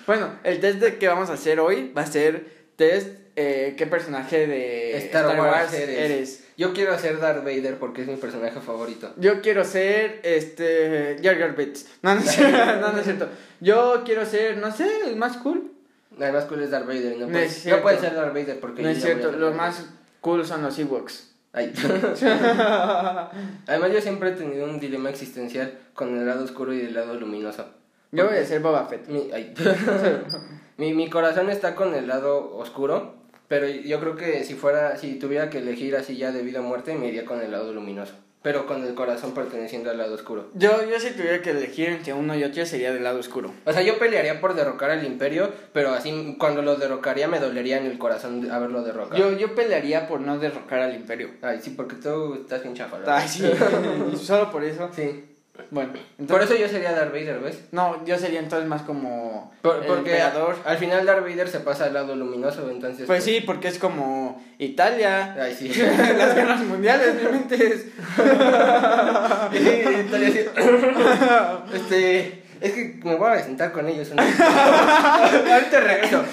Bueno, 0.07 0.29
el 0.45 0.61
test 0.61 0.79
de 0.79 0.97
que 0.97 1.09
vamos 1.09 1.29
a 1.29 1.33
hacer 1.33 1.59
hoy 1.59 1.91
va 1.95 2.03
a 2.03 2.07
ser 2.07 2.69
test 2.77 3.26
eh, 3.39 3.75
qué 3.77 3.85
personaje 3.85 4.47
de 4.47 4.97
Star, 4.97 5.39
Wars, 5.39 5.71
eres. 5.71 5.97
eres. 5.97 6.43
Yo 6.57 6.73
quiero 6.73 6.97
ser 6.97 7.19
Darth 7.19 7.43
Vader 7.43 7.77
porque 7.77 8.01
es 8.01 8.07
mi 8.07 8.15
personaje 8.15 8.59
favorito. 8.59 9.13
Yo 9.17 9.41
quiero 9.41 9.63
ser 9.63 10.19
este 10.23 11.17
Jar 11.21 11.37
Jar 11.37 11.55
Binks. 11.55 11.85
No, 12.01 12.15
no 12.15 12.21
es 12.21 12.31
cierto. 12.35 12.81
No, 12.81 12.91
no 12.91 12.97
es 12.97 13.03
cierto. 13.03 13.29
Yo 13.61 14.01
quiero 14.03 14.25
ser, 14.25 14.57
no 14.57 14.75
sé, 14.75 14.89
el 15.05 15.15
más 15.17 15.37
cool. 15.37 15.71
Además, 16.19 16.45
cool 16.45 16.63
es 16.63 16.71
Darth 16.71 16.87
Vader. 16.87 17.15
No, 17.15 17.27
No 17.27 17.31
puede, 17.31 17.49
no 17.65 17.81
puede 17.83 17.99
ser 17.99 18.15
Darth 18.15 18.33
Vader 18.33 18.59
porque 18.59 18.81
No 18.81 18.89
es 18.89 19.03
cierto, 19.03 19.31
los 19.31 19.53
más 19.53 19.85
cool 20.19 20.43
son 20.43 20.63
los 20.63 20.79
Ewoks. 20.79 21.31
Ay. 21.53 21.71
Además, 23.67 23.91
yo 23.93 24.01
siempre 24.01 24.29
he 24.29 24.33
tenido 24.33 24.65
un 24.65 24.79
dilema 24.79 25.11
existencial 25.11 25.77
con 25.93 26.17
el 26.17 26.25
lado 26.25 26.43
oscuro 26.43 26.73
y 26.73 26.81
el 26.81 26.95
lado 26.95 27.13
luminoso. 27.13 27.67
Yo 28.11 28.27
voy 28.27 28.37
a 28.37 28.45
ser 28.45 28.61
Boba 28.61 28.85
Fett. 28.87 29.07
Mi, 29.07 29.29
ay. 29.31 29.53
mi, 30.77 30.93
mi 30.93 31.07
corazón 31.09 31.51
está 31.51 31.75
con 31.75 31.93
el 31.93 32.07
lado 32.07 32.55
oscuro, 32.55 33.16
pero 33.47 33.67
yo 33.67 33.99
creo 33.99 34.15
que 34.15 34.43
si 34.43 34.55
fuera, 34.55 34.97
si 34.97 35.15
tuviera 35.15 35.49
que 35.49 35.59
elegir 35.59 35.95
así 35.95 36.17
ya 36.17 36.31
de 36.31 36.41
vida 36.41 36.59
o 36.59 36.63
muerte, 36.63 36.95
me 36.95 37.07
iría 37.07 37.25
con 37.25 37.41
el 37.41 37.51
lado 37.51 37.71
luminoso. 37.73 38.13
Pero 38.41 38.65
con 38.65 38.83
el 38.83 38.93
corazón 38.93 39.33
perteneciendo 39.33 39.89
al 39.89 39.97
lado 39.97 40.13
oscuro. 40.13 40.49
Yo, 40.53 40.87
yo 40.89 40.99
si 40.99 41.11
tuviera 41.11 41.41
que 41.41 41.49
elegir 41.49 41.89
entre 41.89 42.13
uno 42.13 42.35
y 42.35 42.43
otro 42.43 42.65
sería 42.65 42.93
del 42.93 43.03
lado 43.03 43.19
oscuro. 43.19 43.51
O 43.65 43.73
sea, 43.73 43.81
yo 43.81 43.97
pelearía 43.97 44.39
por 44.39 44.53
derrocar 44.53 44.91
al 44.91 45.05
imperio, 45.05 45.51
pero 45.73 45.89
así 45.89 46.35
cuando 46.37 46.61
lo 46.61 46.75
derrocaría 46.75 47.27
me 47.27 47.39
dolería 47.39 47.77
en 47.77 47.87
el 47.87 47.97
corazón 47.97 48.49
haberlo 48.51 48.83
derrocado. 48.83 49.17
Yo, 49.17 49.37
yo 49.37 49.55
pelearía 49.55 50.07
por 50.07 50.21
no 50.21 50.37
derrocar 50.37 50.79
al 50.79 50.95
imperio. 50.95 51.31
Ay, 51.41 51.59
sí, 51.61 51.71
porque 51.71 51.95
tú 51.95 52.35
estás 52.35 52.61
bien 52.63 52.75
chafa. 52.75 52.99
¿verdad? 52.99 53.17
Ay, 53.17 53.27
sí. 53.27 53.43
Solo 54.17 54.51
por 54.51 54.63
eso. 54.63 54.89
Sí. 54.95 55.25
Bueno, 55.71 55.93
Por 56.27 56.41
eso 56.41 56.55
yo 56.55 56.67
sería 56.67 56.91
Darth 56.93 57.11
Vader, 57.11 57.39
¿ves? 57.39 57.61
No, 57.71 58.05
yo 58.05 58.17
sería 58.17 58.39
entonces 58.39 58.67
más 58.67 58.81
como. 58.83 59.51
Por- 59.61 59.77
el 59.77 59.85
porque 59.85 60.11
emperador. 60.11 60.55
al 60.65 60.77
final 60.77 61.05
Darth 61.05 61.23
Vader 61.23 61.47
se 61.49 61.59
pasa 61.59 61.85
al 61.85 61.93
lado 61.93 62.15
luminoso, 62.15 62.69
entonces... 62.69 63.05
Pues 63.05 63.23
sí, 63.23 63.41
porque 63.41 63.67
es 63.67 63.77
como 63.79 64.41
Italia. 64.59 65.35
Ay, 65.39 65.53
sí. 65.53 65.67
Las 66.17 66.35
guerras 66.35 66.61
mundiales, 66.61 67.15
mi 67.15 67.29
mente 67.31 67.55
es. 67.55 67.85
Italia 70.07 70.27
así, 70.27 70.39
este, 71.75 72.43
es 72.61 72.71
que 72.73 72.99
me 73.03 73.15
voy 73.15 73.31
a 73.31 73.43
sentar 73.43 73.71
con 73.71 73.87
ellos. 73.87 74.09
una- 74.11 74.23
Ahorita 75.53 75.79
regreso. 75.79 76.23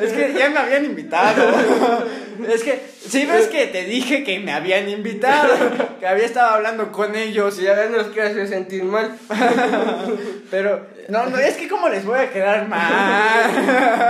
Es 0.00 0.12
que 0.12 0.34
ya 0.38 0.50
me 0.50 0.58
habían 0.58 0.84
invitado. 0.84 1.50
Es 2.48 2.62
que, 2.64 2.80
si 3.06 3.26
ves 3.26 3.48
que 3.48 3.66
te 3.66 3.84
dije 3.84 4.24
que 4.24 4.38
me 4.40 4.52
habían 4.52 4.88
invitado, 4.88 5.52
que 6.00 6.06
había 6.06 6.24
estado 6.24 6.54
hablando 6.54 6.90
con 6.90 7.14
ellos, 7.14 7.54
Si 7.56 7.64
ya 7.64 7.84
nos 7.90 8.06
quiere 8.08 8.30
hacer 8.30 8.48
sentir 8.48 8.82
mal. 8.82 9.14
pero 10.50 10.86
no, 11.10 11.26
no, 11.26 11.36
es 11.36 11.58
que 11.58 11.68
cómo 11.68 11.90
les 11.90 12.02
voy 12.06 12.18
a 12.18 12.30
quedar 12.30 12.66
mal. 12.66 13.52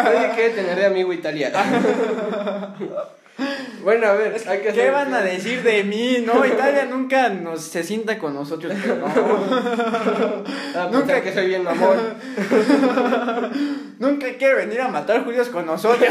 Nadie 0.04 0.30
quiere 0.36 0.50
tener 0.50 0.76
de 0.78 0.86
amigo 0.86 1.12
Italia. 1.12 1.50
Bueno, 3.82 4.06
a 4.08 4.12
ver, 4.14 4.36
hay 4.46 4.58
que 4.60 4.72
¿Qué 4.72 4.90
van 4.90 5.12
a 5.14 5.22
decir 5.22 5.62
de 5.62 5.82
mí? 5.84 6.22
No, 6.26 6.44
Italia 6.44 6.84
nunca 6.84 7.28
nos 7.30 7.62
se 7.62 7.82
sienta 7.82 8.18
con 8.18 8.34
nosotros, 8.34 8.72
pero 8.82 8.96
no. 8.96 9.06
Ah, 10.74 10.88
Nunca- 10.92 10.98
nunca 10.98 11.22
que 11.22 11.32
soy 11.32 11.46
bien 11.46 11.62
mamón. 11.64 11.98
Nunca 13.98 14.26
quiere 14.38 14.54
venir 14.54 14.80
a 14.80 14.88
matar 14.88 15.24
judíos 15.24 15.48
con 15.50 15.66
nosotros. 15.66 16.08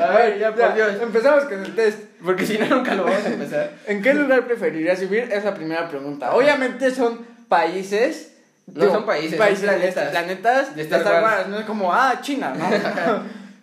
A 0.00 0.10
ver, 0.16 0.38
ya, 0.38 0.54
por 0.54 0.74
Dios. 0.74 0.90
Empezamos 1.00 1.44
con 1.44 1.62
el 1.64 1.74
test. 1.74 1.98
Porque 2.24 2.46
si 2.46 2.58
no, 2.58 2.66
nunca 2.66 2.94
lo 2.94 3.04
vamos 3.04 3.24
a 3.24 3.28
empezar. 3.28 3.70
¿En 3.86 4.02
qué 4.02 4.14
lugar 4.14 4.46
preferirías 4.46 5.00
vivir? 5.00 5.28
Es 5.30 5.44
la 5.44 5.54
primera 5.54 5.88
pregunta. 5.88 6.34
Obviamente 6.34 6.90
son 6.90 7.24
países. 7.48 8.31
No 8.74 8.90
son 8.90 9.06
países, 9.06 9.38
son 9.38 9.56
planetas. 9.60 10.10
Planetas 10.10 10.76
De 10.76 10.82
Star 10.82 11.00
Star 11.00 11.22
Wars. 11.22 11.36
Wars. 11.36 11.48
No 11.48 11.58
es 11.58 11.66
como, 11.66 11.92
ah, 11.92 12.18
China, 12.20 12.54
¿no? 12.56 12.68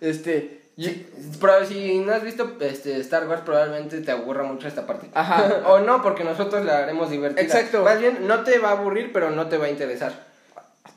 este. 0.00 0.60
Sí, 0.78 1.06
pero 1.38 1.66
si 1.66 1.98
no 1.98 2.12
has 2.14 2.22
visto 2.22 2.56
este, 2.60 2.98
Star 3.00 3.28
Wars, 3.28 3.42
probablemente 3.44 4.00
te 4.00 4.10
aburra 4.12 4.44
mucho 4.44 4.66
esta 4.66 4.86
parte. 4.86 5.08
Ajá. 5.12 5.62
O 5.66 5.80
no, 5.80 6.02
porque 6.02 6.24
nosotros 6.24 6.64
la 6.64 6.78
haremos 6.78 7.10
divertida. 7.10 7.42
Exacto. 7.42 7.82
Más 7.84 8.00
bien, 8.00 8.26
no 8.26 8.40
te 8.44 8.58
va 8.58 8.70
a 8.70 8.72
aburrir, 8.72 9.12
pero 9.12 9.30
no 9.30 9.46
te 9.46 9.58
va 9.58 9.66
a 9.66 9.70
interesar. 9.70 10.12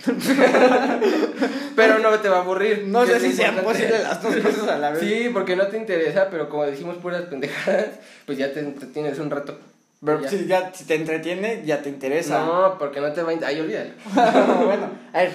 pero 1.75 1.99
no 1.99 2.19
te 2.19 2.29
va 2.29 2.37
a 2.37 2.41
aburrir. 2.41 2.85
No 2.87 3.05
sé 3.05 3.19
si 3.19 3.33
sean 3.33 3.57
posibles 3.57 4.03
las 4.03 4.21
dos 4.21 4.35
cosas 4.37 4.67
a 4.69 4.77
la 4.77 4.91
vez. 4.91 4.99
Sí, 4.99 5.29
porque 5.33 5.55
no 5.55 5.67
te 5.67 5.77
interesa, 5.77 6.29
pero 6.29 6.49
como 6.49 6.65
decimos 6.65 6.97
puras 6.97 7.23
pendejadas, 7.23 7.87
pues 8.25 8.37
ya 8.37 8.53
te 8.53 8.61
entretienes 8.61 9.19
un 9.19 9.29
rato. 9.29 9.57
Pero 10.05 10.21
Ya. 10.21 10.29
si 10.29 10.45
ya 10.47 10.73
si 10.73 10.85
te 10.85 10.95
entretiene, 10.95 11.63
ya 11.65 11.81
te 11.81 11.89
interesa. 11.89 12.45
No, 12.45 12.77
porque 12.77 12.99
no 13.01 13.11
te 13.13 13.23
va 13.23 13.31
a. 13.31 13.47
Ay, 13.47 13.59
olvídalo. 13.59 13.91
bueno, 14.65 14.89
a 15.13 15.17
ver. 15.19 15.31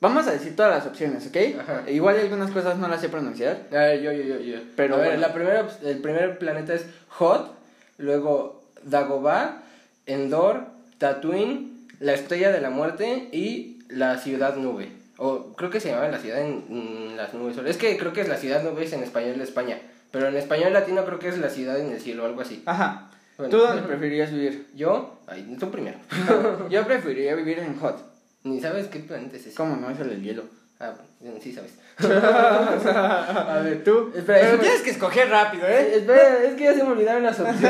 Vamos 0.00 0.26
a 0.28 0.30
decir 0.32 0.54
todas 0.54 0.72
las 0.72 0.86
opciones, 0.86 1.26
¿ok? 1.26 1.36
Ajá. 1.60 1.90
Igual 1.90 2.18
algunas 2.18 2.52
cosas 2.52 2.78
no 2.78 2.86
las 2.86 3.00
sé 3.00 3.08
pronunciar. 3.08 3.62
A 3.72 3.74
ver, 3.74 4.00
yo, 4.00 4.12
yo, 4.12 4.22
yo, 4.22 4.38
yo. 4.38 4.58
Pero 4.76 4.94
a 4.94 4.98
ver, 4.98 5.08
bueno. 5.08 5.20
la 5.26 5.34
primera, 5.34 5.68
el 5.84 5.98
primer 5.98 6.38
planeta 6.38 6.72
es 6.74 6.86
Hot, 7.08 7.52
luego 7.98 8.62
Dagobah, 8.84 9.62
Endor, 10.06 10.66
Tatooine, 10.98 11.86
la 11.98 12.12
Estrella 12.14 12.52
de 12.52 12.60
la 12.60 12.70
Muerte 12.70 13.28
y 13.32 13.80
la 13.88 14.18
Ciudad 14.18 14.54
Nube. 14.56 14.92
O 15.16 15.54
creo 15.56 15.68
que 15.68 15.80
se 15.80 15.90
llama 15.90 16.06
la 16.06 16.18
ciudad 16.18 16.40
en, 16.42 16.64
en 16.70 17.16
las 17.16 17.34
nubes. 17.34 17.58
Es 17.66 17.76
que 17.76 17.96
creo 17.98 18.12
que 18.12 18.20
es 18.20 18.28
la 18.28 18.36
Ciudad 18.36 18.62
Nube 18.62 18.84
es 18.84 18.92
en 18.92 19.02
español 19.02 19.36
de 19.38 19.42
España. 19.44 19.80
Pero 20.12 20.28
en 20.28 20.36
español 20.36 20.72
latino 20.72 21.04
creo 21.04 21.18
que 21.18 21.28
es 21.28 21.38
la 21.38 21.50
ciudad 21.50 21.78
en 21.80 21.90
el 21.90 22.00
cielo 22.00 22.22
o 22.22 22.26
algo 22.26 22.40
así. 22.40 22.62
Ajá. 22.66 23.07
Bueno. 23.38 23.50
¿Tú 23.50 23.58
dónde 23.58 23.82
preferirías 23.82 24.32
vivir? 24.32 24.66
Yo, 24.74 25.20
ay, 25.28 25.56
tú 25.58 25.70
primero. 25.70 25.96
Yo 26.70 26.84
preferiría 26.84 27.34
vivir 27.36 27.60
en 27.60 27.78
Hot. 27.78 27.96
Ni 28.42 28.60
sabes 28.60 28.88
qué 28.88 28.98
planeta 28.98 29.36
es 29.36 29.46
ese. 29.46 29.54
¿Cómo 29.56 29.76
no? 29.76 29.88
Es 29.90 29.98
el 30.00 30.10
del 30.10 30.22
hielo. 30.22 30.42
Ah, 30.80 30.92
bueno, 31.20 31.38
sí 31.40 31.52
sabes. 31.52 31.72
A 31.98 33.60
ver, 33.64 33.82
tú. 33.84 34.12
Espera, 34.14 34.40
Pero 34.42 34.58
tienes 34.60 34.80
que 34.82 34.90
escoger 34.90 35.28
rápido, 35.30 35.66
¿eh? 35.66 35.94
Espera, 35.96 36.42
es 36.44 36.54
que 36.54 36.64
ya 36.64 36.74
se 36.74 36.82
me 36.84 36.90
olvidaron 36.90 37.22
las 37.22 37.38
opciones. 37.38 37.62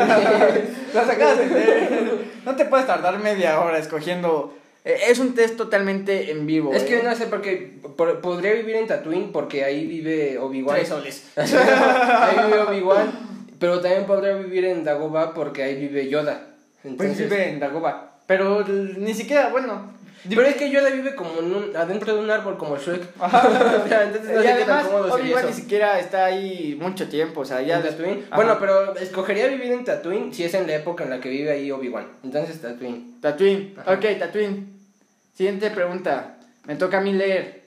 Las 0.95 1.09
acabas 1.09 1.39
de. 1.39 2.19
No 2.45 2.57
te 2.57 2.65
puedes 2.67 2.87
tardar 2.87 3.19
media 3.19 3.61
hora 3.61 3.79
escogiendo. 3.79 4.55
Eh, 4.85 4.97
Es 5.09 5.19
un 5.19 5.35
test 5.35 5.57
totalmente 5.57 6.31
en 6.31 6.47
vivo. 6.47 6.73
Es 6.73 6.85
que 6.85 6.99
¿eh? 7.01 7.03
no 7.03 7.15
sé, 7.15 7.27
por- 7.27 8.21
podría 8.21 8.53
vivir 8.55 8.77
en 8.77 8.87
Tatooine 8.87 9.33
porque 9.33 9.65
ahí 9.65 9.87
vive 9.87 10.39
Obi-Wan. 10.39 10.77
Tres 10.77 10.89
soles. 10.89 11.25
ahí 11.37 12.47
vive 12.47 12.59
Obi-Wan. 12.61 13.29
Pero 13.59 13.81
también 13.81 14.05
podría 14.07 14.35
vivir 14.35 14.65
en 14.67 14.85
Dagobah 14.85 15.35
porque 15.35 15.63
ahí 15.63 15.77
vive 15.77 16.09
Yoda. 16.09 16.41
Pues 16.83 16.93
Entonces, 16.93 17.19
vive 17.31 17.49
en 17.51 17.61
Dagobah. 17.61 18.13
Pero 18.27 18.65
ni 18.67 19.15
siquiera, 19.15 19.49
bueno. 19.49 19.97
Pero 20.29 20.43
es 20.43 20.57
que 20.57 20.71
Yoda 20.71 20.91
vive 20.91 21.15
como 21.15 21.39
en 21.41 21.55
un- 21.55 21.77
adentro 21.77 22.15
de 22.15 22.21
un 22.21 22.31
árbol 22.31 22.59
como 22.59 22.77
Shrek. 22.77 23.03
O 23.21 23.89
sea, 23.89 24.03
Entonces 24.05 24.25
no 24.35 24.41
y 24.41 24.43
sé 24.43 24.43
qué 24.43 24.49
además, 24.53 24.83
tan 24.83 24.87
cómodo 24.87 25.17
sería 25.17 25.25
Obi-Wan 25.37 25.47
ni 25.47 25.53
siquiera 25.53 25.99
está 26.01 26.25
ahí 26.27 26.77
mucho 26.81 27.09
tiempo. 27.09 27.41
O 27.41 27.45
sea, 27.45 27.63
ya. 27.63 27.77
¿En 27.79 27.83
Tatooine? 27.85 28.25
Ajá. 28.27 28.37
Bueno, 28.37 28.57
pero 28.61 28.97
escogería 28.97 29.47
vivir 29.47 29.73
en 29.73 29.85
Tatooine 29.85 30.35
si 30.35 30.45
es 30.45 30.53
en 30.55 30.67
la 30.67 30.75
época 30.75 31.05
en 31.05 31.11
la 31.11 31.21
que 31.21 31.29
vive 31.31 31.51
ahí 31.51 31.71
Obi-Wan. 31.71 32.07
Entonces 32.25 32.61
Tatooine. 32.61 33.21
Tatooine. 33.21 33.75
Ajá. 33.79 33.93
Ok, 33.95 34.05
Tatooine. 34.19 34.67
Siguiente 35.35 35.71
pregunta. 35.71 36.37
Me 36.67 36.75
toca 36.77 36.99
a 36.99 37.01
mí 37.01 37.13
leer. 37.13 37.63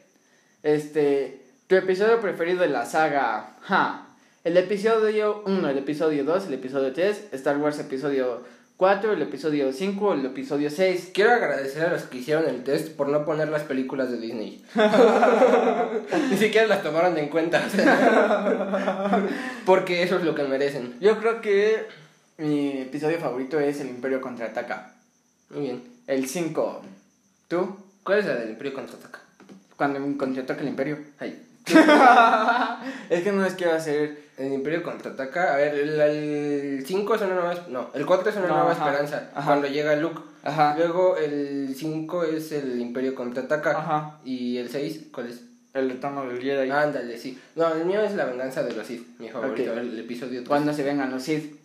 Este. 0.61 1.39
Tu 1.67 1.75
episodio 1.77 2.19
preferido 2.19 2.59
de 2.61 2.67
la 2.67 2.85
saga. 2.85 3.53
Ja. 3.61 4.07
El 4.43 4.57
episodio 4.57 5.43
1, 5.45 5.69
el 5.69 5.77
episodio 5.77 6.23
2, 6.23 6.47
el 6.47 6.55
episodio 6.55 6.91
3, 6.91 7.25
Star 7.33 7.57
Wars 7.57 7.77
episodio 7.77 8.41
4, 8.77 9.13
el 9.13 9.21
episodio 9.21 9.71
5, 9.71 10.13
el 10.13 10.25
episodio 10.25 10.71
6. 10.71 11.11
Quiero 11.13 11.33
agradecer 11.33 11.85
a 11.85 11.91
los 11.91 12.01
que 12.05 12.17
hicieron 12.17 12.49
el 12.49 12.63
test 12.63 12.95
por 12.95 13.07
no 13.09 13.23
poner 13.23 13.49
las 13.49 13.61
películas 13.61 14.09
de 14.09 14.17
Disney. 14.17 14.65
Ni 16.31 16.37
siquiera 16.37 16.65
las 16.65 16.81
tomaron 16.81 17.15
en 17.19 17.29
cuenta. 17.29 17.61
Porque 19.67 20.01
eso 20.01 20.17
es 20.17 20.23
lo 20.23 20.33
que 20.33 20.43
merecen. 20.45 20.95
Yo 20.99 21.19
creo 21.19 21.39
que 21.39 21.85
mi 22.39 22.81
episodio 22.81 23.19
favorito 23.19 23.59
es 23.59 23.79
El 23.79 23.89
Imperio 23.89 24.21
contraataca. 24.21 24.95
Muy 25.51 25.61
bien. 25.61 25.83
El 26.07 26.27
5. 26.27 26.81
¿Tú? 27.47 27.77
¿Cuál 28.01 28.17
es 28.17 28.25
la 28.25 28.33
del 28.33 28.49
Imperio 28.49 28.73
contraataca? 28.73 29.19
Cuando 29.77 29.99
contraataca 30.17 30.61
el 30.61 30.69
Imperio. 30.69 30.97
Ay. 31.19 31.45
es 33.09 33.23
que 33.23 33.31
no 33.31 33.43
les 33.43 33.53
quiero 33.53 33.73
hacer. 33.73 34.30
El 34.41 34.53
Imperio 34.53 34.81
contraataca. 34.81 35.53
A 35.53 35.57
ver, 35.57 35.75
el 35.75 36.83
5 36.85 37.15
es 37.15 37.21
una 37.21 37.35
nueva. 37.35 37.53
No, 37.69 37.89
el 37.93 38.05
4 38.05 38.29
es 38.31 38.35
una 38.37 38.47
No, 38.47 38.53
nueva 38.55 38.71
ajá, 38.71 38.85
esperanza. 38.87 39.29
ajá. 39.35 39.45
Cuando 39.45 39.67
llega 39.67 39.95
Luke. 39.97 40.21
Ajá. 40.43 40.75
Luego 40.77 41.15
el 41.17 41.75
5 41.77 42.23
es 42.23 42.51
el 42.51 42.79
Imperio 42.81 43.13
contraataca. 43.13 43.71
Ajá. 43.71 44.19
Y 44.25 44.57
el 44.57 44.69
6, 44.69 45.07
¿cuál 45.13 45.27
es? 45.27 45.41
El 45.73 45.89
retorno 45.91 46.27
del 46.27 46.41
Jedi. 46.41 46.69
Ándale, 46.71 47.17
sí. 47.17 47.39
No, 47.55 47.71
el 47.73 47.85
mío 47.85 48.01
es 48.01 48.13
la 48.15 48.25
venganza 48.25 48.63
de 48.63 48.73
los 48.73 48.85
Sith, 48.87 49.07
mi 49.19 49.29
favorito, 49.29 49.71
Ok. 49.71 49.77
el 49.77 49.99
episodio 49.99 50.39
3. 50.39 50.47
Cuando 50.47 50.73
se 50.73 50.83
vengan 50.83 51.11
los 51.11 51.21
Sith. 51.23 51.55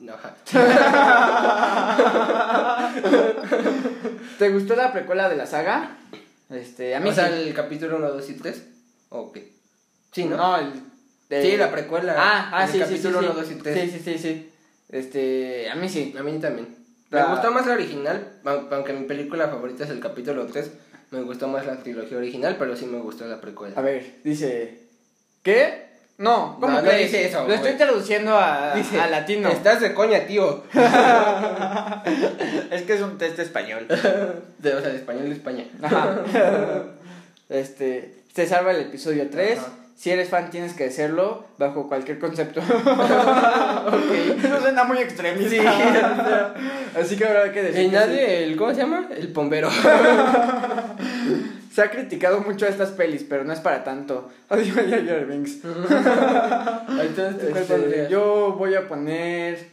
No, 0.00 0.14
ajá. 0.14 0.34
¿Te 4.38 4.50
gustó 4.50 4.76
la 4.76 4.92
precuela 4.92 5.28
de 5.28 5.36
la 5.36 5.46
saga? 5.46 5.96
Este, 6.50 6.94
a 6.94 7.00
mí 7.00 7.10
o 7.10 7.12
sea, 7.12 7.28
sí. 7.28 7.34
el 7.48 7.54
capítulo 7.54 7.96
1, 7.96 8.10
2 8.12 8.30
y 8.30 8.34
3. 8.34 8.62
¿O 9.10 9.32
qué? 9.32 9.52
Sí, 10.12 10.24
¿no? 10.24 10.36
No, 10.36 10.56
el, 10.58 10.72
de- 11.38 11.50
Sí, 11.50 11.56
la 11.56 11.70
precuela. 11.70 12.14
Ah, 12.16 12.50
ah, 12.52 12.64
el 12.64 12.70
sí, 12.70 12.78
sí, 12.78 12.84
sí, 12.84 12.90
capítulo 12.90 13.20
sí. 13.20 13.24
1, 13.26 13.34
2 13.34 13.50
y 13.50 13.54
3. 13.56 13.80
Sí, 13.90 13.90
sí, 13.98 14.00
sí, 14.12 14.18
sí. 14.18 14.50
Este, 14.90 15.70
a 15.70 15.74
mí 15.74 15.88
sí. 15.88 16.14
A 16.18 16.22
mí 16.22 16.38
también. 16.38 16.68
La- 17.10 17.26
Me 17.26 17.32
gustó 17.34 17.50
más 17.52 17.66
la 17.66 17.74
original, 17.74 18.32
aun- 18.44 18.68
aunque 18.72 18.92
mi 18.92 19.04
película 19.06 19.48
favorita 19.48 19.84
es 19.84 19.90
el 19.90 20.00
capítulo 20.00 20.46
3. 20.46 20.70
Me 21.10 21.20
gustó 21.22 21.46
más 21.48 21.66
la 21.66 21.76
trilogía 21.76 22.16
original, 22.16 22.56
pero 22.58 22.74
sí 22.76 22.86
me 22.86 22.98
gustó 22.98 23.26
la 23.26 23.40
precuela. 23.40 23.74
A 23.78 23.82
ver, 23.82 24.14
dice. 24.24 24.80
¿Qué? 25.42 25.90
No, 26.18 26.56
¿cómo 26.60 26.74
No, 26.74 26.82
no 26.82 26.88
crees? 26.88 27.10
dice 27.10 27.26
eso, 27.26 27.40
Lo 27.40 27.44
güey. 27.46 27.56
estoy 27.56 27.72
traduciendo 27.72 28.36
a, 28.38 28.74
Dice, 28.74 29.00
a 29.00 29.08
latino. 29.08 29.48
Estás 29.48 29.80
de 29.80 29.92
coña, 29.92 30.26
tío. 30.26 30.62
Es 32.70 32.82
que 32.82 32.94
es 32.94 33.00
un 33.02 33.18
test 33.18 33.38
español. 33.38 33.86
De, 34.58 34.74
o 34.74 34.80
sea, 34.80 34.90
de 34.90 34.96
español 34.96 35.24
de 35.28 35.32
España. 35.34 35.66
Ajá. 35.82 36.22
Este, 37.48 38.14
se 38.34 38.46
salva 38.46 38.70
el 38.70 38.80
episodio 38.82 39.28
3. 39.30 39.58
Ajá. 39.58 39.68
Si 40.02 40.10
eres 40.10 40.28
fan 40.30 40.50
tienes 40.50 40.74
que 40.74 40.86
hacerlo 40.86 41.44
bajo 41.58 41.86
cualquier 41.86 42.18
concepto. 42.18 42.60
Eso 44.42 44.60
suena 44.60 44.82
muy 44.82 44.98
extremista. 44.98 45.48
Sí, 45.48 45.60
o 45.60 45.62
sea. 45.62 46.54
Así 47.00 47.16
que 47.16 47.24
habrá 47.24 47.52
que 47.52 47.62
decir 47.62 47.82
Y 47.82 47.88
que 47.88 47.94
nadie, 47.94 48.42
el, 48.42 48.56
¿cómo 48.56 48.74
se 48.74 48.80
llama? 48.80 49.08
El 49.16 49.28
bombero. 49.28 49.70
Se 51.72 51.82
ha 51.82 51.90
criticado 51.92 52.40
mucho 52.40 52.66
a 52.66 52.70
estas 52.70 52.90
pelis, 52.90 53.22
pero 53.22 53.44
no 53.44 53.52
es 53.52 53.60
para 53.60 53.84
tanto. 53.84 54.28
Adiós. 54.48 54.76
Entonces, 54.76 55.62
¿tú 57.38 57.46
cuál 57.68 57.84
Este, 57.84 58.08
yo 58.10 58.56
voy 58.58 58.74
a 58.74 58.88
poner. 58.88 59.68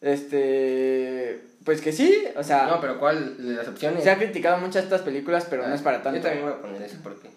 Este. 0.00 1.38
Pues 1.66 1.82
que 1.82 1.92
sí, 1.92 2.24
o 2.34 2.42
sea. 2.42 2.66
No, 2.66 2.80
pero 2.80 2.98
¿cuál 2.98 3.36
de 3.36 3.52
las 3.52 3.68
opciones? 3.68 4.04
Se 4.04 4.10
ha 4.10 4.16
criticado 4.16 4.56
mucho 4.56 4.78
a 4.78 4.82
estas 4.82 5.02
películas, 5.02 5.46
pero 5.50 5.68
no 5.68 5.74
es 5.74 5.82
para 5.82 6.02
tanto. 6.02 6.16
Yo 6.16 6.22
también 6.22 6.46
voy 6.46 6.54
a 6.54 6.62
poner 6.62 6.80
eso 6.80 6.96
porque 7.02 7.28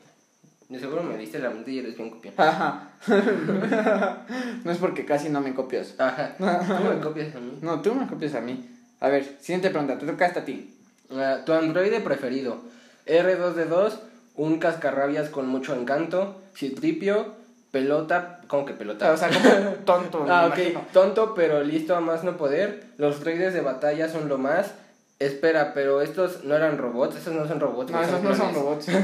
de 0.69 0.79
seguro 0.79 1.03
me 1.03 1.17
diste 1.17 1.39
la 1.39 1.49
mente 1.49 1.71
y 1.71 1.79
eres 1.79 1.95
bien 1.97 2.09
copión. 2.09 2.33
Ajá. 2.37 2.89
no 4.63 4.71
es 4.71 4.77
porque 4.77 5.05
casi 5.05 5.29
no 5.29 5.41
me 5.41 5.53
copias. 5.53 5.95
Ajá. 5.99 6.35
Tú 6.37 6.43
me 6.45 6.99
copias 6.99 7.35
a 7.35 7.39
mí. 7.39 7.57
No, 7.61 7.81
tú 7.81 7.93
me 7.93 8.07
copias 8.07 8.33
a 8.35 8.41
mí. 8.41 8.69
A 8.99 9.09
ver, 9.09 9.23
siguiente 9.39 9.69
pregunta, 9.69 9.97
te 9.97 10.05
toca 10.05 10.25
hasta 10.25 10.41
a 10.41 10.45
ti. 10.45 10.73
Ah, 11.11 11.39
tu 11.45 11.53
androide 11.53 11.99
preferido. 11.99 12.61
R2D2, 13.05 13.93
un 14.35 14.59
cascarrabias 14.59 15.29
con 15.29 15.47
mucho 15.47 15.75
encanto, 15.75 16.41
Citripio, 16.55 17.35
pelota, 17.71 18.39
¿cómo 18.47 18.65
que 18.65 18.73
pelota? 18.73 19.11
O 19.11 19.17
sea, 19.17 19.29
como 19.29 19.73
tonto. 19.85 20.25
ah, 20.29 20.47
ok, 20.47 20.57
imagino. 20.57 20.85
tonto 20.93 21.33
pero 21.35 21.61
listo 21.63 21.95
a 21.95 21.99
más 21.99 22.23
no 22.23 22.37
poder. 22.37 22.85
Los 22.97 23.19
droides 23.19 23.53
de 23.53 23.61
batalla 23.61 24.07
son 24.07 24.29
lo 24.29 24.37
más. 24.37 24.73
Espera, 25.25 25.73
pero 25.73 26.01
estos 26.01 26.43
no 26.43 26.55
eran 26.55 26.77
robots, 26.77 27.15
estos 27.15 27.33
no 27.33 27.47
son 27.47 27.59
robots. 27.59 27.91
No, 27.91 28.01
esos 28.01 28.21
no 28.21 28.35
son 28.35 28.53
robots. 28.53 28.87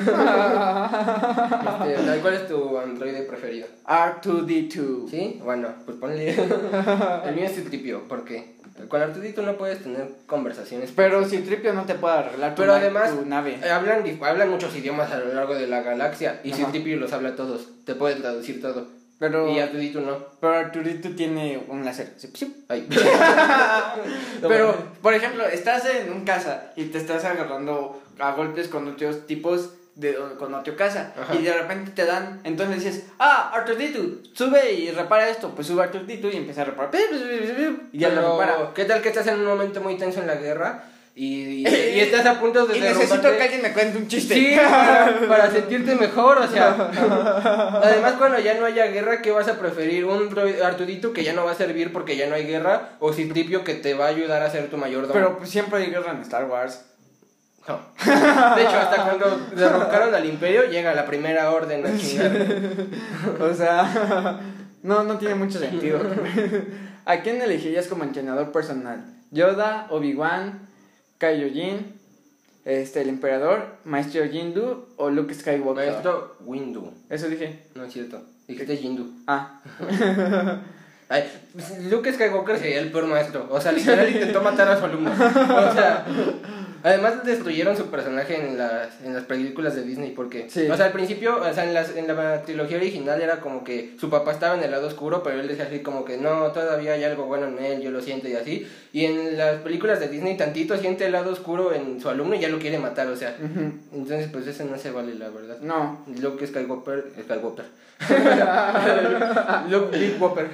Este, 1.89 2.19
¿Cuál 2.21 2.33
es 2.33 2.47
tu 2.47 2.77
androide 2.77 3.23
preferido? 3.23 3.67
R2D2. 3.87 5.09
¿Sí? 5.09 5.39
Bueno, 5.43 5.69
pues 5.85 5.97
ponle. 5.97 6.29
El 7.25 7.35
mío 7.35 7.45
es 7.45 7.55
Citripio, 7.55 8.07
¿por 8.07 8.25
qué? 8.25 8.59
Con 8.87 9.01
Artudito 9.01 9.41
no 9.41 9.57
puedes 9.57 9.83
tener 9.83 10.09
conversaciones. 10.25 10.91
Pero 10.95 11.27
si 11.27 11.39
Tripio 11.39 11.73
no 11.73 11.83
te 11.83 11.95
puede 11.95 12.15
arreglar 12.15 12.55
tu, 12.55 12.61
Pero 12.61 12.73
además, 12.75 13.11
tu 13.11 13.25
nave. 13.25 13.59
hablan, 13.69 14.03
hablan 14.21 14.49
muchos 14.49 14.75
idiomas 14.75 15.11
a 15.11 15.19
lo 15.19 15.33
largo 15.33 15.55
de 15.55 15.67
la 15.67 15.81
galaxia 15.81 16.39
y. 16.43 16.53
Citripio 16.53 16.97
los 16.97 17.11
habla 17.11 17.35
todos. 17.35 17.67
Te 17.85 17.95
puede 17.95 18.15
traducir 18.15 18.61
todo. 18.61 18.87
Pero, 19.19 19.49
Y 19.49 19.59
Artudito 19.59 19.99
no. 19.99 20.17
pero 20.39 20.53
Arturito 20.53 21.09
tiene 21.09 21.61
un 21.67 21.83
láser. 21.83 22.13
Ay. 22.69 22.87
Pero, 24.41 24.75
por 25.01 25.13
ejemplo, 25.13 25.45
estás 25.45 25.85
en 25.85 26.11
un 26.11 26.23
casa 26.23 26.71
y 26.77 26.85
te 26.85 26.97
estás 26.97 27.25
agarrando 27.25 28.01
a 28.17 28.31
golpes 28.31 28.69
con 28.69 28.87
otros 28.87 29.27
tipos 29.27 29.71
de 29.95 30.15
con 30.37 30.53
otro 30.53 30.77
casa 30.77 31.13
Ajá. 31.19 31.35
y 31.35 31.43
de 31.43 31.51
repente 31.51 31.91
te 31.91 32.05
dan, 32.05 32.39
entonces 32.45 32.83
dices, 32.83 33.07
ah, 33.19 33.51
Arturito, 33.53 33.99
sube 34.33 34.71
y 34.71 34.91
repara 34.91 35.27
esto, 35.27 35.49
pues 35.53 35.67
sube 35.67 35.83
Arturito 35.83 36.29
y 36.29 36.37
empieza 36.37 36.61
a 36.61 36.65
reparar 36.65 36.91
y 37.91 37.99
ya 37.99 38.09
lo 38.09 38.15
Pero, 38.15 38.39
repara. 38.39 38.73
¿Qué 38.73 38.85
tal 38.85 39.01
que 39.01 39.09
estás 39.09 39.27
en 39.27 39.41
un 39.41 39.45
momento 39.45 39.81
muy 39.81 39.97
tenso 39.97 40.21
en 40.21 40.27
la 40.27 40.35
guerra 40.35 40.85
y, 41.15 41.25
y, 41.25 41.67
y 41.95 41.99
estás 41.99 42.25
a 42.25 42.39
punto 42.39 42.65
de 42.65 42.77
Y 42.77 42.81
necesito 42.81 43.21
que 43.21 43.41
alguien 43.43 43.61
me 43.61 43.73
cuente 43.73 43.97
un 43.97 44.07
chiste. 44.07 44.33
Sí, 44.33 44.55
para, 44.55 45.19
para 45.27 45.51
sentirte 45.51 45.95
mejor, 45.95 46.37
o 46.37 46.47
sea. 46.47 46.91
Además, 47.83 48.13
cuando 48.17 48.39
ya 48.39 48.53
no 48.55 48.65
haya 48.65 48.87
guerra, 48.87 49.21
¿qué 49.21 49.31
vas 49.31 49.47
a 49.47 49.59
preferir? 49.59 50.05
¿Un 50.05 50.29
Artudito 50.63 51.13
que 51.13 51.23
ya 51.23 51.33
no 51.33 51.45
va 51.45 51.51
a 51.51 51.55
servir 51.55 51.91
porque 51.91 52.15
ya 52.15 52.27
no 52.27 52.35
hay 52.35 52.45
guerra? 52.45 52.91
¿O 52.99 53.13
Citripio 53.13 53.63
que 53.63 53.75
te 53.75 53.93
va 53.93 54.05
a 54.05 54.09
ayudar 54.09 54.43
a 54.43 54.49
ser 54.49 54.69
tu 54.69 54.77
mayordomo? 54.77 55.13
Pero 55.13 55.37
pues 55.37 55.49
siempre 55.49 55.79
hay 55.79 55.89
guerra 55.89 56.11
en 56.11 56.21
Star 56.21 56.45
Wars. 56.45 56.85
No. 57.67 57.79
De 58.55 58.61
hecho, 58.63 58.77
hasta 58.77 59.03
cuando 59.03 59.37
derrocaron 59.55 60.15
al 60.15 60.25
Imperio, 60.25 60.65
llega 60.65 60.95
la 60.95 61.05
primera 61.05 61.51
orden 61.51 61.85
a 61.85 61.97
chingar. 61.97 62.31
O 63.39 63.53
sea, 63.53 64.39
no, 64.81 65.03
no 65.03 65.17
tiene 65.17 65.35
mucho 65.35 65.59
sentido. 65.59 65.99
¿A 67.05 67.17
quién 67.21 67.41
elegirías 67.41 67.87
como 67.87 68.03
entrenador 68.03 68.51
personal? 68.51 69.05
¿Yoda, 69.31 69.87
Obi-Wan, 69.89 70.68
Kaijin, 71.19 71.99
este, 72.65 73.01
el 73.01 73.09
emperador, 73.09 73.77
Maestro 73.85 74.27
Jindu 74.27 74.87
o 74.97 75.09
Luke 75.11 75.33
Skywalker? 75.33 75.91
Maestro 75.91 76.37
Windu. 76.45 76.91
Eso 77.09 77.27
dije. 77.29 77.59
No 77.75 77.83
es 77.83 77.93
cierto. 77.93 78.21
Dijiste 78.47 78.77
Jindu. 78.77 79.11
Ah, 79.27 79.61
Ay, 81.09 81.23
Luke 81.89 82.13
Skywalker 82.13 82.59
sería 82.59 82.79
el 82.79 82.91
peor 82.91 83.05
maestro. 83.07 83.47
O 83.49 83.59
sea, 83.59 83.71
literal 83.71 84.09
intentó 84.11 84.41
matar 84.43 84.67
a 84.67 84.79
su 84.79 84.85
alumno. 84.85 85.11
O 85.11 85.73
sea, 85.73 86.05
además 86.83 87.23
destruyeron 87.25 87.75
su 87.77 87.87
personaje 87.87 88.39
en 88.39 88.57
las, 88.57 89.01
en 89.03 89.13
las 89.13 89.23
películas 89.23 89.75
de 89.75 89.83
Disney 89.83 90.11
porque, 90.11 90.49
Sí. 90.49 90.67
o 90.69 90.75
sea, 90.77 90.87
al 90.87 90.91
principio, 90.91 91.37
o 91.41 91.53
sea, 91.53 91.63
en, 91.65 91.73
las, 91.73 91.95
en 91.95 92.07
la 92.07 92.41
trilogía 92.43 92.77
original 92.77 93.21
era 93.21 93.39
como 93.39 93.63
que 93.63 93.95
su 93.99 94.09
papá 94.09 94.31
estaba 94.31 94.55
en 94.55 94.63
el 94.63 94.71
lado 94.71 94.87
oscuro, 94.87 95.21
pero 95.23 95.39
él 95.39 95.47
decía 95.47 95.65
así 95.65 95.79
como 95.79 96.05
que 96.05 96.17
no, 96.17 96.51
todavía 96.51 96.93
hay 96.93 97.03
algo 97.03 97.25
bueno 97.25 97.47
en 97.47 97.59
él, 97.63 97.81
yo 97.81 97.91
lo 97.91 98.01
siento 98.01 98.27
y 98.27 98.33
así. 98.35 98.67
Y 98.91 99.05
en 99.05 99.37
las 99.37 99.57
películas 99.61 99.99
de 99.99 100.07
Disney 100.07 100.35
tantito 100.37 100.75
siente 100.77 101.05
el 101.05 101.11
lado 101.11 101.31
oscuro 101.31 101.73
en 101.73 102.01
su 102.01 102.09
alumno 102.09 102.35
y 102.35 102.39
ya 102.39 102.49
lo 102.49 102.59
quiere 102.59 102.79
matar, 102.79 103.07
o 103.07 103.15
sea. 103.15 103.35
Entonces, 103.93 104.29
pues 104.31 104.47
ese 104.47 104.65
no 104.65 104.77
se 104.77 104.91
vale, 104.91 105.13
la 105.15 105.29
verdad. 105.29 105.57
no. 105.61 106.03
Luke 106.21 106.45
Skywalker, 106.47 107.05
Skywalker. 107.23 107.65
Luke 109.69 109.97
Big 109.97 110.15
Whopper. 110.21 110.47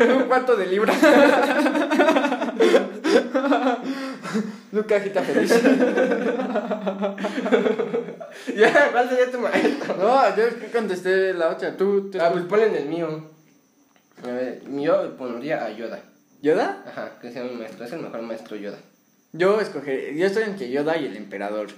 Un 0.00 0.22
cuarto 0.24 0.56
de 0.56 0.66
libra. 0.66 0.92
Luke 4.72 4.94
agita 4.94 5.22
feliz. 5.22 5.52
Ya, 8.56 8.90
¿cuál 8.90 9.08
sería 9.08 9.30
tu 9.30 9.38
maestro? 9.38 9.96
No, 9.96 10.36
yo 10.36 10.44
contesté 10.72 11.32
la 11.34 11.50
otra. 11.50 11.76
Tú, 11.76 12.10
tú. 12.10 12.18
Ah, 12.20 12.30
pues 12.32 12.44
ponle 12.44 12.66
en 12.66 12.74
el 12.76 12.86
mío. 12.86 13.30
A 14.22 14.26
ver, 14.26 14.62
yo 14.68 15.16
pondría 15.16 15.64
a 15.64 15.70
Yoda. 15.70 16.00
¿Yoda? 16.42 16.82
Ajá, 16.86 17.18
que 17.20 17.30
sea 17.30 17.44
mi 17.44 17.54
maestro. 17.54 17.84
Es 17.84 17.92
el 17.92 18.00
mejor 18.00 18.22
maestro 18.22 18.56
Yoda. 18.56 18.78
Yo 19.32 19.60
escogeré. 19.60 20.16
Yo 20.16 20.26
estoy 20.26 20.44
entre 20.44 20.70
Yoda 20.70 20.96
y 20.96 21.06
el 21.06 21.16
emperador. 21.16 21.68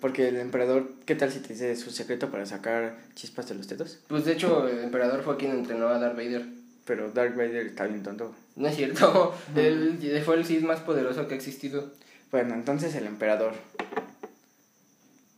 Porque 0.00 0.28
el 0.28 0.36
emperador, 0.36 0.90
¿qué 1.06 1.14
tal 1.14 1.32
si 1.32 1.40
te 1.40 1.54
dice 1.54 1.74
su 1.76 1.90
secreto 1.90 2.30
para 2.30 2.44
sacar 2.44 2.98
chispas 3.14 3.48
de 3.48 3.54
los 3.54 3.66
dedos? 3.68 4.00
Pues 4.06 4.26
de 4.26 4.32
hecho, 4.32 4.68
el 4.68 4.80
emperador 4.80 5.22
fue 5.22 5.38
quien 5.38 5.52
entrenó 5.52 5.88
a 5.88 5.98
Darth 5.98 6.16
Vader. 6.16 6.46
Pero 6.86 7.10
Dark 7.10 7.36
Vader 7.36 7.66
está 7.66 7.86
bien 7.86 8.02
tonto. 8.02 8.34
No 8.54 8.68
es 8.68 8.76
cierto. 8.76 9.34
Él 9.56 10.22
fue 10.24 10.36
el 10.36 10.44
Sith 10.44 10.62
más 10.62 10.80
poderoso 10.80 11.26
que 11.28 11.34
ha 11.34 11.36
existido. 11.36 11.92
Bueno, 12.30 12.54
entonces 12.54 12.94
el 12.94 13.06
emperador. 13.06 13.52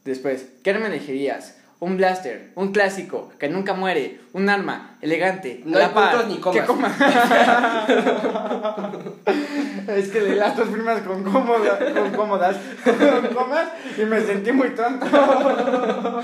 Después, 0.05 0.47
¿qué 0.62 0.70
arma 0.70 0.87
elegirías? 0.87 1.57
Un 1.81 1.97
blaster, 1.97 2.51
un 2.55 2.73
clásico, 2.73 3.33
que 3.39 3.49
nunca 3.49 3.75
muere, 3.75 4.20
un 4.33 4.49
arma, 4.49 4.97
elegante, 5.01 5.63
No 5.65 5.77
a 5.77 5.81
la 5.81 5.95
par, 5.95 6.27
ni 6.27 6.39
comas. 6.39 6.61
que 6.61 6.67
coma. 6.67 6.89
es 9.97 10.09
que 10.09 10.21
leí 10.21 10.35
las 10.35 10.57
dos 10.57 10.69
primas 10.69 11.01
con, 11.03 11.23
cómoda, 11.25 11.79
con 11.95 12.11
cómodas, 12.13 12.57
con 12.85 13.35
comas, 13.35 13.69
y 13.97 14.03
me 14.03 14.21
sentí 14.21 14.53
muy 14.53 14.71
tonto. 14.71 15.07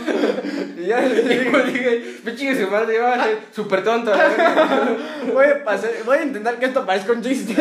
y 0.76 0.86
ya 0.86 1.00
le 1.00 1.20
Y 1.20 1.28
dije, 1.28 1.50
pues 2.22 2.36
pinche 2.36 2.62
su 2.62 2.70
madre, 2.70 2.96
iba 2.96 3.14
a 3.14 3.24
ser 3.24 3.38
súper 3.52 3.82
tonto. 3.82 4.12
voy 5.32 5.46
a, 5.46 5.64
pasar, 5.64 5.90
voy 6.04 6.18
a 6.18 6.22
intentar 6.24 6.58
que 6.58 6.66
esto 6.66 6.84
parezca 6.84 7.12
un 7.12 7.22
chiste. 7.22 7.54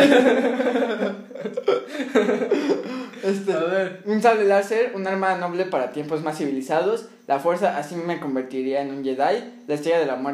Este, 3.24 3.54
A 3.54 3.60
ver. 3.60 4.02
un 4.06 4.22
sable 4.22 4.44
láser, 4.44 4.92
un 4.96 5.08
arma 5.08 5.36
noble 5.36 5.66
para 5.66 5.92
tiempos 5.92 6.22
más 6.22 6.38
civilizados. 6.38 7.08
La 7.26 7.40
fuerza 7.40 7.78
así 7.78 7.96
me 7.96 8.20
convertiría 8.20 8.82
en 8.82 8.92
un 8.92 9.02
Jedi. 9.02 9.64
La 9.66 9.76
estrella 9.76 10.00
de 10.00 10.06
la 10.06 10.18
muerte 10.18 10.33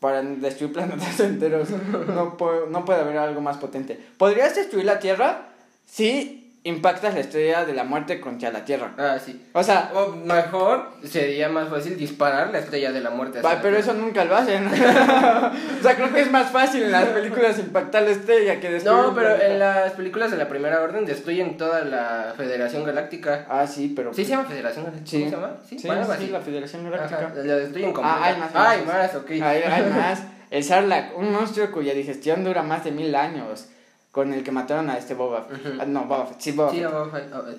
para 0.00 0.22
destruir 0.22 0.72
planetas 0.72 1.20
enteros. 1.20 1.68
No, 1.70 2.36
puede- 2.36 2.66
no 2.68 2.84
puede 2.84 3.00
haber 3.00 3.18
algo 3.18 3.40
más 3.40 3.56
potente. 3.58 3.98
¿Podrías 4.18 4.54
destruir 4.56 4.84
la 4.84 4.98
Tierra? 4.98 5.48
Sí, 5.86 6.41
impactas 6.64 7.14
la 7.14 7.20
estrella 7.20 7.64
de 7.64 7.74
la 7.74 7.82
muerte 7.82 8.20
contra 8.20 8.52
la 8.52 8.64
Tierra. 8.64 8.92
Ah, 8.96 9.18
sí. 9.24 9.48
O 9.52 9.62
sea, 9.64 9.90
O 9.94 10.10
mejor 10.12 10.90
sería 11.04 11.48
más 11.48 11.68
fácil 11.68 11.96
disparar 11.96 12.50
la 12.52 12.58
estrella 12.60 12.92
de 12.92 13.00
la 13.00 13.10
muerte. 13.10 13.40
va, 13.40 13.58
pero 13.60 13.76
eso 13.76 13.94
nunca 13.94 14.24
lo 14.24 14.36
hacen. 14.36 14.66
o 14.68 15.82
sea, 15.82 15.96
creo 15.96 16.12
que 16.12 16.20
es 16.20 16.30
más 16.30 16.50
fácil 16.50 16.84
en 16.84 16.92
las 16.92 17.06
películas 17.06 17.58
impactar 17.58 18.02
la 18.04 18.10
estrella 18.10 18.60
que 18.60 18.70
destruir 18.70 18.96
No, 19.06 19.14
pero 19.14 19.40
en 19.42 19.58
las 19.58 19.92
películas 19.92 20.30
de 20.30 20.36
la 20.36 20.48
Primera 20.48 20.80
Orden 20.82 21.04
destruyen 21.04 21.56
toda 21.56 21.84
la 21.84 22.34
Federación 22.36 22.84
Galáctica. 22.84 23.46
Ah, 23.48 23.66
sí, 23.66 23.92
pero... 23.96 24.14
¿Sí 24.14 24.24
se 24.24 24.30
llama 24.30 24.44
Federación 24.44 24.84
Galáctica? 24.84 25.10
Sí. 25.10 25.18
¿Cómo 25.18 25.30
se 25.30 25.36
llama? 25.36 25.56
Sí, 25.68 25.78
bueno, 25.86 26.02
algo 26.02 26.14
sí, 26.14 26.28
la 26.28 26.40
Federación 26.40 26.86
Ajá, 26.86 26.96
Galáctica. 27.08 27.44
la 27.44 27.56
destruyen 27.56 27.92
como. 27.92 28.08
Ah, 28.08 28.20
hay 28.24 28.36
más, 28.38 28.50
Hay 28.54 28.78
hay 28.80 28.86
más, 28.86 29.14
ok. 29.16 29.30
Hay, 29.30 29.42
hay 29.42 29.90
más. 29.90 30.22
El 30.50 30.62
Sarlacc, 30.62 31.16
un 31.18 31.32
monstruo 31.32 31.70
cuya 31.72 31.94
digestión 31.94 32.44
dura 32.44 32.62
más 32.62 32.84
de 32.84 32.92
mil 32.92 33.14
años, 33.14 33.68
con 34.12 34.32
el 34.32 34.44
que 34.44 34.52
mataron 34.52 34.88
a 34.90 34.98
este 34.98 35.14
Boba 35.14 35.42
Fett. 35.46 35.66
Ujú. 35.66 35.78
Ah, 35.80 35.86
no, 35.86 36.04
Boba 36.04 36.26
Fett, 36.26 36.40
sí, 36.40 36.52
Boba 36.52 36.70
Sí. 36.70 36.80
Boba 36.84 37.10
Fett, 37.10 37.32
oh, 37.32 37.50
eh. 37.50 37.56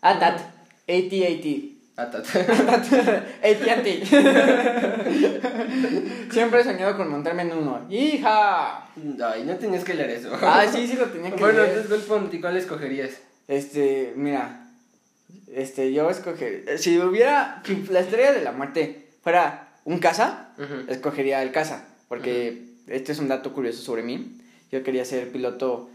Atat, 0.00 0.40
AT-AT. 0.88 1.46
Atat. 2.00 2.24
AT-AT. 3.44 3.86
Siempre 6.32 6.60
he 6.60 6.64
soñado 6.64 6.96
con 6.96 7.08
montarme 7.10 7.42
en 7.42 7.52
uno. 7.52 7.86
¡Hija! 7.90 8.86
Ay, 9.24 9.44
no 9.44 9.56
tenías 9.56 9.84
que 9.84 9.94
leer 9.94 10.10
eso. 10.10 10.30
Ah, 10.40 10.64
sí, 10.72 10.86
sí 10.86 10.96
lo 10.96 11.06
tenía 11.06 11.30
que 11.30 11.36
Bueno, 11.40 11.62
leer. 11.62 11.78
entonces, 11.78 12.06
¿cuál, 12.06 12.20
pon- 12.28 12.40
¿cuál 12.40 12.56
escogerías? 12.56 13.10
Este, 13.48 14.12
mira. 14.16 14.68
Este, 15.52 15.92
yo 15.92 16.08
escogería. 16.10 16.78
Si 16.78 16.98
hubiera. 16.98 17.62
Si 17.66 17.84
la 17.90 18.00
estrella 18.00 18.32
de 18.32 18.42
la 18.42 18.52
muerte 18.52 19.08
fuera 19.22 19.68
un 19.84 19.94
Ujú. 19.96 20.84
escogería 20.88 21.42
el 21.42 21.52
caza. 21.52 21.84
Porque 22.08 22.64
este 22.86 23.12
es 23.12 23.18
un 23.18 23.28
dato 23.28 23.52
curioso 23.52 23.82
sobre 23.82 24.02
mí. 24.02 24.38
Yo 24.70 24.82
quería 24.82 25.04
ser 25.04 25.30
piloto. 25.30 25.88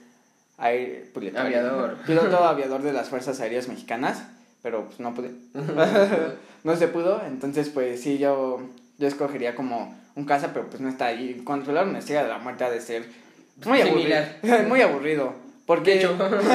aire- 0.57 1.10
piloto 1.14 1.39
Aviador. 1.39 1.97
Piloto 2.06 2.43
aviador 2.43 2.81
de 2.81 2.93
las 2.93 3.10
Fuerzas 3.10 3.39
Aéreas 3.39 3.68
Mexicanas. 3.68 4.23
Pero 4.61 4.85
pues 4.85 4.99
no 4.99 5.14
pude. 5.14 5.31
no 6.64 6.76
se 6.76 6.88
pudo. 6.88 7.22
Entonces, 7.27 7.69
pues 7.69 8.02
sí, 8.02 8.18
yo. 8.18 8.61
Yo 8.97 9.07
escogería 9.10 9.56
como 9.56 9.93
un 10.15 10.23
caza, 10.26 10.53
pero 10.53 10.68
pues 10.68 10.80
no 10.81 10.88
está 10.88 11.07
ahí. 11.07 11.41
Controlar 11.43 11.85
una 11.88 11.99
estrella 11.99 12.23
de 12.23 12.30
la 12.30 12.38
muerte 12.38 12.64
ha 12.64 12.69
de 12.69 12.80
ser. 12.81 13.06
Muy 13.65 13.81
aburrido. 13.81 14.18
Muy 14.68 14.81
aburrido. 14.81 15.34
Porque. 15.65 16.07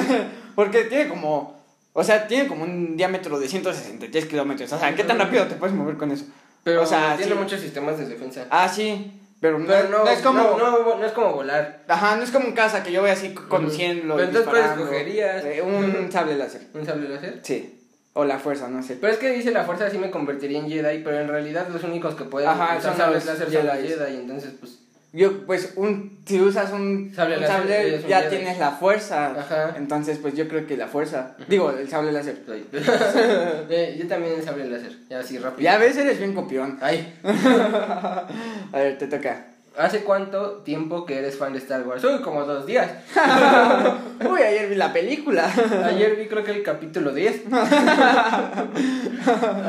Porque 0.54 0.84
tiene 0.84 1.08
como. 1.08 1.60
O 1.92 2.04
sea, 2.04 2.26
tiene 2.26 2.46
como 2.46 2.64
un 2.64 2.96
diámetro 2.96 3.38
de 3.38 3.48
163 3.48 4.26
kilómetros. 4.26 4.72
O 4.72 4.78
sea, 4.78 4.94
¿qué 4.94 5.04
tan 5.04 5.18
rápido 5.18 5.46
te 5.46 5.56
puedes 5.56 5.74
mover 5.74 5.96
con 5.96 6.10
eso? 6.12 6.24
Pero 6.62 6.82
o 6.82 6.86
sea, 6.86 7.16
tiene 7.16 7.32
sí. 7.32 7.38
muchos 7.38 7.60
sistemas 7.60 7.98
de 7.98 8.06
defensa. 8.06 8.46
Ah, 8.50 8.68
sí. 8.68 9.19
Pero 9.40 9.58
no, 9.58 9.66
Pero 9.66 9.88
no, 9.88 10.04
no 10.04 10.10
es 10.10 10.20
como. 10.20 10.58
no, 10.58 11.04
es 11.04 11.12
como 11.12 11.32
volar. 11.32 11.82
Ajá, 11.88 12.16
no 12.16 12.22
es 12.22 12.30
como 12.30 12.46
un 12.46 12.52
caza 12.52 12.82
que 12.82 12.92
yo 12.92 13.00
voy 13.00 13.10
así 13.10 13.32
conduciendo. 13.32 14.16
Pero 14.16 14.26
y 14.26 14.36
entonces, 14.36 14.50
¿cuál 14.50 14.64
escogerías? 14.64 15.44
Eh, 15.44 15.62
un 15.62 16.12
sable 16.12 16.36
láser. 16.36 16.66
¿Un 16.74 16.84
sable 16.84 17.08
láser? 17.08 17.40
Sí. 17.42 17.76
O 18.12 18.24
la 18.24 18.38
fuerza, 18.38 18.68
no 18.68 18.82
sé. 18.82 18.96
Pero 19.00 19.12
es 19.12 19.18
que 19.18 19.30
dice 19.30 19.50
la 19.50 19.64
fuerza 19.64 19.88
sí 19.88 19.96
me 19.96 20.10
convertiría 20.10 20.58
en 20.58 20.68
Jedi, 20.68 21.02
pero 21.02 21.20
en 21.20 21.28
realidad 21.28 21.68
los 21.68 21.82
únicos 21.84 22.16
que 22.16 22.24
pueden 22.24 22.48
Ajá, 22.48 22.76
usar 22.76 22.96
sables 22.96 23.24
láser 23.24 23.50
son 23.50 23.66
los. 23.66 23.76
Jedi, 23.76 24.16
entonces 24.16 24.52
pues... 24.58 24.78
Yo, 25.12 25.44
pues, 25.44 25.72
un, 25.74 26.22
si 26.24 26.40
usas 26.40 26.72
un 26.72 27.12
Sable 27.14 27.36
un 27.36 27.42
láser, 27.42 27.56
sable, 27.56 27.96
un 27.96 28.06
ya 28.08 28.28
tienes 28.28 28.58
la 28.58 28.70
fuerza. 28.70 29.32
Ajá. 29.38 29.74
Entonces, 29.76 30.18
pues 30.18 30.34
yo 30.34 30.46
creo 30.46 30.66
que 30.66 30.76
la 30.76 30.86
fuerza. 30.86 31.36
Digo, 31.48 31.72
el 31.72 31.88
sable 31.88 32.12
láser. 32.12 32.38
Eh, 33.70 33.96
yo 33.98 34.06
también 34.06 34.34
el 34.34 34.44
sable 34.44 34.68
láser, 34.68 34.92
ya 35.08 35.20
así 35.20 35.38
rápido. 35.38 35.62
Ya 35.62 35.78
ves, 35.78 35.96
eres 35.96 36.18
bien 36.18 36.34
copión. 36.34 36.78
Ay, 36.80 37.14
A 37.24 38.26
ver, 38.72 38.98
te 38.98 39.06
toca. 39.06 39.49
¿Hace 39.76 40.04
cuánto 40.04 40.58
tiempo 40.58 41.06
que 41.06 41.18
eres 41.18 41.36
fan 41.36 41.52
de 41.52 41.58
Star 41.58 41.86
Wars? 41.86 42.04
Uy, 42.04 42.20
como 42.22 42.44
dos 42.44 42.66
días. 42.66 42.90
Uy, 44.28 44.42
ayer 44.42 44.68
vi 44.68 44.74
la 44.76 44.92
película. 44.92 45.50
Ayer 45.84 46.16
vi 46.16 46.26
creo 46.26 46.44
que 46.44 46.50
el 46.52 46.62
capítulo 46.62 47.12
10. 47.12 47.42
A 47.52 48.66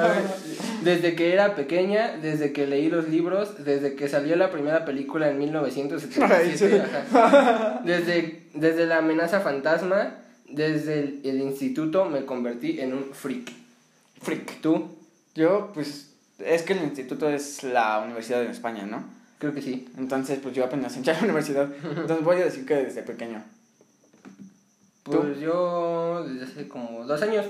ver, 0.07 0.23
desde 0.83 1.15
que 1.15 1.33
era 1.33 1.55
pequeña, 1.55 2.17
desde 2.21 2.51
que 2.53 2.67
leí 2.67 2.89
los 2.89 3.07
libros, 3.07 3.63
desde 3.63 3.95
que 3.95 4.07
salió 4.07 4.35
la 4.35 4.51
primera 4.51 4.85
película 4.85 5.29
en 5.29 5.39
1977, 5.39 6.33
Ay, 6.33 6.57
sí. 6.57 7.15
ajá. 7.17 7.81
desde, 7.83 8.47
desde 8.53 8.85
la 8.85 8.97
amenaza 8.97 9.39
fantasma, 9.41 10.15
desde 10.47 10.99
el, 10.99 11.21
el 11.23 11.41
instituto 11.41 12.05
me 12.05 12.25
convertí 12.25 12.79
en 12.79 12.93
un 12.93 13.13
freak. 13.13 13.51
Freak. 14.21 14.61
¿Tú? 14.61 14.89
Yo, 15.35 15.71
pues, 15.73 16.13
es 16.39 16.63
que 16.63 16.73
el 16.73 16.83
instituto 16.83 17.29
es 17.29 17.63
la 17.63 17.99
universidad 17.99 18.43
en 18.43 18.51
España, 18.51 18.85
¿no? 18.85 19.20
Creo 19.41 19.55
que 19.55 19.61
sí. 19.63 19.89
Entonces, 19.97 20.37
pues 20.37 20.53
yo 20.53 20.63
apenas 20.63 20.95
entré 20.95 21.13
a 21.13 21.17
la 21.17 21.23
universidad. 21.23 21.67
Entonces 21.83 22.23
voy 22.23 22.35
a 22.35 22.45
decir 22.45 22.63
que 22.63 22.75
desde 22.75 23.01
pequeño. 23.01 23.43
¿Tú? 25.01 25.13
Pues 25.13 25.39
yo 25.39 26.23
desde 26.23 26.45
hace 26.45 26.67
como 26.67 27.03
dos 27.07 27.19
años. 27.23 27.47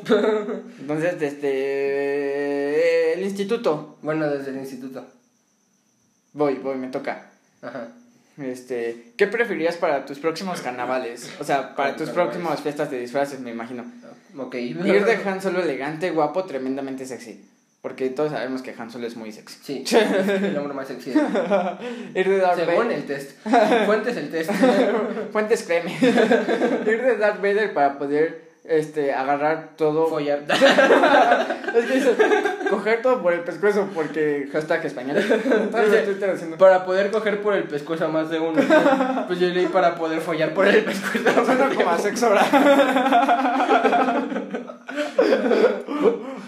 Entonces, 0.79 1.19
desde 1.19 3.15
el 3.15 3.23
instituto. 3.23 3.97
bueno, 4.01 4.29
desde 4.29 4.51
el 4.51 4.59
instituto. 4.59 5.05
Voy, 6.31 6.55
voy, 6.55 6.77
me 6.77 6.87
toca. 6.87 7.29
Ajá. 7.61 7.89
Este, 8.37 9.11
¿qué 9.17 9.27
preferirías 9.27 9.75
para 9.75 10.05
tus 10.05 10.17
próximos 10.19 10.61
carnavales? 10.61 11.29
O 11.41 11.43
sea, 11.43 11.75
para 11.75 11.89
¿Cómo 11.89 12.05
tus 12.05 12.11
próximas 12.11 12.61
fiestas 12.61 12.89
de 12.89 12.99
disfraces, 12.99 13.41
me 13.41 13.51
imagino. 13.51 13.83
Ok. 14.37 14.55
Ir 14.55 15.03
de 15.03 15.29
Han 15.29 15.41
Solo 15.41 15.61
elegante, 15.61 16.09
guapo, 16.11 16.45
tremendamente 16.45 17.05
sexy. 17.05 17.43
Porque 17.81 18.09
todos 18.09 18.31
sabemos 18.31 18.61
que 18.61 18.75
Han 18.77 18.91
Solo 18.91 19.07
es 19.07 19.15
muy 19.15 19.31
sexy. 19.31 19.59
Sí, 19.63 19.83
es 19.85 19.93
el 20.43 20.55
hombre 20.57 20.73
más 20.75 20.87
sexy. 20.87 21.11
Ir 21.11 22.29
de 22.29 22.37
Darth 22.37 22.59
Según 22.59 22.75
Vader. 22.75 22.91
el 22.91 23.05
test. 23.05 23.31
Fuentes 23.87 24.17
el 24.17 24.29
test. 24.29 24.51
Fuentes 25.31 25.63
créeme. 25.63 25.97
Ir 26.01 27.01
de 27.01 27.17
Darth 27.17 27.37
Vader 27.37 27.73
para 27.73 27.97
poder 27.97 28.50
este, 28.63 29.13
agarrar 29.13 29.71
todo. 29.75 30.07
Follar. 30.07 30.43
Es 31.71 31.85
que 31.85 31.93
dice, 31.93 32.15
coger 32.69 33.01
todo 33.01 33.21
por 33.21 33.31
el 33.31 33.39
pescuezo 33.41 33.87
porque 33.93 34.49
hashtag 34.51 34.85
español. 34.85 35.17
Entonces, 35.45 36.43
Para 36.59 36.83
poder 36.83 37.11
coger 37.11 37.41
por 37.41 37.53
el 37.53 37.63
pescuezo 37.63 38.05
a 38.05 38.07
más 38.09 38.29
de 38.29 38.39
uno. 38.39 38.61
Pues 39.27 39.39
yo 39.39 39.47
leí 39.47 39.67
para 39.67 39.95
poder 39.95 40.19
follar 40.19 40.53
por 40.53 40.67
el 40.67 40.83
pescuezo. 40.83 41.45
Suena 41.45 41.69
como 41.73 41.89
a 41.89 41.97
sexo 41.97 42.29
oral. 42.29 42.45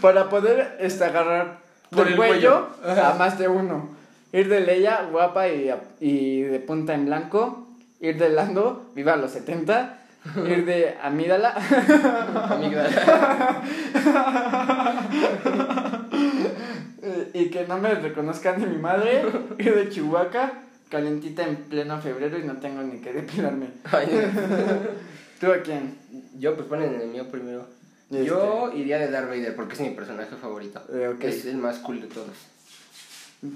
Para 0.01 0.29
poder 0.29 0.75
este, 0.79 1.05
agarrar 1.05 1.59
Por 1.89 2.07
el 2.07 2.13
el 2.13 2.17
cuello, 2.17 2.67
a 2.85 3.15
más 3.17 3.39
de 3.39 3.47
uno. 3.47 3.95
Ir 4.33 4.49
de 4.49 4.59
Leia, 4.59 5.07
guapa 5.09 5.47
y, 5.47 5.73
y 6.01 6.41
de 6.41 6.59
punta 6.59 6.93
en 6.95 7.05
blanco. 7.05 7.69
Ir 8.01 8.17
de 8.17 8.27
Lando, 8.27 8.89
viva 8.93 9.15
los 9.15 9.31
70. 9.31 10.02
Ir 10.25 10.65
de 10.65 10.97
Amídala. 11.01 11.53
Amígdala. 12.49 13.61
y 17.33 17.49
que 17.49 17.67
no 17.67 17.77
me 17.77 17.93
reconozcan 17.95 18.61
de 18.61 18.67
mi 18.67 18.77
madre. 18.77 19.23
Ir 19.59 19.75
de 19.75 19.89
Chihuahua, 19.89 20.53
calentita 20.89 21.45
en 21.45 21.57
pleno 21.57 21.99
febrero 21.99 22.39
y 22.39 22.43
no 22.43 22.57
tengo 22.57 22.81
ni 22.83 22.99
que 22.99 23.11
depilarme. 23.11 23.67
¿Tú 25.39 25.51
a 25.51 25.61
quién? 25.61 25.97
Yo, 26.37 26.55
pues 26.55 26.67
ponen 26.67 27.01
el 27.01 27.09
mío 27.09 27.29
primero. 27.29 27.67
Este. 28.09 28.25
Yo 28.25 28.71
iría 28.73 28.99
de 28.99 29.09
Darth 29.09 29.27
Vader 29.27 29.55
porque 29.55 29.73
es 29.73 29.81
mi 29.81 29.89
personaje 29.89 30.35
favorito. 30.35 30.81
Eh. 30.93 31.15
Es 31.19 31.45
el 31.45 31.57
más 31.57 31.79
cool 31.79 32.01
de 32.01 32.07
todos. 32.07 32.37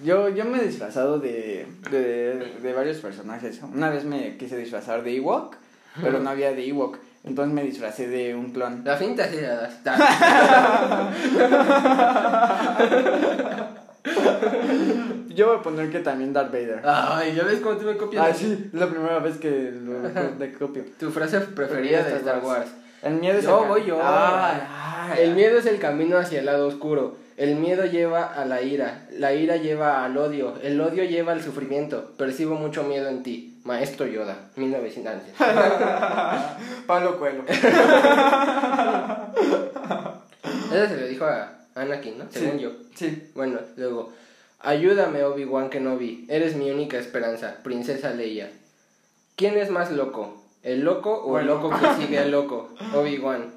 Yo, 0.03 0.27
yo 0.30 0.44
me 0.44 0.60
he 0.60 0.65
disfrazado 0.65 1.19
de, 1.19 1.65
de, 1.89 2.57
de 2.61 2.73
varios 2.73 2.98
personajes. 2.98 3.61
Una 3.64 3.89
vez 3.89 4.03
me 4.03 4.35
quise 4.35 4.57
disfrazar 4.57 5.03
de 5.03 5.15
Ewok, 5.15 5.56
pero 6.02 6.19
no 6.19 6.30
había 6.30 6.53
de 6.53 6.68
Ewok. 6.68 6.98
Entonces 7.24 7.53
me 7.53 7.64
disfracé 7.64 8.07
de 8.07 8.36
un 8.36 8.52
clon. 8.52 8.84
La 8.86 8.95
finta 8.95 9.28
sí 9.28 9.38
la. 9.41 9.69
Yo 15.30 15.48
voy 15.48 15.57
a 15.57 15.61
poner 15.61 15.91
que 15.91 15.99
también 15.99 16.34
Darth 16.34 16.52
Vader. 16.52 16.82
Ay, 16.84 17.36
¿ya 17.36 17.44
ves 17.44 17.60
cómo 17.60 17.78
tú 17.78 17.86
me 17.86 17.95
copias? 17.95 18.26
Ah, 18.28 18.34
sí, 18.34 18.69
es 18.74 18.80
la 18.80 18.90
primera 18.90 19.19
vez 19.19 19.38
que 19.38 19.72
lo 19.72 19.99
de 20.40 20.53
copio. 20.53 20.84
Tu 20.99 21.11
frase 21.11 21.40
preferida 21.41 22.03
de 22.03 22.15
Star 22.15 22.44
Wars. 22.44 22.69
El 23.03 23.15
miedo 23.15 23.38
es 23.38 23.45
Yo 23.45 23.61
el 23.61 23.68
voy 23.68 23.86
yo. 23.86 23.99
Ay, 24.02 24.61
ay, 24.68 25.24
El 25.24 25.36
miedo 25.36 25.60
es 25.60 25.68
el 25.68 25.78
camino 25.80 26.18
hacia 26.18 26.40
el 26.40 26.45
lado 26.48 26.68
oscuro. 26.68 27.18
El 27.38 27.56
miedo 27.56 27.86
lleva 27.86 28.26
a 28.26 28.45
la 28.45 28.64
ira. 28.64 29.07
La 29.11 29.34
ira 29.36 29.57
lleva 29.57 30.03
al 30.03 30.18
odio. 30.18 30.56
El 30.64 30.82
odio 30.82 31.03
lleva 31.03 31.34
al 31.34 31.44
sufrimiento. 31.44 32.14
Percibo 32.18 32.56
mucho 32.56 32.84
miedo 32.84 33.07
en 33.10 33.22
ti. 33.22 33.57
Maestro 33.68 34.06
Yoda, 34.07 34.49
1900. 34.56 35.14
Pablo 36.88 37.19
Coelho. 37.19 37.44
Eso 40.72 40.88
se 40.88 40.98
lo 40.98 41.07
dijo 41.07 41.26
a 41.26 41.52
Anakin, 41.76 42.18
¿no? 42.18 42.26
Según 42.30 42.57
Sí. 42.57 42.64
yo. 42.64 42.72
Sí. 42.95 43.30
Bueno, 43.35 43.60
luego. 43.76 44.14
Ayúdame, 44.61 45.23
Obi-Wan 45.23 45.69
Kenobi. 45.69 46.26
Eres 46.30 46.56
mi 46.56 46.72
única 46.72 46.98
esperanza, 46.98 47.57
princesa 47.64 48.11
Leia. 48.11 48.49
¿Quién 49.35 49.57
es 49.57 49.69
más 49.69 49.91
loco? 49.91 50.41
¿El 50.64 50.81
loco 50.85 51.14
o 51.23 51.38
el 51.38 51.48
loco 51.48 51.69
que 51.69 52.02
sigue 52.02 52.19
al 52.19 52.31
loco? 52.31 52.69
Obi-Wan. 52.95 53.53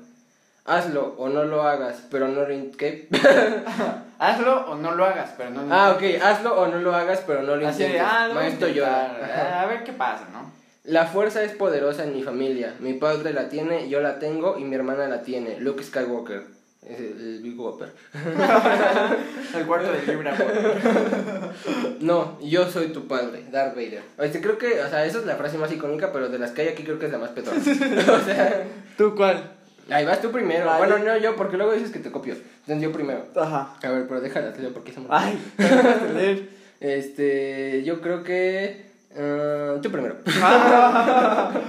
Hazlo 0.64 1.14
o 1.16 1.28
no 1.28 1.44
lo 1.44 1.62
hagas, 1.62 2.06
pero 2.10 2.28
no 2.28 2.42
lo... 2.42 2.70
¿Qué? 2.76 3.08
Hazlo 4.18 4.70
o 4.70 4.76
no 4.76 4.94
lo 4.94 5.04
hagas, 5.04 5.32
pero 5.36 5.50
no 5.50 5.62
lo 5.62 5.74
ah, 5.74 5.92
ok. 5.92 6.02
Hazlo 6.22 6.60
o 6.60 6.66
no 6.66 6.78
lo 6.78 6.94
hagas, 6.94 7.22
pero 7.26 7.42
no 7.42 7.56
lo 7.56 7.66
Así 7.66 7.84
de, 7.84 7.98
ah, 7.98 8.28
lo 8.28 8.34
Maestro. 8.34 8.68
Ajá. 8.84 9.62
A 9.62 9.66
ver 9.66 9.82
qué 9.84 9.92
pasa, 9.92 10.28
¿no? 10.32 10.52
La 10.84 11.06
fuerza 11.06 11.42
es 11.42 11.52
poderosa 11.52 12.04
en 12.04 12.14
mi 12.14 12.22
familia. 12.22 12.74
Mi 12.80 12.94
padre 12.94 13.32
la 13.32 13.48
tiene, 13.48 13.88
yo 13.88 14.00
la 14.00 14.18
tengo 14.18 14.58
y 14.58 14.64
mi 14.64 14.76
hermana 14.76 15.08
la 15.08 15.22
tiene. 15.22 15.58
Luke 15.60 15.82
Skywalker. 15.82 16.42
Es 16.86 16.98
el, 16.98 17.40
Big 17.42 17.60
Whopper. 17.60 17.92
El 19.54 19.66
cuarto 19.66 19.92
de 19.92 20.06
libra. 20.06 20.34
No, 22.00 22.38
yo 22.40 22.68
soy 22.70 22.88
tu 22.88 23.06
padre, 23.06 23.44
Darth 23.50 23.74
Vader. 23.74 24.02
Este, 24.18 24.40
creo 24.40 24.56
que, 24.56 24.80
o 24.80 24.88
sea, 24.88 25.04
esa 25.04 25.18
es 25.18 25.26
la 25.26 25.36
frase 25.36 25.58
más 25.58 25.70
icónica, 25.70 26.10
pero 26.12 26.30
de 26.30 26.38
las 26.38 26.52
que 26.52 26.62
hay 26.62 26.68
aquí 26.68 26.82
creo 26.82 26.98
que 26.98 27.06
es 27.06 27.12
la 27.12 27.18
más 27.18 27.30
petrona. 27.30 27.60
o 27.60 28.24
sea, 28.24 28.64
¿Tú 28.96 29.14
cuál? 29.14 29.59
Ahí 29.90 30.04
vas 30.04 30.20
tú 30.20 30.30
primero. 30.30 30.66
Vale. 30.66 30.78
Bueno, 30.78 31.04
no 31.04 31.16
yo, 31.18 31.36
porque 31.36 31.56
luego 31.56 31.72
dices 31.72 31.90
que 31.90 31.98
te 31.98 32.10
copio. 32.10 32.34
Entonces 32.34 32.82
yo 32.82 32.92
primero. 32.92 33.26
Ajá. 33.36 33.74
A 33.82 33.90
ver, 33.90 34.06
pero 34.06 34.20
déjala, 34.20 34.52
te 34.52 34.62
leo 34.62 34.72
porque 34.72 34.92
somos. 34.92 35.10
Ay. 35.12 35.38
Este, 36.80 37.82
yo 37.84 38.00
creo 38.00 38.24
que. 38.24 38.86
ah, 39.14 39.76
tú 39.82 39.90
primero. 39.90 40.16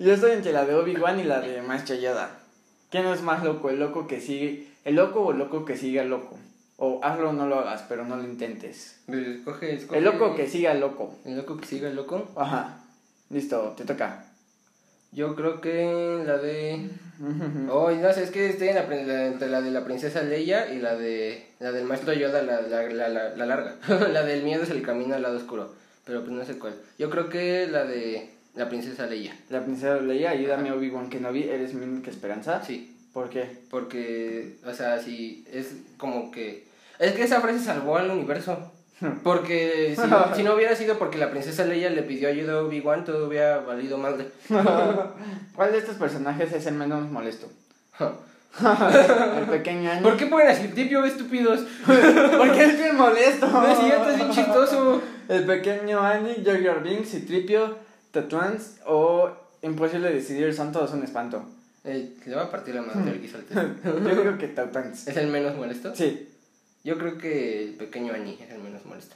Yo 0.00 0.12
estoy 0.12 0.32
entre 0.32 0.52
la 0.52 0.64
de 0.64 0.74
Obi-Wan 0.74 1.18
y 1.18 1.24
la 1.24 1.40
de 1.40 1.60
Maestro 1.62 1.96
Yoda. 1.96 2.30
¿Quién 2.90 3.06
es 3.06 3.22
más 3.22 3.42
loco? 3.42 3.68
¿El 3.70 3.80
loco 3.80 4.06
que 4.06 4.20
sigue? 4.20 4.68
¿El 4.84 4.94
loco 4.94 5.20
o 5.20 5.32
el 5.32 5.38
loco 5.38 5.64
que 5.64 5.76
sigue 5.76 6.00
al 6.00 6.08
loco? 6.08 6.38
O 6.76 7.00
hazlo 7.02 7.30
o 7.30 7.32
no 7.32 7.48
lo 7.48 7.58
hagas, 7.58 7.84
pero 7.88 8.04
no 8.04 8.16
lo 8.16 8.22
intentes. 8.22 9.00
Escoge, 9.08 9.74
escoge. 9.74 9.98
El 9.98 10.04
loco 10.04 10.36
que 10.36 10.46
siga 10.46 10.70
al 10.70 10.80
loco. 10.80 11.18
El 11.24 11.36
loco 11.36 11.56
que 11.56 11.66
siga 11.66 11.88
el 11.88 11.96
loco. 11.96 12.28
Ajá. 12.36 12.84
Listo, 13.30 13.74
te 13.76 13.84
toca. 13.84 14.24
Yo 15.12 15.34
creo 15.34 15.60
que 15.60 16.22
la 16.26 16.38
de. 16.38 16.90
Oh, 17.70 17.90
no 17.90 18.12
sé, 18.12 18.22
es 18.22 18.30
que 18.30 18.50
estoy 18.50 18.68
en 18.68 18.76
la, 18.76 19.26
entre 19.26 19.48
la 19.48 19.60
de 19.60 19.70
la 19.70 19.84
princesa 19.84 20.22
Leia 20.22 20.72
y 20.72 20.78
la 20.78 20.94
de 20.94 21.46
la 21.58 21.72
del 21.72 21.84
maestro 21.84 22.12
Yoda, 22.12 22.42
la, 22.42 22.60
la, 22.60 22.82
la, 22.82 23.08
la, 23.08 23.34
la 23.34 23.46
larga. 23.46 23.76
la 24.12 24.22
del 24.22 24.44
miedo 24.44 24.62
es 24.62 24.70
el 24.70 24.82
camino 24.82 25.14
al 25.14 25.22
lado 25.22 25.36
oscuro. 25.36 25.74
Pero 26.04 26.20
pues 26.20 26.32
no 26.32 26.44
sé 26.44 26.58
cuál. 26.58 26.74
Yo 26.98 27.10
creo 27.10 27.28
que 27.28 27.66
la 27.66 27.84
de 27.84 28.30
la 28.54 28.68
princesa 28.68 29.06
Leia. 29.06 29.36
La 29.50 29.62
princesa 29.62 29.96
Leia, 30.00 30.30
ayúdame 30.30 30.72
Obi-Wan 30.72 31.10
Kenobi, 31.10 31.44
eres 31.44 31.74
mi 31.74 31.84
única 31.84 32.10
esperanza. 32.10 32.62
Sí, 32.64 32.96
¿Por 33.12 33.30
qué? 33.30 33.48
porque, 33.70 34.58
o 34.64 34.72
sea, 34.72 35.00
sí, 35.00 35.44
es 35.52 35.74
como 35.96 36.30
que... 36.30 36.66
Es 36.98 37.12
que 37.12 37.22
esa 37.22 37.40
frase 37.40 37.60
salvó 37.60 37.96
al 37.96 38.10
universo. 38.10 38.72
Porque 39.22 39.94
si, 39.96 40.36
si 40.36 40.42
no 40.42 40.54
hubiera 40.54 40.74
sido 40.74 40.98
porque 40.98 41.18
la 41.18 41.30
princesa 41.30 41.64
Leia 41.64 41.90
le 41.90 42.02
pidió 42.02 42.28
ayuda 42.28 42.54
a 42.54 42.62
Obi-Wan, 42.62 43.04
todo 43.04 43.28
hubiera 43.28 43.58
valido 43.58 43.98
madre. 43.98 44.26
¿Cuál 45.54 45.72
de 45.72 45.78
estos 45.78 45.96
personajes 45.96 46.52
es 46.52 46.66
el 46.66 46.74
menos 46.74 47.08
molesto? 47.10 47.48
el 48.00 49.46
pequeño 49.46 49.90
Annie. 49.90 50.02
¿Por 50.02 50.16
qué 50.16 50.26
ponen 50.26 50.48
a 50.48 50.54
Citripio, 50.54 51.04
estúpidos? 51.04 51.60
Porque 51.86 52.64
es 52.64 52.78
bien 52.78 52.96
molesto. 52.96 53.46
No 53.46 53.66
es 53.66 53.78
cierto, 53.78 54.10
es 54.10 54.16
bien 54.16 54.30
chistoso. 54.30 55.02
El 55.28 55.44
pequeño 55.44 56.00
Annie, 56.00 56.42
Jar 56.44 56.82
Binks, 56.82 57.10
Citripio, 57.10 57.76
Tatwans 58.10 58.78
o 58.86 59.30
Imposible 59.62 60.12
decidir 60.12 60.54
son 60.54 60.70
todos 60.70 60.92
un 60.92 61.02
espanto. 61.02 61.44
Eh, 61.84 62.14
le 62.26 62.34
va 62.34 62.44
a 62.44 62.50
partir 62.50 62.74
la 62.74 62.82
madre 62.82 63.10
al. 63.10 63.76
Yo 63.84 64.22
creo 64.22 64.38
que 64.38 64.48
Tatwans. 64.48 65.08
¿Es 65.08 65.16
el 65.16 65.28
menos 65.28 65.56
molesto? 65.56 65.94
Sí, 65.94 66.27
Yo 66.84 66.96
creo 66.98 67.18
que 67.18 67.64
el 67.64 67.74
pequeño 67.74 68.12
Annie 68.14 68.38
es 68.40 68.50
el 68.50 68.60
menos 68.62 68.84
molesto. 68.86 69.14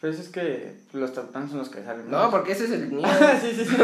pero 0.00 0.12
eso 0.12 0.22
es 0.22 0.28
que 0.28 0.74
los 0.92 1.12
Tatwans 1.14 1.50
son 1.50 1.58
los 1.60 1.68
que 1.68 1.82
salen. 1.82 2.10
No, 2.10 2.30
porque 2.30 2.52
ese 2.52 2.64
es 2.66 2.70
el 2.72 2.86
mío. 2.92 3.06
sí, 3.40 3.52
sí, 3.54 3.64
sí. 3.64 3.76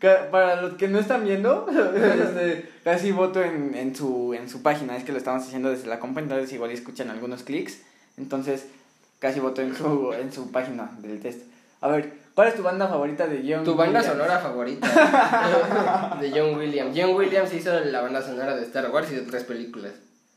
Ca- 0.00 0.30
Para 0.30 0.62
los 0.62 0.74
que 0.74 0.88
no 0.88 0.98
están 0.98 1.24
viendo, 1.24 1.66
este, 1.68 2.68
casi 2.84 3.12
voto 3.12 3.42
en, 3.42 3.74
en, 3.74 3.94
su, 3.94 4.34
en 4.34 4.48
su 4.48 4.62
página. 4.62 4.96
Es 4.96 5.04
que 5.04 5.12
lo 5.12 5.18
estamos 5.18 5.42
haciendo 5.44 5.70
desde 5.70 5.86
la 5.88 6.00
compa, 6.00 6.20
entonces 6.20 6.52
igual 6.52 6.70
escuchan 6.70 7.10
algunos 7.10 7.42
clics. 7.42 7.78
Entonces, 8.16 8.66
casi 9.18 9.40
voto 9.40 9.62
en 9.62 9.74
su, 9.76 10.12
en 10.12 10.32
su 10.32 10.50
página 10.52 10.90
del 11.00 11.20
test. 11.20 11.42
A 11.80 11.88
ver, 11.88 12.12
¿cuál 12.34 12.48
es 12.48 12.54
tu 12.54 12.62
banda 12.62 12.88
favorita 12.88 13.26
de 13.26 13.38
John 13.46 13.64
Tu 13.64 13.74
banda 13.74 14.00
Williams? 14.00 14.06
sonora 14.06 14.38
favorita 14.40 16.18
de 16.20 16.30
John 16.30 16.56
Williams. 16.56 16.96
John 16.98 17.14
Williams 17.14 17.52
hizo 17.54 17.78
la 17.80 18.00
banda 18.00 18.22
sonora 18.22 18.56
de 18.56 18.62
Star 18.62 18.90
Wars 18.90 19.10
y 19.12 19.16
de 19.16 19.22
tres 19.22 19.44
películas. 19.44 19.92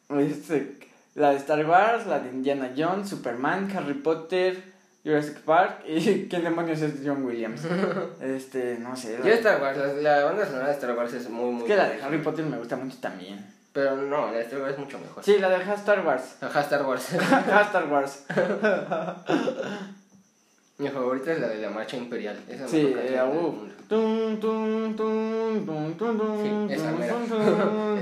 Este, 0.10 0.78
la 1.16 1.32
de 1.32 1.38
Star 1.38 1.66
Wars, 1.66 2.06
la 2.08 2.20
de 2.20 2.30
Indiana 2.30 2.72
Jones, 2.78 3.10
Superman, 3.10 3.70
Harry 3.76 3.96
Potter, 3.96 4.62
Jurassic 5.04 5.40
Park 5.42 5.84
y 5.88 6.28
¿quién 6.30 6.44
demonios 6.44 6.82
es 6.82 6.94
John 7.06 7.24
Williams? 7.26 7.62
Este, 8.22 8.78
no 8.80 8.96
sé. 8.96 9.18
Yo 9.18 9.30
La, 9.30 9.36
Star 9.36 9.62
Wars, 9.62 9.78
la, 9.78 9.94
la 9.94 10.24
banda 10.26 10.46
sonora 10.46 10.68
de 10.68 10.74
Star 10.74 10.96
Wars 10.98 11.14
es 11.14 11.30
muy, 11.30 11.52
muy... 11.52 11.62
es 11.64 11.68
que 11.68 11.76
la 11.76 11.90
de 11.90 12.02
Harry 12.02 12.20
Potter 12.20 12.46
me 12.46 12.58
gusta 12.58 12.76
mucho 12.76 12.98
también. 13.00 13.46
Pero 13.74 13.96
no, 13.96 14.28
la 14.28 14.38
de 14.38 14.42
Star 14.42 14.60
Wars 14.62 14.74
es 14.74 14.80
mucho 14.80 14.98
mejor. 15.00 15.24
Sí, 15.24 15.38
la 15.38 15.50
de 15.50 15.74
Star 15.74 16.06
Wars. 16.06 16.38
Ajá, 16.42 16.62
Star 16.62 16.84
Wars. 16.84 17.14
Star 17.14 17.88
Wars. 17.88 18.24
Mi 20.80 20.90
favorita 20.90 21.32
es 21.32 21.40
la 21.40 21.48
de 21.48 21.58
la 21.58 21.70
marcha 21.72 21.98
imperial. 21.98 22.38
Esa 22.48 22.68
Sí, 22.68 22.94
eh. 22.96 23.20
Tum, 23.90 24.40
tum, 24.40 24.96
tum, 24.96 25.66
Sí, 26.68 26.74
esa 26.74 26.92
mera. 26.92 27.16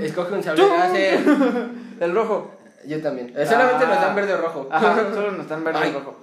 Escoge 0.02 0.34
un 0.34 0.42
sable 0.42 0.68
láser. 0.68 1.20
El 2.00 2.14
rojo. 2.14 2.50
Yo 2.86 3.00
también. 3.00 3.32
Eh, 3.36 3.46
Solamente 3.46 3.84
Ah. 3.84 3.88
nos 3.88 4.00
dan 4.00 4.14
verde 4.14 4.34
o 4.34 4.36
rojo. 4.38 4.68
Ajá, 4.70 4.94
solo 5.14 5.32
nos 5.32 5.40
están 5.42 5.64
verde 5.64 5.88
y 5.88 5.92
rojo. 5.92 6.16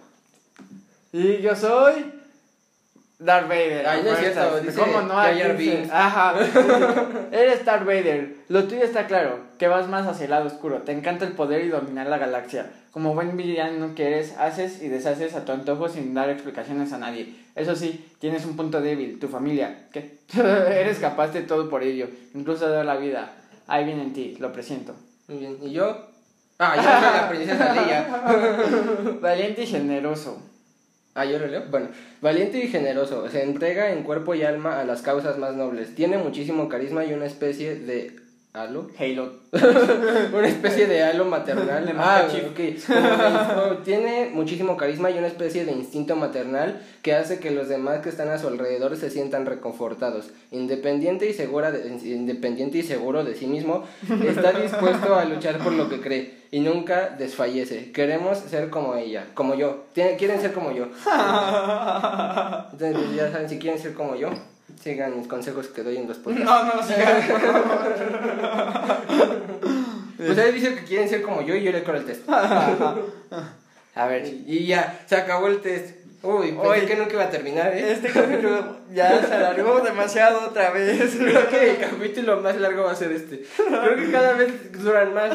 Y 1.11 1.37
yo 1.41 1.55
soy. 1.55 2.22
Darth 3.19 3.47
Vader. 3.47 3.87
Ay, 3.87 4.01
no 4.03 4.11
es 4.11 4.19
cierto, 4.19 4.59
dice 4.59 4.79
¿Cómo 4.79 5.01
no? 5.01 5.13
Jar. 5.13 5.57
Ajá. 5.91 6.33
Eres 7.31 7.63
Darth 7.63 7.85
Vader. 7.85 8.35
Lo 8.49 8.65
tuyo 8.65 8.83
está 8.83 9.07
claro, 9.07 9.39
que 9.57 9.67
vas 9.67 9.87
más 9.87 10.07
hacia 10.07 10.25
el 10.25 10.31
lado 10.31 10.47
oscuro. 10.47 10.81
Te 10.81 10.91
encanta 10.91 11.25
el 11.25 11.33
poder 11.33 11.63
y 11.63 11.69
dominar 11.69 12.07
la 12.07 12.17
galaxia. 12.17 12.71
Como 12.91 13.13
buen 13.13 13.37
villano 13.37 13.95
que 13.95 14.07
eres, 14.07 14.37
haces 14.37 14.81
y 14.83 14.87
deshaces 14.87 15.33
a 15.35 15.45
tu 15.45 15.51
antojo 15.51 15.89
sin 15.89 16.13
dar 16.13 16.29
explicaciones 16.29 16.93
a 16.93 16.99
nadie. 16.99 17.33
Eso 17.55 17.75
sí, 17.75 18.05
tienes 18.19 18.45
un 18.45 18.55
punto 18.55 18.81
débil, 18.81 19.19
tu 19.19 19.27
familia. 19.27 19.87
¿Qué? 19.91 20.19
Eres 20.35 20.99
capaz 20.99 21.29
de 21.29 21.41
todo 21.41 21.69
por 21.69 21.83
ello, 21.83 22.07
incluso 22.33 22.67
de 22.67 22.75
dar 22.75 22.85
la 22.85 22.97
vida. 22.97 23.31
Ahí 23.67 23.85
viene 23.85 24.03
en 24.03 24.13
ti, 24.13 24.35
lo 24.39 24.51
presiento. 24.51 24.95
Muy 25.27 25.37
bien. 25.39 25.57
¿Y 25.61 25.71
yo? 25.71 26.09
Ah, 26.59 26.75
yo 26.75 26.83
soy 26.83 26.91
la 26.91 27.29
princesa 27.29 27.73
Leia. 27.73 29.17
Valiente 29.21 29.63
y 29.63 29.67
generoso. 29.67 30.41
Ah, 31.15 31.25
yo 31.25 31.37
lo 31.37 31.47
leo. 31.47 31.63
Bueno, 31.69 31.89
valiente 32.21 32.57
y 32.57 32.67
generoso. 32.67 33.29
Se 33.29 33.43
entrega 33.43 33.91
en 33.91 34.03
cuerpo 34.03 34.33
y 34.33 34.43
alma 34.43 34.79
a 34.79 34.85
las 34.85 35.01
causas 35.03 35.37
más 35.37 35.53
nobles. 35.55 35.93
Tiene 35.93 36.17
muchísimo 36.17 36.67
carisma 36.69 37.05
y 37.05 37.13
una 37.13 37.25
especie 37.25 37.75
de. 37.75 38.22
¿Halo? 38.55 38.87
Halo. 38.99 39.31
Una 39.51 40.47
especie 40.47 40.85
de 40.85 41.01
halo 41.01 41.25
maternal. 41.25 41.89
Ah, 41.89 42.21
Master 42.27 42.53
Chief. 42.53 42.83
ok. 42.85 42.93
Como 43.55 43.77
Tiene 43.77 44.29
muchísimo 44.31 44.77
carisma 44.77 45.09
y 45.09 45.17
una 45.17 45.25
especie 45.25 45.65
de 45.65 45.71
instinto 45.71 46.15
maternal 46.15 46.79
que 47.01 47.15
hace 47.15 47.39
que 47.39 47.49
los 47.49 47.67
demás 47.67 48.01
que 48.01 48.09
están 48.09 48.29
a 48.29 48.37
su 48.37 48.47
alrededor 48.47 48.95
se 48.95 49.09
sientan 49.09 49.47
reconfortados. 49.47 50.29
Independiente 50.51 51.27
y, 51.27 51.33
segura 51.33 51.71
de, 51.71 51.87
independiente 51.87 52.77
y 52.77 52.83
seguro 52.83 53.23
de 53.23 53.33
sí 53.33 53.47
mismo, 53.47 53.85
está 54.23 54.51
dispuesto 54.61 55.15
a 55.15 55.25
luchar 55.25 55.57
por 55.57 55.73
lo 55.73 55.89
que 55.89 55.99
cree 55.99 56.43
y 56.51 56.59
nunca 56.59 57.09
desfallece. 57.09 57.91
Queremos 57.91 58.37
ser 58.37 58.69
como 58.69 58.93
ella, 58.93 59.25
como 59.33 59.55
yo. 59.55 59.85
Quieren 59.95 60.39
ser 60.39 60.53
como 60.53 60.71
yo. 60.71 60.89
Entonces, 62.71 63.15
ya 63.15 63.31
saben, 63.31 63.49
si 63.49 63.57
quieren 63.57 63.81
ser 63.81 63.95
como 63.95 64.15
yo, 64.15 64.29
sigan 64.83 65.17
mis 65.17 65.27
consejos 65.27 65.67
que 65.67 65.81
doy 65.81 65.95
en 65.97 66.07
los 66.07 66.17
podcasts. 66.17 66.45
No, 66.45 66.75
no, 66.75 66.83
siga. 66.83 67.19
Ustedes 70.19 70.53
dicen 70.55 70.75
que 70.75 70.83
quieren 70.83 71.07
ser 71.07 71.21
como 71.21 71.41
yo 71.41 71.55
y 71.55 71.63
yo 71.63 71.71
le 71.71 71.83
corro 71.83 71.99
el 71.99 72.05
test. 72.05 72.27
A 73.95 74.07
ver, 74.07 74.25
Y 74.25 74.65
ya, 74.65 75.03
se 75.05 75.15
acabó 75.15 75.47
el 75.47 75.61
test. 75.61 76.02
Uy, 76.25 76.53
pensé 76.53 76.67
Oye. 76.69 76.85
que 76.85 76.95
nunca 76.95 77.13
iba 77.13 77.23
a 77.25 77.29
terminar, 77.29 77.73
¿eh? 77.75 77.91
este 77.91 78.09
capítulo 78.09 78.77
ya 78.93 79.21
se 79.27 79.33
alargó 79.33 79.81
demasiado 79.81 80.47
otra 80.47 80.71
vez. 80.71 81.15
Creo 81.17 81.49
que 81.49 81.71
el 81.71 81.77
capítulo 81.79 82.39
más 82.39 82.55
largo 82.55 82.83
va 82.83 82.91
a 82.91 82.95
ser 82.95 83.11
este. 83.11 83.43
Creo 83.57 83.97
que 83.97 84.09
cada 84.09 84.31
vez 84.33 84.71
duran 84.81 85.13
más. 85.13 85.31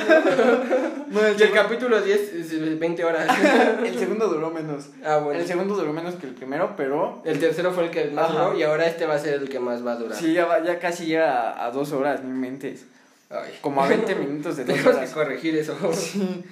¿no? 1.08 1.26
el, 1.26 1.38
Y 1.38 1.42
el 1.42 1.52
capítulo 1.52 2.00
10 2.00 2.32
es 2.32 2.78
20 2.80 3.04
horas. 3.04 3.28
el 3.84 3.98
segundo 3.98 4.28
duró 4.28 4.50
menos. 4.50 4.86
Ah, 5.04 5.18
bueno. 5.18 5.38
El 5.38 5.46
segundo 5.46 5.74
duró 5.74 5.92
menos 5.92 6.14
que 6.14 6.26
el 6.26 6.32
primero, 6.34 6.72
pero 6.74 7.20
El 7.26 7.38
tercero 7.38 7.70
fue 7.72 7.84
el 7.84 7.90
que 7.90 8.06
más 8.06 8.32
duró 8.32 8.56
y 8.56 8.62
ahora 8.62 8.86
este 8.86 9.04
va 9.04 9.16
a 9.16 9.18
ser 9.18 9.34
el 9.34 9.48
que 9.50 9.60
más 9.60 9.86
va 9.86 9.92
a 9.92 9.96
durar. 9.96 10.16
sí, 10.18 10.32
ya, 10.32 10.46
va- 10.46 10.64
ya 10.64 10.78
casi 10.78 11.04
llega 11.04 11.50
a, 11.52 11.66
a 11.66 11.70
dos 11.70 11.92
horas, 11.92 12.24
no 12.24 12.34
mentes. 12.34 12.86
Ay. 13.28 13.58
Como 13.60 13.84
a 13.84 13.88
20 13.88 14.14
minutos 14.14 14.56
de 14.56 14.64
Tenemos 14.64 14.96
que 14.96 15.06
corregir 15.08 15.54
eso. 15.54 15.76
Sí. 15.92 16.44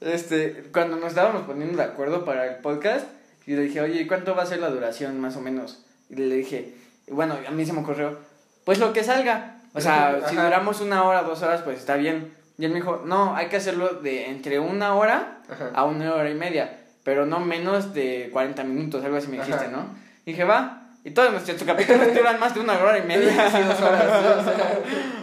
Este, 0.00 0.64
cuando 0.72 0.96
nos 0.96 1.10
estábamos 1.10 1.42
poniendo 1.42 1.76
de 1.76 1.84
acuerdo 1.84 2.24
para 2.24 2.46
el 2.46 2.56
podcast, 2.62 3.06
y 3.46 3.54
le 3.54 3.62
dije, 3.62 3.80
oye, 3.80 4.06
¿cuánto 4.06 4.34
va 4.34 4.42
a 4.42 4.46
ser 4.46 4.60
la 4.60 4.70
duración 4.70 5.20
más 5.20 5.36
o 5.36 5.40
menos? 5.40 5.84
Y 6.10 6.16
le 6.16 6.34
dije, 6.36 6.74
bueno, 7.08 7.36
a 7.46 7.50
mí 7.50 7.66
se 7.66 7.72
me 7.72 7.80
ocurrió, 7.80 8.18
pues 8.64 8.78
lo 8.78 8.92
que 8.92 9.04
salga. 9.04 9.58
O 9.74 9.80
sea, 9.80 10.20
si 10.28 10.36
duramos 10.36 10.80
una 10.80 11.04
hora, 11.04 11.22
dos 11.22 11.42
horas, 11.42 11.62
pues 11.62 11.78
está 11.78 11.96
bien. 11.96 12.32
Y 12.58 12.64
él 12.66 12.70
me 12.70 12.76
dijo, 12.76 13.02
no, 13.06 13.34
hay 13.34 13.48
que 13.48 13.56
hacerlo 13.56 13.88
de 13.94 14.28
entre 14.28 14.60
una 14.60 14.94
hora 14.94 15.38
Ajá. 15.48 15.70
a 15.74 15.84
una 15.84 16.14
hora 16.14 16.30
y 16.30 16.34
media, 16.34 16.78
pero 17.02 17.24
no 17.26 17.40
menos 17.40 17.94
de 17.94 18.28
40 18.32 18.62
minutos, 18.64 19.04
algo 19.04 19.16
así 19.16 19.28
me 19.28 19.38
dijiste, 19.38 19.64
Ajá. 19.64 19.72
¿no? 19.72 19.86
Y 20.26 20.32
dije, 20.32 20.44
va, 20.44 20.81
Y 21.04 21.10
todos 21.10 21.32
nuestros 21.32 21.62
capítulos 21.64 22.06
duran 22.14 22.38
más 22.38 22.54
de 22.54 22.60
una 22.60 22.74
hora 22.78 22.98
y 22.98 23.02
media. 23.02 23.50
Sí, 23.50 23.58
dos 23.66 23.80
horas. 23.80 24.04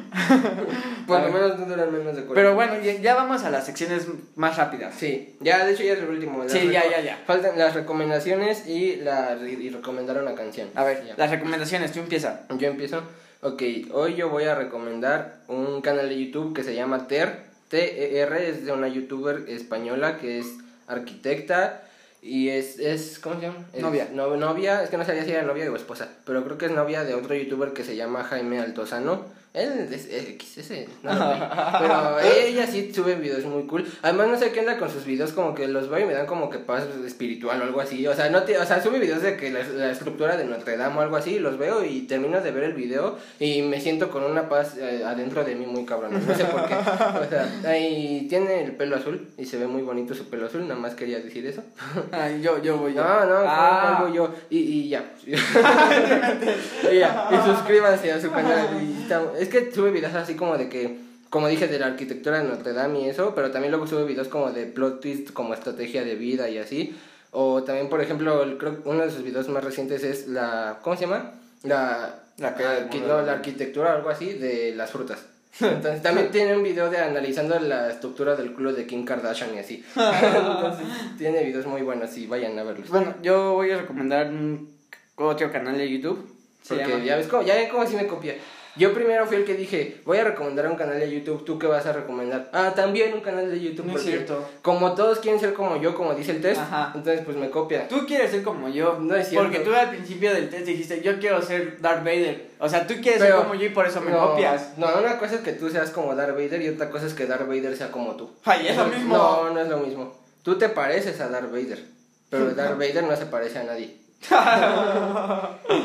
por 1.08 1.22
lo 1.22 1.32
menos 1.32 1.60
no 1.60 1.66
duran 1.66 1.92
menos 1.92 2.16
de 2.16 2.24
40. 2.26 2.34
Pero 2.34 2.56
bueno, 2.56 2.74
ya, 2.84 2.94
ya 2.94 3.16
vamos 3.16 3.44
a 3.44 3.50
las 3.50 3.66
secciones 3.66 4.08
más 4.36 4.58
rápidas. 4.58 4.94
Sí, 4.98 5.36
ya 5.40 5.66
de 5.66 5.74
hecho 5.74 5.84
ya 5.84 5.94
es 5.94 6.00
el 6.00 6.10
último. 6.10 6.44
Las 6.44 6.52
Sí, 6.52 6.70
ya, 6.70 6.84
ya, 6.90 7.02
ya. 7.02 7.20
Faltan 7.26 7.58
las 7.58 7.74
recomendaciones 7.76 8.68
y, 8.68 8.98
la, 8.98 9.38
y 9.42 9.70
recomendar 9.70 10.22
una 10.22 10.36
canción. 10.36 10.70
A 10.76 10.84
ver, 10.84 11.04
Ya. 11.08 11.14
las 11.18 11.30
recomendaciones, 11.32 11.92
tú 11.92 12.00
empieza. 12.00 12.42
Yo 12.58 12.68
empiezo. 12.68 13.04
Ok, 13.42 13.64
hoy 13.94 14.16
yo 14.16 14.30
voy 14.30 14.44
a 14.44 14.56
recomendar 14.56 15.38
un 15.48 15.82
canal 15.82 16.10
de 16.10 16.20
YouTube 16.26 16.54
que 16.54 16.64
se 16.64 16.76
llama 16.76 17.08
Ter. 17.08 17.48
T-E-R 17.70 18.50
es 18.50 18.66
de 18.66 18.72
una 18.74 18.88
youtuber 18.90 19.46
española 19.48 20.18
que 20.18 20.40
es 20.40 20.48
arquitecta 20.88 21.84
y 22.22 22.50
es, 22.50 22.80
es 22.80 23.20
¿cómo 23.20 23.36
se 23.36 23.42
llama? 23.48 23.66
Es 23.74 23.82
Novia. 23.82 24.10
no- 24.14 24.36
novia, 24.38 24.84
es 24.84 24.90
que 24.90 24.98
no 24.98 25.06
sabía 25.06 25.24
si 25.24 25.32
era 25.32 25.44
novia 25.44 25.72
o 25.72 25.76
esposa, 25.76 26.10
pero 26.26 26.44
creo 26.44 26.58
que 26.58 26.66
es 26.68 26.72
novia 26.72 27.04
de 27.04 27.14
otro 27.16 27.34
youtuber 27.36 27.74
que 27.74 27.84
se 27.84 27.96
llama 27.96 28.24
Jaime 28.24 28.60
Altozano. 28.60 29.26
Él 29.52 29.88
es 29.92 30.08
X, 30.12 30.60
ese, 30.60 30.88
no 31.02 31.12
lo 31.12 31.34
vi. 31.34 31.40
Pero 31.80 32.20
ella 32.20 32.68
sí 32.68 32.94
sube 32.94 33.16
videos 33.16 33.46
muy 33.46 33.64
cool. 33.64 33.84
Además, 34.04 34.28
no 34.28 34.38
sé 34.38 34.52
qué 34.52 34.60
onda 34.60 34.78
con 34.78 34.92
sus 34.92 35.06
videos, 35.06 35.32
como 35.32 35.56
que 35.56 35.68
los 35.68 35.90
veo 35.90 36.02
y 36.02 36.06
me 36.06 36.14
dan 36.14 36.28
como 36.28 36.52
que 36.52 36.60
paz 36.60 36.84
espiritual 37.06 37.60
o 37.60 37.64
algo 37.64 37.82
así. 37.82 38.06
O 38.06 38.14
sea, 38.14 38.30
no 38.30 38.44
te- 38.44 38.60
o 38.60 38.66
sea 38.66 38.82
sube 38.84 39.00
videos 39.00 39.24
de 39.24 39.38
que 39.38 39.50
la, 39.50 39.64
la 39.64 39.92
estructura 39.92 40.38
de 40.38 40.46
Notre 40.46 40.78
Dame 40.78 40.98
o 40.98 41.02
algo 41.02 41.16
así, 41.16 41.36
y 41.36 41.40
los 41.40 41.58
veo 41.58 41.84
y 41.84 42.02
termino 42.02 42.40
de 42.42 42.52
ver 42.52 42.64
el 42.66 42.74
video 42.74 43.18
y 43.40 43.64
me 43.64 43.82
siento 43.82 44.12
con 44.12 44.24
una 44.24 44.50
paz 44.50 44.78
eh, 44.78 45.02
adentro 45.04 45.44
de 45.44 45.56
mí 45.56 45.66
muy 45.66 45.84
cabrón. 45.86 46.12
No 46.28 46.36
sé 46.36 46.46
por 46.46 46.68
qué. 46.68 46.76
O 46.76 47.28
sea, 47.30 47.52
ahí 47.66 48.28
tiene 48.30 48.64
el 48.66 48.74
pelo 48.76 48.98
azul 48.98 49.30
y 49.36 49.46
se 49.46 49.58
ve 49.58 49.66
muy 49.66 49.82
bonito 49.82 50.14
su 50.14 50.30
pelo 50.30 50.46
azul, 50.46 50.62
nada 50.68 50.80
más 50.80 50.94
quería 50.94 51.20
decir 51.22 51.46
eso. 51.48 51.64
Ay, 52.12 52.40
yo, 52.44 52.62
yo 52.62 52.78
voy. 52.78 52.94
yo. 52.94 53.04
No, 53.04 53.26
no, 53.26 53.36
Ah. 53.48 53.98
algo 53.98 54.14
yo. 54.14 54.32
Y, 54.52 54.60
y 54.60 54.90
ya. 54.90 55.12
y 55.26 57.00
ya. 57.00 57.30
Y 57.32 57.36
suscríbanse 57.50 58.12
a 58.12 58.22
su 58.22 58.30
canal. 58.32 58.68
y 58.82 59.02
está- 59.02 59.24
es 59.40 59.50
que 59.50 59.72
sube 59.72 59.92
videos 59.92 60.14
así 60.16 60.36
como 60.36 60.58
de 60.58 60.70
que, 60.70 60.98
como 61.30 61.48
dije, 61.48 61.68
de 61.68 61.80
la 61.80 61.88
arquitectura 61.88 62.42
de 62.42 62.48
Notre 62.50 62.74
Dame 62.74 63.02
y 63.02 63.10
eso, 63.10 63.34
pero 63.36 63.52
también 63.52 63.72
luego 63.72 63.88
sube 63.88 64.04
videos 64.06 64.28
como 64.28 64.52
de 64.52 64.66
plot 64.66 65.00
twist, 65.02 65.32
como 65.32 65.54
estrategia 65.54 66.04
de 66.04 66.16
vida 66.16 66.50
y 66.50 66.58
así. 66.58 66.96
O 67.32 67.64
también, 67.64 67.90
por 67.90 68.02
ejemplo, 68.02 68.42
el- 68.44 68.58
creo 68.58 68.82
que 68.84 68.90
uno 68.90 69.04
de 69.06 69.12
sus 69.12 69.24
videos 69.24 69.48
más 69.50 69.64
recientes 69.64 70.04
es 70.04 70.28
la. 70.28 70.80
¿Cómo 70.82 70.96
se 70.96 71.02
llama? 71.06 71.32
La. 71.64 72.16
La 72.38 72.52
del 72.52 72.90
arqui- 72.90 73.02
no, 73.06 73.22
la 73.22 73.34
arquitectura 73.34 73.92
o 73.94 73.96
algo 73.98 74.10
así 74.10 74.34
de 74.34 74.74
las 74.76 74.92
frutas. 74.92 75.20
Entonces 75.60 76.02
también 76.02 76.32
tiene 76.32 76.56
un 76.56 76.64
video 76.64 76.90
de 76.90 76.98
analizando 77.00 77.60
la 77.60 77.90
estructura 77.92 78.36
del 78.36 78.54
culo 78.54 78.72
de 78.74 78.88
Kim 78.88 79.04
Kardashian 79.04 79.54
y 79.56 79.60
así. 79.60 79.84
Entonces 79.96 80.86
tiene 81.18 81.44
videos 81.44 81.66
muy 81.66 81.82
buenos 81.82 82.16
y 82.18 82.28
vayan 82.28 82.58
a 82.58 82.64
verlos. 82.64 82.90
Bueno, 82.90 83.14
yo 83.22 83.54
voy 83.54 83.72
a 83.72 83.78
recomendar 83.80 84.28
un 84.28 84.74
otro 85.18 85.52
canal 85.52 85.78
de 85.78 85.90
YouTube. 85.90 86.36
Porque 86.68 87.04
ya 87.06 87.18
ves 87.18 87.28
cómo, 87.28 87.44
ya 87.44 87.56
ven 87.56 87.70
cómo 87.70 87.84
así 87.84 87.96
me 87.96 88.06
copia. 88.08 88.36
Yo 88.76 88.94
primero 88.94 89.26
fui 89.26 89.38
el 89.38 89.46
que 89.46 89.56
dije, 89.56 90.02
voy 90.06 90.18
a 90.20 90.24
recomendar 90.24 90.68
un 90.68 90.76
canal 90.78 91.00
de 91.00 91.12
YouTube, 91.12 91.44
¿tú 91.44 91.60
qué 91.60 91.68
vas 91.68 91.86
a 91.86 91.92
recomendar? 91.92 92.50
Ah, 92.54 92.72
también 92.76 93.14
un 93.14 93.20
canal 93.22 93.50
de 93.50 93.60
YouTube. 93.60 93.86
No 93.88 93.98
es 93.98 94.04
cierto. 94.04 94.48
Como 94.62 94.94
todos 94.94 95.20
quieren 95.20 95.40
ser 95.40 95.54
como 95.54 95.78
yo, 95.82 95.96
como 95.96 96.14
dice 96.14 96.32
el 96.32 96.42
test, 96.42 96.62
Ajá. 96.62 96.92
entonces 96.96 97.24
pues 97.26 97.36
me 97.36 97.50
copia. 97.50 97.88
Tú 97.88 98.06
quieres 98.06 98.32
ser 98.32 98.44
como 98.44 98.70
yo. 98.70 98.98
No 99.00 99.16
es 99.16 99.28
cierto. 99.30 99.48
Porque 99.50 99.64
tú 99.64 99.74
al 99.74 99.90
principio 99.90 100.34
del 100.34 100.50
test 100.50 100.66
dijiste, 100.66 101.02
yo 101.02 101.20
quiero 101.20 101.42
ser 101.42 101.82
Darth 101.82 102.04
Vader. 102.06 102.50
O 102.60 102.70
sea, 102.70 102.86
tú 102.88 102.94
quieres 103.02 103.20
Pero- 103.22 103.38
ser 103.38 103.44
como 103.48 103.56
yo 103.60 103.66
y 103.66 103.70
por 103.70 103.86
eso 103.86 104.02
me 104.02 104.12
no, 104.12 104.30
copias. 104.32 104.78
No, 104.78 104.88
una 104.98 105.18
cosa 105.18 105.36
es 105.36 105.42
que 105.42 105.54
tú 105.54 105.70
seas 105.70 105.90
como 105.90 106.16
Darth 106.16 106.36
Vader 106.36 106.62
y 106.62 106.70
otra 106.70 106.90
cosa 106.90 107.06
es 107.08 107.14
que 107.14 107.26
Darth 107.26 107.48
Vader 107.48 107.76
sea 107.76 107.92
como 107.92 108.16
tú. 108.16 108.30
Ay, 108.46 108.68
es 108.68 108.78
lo 108.78 108.86
mismo. 108.86 109.18
No, 109.18 109.50
no 109.50 109.60
es 109.60 109.68
lo 109.68 109.78
mismo. 109.78 110.14
Tú 110.44 110.58
te 110.58 110.70
pareces 110.70 111.20
a 111.20 111.28
Darth 111.28 111.52
Vader, 111.52 111.84
pero 112.30 112.52
Darth 112.56 112.78
Vader 112.78 113.04
no 113.04 113.16
se 113.16 113.26
parece 113.26 113.60
a 113.60 113.64
nadie. 113.64 113.98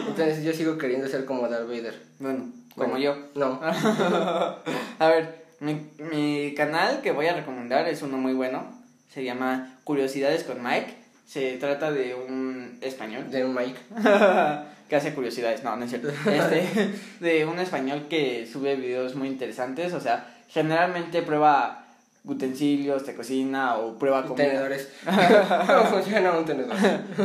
Entonces 0.09 0.43
yo 0.45 0.53
sigo 0.53 0.77
queriendo 0.79 1.09
ser 1.09 1.25
como 1.25 1.49
Darth 1.49 1.67
Vader. 1.69 1.95
Bueno, 2.19 2.47
como 2.77 2.99
yo. 2.99 3.17
No. 3.35 3.61
A 3.63 5.09
ver, 5.09 5.45
mi, 5.61 5.91
mi 5.99 6.55
canal 6.55 7.01
que 7.03 7.13
voy 7.13 7.27
a 7.27 7.35
recomendar 7.35 7.89
es 7.89 8.03
uno 8.03 8.17
muy 8.17 8.33
bueno. 8.33 8.65
Se 9.09 9.25
llama 9.25 9.79
Curiosidades 9.85 10.45
con 10.45 10.63
Mike. 10.63 10.95
Se 11.27 11.57
trata 11.57 11.91
de 11.91 12.15
un 12.15 12.79
español 12.81 13.31
De 13.31 13.45
un 13.45 13.55
Mike. 13.55 13.79
que 14.89 14.97
hace 14.97 15.15
curiosidades. 15.15 15.63
No, 15.65 15.77
no 15.77 15.85
es 15.85 15.91
cierto. 15.91 16.09
Este, 16.31 16.95
de 17.21 17.47
un 17.47 17.59
español 17.59 18.07
que 18.09 18.47
sube 18.47 18.77
videos 18.77 19.15
muy 19.15 19.29
interesantes. 19.29 19.93
O 19.95 20.01
sea, 20.01 20.27
generalmente 20.49 21.23
prueba 21.23 21.85
utensilios 22.25 23.07
de 23.07 23.15
cocina 23.15 23.77
o 23.77 23.99
prueba 23.99 24.25
comida. 24.25 24.47
Tenedores. 24.47 24.89
¿Cómo 25.05 25.85
funciona 25.85 26.33
un 26.33 26.45
tenedor? 26.45 26.77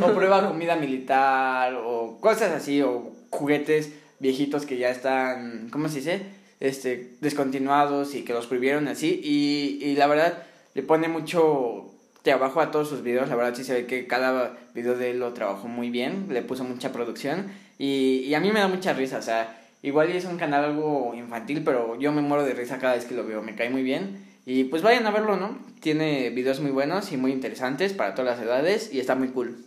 o 0.02 0.14
prueba 0.14 0.48
comida 0.48 0.76
militar 0.76 1.74
o 1.76 2.20
cosas 2.20 2.52
así 2.52 2.82
o 2.82 3.12
juguetes 3.30 3.94
viejitos 4.20 4.66
que 4.66 4.78
ya 4.78 4.90
están, 4.90 5.70
¿cómo 5.72 5.90
se 5.90 5.98
dice? 5.98 6.22
Este, 6.60 7.16
descontinuados 7.22 8.16
y 8.16 8.24
que 8.24 8.34
los 8.34 8.48
prohibieron 8.48 8.88
así 8.88 9.20
y, 9.24 9.80
y 9.84 9.96
la 9.96 10.08
verdad 10.08 10.44
le 10.74 10.84
pone 10.84 11.08
mucho 11.08 11.94
trabajo 12.22 12.60
a 12.60 12.70
todos 12.70 12.90
sus 12.90 13.02
videos, 13.02 13.30
la 13.30 13.36
verdad 13.36 13.56
sí 13.56 13.64
se 13.64 13.74
ve 13.74 13.86
que 13.86 14.08
cada 14.08 14.58
video 14.74 14.98
de 14.98 15.12
él 15.12 15.20
lo 15.20 15.34
trabajó 15.34 15.70
muy 15.70 15.90
bien, 15.90 16.28
le 16.30 16.42
puso 16.42 16.66
mucha 16.66 16.92
producción 16.92 17.48
y, 17.78 18.24
y 18.26 18.34
a 18.34 18.42
mí 18.42 18.52
me 18.52 18.60
da 18.60 18.68
mucha 18.68 18.94
risa, 18.94 19.20
o 19.20 19.22
sea, 19.22 19.58
igual 19.84 20.10
es 20.12 20.26
un 20.26 20.38
canal 20.38 20.66
algo 20.66 21.14
infantil, 21.16 21.64
pero 21.64 21.98
yo 21.98 22.12
me 22.12 22.22
muero 22.22 22.44
de 22.44 22.54
risa 22.54 22.78
cada 22.78 22.96
vez 22.96 23.06
que 23.06 23.16
lo 23.16 23.26
veo, 23.26 23.42
me 23.42 23.56
cae 23.56 23.70
muy 23.70 23.84
bien 23.84 24.30
y 24.46 24.66
pues 24.66 24.82
vayan 24.82 25.06
a 25.06 25.12
verlo, 25.12 25.38
¿no? 25.38 25.60
Tiene 25.80 26.32
videos 26.32 26.60
muy 26.60 26.72
buenos 26.72 27.12
y 27.12 27.18
muy 27.18 27.32
interesantes 27.32 27.94
para 27.94 28.16
todas 28.16 28.38
las 28.38 28.46
edades 28.46 28.92
y 28.92 29.00
está 29.00 29.14
muy 29.16 29.28
cool. 29.30 29.64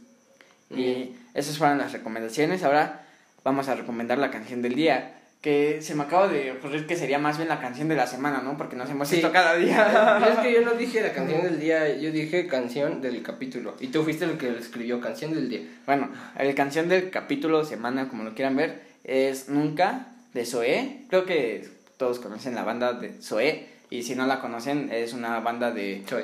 Y 0.70 1.14
esas 1.34 1.56
fueron 1.56 1.78
las 1.78 1.92
recomendaciones. 1.92 2.64
Ahora 2.64 3.01
vamos 3.44 3.68
a 3.68 3.74
recomendar 3.74 4.18
la 4.18 4.30
canción 4.30 4.62
del 4.62 4.74
día. 4.74 5.18
Que 5.40 5.82
se 5.82 5.96
me 5.96 6.04
acaba 6.04 6.28
de 6.28 6.52
ocurrir 6.52 6.86
que 6.86 6.94
sería 6.94 7.18
más 7.18 7.36
bien 7.36 7.48
la 7.48 7.58
canción 7.60 7.88
de 7.88 7.96
la 7.96 8.06
semana, 8.06 8.42
¿no? 8.42 8.56
Porque 8.56 8.76
nos 8.76 8.88
hemos 8.88 9.08
Sí. 9.08 9.16
visto 9.16 9.32
cada 9.32 9.56
día. 9.56 10.18
Pero 10.20 10.32
es 10.34 10.38
que 10.38 10.52
yo 10.52 10.60
no 10.60 10.74
dije 10.74 11.00
la 11.02 11.12
canción 11.14 11.42
del 11.42 11.58
día, 11.58 11.96
yo 11.98 12.12
dije 12.12 12.46
canción 12.46 13.00
del 13.00 13.20
capítulo. 13.24 13.74
Y 13.80 13.88
tú 13.88 14.04
fuiste 14.04 14.24
el 14.24 14.38
que 14.38 14.56
escribió 14.56 15.00
canción 15.00 15.34
del 15.34 15.48
día. 15.48 15.62
Bueno, 15.84 16.10
la 16.38 16.54
canción 16.54 16.88
del 16.88 17.10
capítulo, 17.10 17.64
semana, 17.64 18.08
como 18.08 18.22
lo 18.22 18.34
quieran 18.34 18.54
ver, 18.54 18.82
es 19.02 19.48
Nunca 19.48 20.06
de 20.32 20.46
Zoé. 20.46 21.06
Creo 21.08 21.24
que 21.24 21.68
todos 21.96 22.20
conocen 22.20 22.54
la 22.54 22.62
banda 22.62 22.92
de 22.92 23.20
Zoé. 23.20 23.66
Y 23.90 24.04
si 24.04 24.14
no 24.14 24.26
la 24.28 24.40
conocen, 24.40 24.90
es 24.92 25.12
una 25.12 25.40
banda 25.40 25.72
de 25.72 26.04
Soy. 26.08 26.22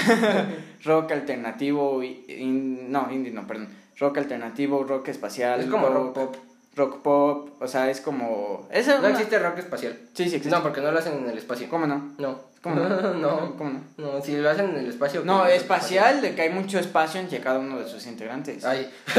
rock 0.85 1.13
alternativo. 1.13 2.03
in- 2.03 2.91
no, 2.91 3.09
indie 3.13 3.33
no, 3.33 3.47
perdón. 3.47 3.69
Rock 3.99 4.19
alternativo, 4.19 4.83
rock 4.85 5.09
espacial. 5.09 5.61
Es 5.61 5.67
como 5.67 5.89
rock 5.89 6.15
pop. 6.15 6.37
Rock 6.77 7.01
pop, 7.03 7.51
o 7.61 7.67
sea, 7.67 7.91
es 7.91 8.01
como... 8.03 8.69
Es 8.71 8.87
No 8.87 8.99
una- 8.99 9.09
existe 9.11 9.39
rock 9.39 9.59
espacial. 9.59 9.95
Sí, 10.13 10.25
sí 10.29 10.37
existe. 10.37 10.51
No, 10.51 10.63
porque 10.63 10.83
no 10.83 10.93
lo 10.93 10.99
hacen 10.99 11.17
en 11.17 11.31
el 11.31 11.39
espacio. 11.39 11.69
¿Cómo 11.71 11.87
no? 11.87 12.13
No. 12.19 12.39
¿Cómo 12.63 12.75
no? 12.77 12.89
no. 13.15 13.55
¿Cómo 13.57 13.71
no? 13.71 13.81
No, 13.97 14.21
si 14.23 14.37
lo 14.37 14.51
hacen 14.51 14.69
en 14.71 14.77
el 14.77 14.89
espacio. 14.91 15.23
No, 15.25 15.39
¿cómo 15.39 15.47
es 15.47 15.63
espacial, 15.63 16.21
de 16.21 16.35
que 16.35 16.43
hay 16.43 16.51
mucho 16.51 16.79
espacio 16.79 17.19
entre 17.21 17.41
cada 17.41 17.59
uno 17.61 17.79
de 17.79 17.89
sus 17.89 18.07
integrantes. 18.07 18.63
Ay. 18.65 18.91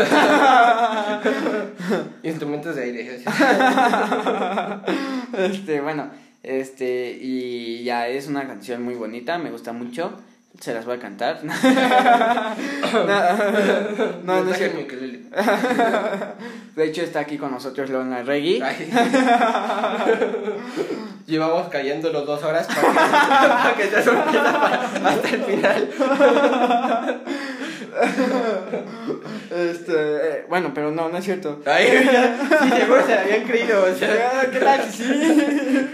Instrumentos 2.23 2.75
de 2.75 2.83
aire. 2.83 3.19
este, 5.37 5.81
bueno, 5.81 6.09
este, 6.43 7.17
y 7.19 7.83
ya 7.83 8.07
es 8.07 8.27
una 8.27 8.47
canción 8.47 8.83
muy 8.83 8.95
bonita, 8.95 9.37
me 9.37 9.51
gusta 9.51 9.73
mucho. 9.73 10.11
Se 10.59 10.73
las 10.73 10.85
voy 10.85 10.97
a 10.97 10.99
cantar. 10.99 11.39
no, 11.43 11.51
no, 14.23 14.43
no 14.43 14.51
es 14.51 14.57
cierto. 14.57 14.77
De 16.75 16.85
hecho, 16.85 17.01
está 17.01 17.19
aquí 17.21 17.37
con 17.37 17.51
nosotros 17.51 17.89
Lona 17.89 18.23
Reggie. 18.23 18.61
Llevamos 21.27 21.67
cayendo 21.69 22.11
los 22.11 22.25
dos 22.25 22.43
horas 22.43 22.67
para 22.67 22.81
que, 23.75 23.85
para 23.85 24.01
que 24.31 24.37
hasta 25.05 25.29
el 25.29 25.43
final. 25.43 25.89
Este, 29.49 29.93
eh, 29.93 30.45
bueno, 30.49 30.71
pero 30.73 30.91
no, 30.91 31.09
no 31.09 31.17
es 31.17 31.25
cierto. 31.25 31.61
Ay, 31.65 31.87
ya, 32.11 32.37
sí, 32.61 32.69
seguro 32.69 33.05
se 33.05 33.15
la 33.15 33.21
habían 33.21 33.43
creído. 33.47 33.83
O 33.83 33.93
sea, 33.95 34.31
Ah, 34.33 34.45
¿Qué 34.51 34.59
tal? 34.59 34.83
Sí. 34.91 35.87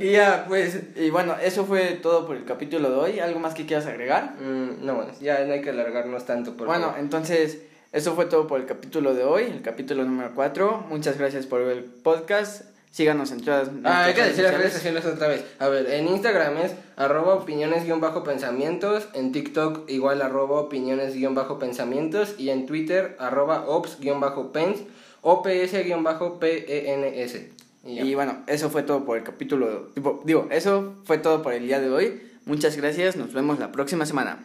y 0.06 0.12
ya, 0.12 0.44
pues. 0.48 0.80
Y 0.96 1.10
bueno, 1.10 1.34
eso 1.42 1.64
fue 1.66 1.98
todo 2.02 2.26
por 2.26 2.36
el 2.36 2.44
capítulo 2.44 2.90
de 2.90 2.96
hoy. 2.96 3.20
¿Algo 3.20 3.38
más 3.40 3.54
que 3.54 3.66
quieras 3.66 3.86
agregar? 3.86 4.34
mm, 4.40 4.84
no, 4.84 4.94
bueno, 4.96 5.12
ya 5.20 5.44
no 5.44 5.52
hay 5.54 5.62
que 5.62 5.70
alargarnos 5.70 6.24
tanto. 6.26 6.56
Por 6.56 6.66
bueno, 6.66 6.86
favor. 6.86 7.00
entonces, 7.00 7.58
eso 7.92 8.14
fue 8.14 8.26
todo 8.26 8.46
por 8.46 8.60
el 8.60 8.66
capítulo 8.66 9.14
de 9.14 9.24
hoy, 9.24 9.44
el 9.44 9.62
capítulo 9.62 10.04
número 10.04 10.32
4. 10.34 10.86
Muchas 10.88 11.18
gracias 11.18 11.46
por 11.46 11.64
ver 11.64 11.78
el 11.78 11.84
podcast. 11.84 12.75
Síganos 12.96 13.30
en 13.30 13.42
todas 13.42 13.68
Ah, 13.84 14.04
hay 14.04 14.14
que 14.14 14.22
decir 14.22 14.42
las 14.42 14.56
redes 14.56 14.72
sociales. 14.72 15.04
otra 15.04 15.28
vez. 15.28 15.44
A 15.58 15.68
ver, 15.68 15.86
en 15.90 16.08
Instagram 16.08 16.56
es 16.56 16.72
arroba 16.96 17.34
opiniones-pensamientos, 17.34 19.08
en 19.12 19.32
TikTok 19.32 19.90
igual 19.90 20.22
arroba 20.22 20.60
opiniones-pensamientos 20.60 22.36
y 22.38 22.48
en 22.48 22.64
Twitter 22.64 23.14
arroba 23.20 23.66
ops-pens, 23.66 24.84
ops-pens. 25.20 25.74
Y 27.84 27.96
ya. 27.96 28.02
Y 28.02 28.14
bueno, 28.14 28.42
eso 28.46 28.70
fue 28.70 28.82
todo 28.82 29.04
por 29.04 29.18
el 29.18 29.24
capítulo. 29.24 29.88
tipo, 29.92 30.22
digo, 30.24 30.48
eso 30.50 30.94
fue 31.04 31.18
todo 31.18 31.42
por 31.42 31.52
el 31.52 31.66
día 31.66 31.80
de 31.80 31.90
hoy. 31.90 32.22
Muchas 32.46 32.78
gracias. 32.78 33.16
Nos 33.16 33.34
vemos 33.34 33.58
la 33.58 33.72
próxima 33.72 34.06
semana. 34.06 34.38